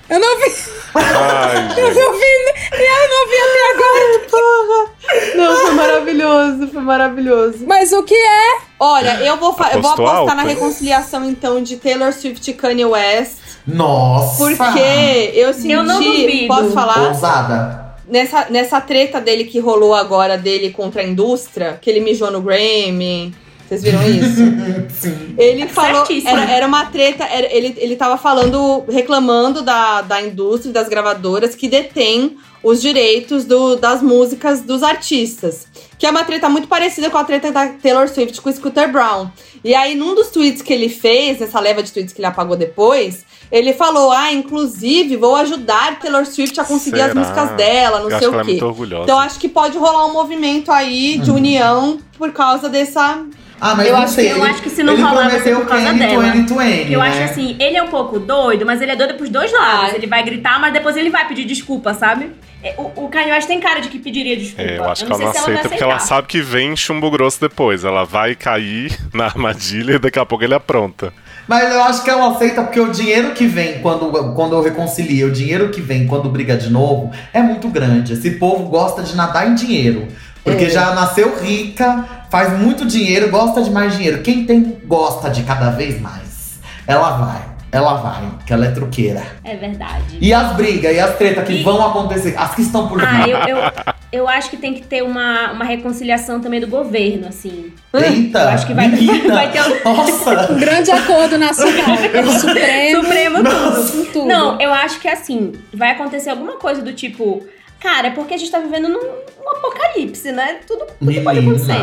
Eu 0.09 0.21
não 0.21 0.37
vi. 0.39 0.53
Ai, 0.95 1.75
Eu 1.77 1.95
não 1.95 2.13
vi. 2.13 2.27
Eu 2.73 3.09
não 3.11 3.29
vi 3.29 3.37
até 3.43 3.63
agora. 3.75 4.19
Porra. 4.31 4.97
Não, 5.37 5.57
foi 5.57 5.71
maravilhoso, 5.73 6.69
foi 6.69 6.83
maravilhoso. 6.83 7.59
Mas 7.67 7.93
o 7.93 8.03
que 8.03 8.15
é? 8.15 8.59
Olha, 8.79 9.21
eu 9.21 9.37
vou, 9.37 9.57
eu 9.73 9.83
vou 9.83 9.91
apostar 9.93 10.37
na 10.37 10.43
alto, 10.43 10.49
reconciliação, 10.49 11.25
então, 11.25 11.63
de 11.63 11.77
Taylor 11.77 12.13
Swift 12.13 12.51
e 12.51 12.55
Kanye 12.55 12.85
West. 12.85 13.35
Nossa! 13.67 14.37
Porque 14.45 15.33
eu 15.35 15.53
senti. 15.53 15.73
Eu 15.73 15.83
não 15.83 16.01
duvido. 16.01 16.47
Posso 16.49 16.71
falar? 16.71 17.09
Ousada. 17.09 17.86
Nessa, 18.09 18.47
nessa 18.51 18.81
treta 18.81 19.21
dele 19.21 19.45
que 19.45 19.59
rolou 19.59 19.93
agora 19.95 20.39
dele 20.39 20.71
contra 20.71 21.03
a 21.03 21.05
indústria, 21.05 21.79
que 21.81 21.91
ele 21.91 22.01
mijou 22.01 22.31
no 22.31 22.41
Grammy. 22.41 23.35
Vocês 23.69 23.83
viram 23.83 24.01
isso? 24.09 24.43
Sim. 24.95 25.35
Ele 25.37 25.67
falou. 25.67 26.07
Certíssimo. 26.07 26.31
Era, 26.39 26.51
era 26.53 26.67
uma 26.69 26.87
treta. 26.87 27.25
era- 27.25 27.53
ele, 27.53 27.75
ele 27.79 27.97
tava 27.97 28.17
falando, 28.17 28.85
reclamando 28.89 29.61
da, 29.61 30.03
da 30.03 30.23
indústria 30.23 30.71
e 30.71 30.73
das 30.73 30.89
gravadoras 30.89 31.57
que 31.57 31.69
detém 31.69 32.37
os 32.63 32.81
direitos 32.81 33.45
do- 33.45 33.75
das 33.75 34.01
músicas 34.03 34.61
dos 34.61 34.85
artistas. 34.85 35.67
Que 35.99 36.07
é 36.07 36.11
uma 36.11 36.23
treta 36.25 36.49
muito 36.49 36.69
parecida 36.69 37.11
com 37.11 37.19
a 37.19 37.25
treta 37.25 37.51
da 37.51 37.67
Taylor 37.69 38.09
Swift 38.09 38.41
com 38.41 38.49
o 38.49 38.53
Scooter 38.53 38.91
Brown. 38.93 39.29
E 39.65 39.75
aí, 39.75 39.97
num 39.97 40.15
dos 40.15 40.29
tweets 40.29 40.63
que 40.63 40.73
ele 40.73 40.89
fez, 40.89 41.41
nessa 41.41 41.59
leva 41.59 41.83
de 41.83 41.91
tweets 41.91 42.13
que 42.13 42.21
ele 42.21 42.27
apagou 42.27 42.57
depois, 42.57 43.25
ele 43.51 43.73
falou: 43.73 44.11
Ah, 44.13 44.33
inclusive, 44.33 45.17
vou 45.17 45.37
ajudar 45.37 45.99
Taylor 45.99 46.25
Swift 46.27 46.59
a 46.61 46.65
conseguir 46.65 47.01
as 47.01 47.09
Será? 47.13 47.21
músicas 47.21 47.51
dela, 47.53 47.99
não 48.01 48.11
Eu 48.11 48.11
sei 48.11 48.17
acho 48.19 48.29
que 48.29 48.31
o 48.31 48.33
ela 48.35 48.43
é 48.43 48.45
quê. 48.45 48.51
muito 48.53 48.67
orgulhosa. 48.67 49.03
Então 49.05 49.19
acho 49.21 49.39
que 49.39 49.49
pode 49.49 49.79
rolar 49.79 50.07
um 50.07 50.13
movimento 50.13 50.71
aí 50.73 51.19
de 51.19 51.31
união 51.31 51.99
por 52.19 52.33
causa 52.33 52.69
dessa. 52.69 53.25
Ah, 53.59 53.75
mas 53.75 53.87
Eu 53.87 53.95
não 53.95 54.03
acho, 54.03 54.13
sei. 54.15 54.33
eu 54.33 54.37
ele- 54.37 54.51
acho 54.51 54.63
que 54.63 54.69
se 54.69 54.83
não 54.83 54.95
rolar 54.97 55.31
vai 55.31 55.41
ser 55.41 55.57
por 55.57 55.65
causa 55.67 55.85
Kenny 55.87 55.99
dela. 55.99 56.23
2020, 56.25 56.93
Eu 56.93 57.01
né? 57.01 57.09
acho 57.09 57.23
assim, 57.23 57.57
ele 57.59 57.77
é 57.79 57.83
um 57.83 57.89
pouco 57.89 58.19
doido, 58.19 58.67
mas 58.67 58.83
ele 58.83 58.91
é 58.91 58.97
doido 58.97 59.15
pros 59.15 59.31
dois 59.31 59.51
lados. 59.51 59.93
Ah. 59.93 59.97
Ele 59.97 60.07
vai 60.07 60.23
gritar, 60.23 60.61
mas 60.61 60.73
depois 60.75 60.95
ele 60.97 61.09
vai 61.09 61.27
pedir 61.27 61.45
desculpa, 61.47 61.95
sabe? 61.95 62.31
É, 62.63 62.75
O, 62.77 63.05
o 63.05 63.09
Kanye 63.09 63.33
West 63.33 63.47
tem 63.49 63.59
cara 63.59 63.81
de 63.81 63.89
que 63.89 63.99
pediria 63.99 64.37
desculpa. 64.37 64.63
É, 64.71 64.79
eu 64.79 64.85
acho 64.85 65.07
que 65.07 65.11
ela 65.11 65.17
sei 65.17 65.25
não 65.25 65.31
aceita 65.33 65.53
vai 65.61 65.69
porque 65.71 65.83
ela 65.85 65.99
sabe 65.99 66.27
que 66.29 66.41
vem 66.43 66.77
chumbo 66.77 67.11
grosso 67.11 67.41
depois. 67.41 67.83
Ela 67.83 68.05
vai 68.05 68.35
cair 68.35 68.95
na 69.15 69.25
armadilha 69.25 69.95
e 69.95 69.99
daqui 69.99 70.19
a 70.19 70.27
pouco 70.27 70.45
ele 70.45 70.55
apronta. 70.55 71.13
Mas 71.49 71.73
eu 71.73 71.83
acho 71.85 72.03
que 72.03 72.11
ela 72.11 72.31
aceita 72.31 72.63
porque 72.63 72.81
o 72.81 72.91
dinheiro 72.91 73.33
que 73.33 73.47
vem 73.47 73.79
quando, 73.81 74.11
quando 74.35 74.55
eu 74.55 74.63
reconcilio, 74.63 75.29
o 75.29 75.33
dinheiro 75.33 75.69
que 75.69 75.81
vem 75.81 76.07
quando 76.07 76.29
briga 76.29 76.57
de 76.57 76.69
novo 76.71 77.11
é 77.33 77.41
muito 77.41 77.69
grande. 77.69 78.15
Esse 78.15 78.33
povo 78.33 78.65
gosta 78.69 79.03
de 79.03 79.15
nadar 79.15 79.49
em 79.49 79.55
dinheiro. 79.55 80.09
Porque 80.43 80.65
É. 80.65 80.71
já 80.71 80.95
nasceu 80.95 81.41
rica, 81.43 82.05
faz 82.31 82.57
muito 82.59 82.85
dinheiro, 82.87 83.31
gosta 83.31 83.63
de 83.63 83.71
mais 83.71 83.97
dinheiro. 83.97 84.23
Quem 84.23 84.45
tem, 84.45 84.77
gosta 84.87 85.29
de 85.31 85.43
cada 85.43 85.71
vez 85.71 86.01
mais. 86.01 86.59
Ela 86.87 87.17
vai, 87.17 87.43
ela 87.73 87.95
vai, 87.95 88.23
que 88.47 88.53
ela 88.53 88.67
é 88.67 88.71
truqueira. 88.71 89.23
É 89.43 89.57
verdade. 89.57 90.19
E 90.21 90.33
as 90.33 90.53
brigas 90.55 90.95
e 90.95 91.01
as 91.01 91.17
tretas 91.17 91.45
que 91.45 91.55
E- 91.55 91.63
vão 91.65 91.85
acontecer, 91.85 92.35
as 92.39 92.55
que 92.55 92.63
estão 92.63 92.87
por 92.89 92.99
vir. 93.01 93.07
Ah, 93.09 93.29
eu, 93.29 93.39
eu, 93.57 93.73
eu 94.17 94.29
acho 94.29 94.51
que 94.51 94.57
tem 94.57 94.75
que 94.75 94.83
ter 94.83 95.03
uma, 95.03 95.53
uma 95.53 95.65
reconciliação 95.65 96.41
também 96.41 96.61
do 96.61 96.67
governo, 96.67 97.29
assim. 97.29 97.73
Eita, 97.93 98.41
Eu 98.41 98.49
acho 98.49 98.67
que 98.67 98.75
vai, 98.75 98.89
vai 98.91 99.53
ter 99.53 99.61
um... 99.63 99.85
Nossa! 99.85 100.53
Um 100.53 100.59
grande 100.59 100.91
acordo 100.91 101.39
nacional. 101.39 101.97
Supremo. 102.41 103.03
Supremo 103.03 103.39
tudo. 103.39 103.93
com 103.93 104.13
tudo. 104.13 104.27
Não, 104.27 104.61
eu 104.61 104.73
acho 104.73 105.01
que 105.01 105.09
assim, 105.09 105.53
vai 105.73 105.91
acontecer 105.93 106.31
alguma 106.31 106.57
coisa 106.57 106.83
do 106.83 106.93
tipo. 106.93 107.47
Cara, 107.81 108.09
é 108.09 108.11
porque 108.11 108.35
a 108.35 108.37
gente 108.37 108.51
tá 108.51 108.59
vivendo 108.59 108.89
num, 108.89 109.03
num 109.03 109.51
apocalipse, 109.51 110.33
né? 110.33 110.61
Tudo, 110.67 110.87
tudo 110.99 111.23
pode 111.23 111.39
acontecer. 111.39 111.75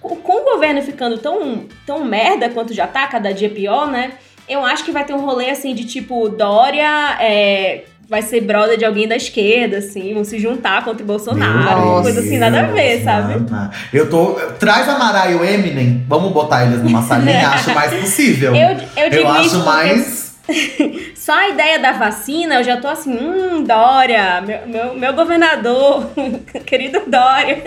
Com, 0.00 0.16
com 0.16 0.32
o 0.32 0.44
governo 0.44 0.82
ficando 0.82 1.18
tão, 1.18 1.66
tão 1.84 2.04
merda 2.04 2.48
quanto 2.48 2.72
já 2.72 2.86
tá, 2.86 3.06
cada 3.06 3.32
dia 3.32 3.50
pior, 3.50 3.90
né? 3.90 4.12
Eu 4.48 4.64
acho 4.64 4.84
que 4.84 4.92
vai 4.92 5.04
ter 5.04 5.12
um 5.12 5.20
rolê 5.20 5.50
assim 5.50 5.74
de 5.74 5.84
tipo, 5.84 6.28
Dória 6.28 7.16
é, 7.20 7.84
vai 8.08 8.22
ser 8.22 8.40
brother 8.40 8.78
de 8.78 8.84
alguém 8.84 9.08
da 9.08 9.16
esquerda, 9.16 9.78
assim, 9.78 10.14
vão 10.14 10.24
se 10.24 10.38
juntar 10.38 10.84
contra 10.84 11.02
o 11.02 11.06
Bolsonaro, 11.06 12.02
coisa 12.02 12.20
assim, 12.20 12.38
nada 12.38 12.60
a 12.60 12.64
ver, 12.64 13.02
sabe? 13.02 13.44
Eu 13.92 14.08
tô. 14.08 14.34
Traz 14.58 14.88
a 14.88 14.98
Mara 14.98 15.30
e 15.30 15.34
o 15.34 15.44
Eminem, 15.44 16.04
vamos 16.08 16.32
botar 16.32 16.64
eles 16.64 16.82
numa 16.82 17.02
salinha, 17.02 17.48
acho 17.50 17.74
mais 17.74 17.92
possível. 17.94 18.54
Eu, 18.54 18.76
eu 18.96 19.10
digo 19.10 19.28
acho 19.28 19.64
mais. 19.64 20.26
Só 21.14 21.32
a 21.32 21.48
ideia 21.48 21.78
da 21.80 21.92
vacina, 21.92 22.56
eu 22.56 22.64
já 22.64 22.76
tô 22.76 22.86
assim, 22.86 23.12
hum, 23.12 23.64
Dória, 23.64 24.40
meu, 24.40 24.66
meu, 24.68 24.94
meu 24.94 25.12
governador, 25.12 26.08
querido 26.64 27.02
Dória, 27.06 27.62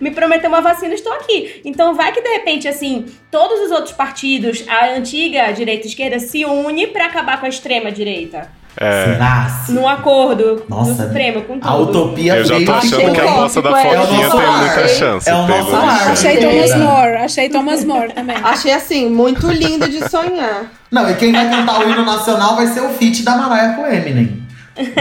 me 0.00 0.12
prometeu 0.12 0.48
uma 0.48 0.60
vacina, 0.60 0.94
estou 0.94 1.12
aqui. 1.14 1.60
Então 1.64 1.94
vai 1.94 2.12
que 2.12 2.22
de 2.22 2.28
repente, 2.28 2.68
assim, 2.68 3.06
todos 3.30 3.60
os 3.60 3.72
outros 3.72 3.92
partidos, 3.92 4.64
a 4.68 4.90
antiga 4.96 5.50
direita 5.50 5.86
e 5.86 5.90
esquerda, 5.90 6.20
se 6.20 6.44
une 6.44 6.86
pra 6.86 7.06
acabar 7.06 7.40
com 7.40 7.46
a 7.46 7.48
extrema 7.48 7.90
direita. 7.90 8.48
É, 8.80 9.16
Nasce. 9.18 9.72
Num 9.72 9.88
acordo 9.88 10.62
Nossa, 10.68 10.92
do 10.92 11.02
Supremo 11.02 11.42
com 11.42 11.54
tudo. 11.54 11.68
A 11.68 11.76
utopia 11.76 12.36
eu 12.36 12.44
já 12.44 12.64
tô 12.64 12.72
achando 12.72 13.12
que 13.12 13.20
a 13.20 13.30
moça 13.30 13.60
da 13.60 13.70
Achei 13.70 13.90
Foquinha 13.90 14.30
tem 14.30 14.40
é. 14.40 14.50
muita 14.50 14.88
chance. 14.88 15.28
É 15.28 15.34
o 15.34 15.46
nosso 15.46 15.76
ar. 15.76 16.10
Achei 16.12 16.36
Thomas 16.36 16.76
More. 16.76 17.16
Achei 17.16 17.48
Thomas 17.48 17.84
More 17.84 18.12
também. 18.12 18.36
Achei 18.42 18.72
assim, 18.72 19.08
muito 19.10 19.50
lindo 19.50 19.88
de 19.88 20.08
sonhar. 20.08 20.66
Não, 20.90 21.10
e 21.10 21.14
quem 21.14 21.32
vai 21.32 21.50
cantar 21.50 21.80
o 21.80 21.90
hino 21.90 22.04
nacional 22.04 22.54
vai 22.54 22.68
ser 22.68 22.80
o 22.80 22.90
feat 22.90 23.22
da 23.22 23.36
Mariah 23.36 23.74
com 23.74 23.82
o 23.82 23.86
Eminem. 23.86 24.47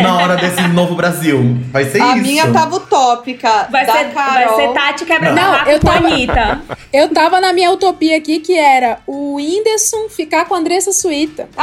Na 0.02 0.18
hora 0.18 0.36
desse 0.36 0.62
novo 0.70 0.95
Brasil. 0.95 1.58
Vai 1.72 1.86
ser 1.86 2.02
a 2.02 2.16
isso. 2.16 2.22
minha 2.26 2.52
tava 2.52 2.76
utópica. 2.78 3.68
Vai 3.72 3.86
da 3.86 3.94
ser, 3.94 4.06
vai 4.10 4.44
Carol. 4.45 4.56
ser 4.56 4.74
Tati 4.74 5.06
quebra 5.06 5.32
Não, 5.34 5.52
barraco 5.52 5.70
eu 5.70 5.76
a 5.78 5.80
tava- 5.80 6.08
Anitta. 6.08 6.62
Eu 6.94 7.10
tava 7.14 7.41
na 7.41 7.52
minha 7.52 7.70
utopia 7.70 8.16
aqui, 8.18 8.40
que 8.40 8.58
era 8.58 8.99
o 9.06 9.36
Whindersson 9.36 10.08
ficar 10.10 10.45
com 10.45 10.56
a 10.56 10.58
Andressa 10.58 10.91
Suíta. 10.94 11.49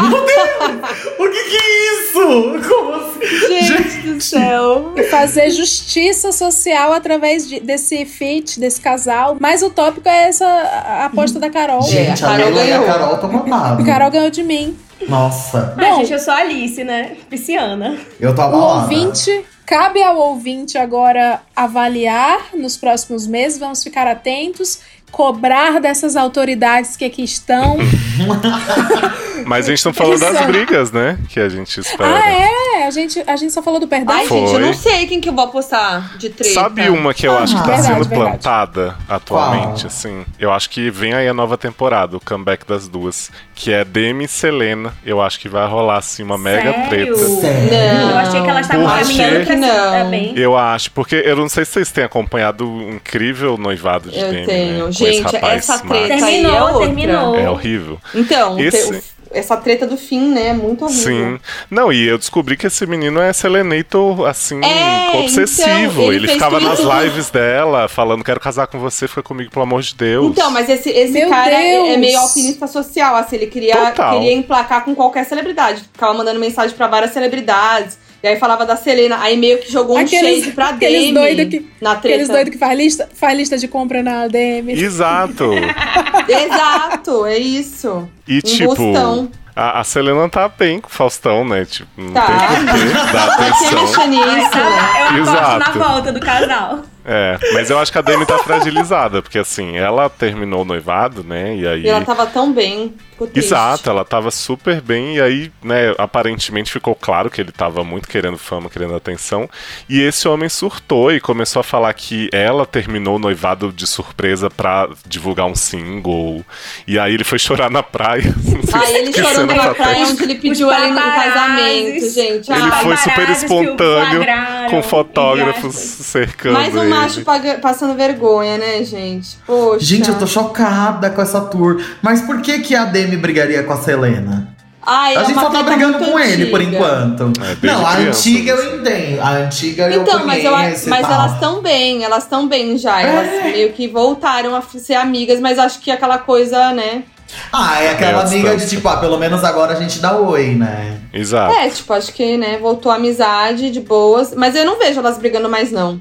O 1.19 1.29
que 1.31 1.45
que 1.45 1.57
é 1.57 1.93
isso? 1.95 2.69
Como 2.69 2.95
assim? 2.95 3.49
Gente 3.49 3.99
do 4.07 4.21
céu. 4.21 4.93
E 4.97 5.03
fazer 5.05 5.51
justiça 5.51 6.31
social 6.33 6.93
através 6.93 7.49
de- 7.49 7.61
desse 7.61 8.05
feat, 8.05 8.61
desse 8.61 8.81
casal. 8.81 9.37
Mais 9.41 9.63
utópico 9.63 10.09
é 10.09 10.29
essa 10.29 10.47
a 10.47 11.05
aposta 11.07 11.39
da 11.41 11.51
Carol. 11.51 11.83
Gente, 11.83 12.23
a 12.25 12.29
a 12.29 12.31
Carol 12.37 12.53
e 12.53 12.61
a 12.61 12.65
ganhou. 12.65 12.85
Carol. 12.87 13.15
A 13.15 13.85
Carol 13.85 14.11
ganhou 14.11 14.31
de 14.31 14.43
mim. 14.43 14.77
Nossa, 15.09 15.75
Ah, 15.77 15.95
gente, 15.97 16.13
eu 16.13 16.19
sou 16.19 16.33
a 16.33 16.39
Alice, 16.39 16.83
né? 16.85 17.17
Pisciana. 17.29 17.97
eu 18.21 18.35
tô 18.35 18.43
O 18.43 18.45
abalada. 18.45 18.83
ouvinte, 18.83 19.45
cabe 19.67 20.03
ao 20.03 20.17
ouvinte 20.17 20.77
agora 20.79 21.41
avaliar 21.55 22.39
nos 22.55 22.77
próximos 22.77 23.27
meses, 23.27 23.59
vamos 23.59 23.83
ficar 23.83 24.07
atentos, 24.07 24.81
cobrar 25.11 25.81
dessas 25.81 26.17
autoridades 26.17 26.97
que 26.97 27.05
aqui 27.05 27.23
estão. 27.25 27.77
Mas 29.47 29.67
a 29.67 29.71
gente 29.71 29.85
tá 29.85 29.93
falando 29.93 30.21
das 30.21 30.35
Isso. 30.35 30.45
brigas, 30.47 30.91
né? 30.93 31.19
Que 31.29 31.39
a 31.41 31.49
gente 31.49 31.79
espera. 31.79 32.17
ah, 32.17 32.31
é? 32.33 32.49
A 32.85 32.91
gente, 32.91 33.23
a 33.27 33.37
gente 33.37 33.53
só 33.53 33.63
falou 33.63 33.81
do 33.81 33.89
perdão? 33.89 34.15
Ai, 34.15 34.23
gente, 34.29 34.43
eu 34.45 34.49
Foi. 34.49 34.61
não 34.61 34.75
sei 34.75 35.07
quem 35.07 35.21
que 35.21 35.29
eu 35.29 35.33
vou 35.33 35.45
apostar 35.45 36.17
de 36.19 36.29
treta. 36.31 36.55
Sabe 36.55 36.89
uma 36.89 37.13
que 37.15 37.27
eu 37.27 37.37
acho 37.37 37.55
que 37.57 37.61
tá 37.63 37.67
Verdade, 37.69 37.87
sendo 37.87 38.09
verdade. 38.09 38.21
plantada 38.31 38.97
atualmente, 39.09 39.83
Qual? 39.83 39.87
assim? 39.87 40.25
Eu 40.39 40.53
acho 40.53 40.69
que 40.71 40.91
vem 40.91 41.15
aí 41.15 41.27
a 41.29 41.35
nova 41.35 41.57
temporada, 41.57 42.17
o 42.17 42.21
comeback 42.21 42.67
das 42.67 42.87
duas, 42.89 43.31
que 43.55 43.73
é 43.73 43.85
Demi 43.85 44.25
e 44.25 44.29
Selena. 44.29 44.93
Eu 45.05 45.21
acho 45.23 45.39
que 45.41 45.49
vai 45.49 45.67
rolar, 45.67 45.99
assim, 45.99 46.23
uma 46.23 46.37
mega 46.39 46.73
Sério? 46.73 46.89
treta. 46.89 47.17
Sério? 47.17 47.71
Não. 47.99 48.11
Eu 48.11 48.17
achei 48.19 48.43
que 48.43 48.49
elas 48.51 48.67
estavam 48.67 48.87
Por 48.87 48.99
caminhando 48.99 49.47
pra 49.47 49.57
Não. 49.57 49.69
dar 49.91 50.05
bem. 50.11 50.33
Eu 50.37 50.57
acho, 50.57 50.91
porque 50.91 51.17
eu 51.25 51.37
não 51.37 51.49
sei 51.49 51.65
se 51.65 51.73
vocês 51.73 51.91
têm 51.93 52.05
acompanhado 52.05 52.69
o 52.71 52.91
incrível 52.95 53.57
noivado 53.57 54.11
de 54.11 54.19
Eu 54.21 54.31
Demi, 54.31 54.47
tenho. 54.47 54.73
né? 54.79 54.85
Com 54.85 54.93
Gente, 54.93 55.23
rapaz 55.23 55.55
essa 55.69 55.79
treta 55.79 56.15
aí 56.15 56.21
é 56.23 56.27
Terminou, 56.43 56.61
outra. 56.69 56.87
terminou. 56.87 57.35
É 57.39 57.51
horrível. 57.51 57.99
Então, 58.15 58.59
Esse- 58.59 58.91
te- 58.93 58.97
o- 58.99 59.03
essa 59.35 59.57
treta 59.57 59.87
do 59.87 59.97
fim, 59.97 60.33
né? 60.33 60.49
é 60.49 60.53
Muito 60.55 60.85
horrível. 60.85 61.03
Sim. 61.37 61.41
Não, 61.71 61.93
e 61.93 62.07
eu 62.07 62.17
descobri 62.19 62.57
que 62.57 62.67
esse 62.67 62.87
menino 62.87 63.21
é 63.21 63.33
Selenator, 63.33 64.27
assim, 64.27 64.61
É, 64.65 65.19
obsessivo. 65.19 66.03
então, 66.03 66.13
ele 66.13 66.25
ele 66.25 66.29
ficava 66.29 66.59
nas 66.61 66.81
lives 66.81 67.31
dela, 67.31 67.89
falando, 67.89 68.25
quero 68.25 68.41
casar 68.41 68.67
com 68.67 68.79
você, 68.79 69.07
fica 69.07 69.23
comigo, 69.23 69.51
pelo 69.51 69.63
amor 69.65 69.83
de 69.83 69.95
Deus. 69.95 70.27
Então, 70.31 70.51
mas 70.51 70.69
esse, 70.69 70.89
esse 70.91 71.21
cara 71.29 71.53
é, 71.53 71.73
Deus! 71.77 71.89
é 71.89 71.97
meio 71.97 72.19
alpinista 72.19 72.67
social, 72.67 73.17
assim, 73.17 73.37
ele 73.37 73.47
queria, 73.47 73.77
Total. 73.77 74.15
queria 74.15 74.33
emplacar 74.33 74.85
com 74.85 74.95
qualquer 74.95 75.25
celebridade. 75.25 75.83
Ficava 75.93 76.15
mandando 76.15 76.41
mensagem 76.41 76.75
pra 76.77 76.87
várias 76.87 77.13
celebridades. 77.13 77.99
E 78.25 78.27
aí 78.27 78.37
falava 78.39 78.65
da 78.65 78.75
Selena, 78.75 79.19
aí 79.21 79.37
meio 79.37 79.59
que 79.59 79.71
jogou 79.71 79.97
um 79.97 80.01
Aqueles- 80.01 80.41
shade 80.45 80.53
pra 80.55 80.71
aqueles 80.81 81.01
Demi 81.03 81.13
doido 81.13 81.51
que- 81.51 81.67
na 81.79 81.91
treta. 81.95 82.09
Aqueles 82.15 82.29
doidos 82.31 82.53
que 82.55 82.59
faz 82.59 82.79
lista, 82.79 83.07
faz 83.15 83.37
lista 83.37 83.59
de 83.59 83.69
compra 83.69 84.03
na 84.03 84.27
DM. 84.29 84.73
Exato. 84.73 85.51
Exato, 86.27 87.27
é 87.27 87.37
isso. 87.37 88.09
E 88.27 88.41
tipo, 88.41 88.73
Embustão. 88.73 89.31
A, 89.55 89.81
a 89.81 89.85
Selena 89.85 90.27
tá 90.29 90.49
bem 90.49 90.81
com 90.81 90.89
o 90.89 90.91
Faustão, 90.91 91.45
né? 91.45 91.65
Tipo, 91.65 91.89
não 92.01 92.13
Tá. 92.15 92.27
tem 92.27 92.67
porquê 92.67 93.13
dar 93.13 93.37
Quem 93.37 93.47
atenção. 93.47 93.83
mexe 93.83 94.07
nisso? 94.09 94.59
Eu 94.59 95.05
aposto 95.05 95.19
Exato. 95.21 95.59
na 95.79 95.85
volta 95.87 96.13
do 96.13 96.21
casal. 96.21 96.79
É, 97.05 97.39
mas 97.53 97.69
eu 97.69 97.79
acho 97.79 97.93
que 97.93 97.99
a 97.99 98.03
Demi 98.03 98.25
tá 98.25 98.39
fragilizada, 98.39 99.21
porque 99.21 99.39
assim, 99.39 99.77
ela 99.77 100.09
terminou 100.09 100.63
o 100.63 100.65
noivado, 100.65 101.23
né? 101.23 101.55
E 101.55 101.67
aí. 101.67 101.83
E 101.83 101.89
ela 101.89 102.05
tava 102.05 102.27
tão 102.27 102.53
bem. 102.53 102.95
Exato, 103.35 103.89
ela 103.89 104.05
tava 104.05 104.31
super 104.31 104.81
bem, 104.81 105.17
e 105.17 105.21
aí, 105.21 105.53
né, 105.63 105.95
aparentemente 105.97 106.73
ficou 106.73 106.97
claro 106.97 107.31
que 107.31 107.41
ele 107.41 107.53
tava 107.53 107.85
muito 107.85 108.09
querendo 108.09 108.37
fama, 108.37 108.69
querendo 108.69 108.95
atenção. 108.95 109.49
E 109.89 110.01
esse 110.01 110.27
homem 110.27 110.49
surtou 110.49 111.13
e 111.13 111.21
começou 111.21 111.61
a 111.61 111.63
falar 111.63 111.93
que 111.95 112.29
ela 112.33 112.67
terminou 112.67 113.17
o 113.17 113.19
noivado 113.19 113.73
de 113.73 113.87
surpresa 113.87 114.51
pra 114.51 114.89
divulgar 115.07 115.47
um 115.47 115.55
single. 115.55 116.45
E 116.89 116.99
aí 116.99 117.15
ele 117.15 117.23
foi 117.23 117.39
chorar 117.39 117.71
na 117.71 117.85
praia. 117.85 118.35
Se 118.65 118.97
ele 118.97 119.13
chorou 119.13 119.43
a 119.43 119.47
na 119.47 119.75
praia 119.75 120.07
onde 120.07 120.23
ele 120.23 120.35
pediu 120.35 120.73
ela 120.73 120.95
paparazzis. 120.95 121.35
casamento, 121.35 122.11
gente. 122.11 122.53
Ele 122.53 122.73
foi 122.83 122.97
super 122.97 123.31
espontâneo, 123.31 124.25
com 124.71 124.83
fotógrafos 124.83 125.75
cercando 125.75 126.55
Mais 126.55 126.75
um 126.75 126.83
ele. 126.83 126.94
Macho 127.01 127.23
paga- 127.23 127.59
passando 127.61 127.95
vergonha, 127.95 128.59
né, 128.59 128.83
gente? 128.85 129.37
Poxa. 129.47 129.85
Gente, 129.85 130.09
eu 130.09 130.19
tô 130.19 130.27
chocada 130.27 131.11
com 131.11 131.21
essa 131.23 131.41
tour. 131.41 131.83
Mas 132.03 132.21
por 132.23 132.41
que 132.41 132.61
que 132.61 132.75
a 132.75 132.85
Demi 132.85 133.17
brigaria 133.17 133.63
com 133.63 133.73
a 133.73 133.77
Selena? 133.77 134.49
Ai, 134.87 135.17
a 135.17 135.23
é 135.23 135.25
gente 135.25 135.33
uma 135.39 135.43
só 135.45 135.51
tá 135.51 135.63
brigando 135.63 135.99
com 135.99 136.19
ele 136.19 136.47
por 136.47 136.61
antiga. 136.61 136.77
enquanto. 136.77 137.33
É, 137.43 137.67
não, 137.67 137.87
a 137.87 137.95
criança, 137.97 138.19
antiga 138.19 138.53
eu 138.53 138.77
entendo. 138.79 139.21
A 139.23 139.31
antiga 139.31 139.89
eu 139.91 140.03
Então, 140.03 140.27
mas, 140.27 140.45
eu, 140.45 140.53
conheço 140.53 140.91
mas 140.91 141.01
tal. 141.01 141.13
elas 141.13 141.33
estão 141.33 141.63
bem, 141.63 142.05
elas 142.05 142.25
estão 142.25 142.47
bem 142.47 142.77
já. 142.77 143.01
Elas 143.01 143.27
É. 143.29 143.43
meio 143.45 143.73
que 143.73 143.89
voltaram 143.89 144.55
a 144.55 144.61
ser 144.61 144.95
amigas, 144.95 145.41
mas 145.41 145.59
acho 145.59 145.81
que 145.81 145.91
aquela 145.91 146.19
coisa, 146.19 146.73
né? 146.73 147.03
Ah, 147.51 147.83
é 147.83 147.93
aquela 147.93 148.19
É, 148.21 148.25
a 148.25 148.27
amiga 148.27 148.57
de 148.59 148.69
tipo, 148.69 148.87
ah, 148.87 148.99
pelo 148.99 149.17
menos 149.19 149.43
agora 149.43 149.73
a 149.73 149.81
gente 149.81 149.99
dá 150.01 150.17
oi, 150.19 150.49
né? 150.55 150.99
Exato. 151.15 151.55
É, 151.55 151.69
tipo, 151.71 151.91
acho 151.95 152.13
que, 152.13 152.37
né, 152.37 152.59
voltou 152.59 152.93
a 152.93 152.97
amizade 152.97 153.71
de 153.71 153.81
boas. 153.81 154.35
Mas 154.37 154.55
eu 154.55 154.67
não 154.67 154.79
vejo 154.79 155.01
elas 155.01 155.17
brigando 155.17 155.49
mais, 155.49 155.73
não. 155.73 155.99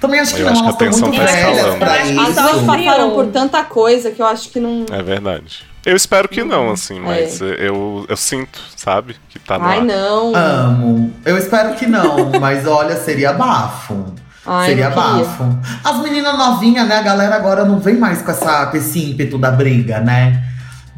Também 0.00 0.20
acho 0.20 0.34
que 0.34 0.40
Eu 0.40 0.46
não, 0.46 0.52
acho 0.52 0.62
que 0.62 0.68
a 0.68 0.70
elas 0.70 0.96
estão 0.96 1.08
tensão 1.08 1.08
muito 1.08 1.20
tá 1.20 1.32
velhas 1.32 1.58
escalando. 1.58 2.20
As 2.20 2.34
duas 2.34 2.56
isso. 2.56 2.66
passaram 2.66 3.10
por 3.10 3.26
tanta 3.26 3.64
coisa 3.64 4.10
que 4.10 4.22
eu 4.22 4.26
acho 4.26 4.50
que 4.50 4.60
não. 4.60 4.86
É 4.90 5.02
verdade. 5.02 5.66
Eu 5.86 5.96
espero 5.96 6.28
que 6.28 6.44
não, 6.44 6.70
assim, 6.70 7.00
mas 7.00 7.40
eu, 7.40 8.04
eu 8.08 8.16
sinto, 8.16 8.60
sabe? 8.76 9.16
Que 9.28 9.38
tá 9.38 9.58
no 9.58 9.64
É. 9.64 9.68
Ai, 9.68 9.78
ar. 9.78 9.84
não. 9.84 10.34
Amo. 10.34 11.12
Eu 11.24 11.38
espero 11.38 11.74
que 11.74 11.86
não, 11.86 12.30
mas 12.40 12.66
olha, 12.66 12.96
seria 12.96 13.32
bafo. 13.32 14.12
Ai, 14.44 14.68
seria 14.70 14.90
bafo. 14.90 15.44
As 15.84 15.98
meninas 16.02 16.36
novinhas, 16.36 16.86
né? 16.88 16.96
A 16.96 17.02
galera 17.02 17.36
agora 17.36 17.64
não 17.64 17.78
vem 17.78 17.96
mais 17.96 18.22
com, 18.22 18.30
essa, 18.30 18.66
com 18.66 18.76
esse 18.76 19.10
ímpeto 19.10 19.38
da 19.38 19.50
briga, 19.50 20.00
né? 20.00 20.42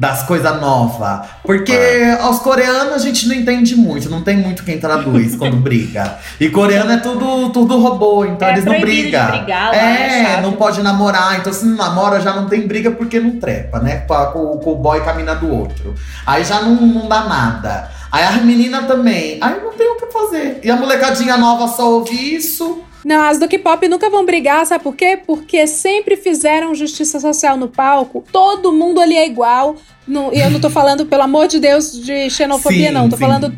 Das 0.01 0.23
coisas 0.23 0.59
novas. 0.59 1.27
Porque 1.43 1.71
É. 1.71 2.13
aos 2.19 2.39
coreanos 2.39 2.93
a 2.95 2.97
gente 2.97 3.27
não 3.27 3.35
entende 3.35 3.75
muito, 3.75 4.09
não 4.09 4.23
tem 4.23 4.35
muito 4.35 4.63
quem 4.63 4.79
traduz 4.79 5.35
quando 5.35 5.57
briga. 5.61 6.15
E 6.39 6.49
coreano 6.49 6.91
é 6.91 6.97
tudo, 6.97 7.51
tudo 7.51 7.77
robô, 7.79 8.25
então 8.25 8.47
É 8.47 8.53
eles 8.53 8.65
não 8.65 8.81
brigam. 8.81 9.27
brigar 9.29 9.71
é 9.75 10.37
é, 10.37 10.41
não 10.41 10.53
pode 10.53 10.81
namorar. 10.81 11.37
Então 11.39 11.53
se 11.53 11.65
não 11.65 11.77
namora, 11.77 12.19
já 12.19 12.33
não 12.33 12.47
tem 12.47 12.65
briga 12.67 12.89
porque 12.89 13.19
não 13.19 13.39
trepa, 13.39 13.77
né? 13.79 13.97
Com, 14.07 14.57
com- 14.57 14.71
o 14.71 14.75
boy 14.75 15.01
caminha 15.01 15.35
do 15.35 15.47
outro. 15.55 15.93
Aí 16.25 16.43
já 16.43 16.61
não, 16.63 16.75
não 16.75 17.07
dá 17.07 17.25
nada. 17.25 17.91
Aí 18.11 18.23
as 18.23 18.41
meninas 18.43 18.87
também. 18.87 19.37
Aí 19.39 19.61
não 19.63 19.71
tem 19.73 19.87
o 19.87 19.97
que 19.97 20.11
fazer. 20.11 20.61
E 20.63 20.71
a 20.71 20.75
molecadinha 20.77 21.37
nova 21.37 21.67
só 21.67 21.87
ouve 21.91 22.35
isso. 22.35 22.81
Não, 23.03 23.21
as 23.23 23.39
do 23.39 23.47
K-pop 23.47 23.87
nunca 23.87 24.09
vão 24.09 24.25
brigar, 24.25 24.65
sabe 24.65 24.83
por 24.83 24.95
quê? 24.95 25.19
Porque 25.25 25.65
sempre 25.65 26.15
fizeram 26.15 26.75
justiça 26.75 27.19
social 27.19 27.57
no 27.57 27.67
palco. 27.67 28.23
Todo 28.31 28.71
mundo 28.71 29.01
ali 29.01 29.17
é 29.17 29.25
igual. 29.25 29.75
Não- 30.07 30.31
e 30.33 30.39
eu 30.39 30.49
não 30.51 30.59
tô 30.59 30.69
falando, 30.69 31.05
pelo 31.05 31.23
amor 31.23 31.47
de 31.47 31.59
Deus, 31.59 31.91
de 31.99 32.29
xenofobia, 32.29 32.87
Sim, 32.89 32.93
não. 32.93 33.09
Tô 33.09 33.15
sim. 33.17 33.21
falando. 33.23 33.49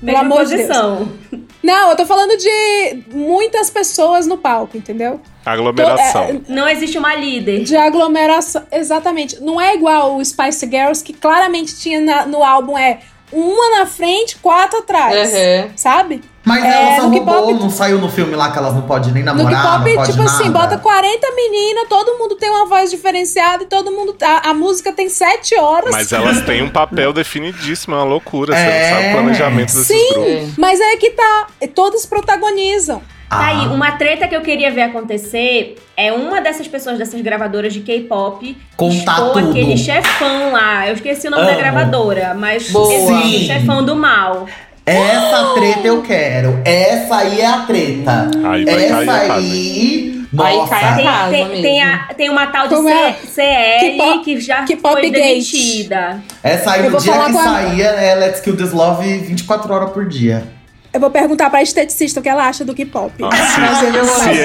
Pelo 0.00 0.12
Mesma 0.18 0.20
amor 0.20 0.44
de 0.46 0.56
Deus. 0.56 0.66
posição. 0.68 1.12
Não, 1.62 1.90
eu 1.90 1.96
tô 1.96 2.06
falando 2.06 2.34
de 2.38 3.02
muitas 3.12 3.68
pessoas 3.68 4.26
no 4.26 4.38
palco, 4.38 4.76
entendeu? 4.78 5.20
Aglomeração. 5.44 6.26
To- 6.26 6.42
é, 6.50 6.54
Não 6.54 6.66
existe 6.66 6.96
uma 6.96 7.14
líder. 7.14 7.64
De 7.64 7.76
aglomeração. 7.76 8.62
Exatamente. 8.72 9.38
Não 9.42 9.60
é 9.60 9.74
igual 9.74 10.16
o 10.16 10.24
Spice 10.24 10.66
Girls, 10.66 11.04
que 11.04 11.12
claramente 11.12 11.76
tinha 11.78 12.00
na- 12.00 12.24
no 12.24 12.42
álbum 12.42 12.78
é 12.78 13.00
uma 13.30 13.78
na 13.78 13.86
frente, 13.86 14.36
quatro 14.38 14.78
atrás. 14.78 15.32
Uhum. 15.32 15.70
Sabe? 15.76 16.22
Mas 16.50 16.64
É, 16.64 16.68
elas 16.68 16.96
são 16.96 17.10
no 17.10 17.52
não 17.60 17.70
saiu 17.70 17.98
no 17.98 18.08
filme 18.08 18.34
lá 18.34 18.50
que 18.50 18.58
elas 18.58 18.74
não 18.74 18.82
podem 18.82 19.12
nem 19.12 19.22
No 19.22 19.34
namorar, 19.34 19.62
não 19.64 19.70
K-pop, 19.84 19.94
pode 19.94 20.10
tipo 20.12 20.22
assim, 20.24 20.48
nada. 20.50 20.58
bota 20.58 20.78
40 20.78 21.26
meninas, 21.34 21.88
todo 21.88 22.18
mundo 22.18 22.34
tem 22.34 22.50
uma 22.50 22.66
voz 22.66 22.90
diferenciada 22.90 23.62
e 23.62 23.66
todo 23.66 23.90
mundo. 23.92 24.14
A, 24.22 24.50
a 24.50 24.54
música 24.54 24.92
tem 24.92 25.08
7 25.08 25.56
horas. 25.58 25.90
Mas 25.92 26.12
elas 26.12 26.40
têm 26.46 26.62
um 26.62 26.68
papel 26.70 27.12
definidíssimo, 27.12 27.94
é 27.94 27.98
uma 27.98 28.04
loucura. 28.04 28.52
Você 28.54 28.60
É. 28.60 28.90
não 28.90 28.96
sabe 28.96 29.08
o 29.08 29.12
planejamento 29.12 29.66
desses 29.72 29.86
Sim, 29.86 30.12
grupos. 30.12 30.56
mas 30.58 30.80
é 30.80 30.96
que 30.96 31.10
tá. 31.10 31.46
Todos 31.74 32.04
protagonizam. 32.06 33.00
Tá 33.28 33.46
aí, 33.46 33.64
Ah. 33.64 33.72
uma 33.72 33.92
treta 33.92 34.26
que 34.26 34.34
eu 34.34 34.40
queria 34.40 34.72
ver 34.72 34.82
acontecer 34.82 35.76
é 35.96 36.12
uma 36.12 36.40
dessas 36.40 36.66
pessoas, 36.66 36.98
dessas 36.98 37.20
gravadoras 37.20 37.72
de 37.72 37.78
K-pop, 37.78 38.58
tudo. 39.32 39.50
aquele 39.50 39.76
chefão 39.76 40.50
lá. 40.50 40.88
Eu 40.88 40.94
esqueci 40.94 41.28
o 41.28 41.30
nome 41.30 41.44
da 41.44 41.52
Amo. 41.52 41.60
gravadora, 41.60 42.34
mas 42.34 42.68
Boa. 42.70 42.92
existe 42.92 43.38
Sim. 43.38 43.44
o 43.44 43.46
chefão 43.46 43.84
do 43.84 43.94
mal. 43.94 44.46
Essa 44.86 45.54
treta 45.54 45.86
eu 45.86 46.02
quero. 46.02 46.60
Essa 46.64 47.16
aí 47.18 47.40
é 47.40 47.46
a 47.46 47.58
treta. 47.60 48.30
Aí 48.48 48.64
vai 48.64 48.74
cair 48.74 48.92
a 48.92 49.02
Essa 49.02 49.20
casa. 49.20 49.34
aí. 49.34 50.20
Aí 50.38 50.56
Nossa. 50.56 50.70
cai 50.70 50.84
a 50.84 50.94
Tem, 50.94 51.04
casa 51.04 51.30
tem, 51.30 51.44
mesmo. 51.48 51.62
tem, 51.62 51.82
a- 51.82 51.98
tem 52.16 52.30
uma 52.30 52.46
tal 52.46 52.68
de 52.68 52.74
Como 52.76 52.88
é? 52.88 53.12
CL 53.26 53.80
K-pop- 53.80 54.24
que 54.24 54.40
já 54.40 54.62
K-pop 54.64 54.92
foi 55.00 55.10
gate. 55.10 55.22
demitida. 55.52 56.20
Essa 56.42 56.72
aí, 56.72 56.84
Eu 56.86 56.92
no 56.92 56.98
dia 56.98 57.12
que 57.12 57.18
a- 57.18 57.32
saía, 57.32 57.86
é 57.86 58.14
Let's 58.14 58.40
Kill 58.40 58.56
This 58.56 58.72
Love 58.72 59.18
24 59.18 59.74
horas 59.74 59.90
por 59.90 60.06
dia. 60.08 60.44
Eu 60.92 60.98
vou 60.98 61.08
perguntar 61.10 61.48
pra 61.50 61.62
esteticista 61.62 62.18
o 62.18 62.22
que 62.22 62.28
ela 62.28 62.48
acha 62.48 62.64
do 62.64 62.74
K-pop. 62.74 63.12
Ah, 63.22 63.30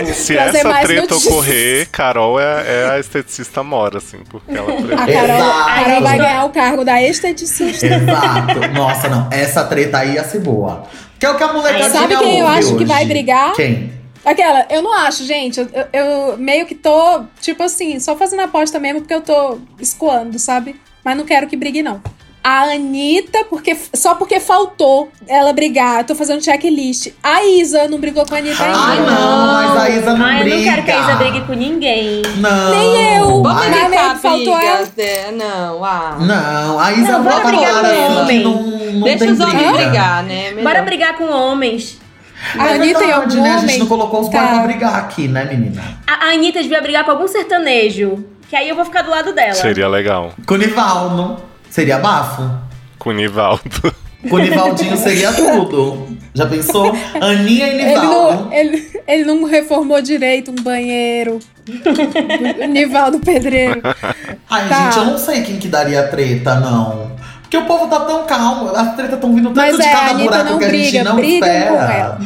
Se, 0.05 0.13
se 0.13 0.33
trazer 0.35 0.57
essa 0.59 0.69
mais 0.69 0.85
treta 0.85 1.01
notícias. 1.01 1.33
ocorrer, 1.33 1.89
Carol 1.91 2.39
é, 2.39 2.43
é 2.67 2.89
a 2.91 2.99
esteticista 2.99 3.63
mora, 3.63 3.97
assim, 3.97 4.19
porque 4.29 4.55
ela 4.55 4.71
A. 4.71 5.07
Carol, 5.07 5.41
a 5.41 5.83
Carol 5.83 6.01
vai 6.01 6.17
ganhar 6.19 6.45
o 6.45 6.49
cargo 6.51 6.85
da 6.85 7.01
esteticista. 7.01 7.87
Exato. 7.87 8.67
Nossa, 8.75 9.09
não. 9.09 9.27
Essa 9.31 9.63
treta 9.63 9.97
aí 9.97 10.13
ia 10.13 10.23
ser 10.23 10.39
boa. 10.39 10.83
Que 11.19 11.25
é 11.25 11.29
o 11.31 11.35
que 11.37 11.43
a 11.43 11.51
molecadinha 11.51 11.89
Sabe 11.89 12.15
quem 12.17 12.39
eu 12.39 12.47
acho 12.47 12.67
que 12.69 12.75
hoje. 12.75 12.85
vai 12.85 13.05
brigar? 13.05 13.53
Quem? 13.53 13.91
Aquela, 14.23 14.65
eu 14.69 14.81
não 14.83 14.93
acho, 14.93 15.23
gente. 15.25 15.59
Eu- 15.59 15.69
eu 15.93 16.37
meio 16.37 16.65
que 16.67 16.75
tô, 16.75 17.23
tipo 17.41 17.63
assim, 17.63 17.99
só 17.99 18.15
fazendo 18.15 18.41
aposta 18.41 18.79
mesmo 18.79 18.99
porque 19.01 19.13
eu 19.13 19.21
tô 19.21 19.57
escoando, 19.79 20.37
sabe? 20.37 20.75
Mas 21.03 21.17
não 21.17 21.25
quero 21.25 21.47
que 21.47 21.55
brigue, 21.55 21.81
não. 21.81 22.01
A 22.47 22.61
Anitta, 22.73 23.43
porque, 23.49 23.75
só 23.95 24.13
porque 24.13 24.39
faltou 24.39 25.09
ela 25.27 25.51
brigar. 25.51 26.01
Eu 26.01 26.03
tô 26.03 26.13
fazendo 26.13 26.43
checklist. 26.43 27.07
A 27.23 27.43
Isa 27.43 27.87
não 27.87 27.97
brigou 27.97 28.23
com 28.23 28.35
a 28.35 28.37
Anitta 28.37 28.63
ainda. 28.63 28.77
Ai, 28.79 28.97
não, 28.99 29.47
mas 29.47 29.77
a 29.77 29.89
Isa 29.89 30.13
não 30.13 30.25
Ai, 30.27 30.41
eu 30.43 30.55
não 30.55 30.63
quero 30.63 30.83
que 30.83 30.91
a 30.91 30.99
Isa 30.99 31.15
briga. 31.15 31.31
brigue 31.31 31.47
com 31.47 31.53
ninguém. 31.53 32.21
Não. 32.37 32.69
Nem 32.69 33.15
eu. 33.17 33.25
Vamos 33.41 33.43
Mas 33.51 33.69
meio 33.71 33.85
evitar 33.85 34.13
que 34.13 34.21
faltou 34.21 34.57
brigas. 34.57 34.89
de- 34.95 35.31
Não, 35.31 35.83
ah. 35.83 36.17
Não, 36.19 36.79
a 36.79 36.91
Isa 36.93 37.11
Não, 37.13 37.23
bora 37.23 37.35
bota 37.37 37.51
com 37.51 37.63
assim 37.63 38.15
homem. 38.19 38.37
que 38.37 38.43
não, 38.43 38.61
não 38.93 39.01
Deixa 39.01 39.25
os 39.25 39.39
homens 39.39 39.55
briga. 39.55 39.73
brigar, 39.73 40.23
né? 40.23 40.49
Melhor. 40.51 40.63
Bora 40.63 40.81
brigar 40.83 41.17
com 41.17 41.23
homens. 41.25 41.99
A 42.59 42.67
É 42.67 42.73
Anitta 42.75 43.03
e 43.03 43.07
verdade, 43.07 43.11
algum 43.37 43.41
né? 43.41 43.53
A 43.55 43.57
gente 43.57 43.79
não 43.79 43.87
colocou 43.87 44.21
os 44.21 44.29
Tá. 44.29 44.37
pra 44.49 44.59
brigar 44.59 44.95
aqui, 44.97 45.27
né, 45.27 45.45
menina? 45.45 45.81
A, 46.05 46.27
a 46.27 46.29
Anitta 46.33 46.61
devia 46.61 46.79
brigar 46.79 47.03
com 47.05 47.09
algum 47.09 47.27
sertanejo. 47.27 48.23
Que 48.47 48.55
aí 48.55 48.69
eu 48.69 48.75
vou 48.75 48.85
ficar 48.85 49.01
do 49.01 49.09
lado 49.09 49.33
dela. 49.33 49.55
Seria 49.55 49.87
legal. 49.87 50.31
Com 50.45 50.53
o 50.53 50.57
Nivaldo. 50.57 51.54
Seria 51.75 51.97
bafo. 51.99 52.49
Com 52.97 53.09
o 53.09 53.13
Nivaldo. 53.13 53.93
Com 54.29 54.37
o 54.37 54.39
Nivaldinho 54.39 54.95
seria 54.95 55.33
tudo. 55.33 56.07
Já 56.33 56.45
pensou? 56.45 56.95
Aninha 57.19 57.67
e 57.67 57.69
Ele 57.71 57.83
Nivaldo. 57.85 58.43
não, 58.45 58.53
ele, 58.53 59.01
ele 59.05 59.25
não 59.25 59.43
reformou 59.43 60.01
direito 60.01 60.51
um 60.51 60.63
banheiro. 60.63 61.37
Nivaldo 62.71 63.19
Pedreiro. 63.19 63.81
Ai, 64.49 64.69
Tá. 64.69 64.83
gente, 64.85 64.97
eu 64.99 65.05
não 65.05 65.17
sei 65.17 65.41
quem 65.43 65.57
que 65.57 65.67
daria 65.67 66.07
treta, 66.07 66.55
não. 66.61 67.11
Porque 67.41 67.57
o 67.57 67.65
povo 67.65 67.87
tá 67.87 67.99
tão 67.99 68.23
calmo, 68.25 68.69
as 68.73 68.95
tretas 68.95 69.15
estão 69.15 69.35
vindo 69.35 69.49
tanto 69.49 69.57
Mas 69.57 69.75
de 69.75 69.83
é, 69.83 69.91
cada 69.91 70.13
buraco 70.13 70.49
não 70.51 70.57
que 70.57 70.63
a 70.65 70.69
gente 70.69 70.89
briga, 70.91 71.03
não 71.03 71.15
brigam 71.17 71.49
espera. 71.49 72.17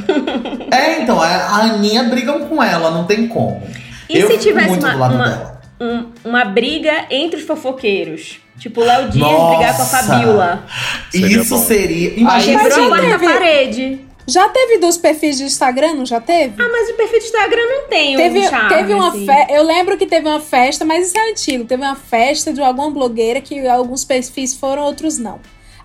É, 0.72 1.02
então, 1.02 1.26
é, 1.26 1.36
a 1.36 1.56
Aninha 1.56 2.04
brigam 2.04 2.42
com 2.42 2.62
ela, 2.64 2.92
não 2.92 3.04
tem 3.06 3.28
como. 3.28 3.64
E 4.08 4.20
eu 4.20 4.28
se 4.30 4.38
tivesse 4.38 4.70
muito 4.70 4.86
uma, 4.86 4.94
do 4.94 5.00
lado 5.00 5.16
uma, 5.16 5.28
dela. 5.28 5.59
Um- 5.80 6.12
uma 6.26 6.46
briga 6.46 7.06
entre 7.10 7.40
os 7.40 7.46
fofoqueiros? 7.46 8.40
Tipo, 8.60 8.82
o 8.82 8.84
Léo 8.84 9.10
Dias 9.10 9.26
Nossa. 9.32 9.56
brigar 9.56 9.76
com 9.78 9.82
a 9.82 9.86
Fabiola. 9.86 10.66
Seria 11.10 11.38
Isso 11.42 11.56
bom. 11.58 11.64
seria. 11.64 12.10
Imagina. 12.20 12.64
Quebrou 12.64 12.94
a 12.94 13.20
parede. 13.20 14.02
Já 14.28 14.48
teve 14.50 14.78
dos 14.78 14.96
perfis 14.96 15.38
de 15.38 15.44
Instagram, 15.46 15.94
não 15.96 16.06
já 16.06 16.20
teve? 16.22 16.54
Ah, 16.62 16.70
mas 16.72 16.90
o 16.90 16.94
perfil 16.94 17.20
do 17.20 17.26
Instagram 17.26 17.62
não 17.66 17.88
tem 17.88 18.16
Teve, 18.16 18.40
um 18.40 18.44
charme, 18.50 18.70
teve 18.70 18.94
uma 18.94 19.08
assim. 19.10 19.26
festa. 19.26 19.54
Eu 19.54 19.64
lembro 19.64 19.98
que 19.98 20.06
teve 20.06 20.28
uma 20.28 20.40
festa, 20.40 20.86
mas 20.86 21.08
isso 21.08 21.18
é 21.18 21.32
antigo. 21.32 21.66
Teve 21.66 21.82
uma 21.82 21.96
festa 21.96 22.54
de 22.54 22.62
alguma 22.62 22.92
blogueira 22.92 23.42
que 23.42 23.68
alguns 23.68 24.04
perfis 24.06 24.54
foram, 24.54 24.84
outros 24.84 25.18
não. 25.18 25.40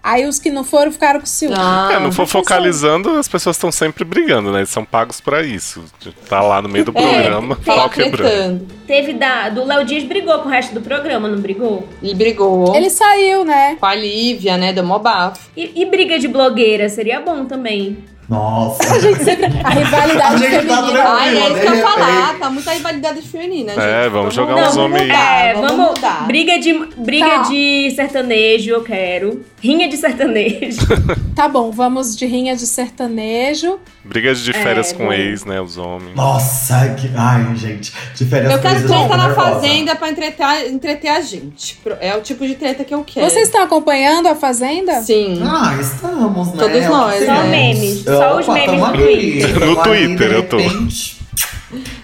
Aí 0.06 0.26
os 0.26 0.39
que 0.39 0.51
não 0.51 0.62
foram 0.64 0.93
ficaram 0.93 1.18
com 1.18 1.24
ciúme. 1.24 1.55
é, 1.90 1.98
não 1.98 2.12
for 2.12 2.26
focalizando, 2.26 3.09
as 3.16 3.26
pessoas 3.26 3.56
estão 3.56 3.72
sempre 3.72 4.05
brigando, 4.05 4.52
né? 4.52 4.59
Eles 4.59 4.68
são 4.68 4.85
pagos 4.85 5.18
pra 5.18 5.43
isso. 5.43 5.82
Tá 6.28 6.43
lá 6.43 6.60
no 6.60 6.68
meio 6.68 6.85
do 6.85 6.93
programa, 6.93 7.56
tem- 7.56 7.74
pau 7.74 7.89
quebrando. 7.89 8.66
Teve 8.86 9.14
da. 9.14 9.48
Do 9.48 9.64
Léo 9.64 9.82
Dias 9.86 10.05
brigou 10.05 10.40
com 10.40 10.48
o 10.48 10.52
resto 10.52 10.74
do 10.74 10.82
programa, 10.82 11.26
não 11.26 11.39
brigou? 11.40 11.89
E 12.02 12.14
brigou. 12.14 12.76
Ele 12.76 12.90
saiu, 12.90 13.47
né? 13.47 13.78
Com 13.81 13.86
a 13.86 13.94
Lívia, 13.94 14.59
né? 14.59 14.74
Deu 14.74 14.85
mó 14.85 14.98
bafo. 14.98 15.48
E, 15.56 15.72
e 15.74 15.86
briga 15.86 16.18
de 16.18 16.28
blogueira 16.28 16.86
seria 16.90 17.20
bom 17.20 17.47
também. 17.47 17.97
Nossa. 18.28 18.94
A 18.94 18.98
gente 18.98 19.22
sempre. 19.24 19.47
A 19.62 19.68
rivalidade 19.70 20.35
A 20.35 20.36
gente 20.36 20.51
tá 20.66 20.76
feminina. 20.76 20.82
tranquilo, 20.82 21.18
Ai, 21.18 21.36
é 21.36 21.40
isso 21.51 21.60
que 21.60 21.66
eu 21.66 21.74
ia 21.76 21.82
falar. 21.82 22.39
Tá 22.39 22.51
muita 22.51 22.70
rivalidade 22.72 23.22
feminina, 23.22 23.72
gente. 23.74 23.82
É, 23.85 24.09
vamos 24.09 24.35
jogar 24.35 24.68
uns 24.68 24.76
homens 24.78 25.02
aí. 25.02 25.10
É, 25.10 25.52
vamos 25.55 25.70
vamos. 25.72 25.86
mudar. 25.94 26.26
Briga 26.26 26.59
de 26.59 26.72
briga 26.97 27.28
Tá. 27.28 27.43
de 27.43 27.90
sertanejo, 27.94 28.70
eu 28.70 28.82
quero. 28.82 29.44
Rinha 29.65 29.89
de 29.89 29.97
sertanejo. 29.97 30.81
Tá 31.35 31.49
bom, 31.49 31.73
vamos 31.73 32.16
de 32.16 32.27
rinha 32.27 32.55
de 32.55 32.65
sertanejo. 32.65 33.81
Brigas 34.05 34.39
de 34.39 34.53
férias 34.53 34.93
É, 34.93 34.95
com 34.95 35.07
bom. 35.07 35.12
ex, 35.12 35.45
né? 35.45 35.61
Os 35.61 35.77
homens. 35.78 36.15
Nossa, 36.15 36.95
que. 36.95 37.11
Ai, 37.16 37.57
gente. 37.57 37.93
De 38.15 38.24
férias 38.24 38.53
Eu 38.53 38.61
quero 38.61 38.74
com 38.74 38.81
ex, 38.82 38.86
treta 38.86 39.03
fico 39.03 39.16
na 39.16 39.27
nervosa. 39.28 39.51
fazenda 39.51 39.97
pra 39.97 40.11
entreter, 40.11 40.47
entreter 40.73 41.11
a 41.11 41.20
gente. 41.23 41.81
É 42.01 42.15
o 42.16 42.20
tipo 42.20 42.47
de 42.47 42.55
treta 42.55 42.85
que 42.85 42.95
eu 42.95 43.03
quero. 43.05 43.28
Vocês 43.28 43.47
estão 43.49 43.65
acompanhando 43.65 44.28
a 44.28 44.36
Fazenda? 44.36 45.01
Sim. 45.03 45.43
Ah, 45.45 45.77
estamos, 45.81 46.49
né? 46.49 46.55
Todos 46.57 46.85
nós, 46.86 47.20
né? 47.20 47.27
Só 47.35 47.47
memes, 47.49 48.05
só 48.05 48.39
os 48.39 48.45
Opa, 48.49 48.53
memes 48.55 48.78
no 48.81 48.93
Twitter. 48.93 49.66
No 49.66 49.82
Twitter 49.82 50.32
eu 50.32 50.49
tô. 50.49 50.57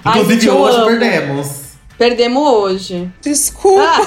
Ai, 0.05 0.19
Inclusive, 0.23 0.47
eu 0.47 0.57
hoje 0.59 0.77
amo. 0.77 0.87
perdemos. 0.87 1.60
Perdemos 2.01 2.43
hoje. 2.43 3.10
Desculpa. 3.20 3.82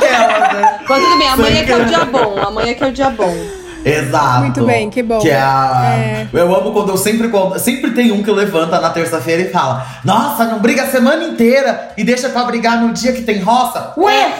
Né? 0.00 0.78
Mas 0.88 1.02
tudo 1.02 1.18
bem, 1.18 1.28
amanhã 1.28 1.56
Sem 1.56 1.64
que 1.64 1.72
é 1.72 1.76
o 1.76 1.84
dia 1.84 2.04
bom. 2.04 2.38
Amanhã 2.38 2.74
que 2.74 2.84
é 2.84 2.86
o 2.86 2.92
dia 2.92 3.10
bom. 3.10 3.36
Exato. 3.84 4.40
Muito 4.40 4.64
bem, 4.64 4.90
que 4.90 5.02
bom. 5.02 5.18
Que 5.18 5.30
é 5.30 5.40
a... 5.40 5.96
É. 5.96 6.28
Eu 6.32 6.54
amo 6.54 6.72
quando 6.72 6.90
eu 6.90 6.96
sempre. 6.96 7.28
Quando... 7.28 7.58
Sempre 7.58 7.90
tem 7.92 8.12
um 8.12 8.22
que 8.22 8.30
levanta 8.30 8.80
na 8.80 8.90
terça-feira 8.90 9.42
e 9.42 9.50
fala: 9.50 9.84
Nossa, 10.04 10.44
não 10.44 10.60
briga 10.60 10.84
a 10.84 10.86
semana 10.86 11.24
inteira 11.24 11.90
e 11.96 12.04
deixa 12.04 12.28
pra 12.28 12.44
brigar 12.44 12.80
no 12.80 12.92
dia 12.92 13.12
que 13.12 13.22
tem 13.22 13.40
roça. 13.40 13.92
Ué! 13.96 14.32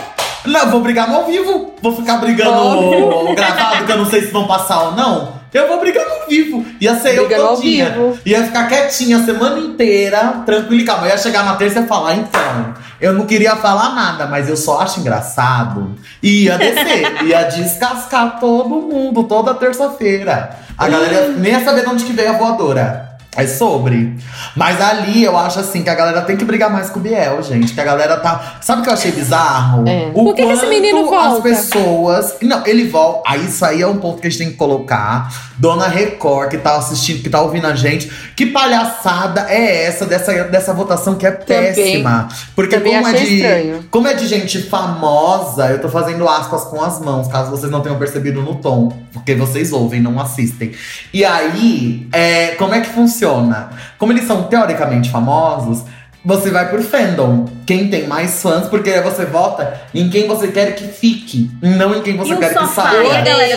Não, 0.44 0.70
vou 0.70 0.80
brigar 0.80 1.08
no 1.08 1.16
ao 1.16 1.26
vivo. 1.26 1.74
Vou 1.82 1.96
ficar 1.96 2.18
brigando 2.18 2.52
Óbvio. 2.52 3.34
gravado, 3.34 3.84
que 3.84 3.92
eu 3.92 3.98
não 3.98 4.06
sei 4.06 4.22
se 4.22 4.30
vão 4.30 4.46
passar 4.46 4.84
ou 4.84 4.92
não. 4.92 5.35
Eu 5.52 5.68
vou 5.68 5.80
brigar 5.80 6.04
no 6.04 6.16
ao 6.26 6.28
vivo. 6.28 6.66
Ia 6.80 6.98
ser 6.98 7.16
Briga 7.16 7.36
eu 7.36 7.46
ao 7.46 7.56
todinha. 7.56 7.90
vivo. 7.90 8.18
Ia 8.26 8.44
ficar 8.44 8.68
quietinha 8.68 9.18
a 9.18 9.24
semana 9.24 9.58
inteira, 9.58 10.42
tranquilo 10.44 10.82
e 10.82 10.84
calma. 10.84 11.06
Eu 11.06 11.10
ia 11.10 11.18
chegar 11.18 11.44
na 11.44 11.54
terça 11.56 11.80
e 11.80 11.86
falar, 11.86 12.14
então, 12.16 12.74
eu 13.00 13.12
não 13.12 13.26
queria 13.26 13.56
falar 13.56 13.94
nada, 13.94 14.26
mas 14.26 14.48
eu 14.48 14.56
só 14.56 14.80
acho 14.80 15.00
engraçado. 15.00 15.94
E 16.22 16.44
ia 16.44 16.58
descer, 16.58 17.22
ia 17.24 17.42
descascar 17.44 18.38
todo 18.40 18.68
mundo, 18.68 19.24
toda 19.24 19.54
terça-feira. 19.54 20.50
A 20.76 20.88
galera 20.88 21.28
nem 21.28 21.52
ia 21.52 21.64
saber 21.64 21.82
de 21.82 21.88
onde 21.88 22.04
que 22.04 22.12
veio 22.12 22.30
a 22.30 22.38
voadora. 22.38 23.05
É 23.36 23.46
sobre. 23.46 24.14
Mas 24.54 24.80
ali 24.80 25.22
eu 25.22 25.36
acho 25.36 25.60
assim 25.60 25.82
que 25.82 25.90
a 25.90 25.94
galera 25.94 26.22
tem 26.22 26.36
que 26.36 26.44
brigar 26.44 26.70
mais 26.70 26.88
com 26.88 26.98
o 26.98 27.02
Biel, 27.02 27.42
gente. 27.42 27.74
Que 27.74 27.80
a 27.80 27.84
galera 27.84 28.16
tá. 28.16 28.58
Sabe 28.60 28.80
o 28.80 28.84
que 28.84 28.90
eu 28.90 28.94
achei 28.94 29.12
bizarro? 29.12 29.86
É. 29.86 30.10
O 30.14 30.24
Por 30.24 30.34
que 30.34 30.44
que 30.46 30.52
esse 30.52 30.66
menino 30.66 31.04
As 31.04 31.10
volta? 31.10 31.42
pessoas. 31.42 32.34
Não, 32.42 32.66
ele 32.66 32.88
volta. 32.88 33.22
Aí 33.26 33.44
isso 33.44 33.64
aí 33.64 33.82
é 33.82 33.86
um 33.86 33.98
ponto 33.98 34.20
que 34.20 34.26
a 34.26 34.30
gente 34.30 34.38
tem 34.38 34.50
que 34.50 34.56
colocar. 34.56 35.30
Dona 35.58 35.88
Record, 35.88 36.50
que 36.50 36.58
tá 36.58 36.76
assistindo, 36.76 37.22
que 37.22 37.30
tá 37.30 37.40
ouvindo 37.40 37.66
a 37.66 37.74
gente. 37.74 38.10
Que 38.36 38.46
palhaçada 38.46 39.46
é 39.48 39.84
essa 39.84 40.04
dessa, 40.04 40.44
dessa 40.44 40.72
votação 40.74 41.14
que 41.14 41.26
é 41.26 41.30
Também. 41.30 41.72
péssima? 41.74 42.28
Porque 42.54 42.76
Também 42.76 42.94
como 42.94 43.08
é, 43.08 43.12
de, 43.12 43.34
estranho. 43.36 43.84
como 43.90 44.08
é 44.08 44.14
de 44.14 44.26
gente 44.26 44.62
famosa, 44.62 45.68
eu 45.70 45.80
tô 45.80 45.88
fazendo 45.88 46.28
aspas 46.28 46.64
com 46.64 46.82
as 46.82 47.00
mãos, 47.00 47.28
caso 47.28 47.50
vocês 47.50 47.70
não 47.70 47.80
tenham 47.80 47.98
percebido 47.98 48.42
no 48.42 48.56
tom. 48.56 48.92
Porque 49.12 49.34
vocês 49.34 49.72
ouvem, 49.72 50.00
não 50.00 50.20
assistem. 50.20 50.72
E 51.12 51.24
aí, 51.24 52.06
é, 52.12 52.48
como 52.58 52.74
é 52.74 52.80
que 52.80 52.88
funciona? 52.90 53.70
Como 53.98 54.12
eles 54.12 54.26
são 54.26 54.44
teoricamente 54.44 55.10
famosos, 55.10 55.82
você 56.24 56.50
vai 56.50 56.68
por 56.68 56.80
fandom. 56.82 57.46
Quem 57.64 57.88
tem 57.88 58.06
mais 58.06 58.42
fãs, 58.42 58.68
porque 58.68 58.90
aí 58.90 59.00
você 59.02 59.24
vota 59.24 59.80
em 59.94 60.08
quem 60.10 60.26
você 60.26 60.48
quer 60.48 60.74
que 60.74 60.86
fique, 60.88 61.50
não 61.62 61.94
em 61.94 62.02
quem 62.02 62.16
você 62.16 62.34
E 62.34 62.36
quer 62.36 62.54
que 62.54 62.66
saia. 62.66 62.98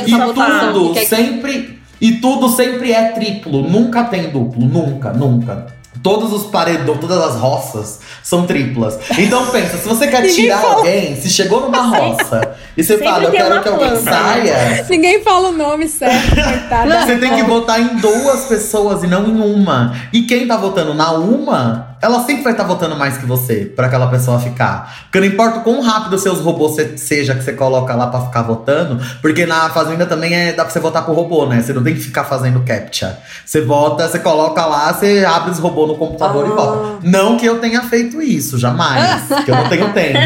e 0.05 0.09
E 0.09 0.11
tudo 0.33 0.93
Que- 0.93 1.05
sempre. 1.05 1.78
E 2.01 2.13
tudo 2.13 2.49
sempre 2.49 2.91
é 2.91 3.09
triplo. 3.09 3.61
Nunca 3.63 4.03
tem 4.05 4.29
duplo. 4.29 4.65
Nunca, 4.65 5.11
nunca. 5.11 5.67
Todos 6.01 6.31
os 6.31 6.43
paredões, 6.45 6.97
todas 7.01 7.17
as 7.17 7.35
roças 7.35 7.99
são 8.23 8.45
triplas. 8.45 8.97
Então 9.17 9.47
pensa, 9.47 9.77
se 9.77 9.85
você 9.85 10.07
quer 10.07 10.21
tirar 10.33 10.59
fala. 10.61 10.75
alguém, 10.75 11.15
se 11.19 11.29
chegou 11.29 11.59
numa 11.59 11.81
roça 11.81 12.55
e 12.77 12.81
você 12.83 12.93
Sempre 12.93 13.09
fala, 13.09 13.23
eu 13.25 13.31
quero 13.31 13.61
que 13.61 13.67
alguém 13.67 13.87
planta. 13.89 14.01
saia, 14.09 14.85
Ninguém 14.89 15.21
fala 15.21 15.49
o 15.49 15.51
nome 15.51 15.89
certo, 15.89 16.35
coitada. 16.35 17.05
você 17.05 17.17
tem 17.17 17.35
que 17.35 17.43
votar 17.43 17.81
em 17.81 17.97
duas 17.97 18.45
pessoas 18.45 19.03
e 19.03 19.07
não 19.07 19.27
em 19.27 19.41
uma. 19.41 19.93
E 20.13 20.21
quem 20.21 20.47
tá 20.47 20.55
votando 20.55 20.93
na 20.93 21.11
uma, 21.11 21.88
ela 22.01 22.23
sempre 22.23 22.43
vai 22.43 22.53
estar 22.53 22.63
votando 22.63 22.95
mais 22.95 23.17
que 23.17 23.25
você, 23.25 23.65
pra 23.75 23.87
aquela 23.87 24.07
pessoa 24.07 24.39
ficar. 24.39 24.99
Porque 25.03 25.19
não 25.19 25.27
importa 25.27 25.59
o 25.59 25.61
quão 25.63 25.81
rápido 25.81 26.17
seus 26.17 26.39
robôs 26.39 26.75
se- 26.75 26.97
seja 26.97 27.35
que 27.35 27.43
você 27.43 27.53
coloca 27.53 27.93
lá 27.95 28.07
pra 28.07 28.21
ficar 28.21 28.41
votando, 28.43 28.99
porque 29.21 29.45
na 29.45 29.69
Fazenda 29.69 30.05
também 30.05 30.33
é, 30.33 30.53
dá 30.53 30.63
pra 30.63 30.71
você 30.71 30.79
votar 30.79 31.05
com 31.05 31.11
robô, 31.13 31.45
né? 31.45 31.61
Você 31.61 31.73
não 31.73 31.83
tem 31.83 31.93
que 31.93 31.99
ficar 32.01 32.23
fazendo 32.23 32.61
captcha. 32.61 33.17
Você 33.45 33.61
vota, 33.61 34.07
você 34.07 34.19
coloca 34.19 34.65
lá, 34.65 34.93
você 34.93 35.25
abre 35.25 35.51
os 35.51 35.59
robôs 35.59 35.87
no 35.89 35.97
computador 35.97 36.47
e 36.47 36.51
Ah. 36.51 36.55
vota. 36.55 36.99
Não 37.03 37.37
que 37.37 37.45
eu 37.45 37.59
tenha 37.59 37.81
feito 37.83 38.21
isso, 38.21 38.57
jamais. 38.57 39.21
que 39.45 39.51
eu 39.51 39.55
não 39.55 39.67
tenho 39.69 39.91
tempo. 39.93 40.19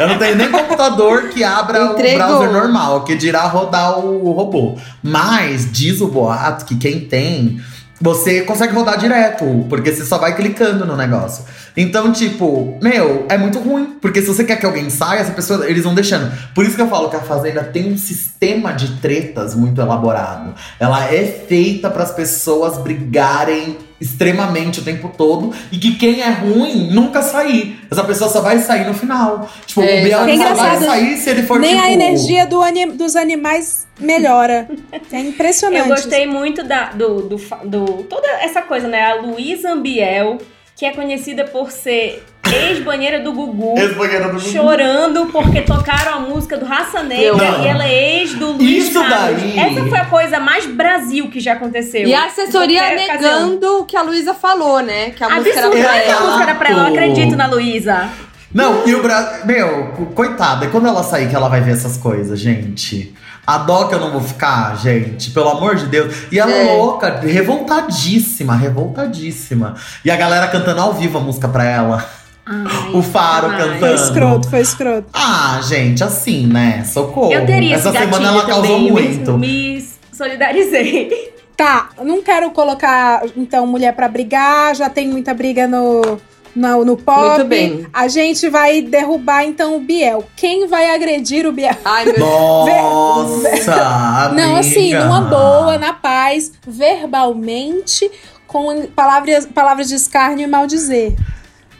Eu 0.00 0.08
não 0.08 0.18
tenho 0.18 0.36
nem 0.36 0.50
computador 0.50 1.28
que 1.28 1.44
abra 1.44 1.84
Entregou. 1.84 2.24
o 2.26 2.28
browser 2.28 2.52
normal, 2.52 3.04
que 3.04 3.14
dirá 3.14 3.42
rodar 3.46 3.98
o 3.98 4.30
robô. 4.32 4.76
Mas 5.02 5.70
diz 5.70 6.00
o 6.00 6.08
boato 6.08 6.64
que 6.64 6.76
quem 6.76 7.00
tem, 7.00 7.60
você 8.00 8.42
consegue 8.42 8.72
rodar 8.72 8.98
direto, 8.98 9.66
porque 9.68 9.92
você 9.92 10.06
só 10.06 10.16
vai 10.16 10.34
clicando 10.34 10.86
no 10.86 10.96
negócio. 10.96 11.44
Então, 11.76 12.10
tipo, 12.12 12.78
meu, 12.82 13.26
é 13.28 13.36
muito 13.36 13.58
ruim. 13.58 13.98
Porque 14.00 14.22
se 14.22 14.28
você 14.28 14.42
quer 14.42 14.56
que 14.56 14.64
alguém 14.64 14.88
saia, 14.88 15.20
essa 15.20 15.32
pessoa, 15.32 15.68
eles 15.68 15.84
vão 15.84 15.94
deixando. 15.94 16.32
Por 16.54 16.64
isso 16.64 16.76
que 16.76 16.82
eu 16.82 16.88
falo 16.88 17.10
que 17.10 17.16
a 17.16 17.20
Fazenda 17.20 17.62
tem 17.62 17.92
um 17.92 17.98
sistema 17.98 18.72
de 18.72 18.96
tretas 19.00 19.54
muito 19.54 19.80
elaborado. 19.80 20.54
Ela 20.78 21.12
é 21.12 21.24
feita 21.46 21.90
para 21.90 22.02
as 22.02 22.12
pessoas 22.12 22.78
brigarem 22.78 23.76
extremamente 24.00 24.80
o 24.80 24.82
tempo 24.82 25.12
todo 25.16 25.52
e 25.70 25.78
que 25.78 25.96
quem 25.96 26.20
é 26.22 26.28
ruim 26.30 26.88
nunca 26.90 27.20
sair. 27.22 27.78
Essa 27.90 28.02
pessoa 28.04 28.30
só 28.30 28.40
vai 28.40 28.58
sair 28.58 28.86
no 28.86 28.94
final. 28.94 29.48
Tipo, 29.66 29.82
É, 29.82 30.00
o 30.00 30.04
Biel 30.04 30.24
Que 30.24 30.30
é 30.30 30.36
só 30.48 30.54
vai 30.54 30.78
sair 30.78 31.16
se 31.16 31.30
ele 31.30 31.42
for 31.42 31.58
Nem 31.60 31.74
tipo, 31.74 31.82
a 31.84 31.92
energia 31.92 32.46
do 32.46 32.60
ani- 32.62 32.86
dos 32.92 33.14
animais 33.16 33.86
melhora. 33.98 34.68
É 35.12 35.18
impressionante. 35.20 35.88
Eu 35.88 35.94
gostei 35.94 36.26
muito 36.26 36.62
da, 36.62 36.90
do, 36.90 37.22
do, 37.22 37.36
do- 37.64 38.02
Toda 38.04 38.26
essa 38.40 38.62
coisa, 38.62 38.88
né? 38.88 39.02
A 39.02 39.14
Luísa 39.16 39.72
Ambiel, 39.72 40.38
que 40.80 40.86
é 40.86 40.92
conhecida 40.92 41.44
por 41.44 41.70
ser 41.70 42.24
ex-banheira 42.50 43.20
do 43.20 43.34
Gugu. 43.34 43.78
Ex-banheira 43.78 44.28
do 44.28 44.38
Gugu. 44.40 44.48
Chorando 44.48 45.26
porque 45.26 45.60
tocaram 45.60 46.14
a 46.14 46.20
música 46.20 46.56
do 46.56 46.64
Raça 46.64 47.02
Negra 47.02 47.36
Não. 47.50 47.62
e 47.62 47.68
ela 47.68 47.84
é 47.86 48.20
ex 48.20 48.32
do 48.32 48.52
Luiz 48.52 48.88
Isso 48.88 48.98
Carlos. 49.06 49.42
daí. 49.42 49.58
Essa 49.58 49.84
foi 49.84 49.98
a 49.98 50.06
coisa 50.06 50.40
mais 50.40 50.64
Brasil 50.64 51.28
que 51.28 51.38
já 51.38 51.52
aconteceu. 51.52 52.08
E 52.08 52.14
a 52.14 52.24
assessoria 52.24 52.80
ocasião. 52.82 53.06
negando 53.50 53.80
o 53.80 53.84
que 53.84 53.94
a 53.94 54.00
Luísa 54.00 54.32
falou, 54.32 54.80
né? 54.80 55.10
Que 55.10 55.22
a 55.22 55.28
música 55.28 55.58
era 55.58 55.68
pra 55.68 55.78
não 55.82 55.90
é 55.90 56.00
que 56.00 56.08
a 56.08 56.12
ela. 56.12 56.20
música 56.24 56.42
era 56.44 56.54
pra 56.54 56.70
ela. 56.70 56.80
Eu 56.80 56.86
acredito 56.94 57.36
na 57.36 57.46
Luísa. 57.46 58.08
Não, 58.54 58.88
e 58.88 58.94
o 58.94 59.02
Brasil. 59.02 59.44
Meu, 59.46 59.88
co- 59.88 60.06
coitada, 60.06 60.64
e 60.64 60.68
quando 60.70 60.88
ela 60.88 61.02
sair 61.02 61.28
que 61.28 61.36
ela 61.36 61.50
vai 61.50 61.60
ver 61.60 61.72
essas 61.72 61.98
coisas, 61.98 62.40
gente? 62.40 63.14
A 63.46 63.58
dó 63.58 63.84
que 63.88 63.94
eu 63.94 64.00
não 64.00 64.12
vou 64.12 64.20
ficar, 64.20 64.76
gente, 64.78 65.30
pelo 65.30 65.48
amor 65.48 65.74
de 65.76 65.86
Deus. 65.86 66.14
E 66.30 66.38
ela 66.38 66.52
É. 66.52 66.76
louca, 66.76 67.20
revoltadíssima, 67.20 68.54
revoltadíssima. 68.54 69.74
E 70.04 70.10
a 70.10 70.16
galera 70.16 70.46
cantando 70.48 70.80
ao 70.80 70.92
vivo 70.92 71.18
a 71.18 71.20
música 71.20 71.48
pra 71.48 71.64
ela. 71.64 72.04
o 72.94 73.02
Faro 73.02 73.48
ai. 73.48 73.58
cantando. 73.58 73.78
Foi 73.80 73.94
escroto, 73.94 74.50
foi 74.50 74.60
escroto. 74.60 75.06
Ah, 75.12 75.60
gente, 75.62 76.02
assim, 76.04 76.46
né? 76.46 76.84
Socorro. 76.84 77.32
Eu 77.32 77.44
teria 77.46 77.74
Essa 77.76 77.88
esse 77.90 77.98
semana 77.98 78.28
ela 78.28 78.44
causou 78.46 78.62
também, 78.62 78.82
me- 78.84 78.90
muito. 78.90 79.38
Me 79.38 79.84
solidarizei. 80.12 81.34
Tá, 81.56 81.90
não 82.02 82.22
quero 82.22 82.50
colocar, 82.52 83.22
então, 83.36 83.66
mulher 83.66 83.94
pra 83.94 84.08
brigar, 84.08 84.74
já 84.74 84.88
tem 84.88 85.06
muita 85.08 85.34
briga 85.34 85.66
no, 85.68 86.18
no, 86.60 86.84
no 86.84 86.96
pop. 86.96 87.28
Muito 87.28 87.44
bem. 87.44 87.86
A 87.92 88.06
gente 88.06 88.48
vai 88.50 88.82
derrubar, 88.82 89.44
então, 89.44 89.76
o 89.76 89.80
Biel. 89.80 90.24
Quem 90.36 90.68
vai 90.68 90.94
agredir 90.94 91.46
o 91.46 91.52
Biel? 91.52 91.74
Ai, 91.84 92.04
meu 92.04 92.18
Nossa! 92.66 94.30
Não, 94.36 94.56
assim, 94.56 94.94
numa 94.94 95.22
boa, 95.22 95.78
na 95.78 95.94
paz, 95.94 96.52
verbalmente, 96.66 98.10
com 98.46 98.86
palavras, 98.88 99.46
palavras 99.46 99.88
de 99.88 99.94
escárnio 99.94 100.44
e 100.44 100.46
maldizer. 100.46 101.14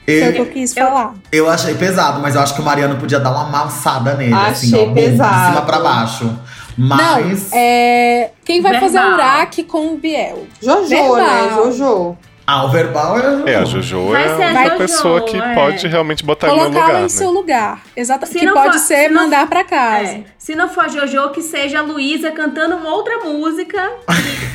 Foi 0.06 0.30
o 0.30 0.32
que 0.32 0.38
eu 0.40 0.46
quis 0.46 0.74
falar. 0.74 1.14
Eu 1.30 1.48
achei 1.48 1.74
pesado, 1.74 2.20
mas 2.20 2.34
eu 2.34 2.40
acho 2.40 2.54
que 2.54 2.60
o 2.60 2.64
Mariano 2.64 2.96
podia 2.96 3.20
dar 3.20 3.30
uma 3.30 3.46
amassada 3.46 4.14
nele, 4.14 4.34
assim, 4.34 4.74
Achei 4.74 4.82
ó, 4.82 4.86
bum, 4.86 4.94
pesado. 4.94 5.38
de 5.38 5.46
cima 5.46 5.62
pra 5.62 5.78
baixo. 5.78 6.38
Mas. 6.76 7.50
Não, 7.50 7.58
é, 7.58 8.30
quem 8.44 8.60
vai 8.62 8.80
fazer 8.80 8.98
o 8.98 9.14
Uraque 9.14 9.62
com 9.62 9.92
o 9.92 9.98
Biel? 9.98 10.46
Jojo, 10.60 10.88
Verbal. 10.88 11.16
né? 11.16 11.50
Jojo. 11.54 12.16
Ah, 12.52 12.64
o 12.64 12.68
verbal 12.68 13.16
é. 13.46 13.52
É, 13.52 13.56
a 13.56 13.64
Jojo 13.64 14.08
Vai 14.08 14.24
é 14.24 14.36
ser 14.36 14.42
a 14.42 14.50
uma 14.50 14.64
Jojo, 14.64 14.76
pessoa 14.78 15.20
que 15.24 15.36
é. 15.36 15.54
pode 15.54 15.86
realmente 15.86 16.24
botar 16.24 16.48
ele 16.48 16.56
no 16.56 16.62
Colocá-la 16.62 16.86
lugar, 16.86 16.98
em 17.00 17.02
né? 17.04 17.08
seu 17.08 17.30
lugar. 17.30 17.82
Exatamente. 17.96 18.32
Se 18.32 18.38
Que 18.40 18.44
não 18.46 18.54
pode 18.54 18.72
for- 18.72 18.78
ser 18.86 18.96
se 19.04 19.08
não- 19.08 19.22
mandar 19.22 19.46
pra 19.48 19.62
casa. 19.62 20.10
É. 20.10 20.24
Se 20.36 20.54
não 20.56 20.68
for 20.68 20.84
a 20.84 20.88
Jojo, 20.88 21.30
que 21.30 21.42
seja 21.42 21.78
a 21.78 21.82
Luísa 21.82 22.32
cantando 22.32 22.74
uma 22.76 22.90
outra 22.92 23.18
música 23.20 23.90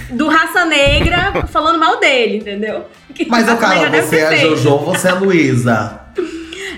do 0.09 0.27
Raça 0.27 0.65
Negra 0.65 1.47
falando 1.47 1.79
mal 1.79 1.97
dele, 1.99 2.37
entendeu? 2.37 2.83
Que 3.13 3.25
Mas, 3.29 3.45
Raça 3.47 3.67
Negra 3.69 3.89
cara, 3.91 4.03
você 4.03 4.17
é 4.17 4.27
a. 4.27 4.35
Jojo 4.35 4.69
ou 4.71 4.79
você 4.79 5.07
é 5.07 5.11
a 5.11 5.15
Luísa? 5.15 6.01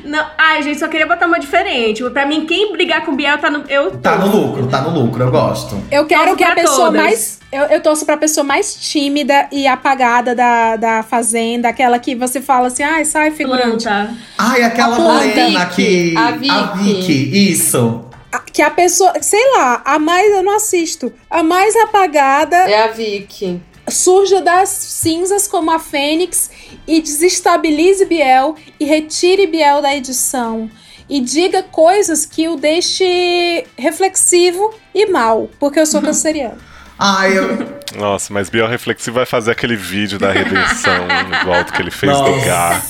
Não, 0.03 0.25
ai, 0.37 0.63
gente, 0.63 0.79
só 0.79 0.87
queria 0.87 1.05
botar 1.07 1.27
uma 1.27 1.39
diferente. 1.39 2.03
Pra 2.09 2.25
mim, 2.25 2.45
quem 2.45 2.71
brigar 2.71 3.03
com 3.05 3.11
o 3.11 3.15
Biel 3.15 3.37
tá 3.37 3.49
no. 3.49 3.63
Eu 3.69 3.91
Tá 3.97 4.17
no 4.17 4.27
lucro, 4.27 4.67
tá 4.67 4.81
no 4.81 4.89
lucro, 4.89 5.23
eu 5.23 5.31
gosto. 5.31 5.81
Eu 5.91 6.05
quero 6.05 6.21
Torço 6.23 6.35
que 6.37 6.43
a 6.43 6.55
pessoa 6.55 6.85
todas. 6.87 7.01
mais. 7.01 7.39
Eu, 7.51 7.63
eu 7.65 7.81
torço 7.81 8.05
pra 8.05 8.17
pessoa 8.17 8.43
mais 8.43 8.75
tímida 8.75 9.47
e 9.51 9.65
apagada 9.67 10.35
da, 10.35 10.75
da 10.75 11.03
fazenda, 11.03 11.69
aquela 11.69 11.97
que 11.97 12.13
você 12.15 12.41
fala 12.41 12.67
assim, 12.67 12.83
ai, 12.83 13.05
sai, 13.05 13.31
figurante. 13.31 13.83
Planta. 13.85 14.13
Ai, 14.37 14.63
aquela 14.63 14.99
morena 14.99 15.65
que. 15.67 16.13
A 16.17 16.27
A 16.27 16.31
Vicky. 16.31 16.83
Vicky, 16.83 17.51
isso. 17.51 18.03
A- 18.31 18.39
Que 18.39 18.61
a 18.61 18.69
pessoa, 18.69 19.13
sei 19.21 19.41
lá, 19.55 19.81
a 19.85 19.97
mais, 19.97 20.29
eu 20.31 20.43
não 20.43 20.55
assisto, 20.57 21.13
a 21.29 21.41
mais 21.41 21.73
apagada. 21.77 22.55
É 22.57 22.83
a 22.83 22.87
Vicky. 22.87 23.61
Surja 23.89 24.41
das 24.41 24.67
cinzas 24.67 25.47
como 25.47 25.71
a 25.71 25.79
Fênix 25.79 26.51
e 26.87 27.01
desestabilize 27.01 28.05
Biel 28.05 28.55
e 28.79 28.85
retire 28.85 29.47
Biel 29.47 29.81
da 29.81 29.95
edição. 29.95 30.69
E 31.09 31.21
diga 31.21 31.63
coisas 31.63 32.25
que 32.25 32.47
o 32.49 32.57
deixe 32.57 33.65
reflexivo 33.77 34.73
e 34.93 35.05
mal, 35.05 35.49
porque 35.59 35.79
eu 35.79 35.85
sou 35.85 36.01
canceriano. 36.01 36.57
Ai, 36.99 37.37
eu. 37.37 37.77
Nossa, 37.97 38.33
mas 38.33 38.49
Biel 38.49 38.67
Reflexivo 38.67 39.15
vai 39.15 39.25
fazer 39.25 39.51
aquele 39.51 39.75
vídeo 39.75 40.19
da 40.19 40.31
redenção 40.31 41.05
igual 41.41 41.63
do 41.63 41.71
que 41.71 41.81
ele 41.81 41.91
fez 41.91 42.11
no 42.11 42.27
Nossa. 42.35 42.45
Gar. 42.45 42.85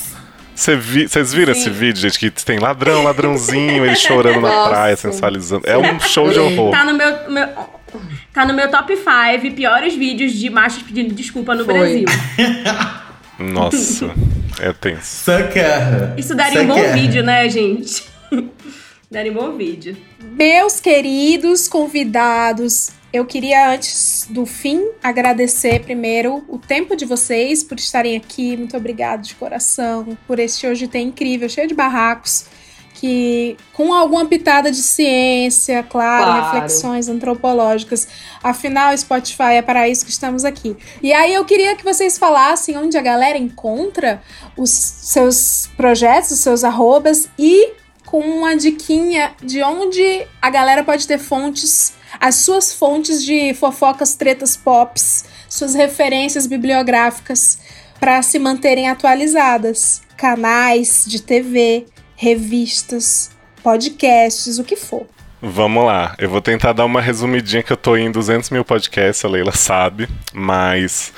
Vocês 0.55 1.31
viram 1.33 1.53
Sim. 1.53 1.59
esse 1.59 1.69
vídeo, 1.69 2.01
gente? 2.01 2.17
Que 2.17 2.31
tem 2.43 2.57
ladrão, 2.57 3.03
ladrãozinho, 3.03 3.85
ele 3.85 3.95
chorando 3.95 4.41
na 4.41 4.49
Nossa. 4.49 4.69
praia, 4.69 4.95
sensualizando. 4.95 5.69
É 5.69 5.77
um 5.77 5.99
show 5.99 6.31
de 6.31 6.39
horror. 6.39 6.71
Tá 6.71 6.83
no 6.85 6.93
meu, 6.95 7.29
meu- 7.29 7.47
Tá 8.33 8.45
no 8.45 8.53
meu 8.53 8.69
top 8.69 8.95
5 8.95 9.55
piores 9.55 9.93
vídeos 9.95 10.33
de 10.33 10.49
machos 10.49 10.81
pedindo 10.83 11.13
desculpa 11.13 11.53
no 11.53 11.63
Foi. 11.65 11.73
Brasil. 11.73 12.05
Nossa, 13.39 14.13
é 14.59 14.73
tenso. 14.73 15.25
Sucker. 15.25 16.17
Isso 16.17 16.33
daria 16.35 16.61
um 16.61 16.67
bom 16.67 16.93
vídeo, 16.93 17.23
né, 17.23 17.47
gente? 17.49 18.03
daria 19.09 19.31
um 19.31 19.35
bom 19.35 19.55
vídeo. 19.55 19.95
Meus 20.21 20.79
queridos 20.79 21.67
convidados, 21.67 22.91
eu 23.13 23.25
queria 23.25 23.71
antes 23.71 24.27
do 24.29 24.45
fim 24.45 24.89
agradecer 25.01 25.81
primeiro 25.81 26.43
o 26.47 26.57
tempo 26.57 26.95
de 26.95 27.05
vocês 27.05 27.63
por 27.63 27.77
estarem 27.77 28.17
aqui. 28.17 28.57
Muito 28.57 28.75
obrigado 28.75 29.21
de 29.21 29.35
coração 29.35 30.17
por 30.27 30.39
este 30.39 30.67
hoje 30.67 30.87
tem 30.87 31.07
incrível, 31.07 31.47
cheio 31.47 31.67
de 31.67 31.73
barracos, 31.73 32.45
que 32.99 33.55
com 33.73 33.93
alguma 33.93 34.25
pitada 34.25 34.71
de 34.71 34.81
ciência, 34.81 35.83
claro, 35.83 36.25
Claro. 36.25 36.45
reflexões 36.53 37.07
antropológicas. 37.07 38.07
Afinal, 38.43 38.97
Spotify 38.97 39.53
é 39.57 39.61
para 39.61 39.87
isso 39.87 40.03
que 40.03 40.11
estamos 40.11 40.43
aqui. 40.43 40.75
E 41.01 41.13
aí 41.13 41.33
eu 41.33 41.45
queria 41.45 41.75
que 41.75 41.83
vocês 41.83 42.17
falassem 42.17 42.75
onde 42.75 42.97
a 42.97 43.01
galera 43.01 43.37
encontra 43.37 44.21
os 44.57 44.71
seus 44.71 45.69
projetos, 45.77 46.31
os 46.31 46.39
seus 46.39 46.63
arrobas 46.63 47.29
e 47.37 47.73
com 48.03 48.19
uma 48.19 48.55
diquinha 48.55 49.33
de 49.43 49.61
onde 49.61 50.25
a 50.41 50.49
galera 50.49 50.83
pode 50.83 51.05
ter 51.05 51.19
fontes, 51.19 51.93
as 52.19 52.35
suas 52.35 52.73
fontes 52.73 53.23
de 53.23 53.53
fofocas, 53.53 54.15
tretas, 54.15 54.57
pops, 54.57 55.25
suas 55.47 55.75
referências 55.75 56.47
bibliográficas 56.47 57.59
para 57.99 58.21
se 58.23 58.39
manterem 58.39 58.89
atualizadas. 58.89 60.01
Canais 60.15 61.03
de 61.05 61.21
TV, 61.21 61.85
revistas, 62.17 63.31
podcasts, 63.63 64.59
o 64.59 64.63
que 64.63 64.75
for. 64.75 65.07
Vamos 65.41 65.85
lá, 65.85 66.15
eu 66.17 66.29
vou 66.29 66.41
tentar 66.41 66.73
dar 66.73 66.83
uma 66.83 66.99
resumidinha 66.99 67.61
que 67.61 67.71
eu 67.71 67.77
tô 67.77 67.95
em 67.95 68.11
200 68.11 68.49
mil 68.49 68.65
podcasts, 68.65 69.23
a 69.23 69.29
Leila 69.29 69.51
sabe, 69.51 70.09
mas 70.33 71.13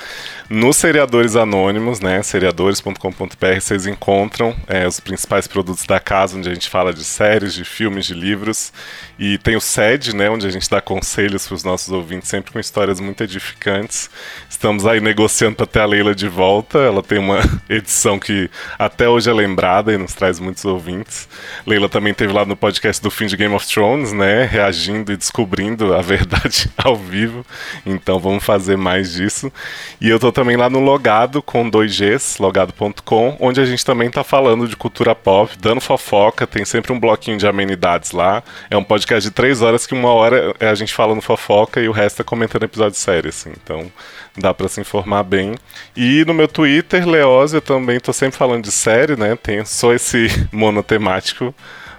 nos 0.50 0.78
Seriadores 0.78 1.36
Anônimos, 1.36 2.00
né, 2.00 2.20
seriadores.com.br, 2.24 3.60
vocês 3.60 3.86
encontram 3.86 4.52
é, 4.66 4.84
os 4.84 4.98
principais 4.98 5.46
produtos 5.46 5.84
da 5.84 6.00
casa, 6.00 6.36
onde 6.36 6.48
a 6.48 6.52
gente 6.52 6.68
fala 6.68 6.92
de 6.92 7.04
séries, 7.04 7.54
de 7.54 7.64
filmes, 7.64 8.04
de 8.04 8.14
livros, 8.14 8.72
e 9.16 9.38
tem 9.38 9.54
o 9.54 9.60
SED, 9.60 10.12
né, 10.12 10.28
onde 10.28 10.48
a 10.48 10.50
gente 10.50 10.68
dá 10.68 10.80
conselhos 10.80 11.46
para 11.46 11.54
os 11.54 11.62
nossos 11.62 11.90
ouvintes, 11.90 12.28
sempre 12.28 12.50
com 12.50 12.58
histórias 12.58 12.98
muito 12.98 13.22
edificantes. 13.22 14.10
Estamos 14.48 14.88
aí 14.88 15.00
negociando 15.00 15.54
para 15.54 15.66
ter 15.66 15.78
a 15.78 15.86
Leila 15.86 16.16
de 16.16 16.26
volta, 16.26 16.80
ela 16.80 17.00
tem 17.00 17.20
uma 17.20 17.38
edição 17.70 18.18
que 18.18 18.50
até 18.76 19.08
hoje 19.08 19.30
é 19.30 19.32
lembrada 19.32 19.92
e 19.92 19.98
nos 19.98 20.14
traz 20.14 20.40
muitos 20.40 20.64
ouvintes. 20.64 21.28
Leila 21.64 21.88
também 21.88 22.12
teve 22.12 22.32
lá 22.32 22.44
no 22.44 22.56
podcast 22.56 23.00
do 23.00 23.08
fim 23.10 23.26
de 23.26 23.36
Game 23.36 23.54
of 23.54 23.64
Thrones, 23.72 24.12
né, 24.12 24.46
reagindo 24.46 25.12
e 25.12 25.16
descobrindo 25.16 25.94
a 25.94 26.02
verdade 26.02 26.68
ao 26.76 26.96
vivo. 26.96 27.46
Então 27.86 28.18
vamos 28.18 28.42
fazer 28.42 28.76
mais 28.76 29.12
disso. 29.12 29.52
E 30.00 30.08
eu 30.08 30.18
tô 30.18 30.39
também 30.40 30.56
lá 30.56 30.70
no 30.70 30.80
Logado 30.80 31.42
com 31.42 31.68
dois 31.68 31.94
Gs, 31.94 32.40
logado.com, 32.40 33.36
onde 33.38 33.60
a 33.60 33.64
gente 33.66 33.84
também 33.84 34.10
tá 34.10 34.24
falando 34.24 34.66
de 34.66 34.74
cultura 34.74 35.14
pop, 35.14 35.54
dando 35.60 35.82
fofoca, 35.82 36.46
tem 36.46 36.64
sempre 36.64 36.94
um 36.94 36.98
bloquinho 36.98 37.36
de 37.36 37.46
amenidades 37.46 38.12
lá. 38.12 38.42
É 38.70 38.76
um 38.76 38.82
podcast 38.82 39.28
de 39.28 39.34
três 39.34 39.60
horas 39.60 39.86
que 39.86 39.92
uma 39.92 40.08
hora 40.08 40.54
é 40.58 40.70
a 40.70 40.74
gente 40.74 40.94
falando 40.94 41.20
fofoca 41.20 41.78
e 41.78 41.90
o 41.90 41.92
resto 41.92 42.22
é 42.22 42.24
comentando 42.24 42.62
episódio 42.62 42.98
sério, 42.98 43.28
assim. 43.28 43.52
Então 43.62 43.92
dá 44.34 44.54
pra 44.54 44.66
se 44.66 44.80
informar 44.80 45.24
bem. 45.24 45.56
E 45.94 46.24
no 46.24 46.32
meu 46.32 46.48
Twitter, 46.48 47.06
Leózio, 47.06 47.58
eu 47.58 47.62
também 47.62 48.00
tô 48.00 48.10
sempre 48.10 48.38
falando 48.38 48.64
de 48.64 48.72
série, 48.72 49.16
né? 49.16 49.36
Tenho 49.36 49.66
só 49.66 49.92
esse 49.92 50.28
monotemático, 50.50 51.54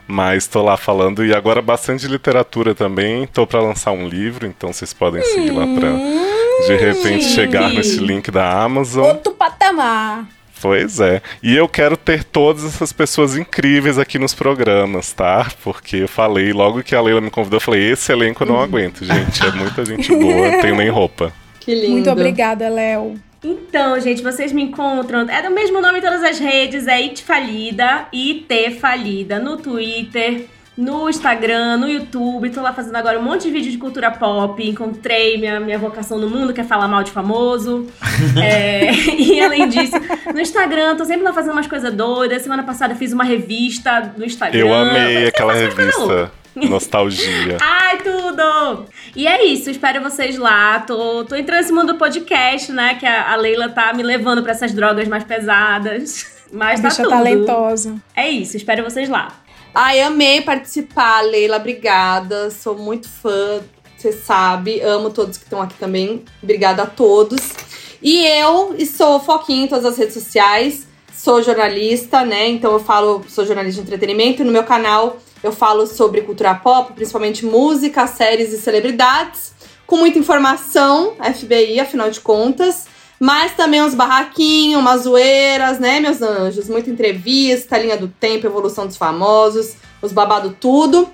mas 0.08 0.48
tô 0.48 0.64
lá 0.64 0.78
falando 0.78 1.24
e 1.24 1.32
agora 1.32 1.62
bastante 1.62 2.08
de 2.08 2.12
literatura 2.12 2.74
também. 2.74 3.28
Tô 3.28 3.46
pra 3.46 3.62
lançar 3.62 3.92
um 3.92 4.08
livro, 4.08 4.48
então 4.48 4.74
vocês 4.74 4.96
podem 4.96 5.22
seguir 5.22 5.52
lá 5.52 5.68
pra 5.68 6.41
de 6.68 6.76
repente 6.76 7.26
chegar 7.26 7.70
nesse 7.70 7.98
link 8.00 8.30
da 8.32 8.64
Amazon. 8.64 9.06
Outro 9.06 9.34
patamar. 9.34 10.28
Pois 10.62 11.00
é. 11.00 11.24
E 11.42 11.56
eu 11.56 11.68
quero 11.68 11.98
ter 11.98 12.24
todas 12.24 12.64
essas 12.64 12.94
pessoas 12.94 13.36
incríveis 13.36 13.98
aqui 13.98 14.20
nos 14.20 14.36
programas, 14.36 15.12
tá? 15.12 15.48
Porque 15.64 15.98
eu 15.98 16.08
falei, 16.08 16.54
logo 16.54 16.84
que 16.84 16.96
a 16.96 17.02
Leila 17.02 17.20
me 17.20 17.32
convidou, 17.32 17.58
eu 17.58 17.62
falei, 17.62 17.92
esse 17.92 18.12
elenco 18.12 18.44
eu 18.44 18.48
não 18.48 18.62
aguento, 18.62 19.04
gente. 19.04 19.44
É 19.44 19.52
muita 19.52 19.84
gente 19.84 20.16
boa, 20.16 20.62
tenho 20.62 20.76
nem 20.76 20.90
roupa. 20.90 21.34
Que 21.62 21.76
lindo. 21.76 21.92
Muito 21.92 22.10
obrigada, 22.10 22.68
Léo. 22.70 23.22
Então, 23.44 24.00
gente, 24.00 24.24
vocês 24.24 24.52
me 24.52 24.64
encontram. 24.64 25.22
É 25.30 25.44
do 25.44 25.52
mesmo 25.52 25.80
nome 25.80 26.00
em 26.00 26.02
todas 26.02 26.24
as 26.24 26.40
redes, 26.40 26.88
é 26.88 26.96
It 26.96 27.24
Falida, 27.24 28.08
IT 28.12 28.80
Falida, 28.80 29.38
no 29.38 29.58
Twitter, 29.58 30.48
no 30.78 31.10
Instagram, 31.10 31.78
no 31.78 31.90
YouTube. 31.90 32.50
Tô 32.50 32.62
lá 32.62 32.74
fazendo 32.74 32.96
agora 32.96 33.20
um 33.20 33.24
monte 33.24 33.44
de 33.44 33.52
vídeo 33.52 33.72
de 33.72 33.78
cultura 33.78 34.10
pop. 34.12 34.68
Encontrei 34.68 35.38
minha, 35.38 35.60
minha 35.60 35.78
vocação 35.78 36.18
no 36.18 36.30
mundo, 36.30 36.54
que 36.54 36.62
é 36.62 36.64
falar 36.64 36.88
mal 36.88 37.04
de 37.04 37.12
famoso. 37.12 37.88
É, 38.42 38.92
e 39.18 39.42
além 39.42 39.68
disso, 39.68 39.96
no 40.34 40.40
Instagram, 40.40 40.96
tô 40.96 41.04
sempre 41.04 41.24
lá 41.24 41.34
fazendo 41.34 41.54
umas 41.54 41.68
coisas 41.68 41.92
doidas. 41.94 42.44
Semana 42.44 42.64
passada 42.64 42.94
eu 42.94 42.98
fiz 42.98 43.12
uma 43.12 43.24
revista 43.24 44.14
no 44.16 44.24
Instagram. 44.24 44.60
Eu 44.60 44.74
amei 44.74 45.28
aquela 45.28 45.54
coisas 45.54 45.76
loucas. 45.76 46.08
revista. 46.08 46.32
Nostalgia. 46.56 47.58
Ai, 47.62 47.98
tudo! 47.98 48.86
E 49.16 49.26
é 49.28 49.44
isso, 49.46 49.70
espero 49.70 50.02
vocês 50.02 50.38
lá. 50.38 50.80
Tô, 50.82 51.24
tô 51.26 51.36
entrando 51.36 51.62
nesse 51.62 51.74
mundo 51.74 51.94
do 51.94 52.00
podcast, 52.00 52.72
né? 52.72 52.96
Que 52.96 53.06
a, 53.06 53.32
a 53.32 53.36
Leila 53.36 53.70
tá 53.70 53.94
me 53.94 54.04
levando 54.04 54.44
pra 54.44 54.52
essas 54.52 54.74
drogas 54.74 55.08
mais 55.08 55.24
pesadas. 55.24 56.40
Mas 56.52 56.80
A 56.80 56.84
tá 56.84 56.90
bicha 56.90 57.04
tudo. 57.04 57.12
talentosa. 57.12 57.96
É 58.16 58.30
isso, 58.30 58.58
espero 58.58 58.84
vocês 58.84 59.08
lá. 59.10 59.30
Ai, 59.74 60.02
amei 60.02 60.42
participar, 60.42 61.22
Leila. 61.22 61.56
Obrigada. 61.56 62.52
Sou 62.52 62.78
muito 62.78 63.08
fã, 63.08 63.62
você 63.98 64.12
sabe. 64.12 64.82
Amo 64.82 65.10
todos 65.10 65.38
que 65.38 65.46
estão 65.46 65.62
aqui 65.62 65.76
também. 65.76 66.26
Obrigada 66.44 66.84
a 66.84 66.86
todos. 66.86 67.54
E 68.02 68.26
eu 68.26 68.76
sou 68.86 69.20
foquinha 69.20 69.66
em 69.66 69.68
todas 69.68 69.86
as 69.86 69.98
redes 69.98 70.14
sociais. 70.14 70.88
Sou 71.14 71.42
jornalista, 71.42 72.26
né? 72.26 72.50
Então 72.50 72.74
eu 72.74 72.80
falo, 72.80 73.24
sou 73.30 73.46
jornalista 73.46 73.82
de 73.82 73.88
entretenimento. 73.88 74.44
No 74.44 74.52
meu 74.52 74.64
canal 74.64 75.18
eu 75.42 75.54
falo 75.54 75.88
sobre 75.88 76.22
cultura 76.22 76.54
pop, 76.54 76.92
principalmente 76.94 77.46
música, 77.46 78.06
séries 78.08 78.52
e 78.52 78.58
celebridades. 78.58 79.54
Com 79.88 79.98
muita 79.98 80.20
informação, 80.20 81.16
FBI, 81.16 81.80
afinal 81.80 82.10
de 82.10 82.20
contas. 82.20 82.88
Mas 83.22 83.54
também 83.56 83.84
uns 83.84 83.94
barraquinhos, 83.94 84.82
umas 84.82 85.04
zoeiras, 85.04 85.78
né, 85.78 86.00
meus 86.00 86.24
anjos? 86.24 86.68
Muita 86.68 86.90
entrevista, 86.90 87.78
linha 87.78 87.96
do 87.96 88.08
tempo, 88.08 88.48
evolução 88.48 88.88
dos 88.88 88.98
famosos, 88.98 89.76
os 90.02 90.12
babado 90.12 90.58
tudo. 90.60 91.08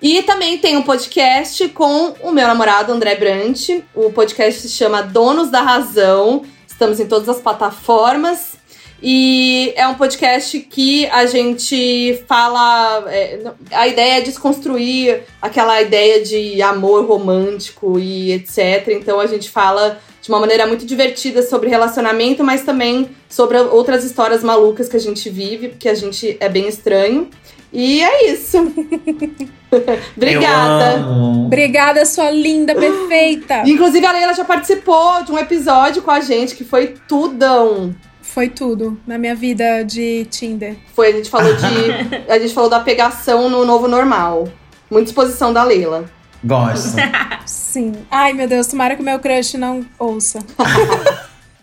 E 0.00 0.22
também 0.22 0.56
tem 0.56 0.78
um 0.78 0.82
podcast 0.82 1.68
com 1.68 2.14
o 2.22 2.32
meu 2.32 2.48
namorado 2.48 2.90
André 2.90 3.16
Brant. 3.16 3.68
O 3.94 4.10
podcast 4.10 4.62
se 4.62 4.70
chama 4.70 5.02
Donos 5.02 5.50
da 5.50 5.60
Razão. 5.60 6.42
Estamos 6.66 6.98
em 6.98 7.06
todas 7.06 7.28
as 7.28 7.38
plataformas. 7.38 8.54
E 9.02 9.74
é 9.76 9.86
um 9.86 9.94
podcast 9.94 10.58
que 10.58 11.06
a 11.08 11.26
gente 11.26 12.24
fala. 12.26 13.04
é, 13.08 13.52
a 13.72 13.86
ideia 13.86 14.18
é 14.18 14.20
desconstruir 14.22 15.24
aquela 15.42 15.82
ideia 15.82 16.24
de 16.24 16.62
amor 16.62 17.04
romântico 17.04 17.98
e 17.98 18.32
etc. 18.32 18.88
Então 18.88 19.20
a 19.20 19.26
gente 19.26 19.50
fala 19.50 20.00
de 20.22 20.28
uma 20.28 20.38
maneira 20.38 20.66
muito 20.68 20.86
divertida 20.86 21.42
sobre 21.42 21.68
relacionamento, 21.68 22.44
mas 22.44 22.62
também 22.62 23.10
sobre 23.28 23.58
outras 23.58 24.04
histórias 24.04 24.42
malucas 24.42 24.88
que 24.88 24.96
a 24.96 25.00
gente 25.00 25.28
vive, 25.28 25.68
porque 25.68 25.88
a 25.88 25.94
gente 25.94 26.36
é 26.38 26.48
bem 26.48 26.68
estranho. 26.68 27.28
E 27.72 28.00
é 28.00 28.30
isso. 28.30 28.58
Obrigada. 30.16 31.04
Obrigada, 31.46 32.06
sua 32.06 32.30
linda, 32.30 32.72
perfeita. 32.72 33.64
Inclusive, 33.66 34.06
a 34.06 34.12
Leila 34.12 34.32
já 34.32 34.44
participou 34.44 35.24
de 35.24 35.32
um 35.32 35.38
episódio 35.38 36.02
com 36.02 36.10
a 36.10 36.20
gente 36.20 36.54
que 36.54 36.64
foi 36.64 36.94
tudão. 37.08 37.92
Foi 38.20 38.48
tudo 38.48 38.98
na 39.04 39.18
minha 39.18 39.34
vida 39.34 39.82
de 39.82 40.26
Tinder. 40.26 40.76
Foi, 40.94 41.08
a 41.08 41.12
gente 41.12 41.28
falou 41.28 41.52
de. 41.54 41.64
a 42.30 42.38
gente 42.38 42.54
falou 42.54 42.70
da 42.70 42.78
pegação 42.78 43.50
no 43.50 43.64
novo 43.64 43.88
normal. 43.88 44.46
Muita 44.88 45.10
exposição 45.10 45.52
da 45.52 45.64
Leila. 45.64 46.04
Gosto. 46.44 46.96
Sim. 47.46 47.92
Ai, 48.10 48.32
meu 48.32 48.48
Deus, 48.48 48.66
tomara 48.66 48.96
que 48.96 49.02
o 49.02 49.04
meu 49.04 49.18
crush 49.18 49.56
não 49.56 49.84
ouça. 49.98 50.40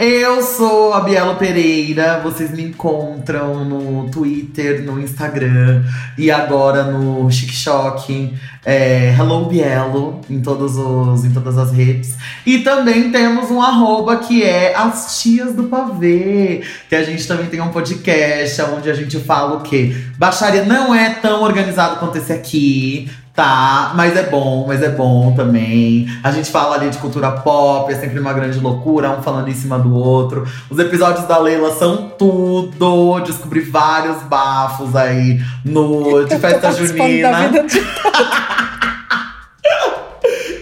Eu 0.01 0.41
sou 0.41 0.93
a 0.93 1.01
Bielo 1.01 1.35
Pereira, 1.35 2.22
vocês 2.23 2.51
me 2.51 2.64
encontram 2.64 3.65
no 3.65 4.10
Twitter, 4.10 4.81
no 4.81 4.97
Instagram 4.97 5.84
e 6.18 6.31
agora 6.31 6.85
no 6.85 7.27
TikTok. 7.27 8.34
É, 8.65 9.14
Hello 9.18 9.45
Bielo 9.47 10.22
em, 10.30 10.39
todos 10.39 10.77
os, 10.77 11.26
em 11.26 11.31
todas 11.31 11.57
as 11.57 11.73
redes. 11.73 12.15
E 12.45 12.60
também 12.60 13.11
temos 13.11 13.51
um 13.51 13.61
arroba 13.61 14.15
que 14.18 14.41
é 14.41 14.73
As 14.73 15.19
Tias 15.22 15.53
do 15.53 15.64
Pavê. 15.64 16.61
Que 16.88 16.95
a 16.95 17.03
gente 17.03 17.27
também 17.27 17.47
tem 17.47 17.60
um 17.60 17.68
podcast 17.68 18.61
onde 18.61 18.89
a 18.89 18.93
gente 18.93 19.19
fala 19.19 19.57
o 19.57 19.61
quê? 19.64 19.93
Baixaria 20.18 20.64
não 20.64 20.95
é 20.95 21.10
tão 21.10 21.43
organizado 21.43 21.97
quanto 21.97 22.18
esse 22.18 22.31
aqui. 22.31 23.10
Tá, 23.39 23.93
mas 23.95 24.17
é 24.17 24.23
bom, 24.23 24.65
mas 24.67 24.83
é 24.83 24.89
bom 24.89 25.33
também. 25.33 26.05
A 26.21 26.29
gente 26.29 26.51
fala 26.51 26.75
ali 26.75 26.89
de 26.89 26.97
cultura 26.97 27.31
pop, 27.31 27.89
é 27.89 27.95
sempre 27.95 28.19
uma 28.19 28.33
grande 28.33 28.59
loucura, 28.59 29.11
um 29.11 29.21
falando 29.21 29.47
em 29.47 29.53
cima 29.53 29.79
do 29.79 29.95
outro. 29.95 30.45
Os 30.69 30.77
episódios 30.77 31.25
da 31.25 31.37
Leila 31.37 31.73
são 31.73 32.09
tudo. 32.17 33.21
Descobri 33.21 33.61
vários 33.61 34.21
bafos 34.23 34.93
aí 34.93 35.39
no 35.63 36.25
de 36.25 36.37
festa 36.37 36.69
junina. 36.73 37.49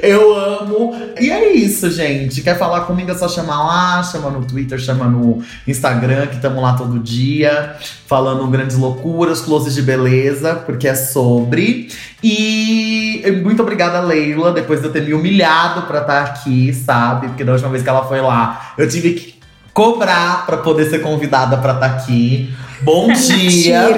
Eu 0.03 0.36
amo. 0.61 0.95
E 1.19 1.29
é 1.29 1.53
isso, 1.53 1.89
gente. 1.91 2.41
Quer 2.41 2.57
falar 2.57 2.81
comigo? 2.81 3.11
É 3.11 3.15
só 3.15 3.27
chamar 3.27 3.63
lá, 3.63 4.03
chama 4.03 4.29
no 4.29 4.45
Twitter, 4.45 4.79
chama 4.79 5.05
no 5.05 5.41
Instagram, 5.67 6.27
que 6.27 6.35
estamos 6.35 6.61
lá 6.61 6.73
todo 6.73 6.99
dia, 6.99 7.75
falando 8.05 8.45
grandes 8.47 8.77
loucuras, 8.77 9.41
closes 9.41 9.73
de 9.73 9.81
beleza, 9.81 10.55
porque 10.55 10.87
é 10.87 10.95
sobre. 10.95 11.89
E 12.23 13.23
muito 13.43 13.61
obrigada, 13.61 13.99
Leila, 14.01 14.51
depois 14.51 14.81
de 14.81 14.87
eu 14.87 14.91
ter 14.91 15.03
me 15.03 15.13
humilhado 15.13 15.83
pra 15.83 16.01
estar 16.01 16.23
aqui, 16.23 16.73
sabe? 16.73 17.27
Porque 17.27 17.43
da 17.43 17.51
última 17.51 17.69
vez 17.69 17.83
que 17.83 17.89
ela 17.89 18.05
foi 18.05 18.21
lá, 18.21 18.73
eu 18.77 18.87
tive 18.87 19.13
que 19.13 19.37
cobrar 19.73 20.45
pra 20.47 20.57
poder 20.57 20.89
ser 20.89 20.99
convidada 20.99 21.57
pra 21.57 21.73
estar 21.73 21.85
aqui. 21.85 22.51
Bom 22.81 23.11
dia. 23.13 23.89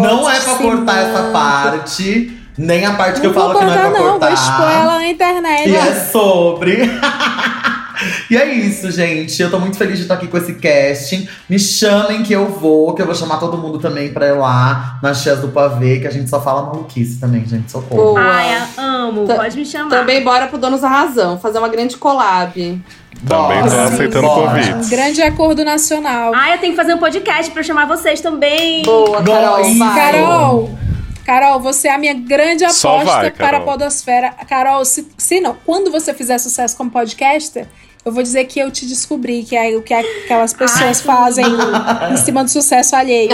Não 0.00 0.28
é 0.28 0.40
pra 0.40 0.54
cortar 0.54 0.98
essa 0.98 1.22
parte. 1.30 2.43
Nem 2.56 2.86
a 2.86 2.94
parte 2.94 3.20
que 3.20 3.26
eu 3.26 3.34
falo 3.34 3.58
que 3.58 3.64
não 3.64 3.72
é 3.72 3.78
pra 3.78 3.90
não, 3.90 4.10
cortar. 4.10 4.26
vou 4.26 4.34
expor 4.34 4.70
ela 4.70 4.98
na 4.98 5.08
internet. 5.08 5.68
E 5.68 5.74
é 5.76 5.94
sobre. 6.04 6.78
e 8.30 8.36
é 8.36 8.46
isso, 8.54 8.90
gente. 8.90 9.40
Eu 9.42 9.50
tô 9.50 9.58
muito 9.58 9.76
feliz 9.76 9.96
de 9.96 10.02
estar 10.02 10.14
aqui 10.14 10.26
com 10.28 10.36
esse 10.36 10.54
casting. 10.54 11.26
Me 11.48 11.58
chamem 11.58 12.22
que 12.22 12.32
eu 12.32 12.46
vou, 12.46 12.94
que 12.94 13.02
eu 13.02 13.06
vou 13.06 13.14
chamar 13.14 13.38
todo 13.38 13.56
mundo 13.58 13.78
também 13.78 14.12
pra 14.12 14.26
ir 14.28 14.32
lá 14.38 14.98
nas 15.02 15.22
Tias 15.22 15.40
do 15.40 15.48
Pavê, 15.48 15.98
que 16.00 16.06
a 16.06 16.10
gente 16.10 16.30
só 16.30 16.40
fala 16.40 16.62
maluquice 16.62 17.18
também, 17.18 17.44
gente. 17.46 17.70
Socorro. 17.70 18.14
Boa. 18.14 18.20
Ai, 18.20 18.56
amo. 18.76 19.26
Ta- 19.26 19.34
Pode 19.36 19.56
me 19.56 19.64
chamar. 19.66 19.90
Também 19.90 20.22
bora 20.22 20.46
pro 20.46 20.58
Donos 20.58 20.80
da 20.80 20.88
Razão, 20.88 21.38
fazer 21.38 21.58
uma 21.58 21.68
grande 21.68 21.96
collab. 21.96 22.80
Também 23.26 23.62
tô 23.62 23.68
aceitando 23.78 24.26
Um 24.26 24.34
convites. 24.34 24.90
grande 24.90 25.22
acordo 25.22 25.64
nacional. 25.64 26.32
Ah, 26.34 26.50
eu 26.52 26.58
tenho 26.58 26.72
que 26.72 26.76
fazer 26.76 26.92
um 26.94 26.98
podcast 26.98 27.50
pra 27.52 27.62
chamar 27.62 27.86
vocês 27.86 28.20
também. 28.20 28.82
Boa, 28.82 29.22
Carol, 29.22 29.64
vai. 29.78 29.94
Carol, 30.12 30.70
Carol, 31.24 31.60
você 31.60 31.88
é 31.88 31.94
a 31.94 31.98
minha 31.98 32.14
grande 32.14 32.64
aposta 32.64 33.04
vai, 33.04 33.30
para 33.30 33.46
a 33.46 33.50
Carol. 33.50 33.66
Podosfera. 33.66 34.30
Carol, 34.48 34.84
se, 34.84 35.08
se 35.16 35.40
não, 35.40 35.56
quando 35.64 35.90
você 35.90 36.12
fizer 36.12 36.38
sucesso 36.38 36.76
como 36.76 36.90
podcaster, 36.90 37.66
eu 38.04 38.12
vou 38.12 38.22
dizer 38.22 38.44
que 38.44 38.60
eu 38.60 38.70
te 38.70 38.84
descobri, 38.84 39.42
que 39.42 39.56
é 39.56 39.74
o 39.74 39.80
que 39.80 39.94
aquelas 39.94 40.52
pessoas 40.52 41.00
fazem 41.00 41.46
em 42.12 42.16
cima 42.18 42.44
do 42.44 42.50
sucesso 42.50 42.94
alheio. 42.94 43.30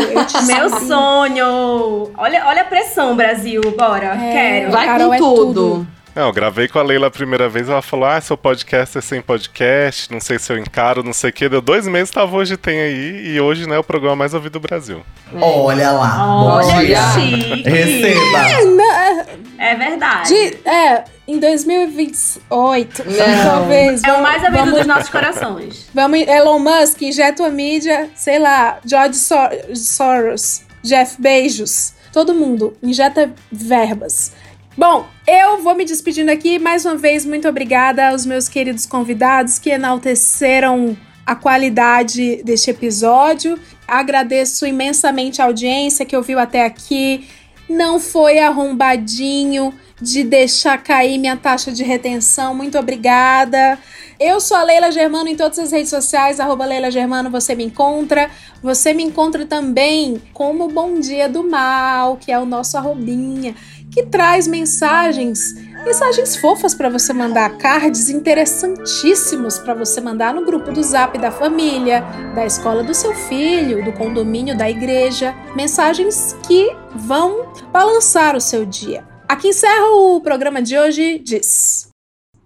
Meu 0.46 0.70
sonho. 0.86 2.10
Olha, 2.16 2.46
olha 2.46 2.62
a 2.62 2.64
pressão, 2.64 3.16
Brasil. 3.16 3.60
Bora. 3.76 4.14
É, 4.14 4.32
Quero. 4.32 4.70
Vai 4.70 4.86
Carol 4.86 5.08
com 5.08 5.14
é 5.14 5.18
tudo. 5.18 5.86
Não, 6.14 6.26
eu 6.26 6.32
gravei 6.32 6.66
com 6.66 6.78
a 6.78 6.82
Leila 6.82 7.06
a 7.06 7.10
primeira 7.10 7.48
vez, 7.48 7.68
ela 7.68 7.80
falou: 7.80 8.04
Ah, 8.06 8.20
seu 8.20 8.36
podcast 8.36 8.98
é 8.98 9.00
sem 9.00 9.22
podcast, 9.22 10.10
não 10.12 10.20
sei 10.20 10.38
se 10.40 10.52
eu 10.52 10.58
encaro, 10.58 11.02
não 11.04 11.12
sei 11.12 11.30
o 11.30 11.32
quê. 11.32 11.48
Deu 11.48 11.60
dois 11.60 11.86
meses, 11.86 12.10
tava 12.10 12.36
hoje 12.36 12.56
tem 12.56 12.80
aí, 12.80 13.28
e 13.34 13.40
hohoje, 13.40 13.68
né, 13.68 13.76
é 13.76 13.78
o 13.78 13.84
programa 13.84 14.16
mais 14.16 14.34
ouvido 14.34 14.54
do 14.54 14.60
Brasil. 14.60 15.02
Olha 15.40 15.92
lá. 15.92 16.42
Olha 16.56 17.12
chique. 17.12 17.62
Receba. 17.62 18.38
É, 18.48 18.64
não, 18.64 19.24
É 19.58 19.74
verdade. 19.76 20.28
de- 20.30 20.68
é, 20.68 21.04
em 21.28 21.38
2028, 21.38 23.04
Não. 23.04 23.44
talvez. 23.44 24.02
É 24.02 24.12
o 24.12 24.20
mais 24.22 24.42
ouvido 24.42 24.58
vamos- 24.58 24.74
dos 24.78 24.86
nossos 24.86 25.08
corações. 25.10 25.88
Vamos, 25.94 26.20
Elon 26.26 26.58
Musk, 26.58 27.02
injeta 27.02 27.46
a 27.46 27.50
mídia, 27.50 28.10
sei 28.16 28.38
lá, 28.40 28.78
George 28.84 29.14
Sor- 29.16 29.52
Soros, 29.76 30.62
Jeff 30.82 31.20
Bezos, 31.20 31.92
todo 32.12 32.34
mundo, 32.34 32.76
injeta 32.82 33.32
verbas. 33.52 34.32
Bom, 34.76 35.06
eu 35.26 35.60
vou 35.62 35.74
me 35.74 35.84
despedindo 35.84 36.30
aqui. 36.30 36.58
Mais 36.58 36.84
uma 36.84 36.96
vez, 36.96 37.26
muito 37.26 37.48
obrigada 37.48 38.10
aos 38.10 38.24
meus 38.24 38.48
queridos 38.48 38.86
convidados 38.86 39.58
que 39.58 39.70
enalteceram 39.70 40.96
a 41.26 41.34
qualidade 41.34 42.40
deste 42.44 42.70
episódio. 42.70 43.58
Agradeço 43.86 44.64
imensamente 44.64 45.42
a 45.42 45.46
audiência 45.46 46.06
que 46.06 46.16
ouviu 46.16 46.38
até 46.38 46.64
aqui. 46.64 47.28
Não 47.68 47.98
foi 47.98 48.38
arrombadinho 48.38 49.74
de 50.00 50.24
deixar 50.24 50.78
cair 50.78 51.18
minha 51.18 51.36
taxa 51.36 51.72
de 51.72 51.82
retenção. 51.82 52.54
Muito 52.54 52.78
obrigada. 52.78 53.78
Eu 54.18 54.40
sou 54.40 54.56
a 54.56 54.62
Leila 54.62 54.90
Germano 54.90 55.28
em 55.28 55.36
todas 55.36 55.58
as 55.58 55.72
redes 55.72 55.90
sociais, 55.90 56.40
arroba 56.40 56.66
Leila 56.66 56.90
Germano, 56.90 57.30
você 57.30 57.54
me 57.54 57.64
encontra. 57.64 58.30
Você 58.62 58.92
me 58.92 59.02
encontra 59.02 59.46
também 59.46 60.20
como 60.34 60.68
Bom 60.68 61.00
Dia 61.00 61.28
do 61.28 61.42
Mal, 61.42 62.16
que 62.16 62.30
é 62.30 62.38
o 62.38 62.44
nosso 62.44 62.76
arrobinha, 62.76 63.54
que 63.90 64.04
traz 64.04 64.46
mensagens, 64.46 65.54
mensagens 65.84 66.36
fofas 66.36 66.74
para 66.74 66.88
você 66.88 67.12
mandar, 67.12 67.58
cards 67.58 68.08
interessantíssimos 68.08 69.58
para 69.58 69.74
você 69.74 70.00
mandar 70.00 70.32
no 70.32 70.44
grupo 70.44 70.70
do 70.70 70.82
Zap 70.82 71.18
da 71.18 71.30
família, 71.30 72.02
da 72.34 72.46
escola 72.46 72.84
do 72.84 72.94
seu 72.94 73.12
filho, 73.14 73.84
do 73.84 73.92
condomínio 73.92 74.56
da 74.56 74.70
igreja. 74.70 75.34
Mensagens 75.56 76.36
que 76.46 76.70
vão 76.94 77.52
balançar 77.72 78.36
o 78.36 78.40
seu 78.40 78.64
dia. 78.64 79.04
Aqui 79.28 79.48
encerra 79.48 79.86
o 79.92 80.20
programa 80.20 80.62
de 80.62 80.78
hoje, 80.78 81.18
diz: 81.18 81.88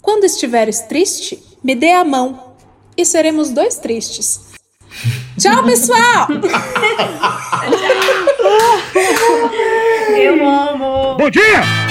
Quando 0.01 0.25
estiveres 0.25 0.81
triste, 0.81 1.43
me 1.63 1.75
dê 1.75 1.93
a 1.93 2.05
mão 2.05 2.55
e 2.97 3.05
seremos 3.05 3.51
dois 3.51 3.77
tristes. 3.77 4.54
Tchau, 5.39 5.65
pessoal! 5.65 6.29
Eu 10.17 10.49
amo. 10.49 11.17
Bom 11.17 11.31
dia! 11.31 11.84